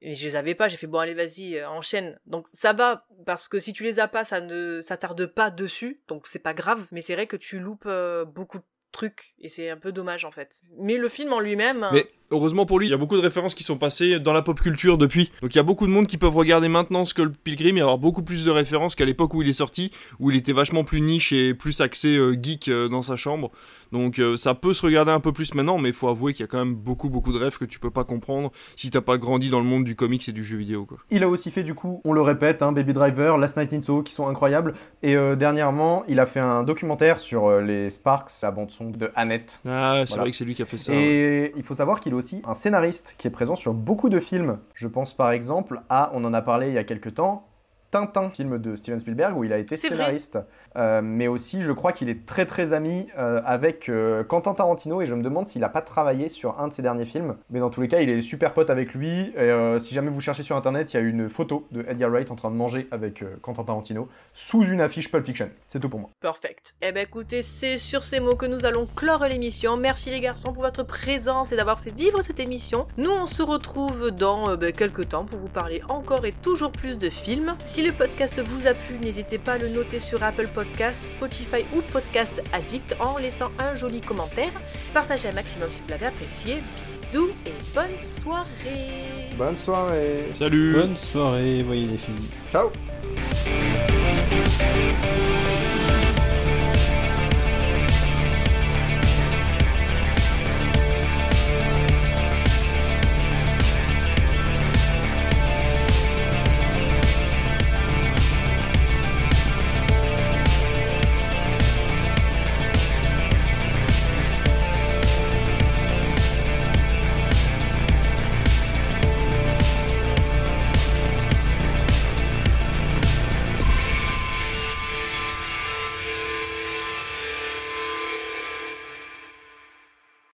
Et 0.02 0.14
je 0.14 0.24
les 0.26 0.36
avais 0.36 0.54
pas. 0.54 0.68
J'ai 0.68 0.76
fait 0.76 0.86
bon, 0.86 0.98
allez, 0.98 1.14
vas-y, 1.14 1.56
euh, 1.56 1.68
enchaîne. 1.68 2.18
Donc 2.26 2.46
ça 2.52 2.72
va 2.72 3.06
parce 3.24 3.48
que 3.48 3.58
si 3.58 3.72
tu 3.72 3.82
les 3.82 3.98
as 3.98 4.08
pas, 4.08 4.24
ça 4.24 4.40
ne, 4.40 4.80
ça 4.82 4.96
tarde 4.96 5.26
pas 5.26 5.50
dessus. 5.50 6.00
Donc 6.08 6.26
c'est 6.26 6.38
pas 6.38 6.54
grave. 6.54 6.86
Mais 6.92 7.00
c'est 7.00 7.14
vrai 7.14 7.26
que 7.26 7.36
tu 7.36 7.58
loupes 7.58 7.86
euh, 7.86 8.24
beaucoup 8.24 8.58
de 8.58 8.64
trucs 8.92 9.34
et 9.40 9.48
c'est 9.48 9.68
un 9.70 9.76
peu 9.76 9.92
dommage 9.92 10.24
en 10.24 10.30
fait. 10.30 10.62
Mais 10.78 10.96
le 10.96 11.08
film 11.08 11.32
en 11.32 11.40
lui-même. 11.40 11.82
hein, 11.82 11.90
Mais 11.92 12.06
heureusement 12.30 12.66
pour 12.66 12.78
lui, 12.78 12.86
il 12.86 12.90
y 12.90 12.94
a 12.94 12.96
beaucoup 12.96 13.16
de 13.16 13.22
références 13.22 13.54
qui 13.54 13.62
sont 13.62 13.76
passées 13.78 14.18
dans 14.18 14.32
la 14.32 14.42
pop 14.42 14.60
culture 14.60 14.96
depuis. 14.96 15.30
Donc 15.42 15.54
il 15.54 15.56
y 15.56 15.60
a 15.60 15.64
beaucoup 15.64 15.86
de 15.86 15.92
monde 15.92 16.06
qui 16.06 16.18
peuvent 16.18 16.34
regarder 16.34 16.68
maintenant 16.68 17.04
Skull 17.04 17.32
Pilgrim 17.32 17.76
et 17.76 17.80
avoir 17.80 17.98
beaucoup 17.98 18.22
plus 18.22 18.44
de 18.44 18.50
références 18.50 18.94
qu'à 18.94 19.04
l'époque 19.04 19.34
où 19.34 19.42
il 19.42 19.48
est 19.48 19.54
sorti, 19.54 19.90
où 20.18 20.30
il 20.30 20.36
était 20.36 20.52
vachement 20.52 20.84
plus 20.84 21.00
niche 21.00 21.32
et 21.32 21.52
plus 21.54 21.80
axé 21.80 22.16
euh, 22.16 22.36
geek 22.40 22.70
dans 22.70 23.02
sa 23.02 23.16
chambre. 23.16 23.50
Donc 23.92 24.18
euh, 24.18 24.36
ça 24.36 24.54
peut 24.54 24.74
se 24.74 24.84
regarder 24.84 25.12
un 25.12 25.20
peu 25.20 25.32
plus 25.32 25.54
maintenant, 25.54 25.78
mais 25.78 25.88
il 25.90 25.94
faut 25.94 26.08
avouer 26.08 26.32
qu'il 26.32 26.42
y 26.42 26.44
a 26.44 26.48
quand 26.48 26.58
même 26.58 26.74
beaucoup 26.74 27.08
beaucoup 27.08 27.32
de 27.32 27.38
rêves 27.38 27.58
que 27.58 27.64
tu 27.64 27.78
peux 27.78 27.90
pas 27.90 28.04
comprendre 28.04 28.50
si 28.76 28.90
t'as 28.90 29.00
pas 29.00 29.18
grandi 29.18 29.50
dans 29.50 29.58
le 29.60 29.64
monde 29.66 29.84
du 29.84 29.94
comics 29.96 30.28
et 30.28 30.32
du 30.32 30.44
jeu 30.44 30.56
vidéo. 30.56 30.84
Quoi. 30.84 30.98
Il 31.10 31.22
a 31.22 31.28
aussi 31.28 31.50
fait 31.50 31.62
du 31.62 31.74
coup, 31.74 32.00
on 32.04 32.12
le 32.12 32.20
répète, 32.22 32.62
hein, 32.62 32.72
Baby 32.72 32.92
Driver, 32.92 33.38
Last 33.38 33.56
Night 33.56 33.72
in 33.72 33.82
Soho, 33.82 34.02
qui 34.02 34.12
sont 34.12 34.28
incroyables. 34.28 34.74
Et 35.02 35.16
euh, 35.16 35.36
dernièrement, 35.36 36.04
il 36.08 36.20
a 36.20 36.26
fait 36.26 36.40
un 36.40 36.62
documentaire 36.62 37.20
sur 37.20 37.46
euh, 37.46 37.60
les 37.60 37.90
Sparks, 37.90 38.30
la 38.42 38.50
bande 38.50 38.70
son 38.70 38.90
de 38.90 39.10
Annette. 39.14 39.60
Ah, 39.66 39.98
c'est 40.00 40.08
Voilà. 40.10 40.22
vrai 40.22 40.30
que 40.30 40.36
c'est 40.36 40.44
lui 40.44 40.54
qui 40.54 40.62
a 40.62 40.66
fait 40.66 40.76
ça. 40.78 40.92
ouais. 40.92 40.98
Et 40.98 41.52
il 41.56 41.62
faut 41.62 41.74
savoir 41.74 42.00
qu'il 42.00 42.12
est 42.12 42.16
aussi 42.16 42.42
un 42.46 42.54
scénariste 42.54 43.14
qui 43.18 43.26
est 43.28 43.30
présent 43.30 43.56
sur 43.56 43.74
beaucoup 43.74 44.08
de 44.08 44.20
films. 44.20 44.58
Je 44.74 44.88
pense 44.88 45.14
par 45.16 45.30
exemple 45.30 45.80
à, 45.88 46.10
on 46.14 46.24
en 46.24 46.34
a 46.34 46.42
parlé 46.42 46.68
il 46.68 46.74
y 46.74 46.78
a 46.78 46.84
quelques 46.84 47.14
temps, 47.14 47.46
Tintin, 47.90 48.30
film 48.30 48.58
de 48.58 48.76
Steven 48.76 49.00
Spielberg 49.00 49.36
où 49.36 49.44
il 49.44 49.52
a 49.52 49.58
été 49.58 49.76
scénariste. 49.76 50.38
Euh, 50.76 51.00
mais 51.02 51.28
aussi, 51.28 51.62
je 51.62 51.72
crois 51.72 51.92
qu'il 51.92 52.08
est 52.08 52.26
très 52.26 52.44
très 52.44 52.72
ami 52.72 53.06
euh, 53.18 53.40
avec 53.44 53.88
euh, 53.88 54.24
Quentin 54.24 54.54
Tarantino 54.54 55.00
et 55.00 55.06
je 55.06 55.14
me 55.14 55.22
demande 55.22 55.48
s'il 55.48 55.64
a 55.64 55.68
pas 55.68 55.80
travaillé 55.80 56.28
sur 56.28 56.60
un 56.60 56.68
de 56.68 56.74
ses 56.74 56.82
derniers 56.82 57.06
films. 57.06 57.36
Mais 57.50 57.60
dans 57.60 57.70
tous 57.70 57.80
les 57.80 57.88
cas, 57.88 58.00
il 58.00 58.10
est 58.10 58.20
super 58.20 58.52
pote 58.52 58.70
avec 58.70 58.94
lui. 58.94 59.32
Et 59.34 59.38
euh, 59.38 59.78
si 59.78 59.94
jamais 59.94 60.10
vous 60.10 60.20
cherchez 60.20 60.42
sur 60.42 60.56
internet, 60.56 60.92
il 60.92 60.96
y 60.96 61.00
a 61.00 61.02
une 61.02 61.28
photo 61.28 61.66
de 61.70 61.84
Edgar 61.88 62.10
Wright 62.10 62.30
en 62.30 62.36
train 62.36 62.50
de 62.50 62.56
manger 62.56 62.88
avec 62.90 63.24
Quentin 63.40 63.64
Tarantino 63.64 64.08
sous 64.34 64.64
une 64.64 64.80
affiche 64.80 65.10
Pulp 65.10 65.24
Fiction. 65.24 65.48
C'est 65.68 65.80
tout 65.80 65.88
pour 65.88 66.00
moi. 66.00 66.10
Perfect. 66.20 66.74
Eh 66.82 66.92
ben 66.92 67.02
écoutez, 67.02 67.42
c'est 67.42 67.78
sur 67.78 68.04
ces 68.04 68.20
mots 68.20 68.36
que 68.36 68.46
nous 68.46 68.66
allons 68.66 68.86
clore 68.86 69.24
l'émission. 69.24 69.76
Merci 69.76 70.10
les 70.10 70.20
garçons 70.20 70.52
pour 70.52 70.62
votre 70.62 70.82
présence 70.82 71.52
et 71.52 71.56
d'avoir 71.56 71.80
fait 71.80 71.94
vivre 71.94 72.20
cette 72.22 72.40
émission. 72.40 72.86
Nous 72.98 73.10
on 73.10 73.26
se 73.26 73.42
retrouve 73.42 74.10
dans 74.10 74.56
ben, 74.56 74.72
quelques 74.72 75.08
temps 75.08 75.24
pour 75.24 75.38
vous 75.38 75.48
parler 75.48 75.82
encore 75.88 76.26
et 76.26 76.32
toujours 76.32 76.72
plus 76.72 76.98
de 76.98 77.08
films. 77.08 77.54
Si 77.64 77.75
si 77.76 77.82
le 77.82 77.92
podcast 77.92 78.40
vous 78.40 78.66
a 78.66 78.72
plu, 78.72 78.96
n'hésitez 79.02 79.36
pas 79.36 79.52
à 79.52 79.58
le 79.58 79.68
noter 79.68 80.00
sur 80.00 80.22
Apple 80.22 80.48
Podcast, 80.48 80.98
Spotify 81.02 81.62
ou 81.74 81.82
Podcast 81.82 82.42
Addict 82.54 82.96
en 83.00 83.18
laissant 83.18 83.50
un 83.58 83.74
joli 83.74 84.00
commentaire. 84.00 84.50
Partagez 84.94 85.28
un 85.28 85.32
maximum 85.32 85.70
si 85.70 85.82
vous 85.82 85.88
l'avez 85.90 86.06
apprécié. 86.06 86.62
Bisous 87.02 87.28
et 87.44 87.52
bonne 87.74 87.90
soirée. 88.22 89.28
Bonne 89.36 89.56
soirée. 89.56 90.24
Salut. 90.32 90.72
Bonne 90.72 90.96
soirée, 90.96 91.62
voyez 91.64 91.86
les 91.86 91.98
films. 91.98 92.16
Ciao. 92.50 92.70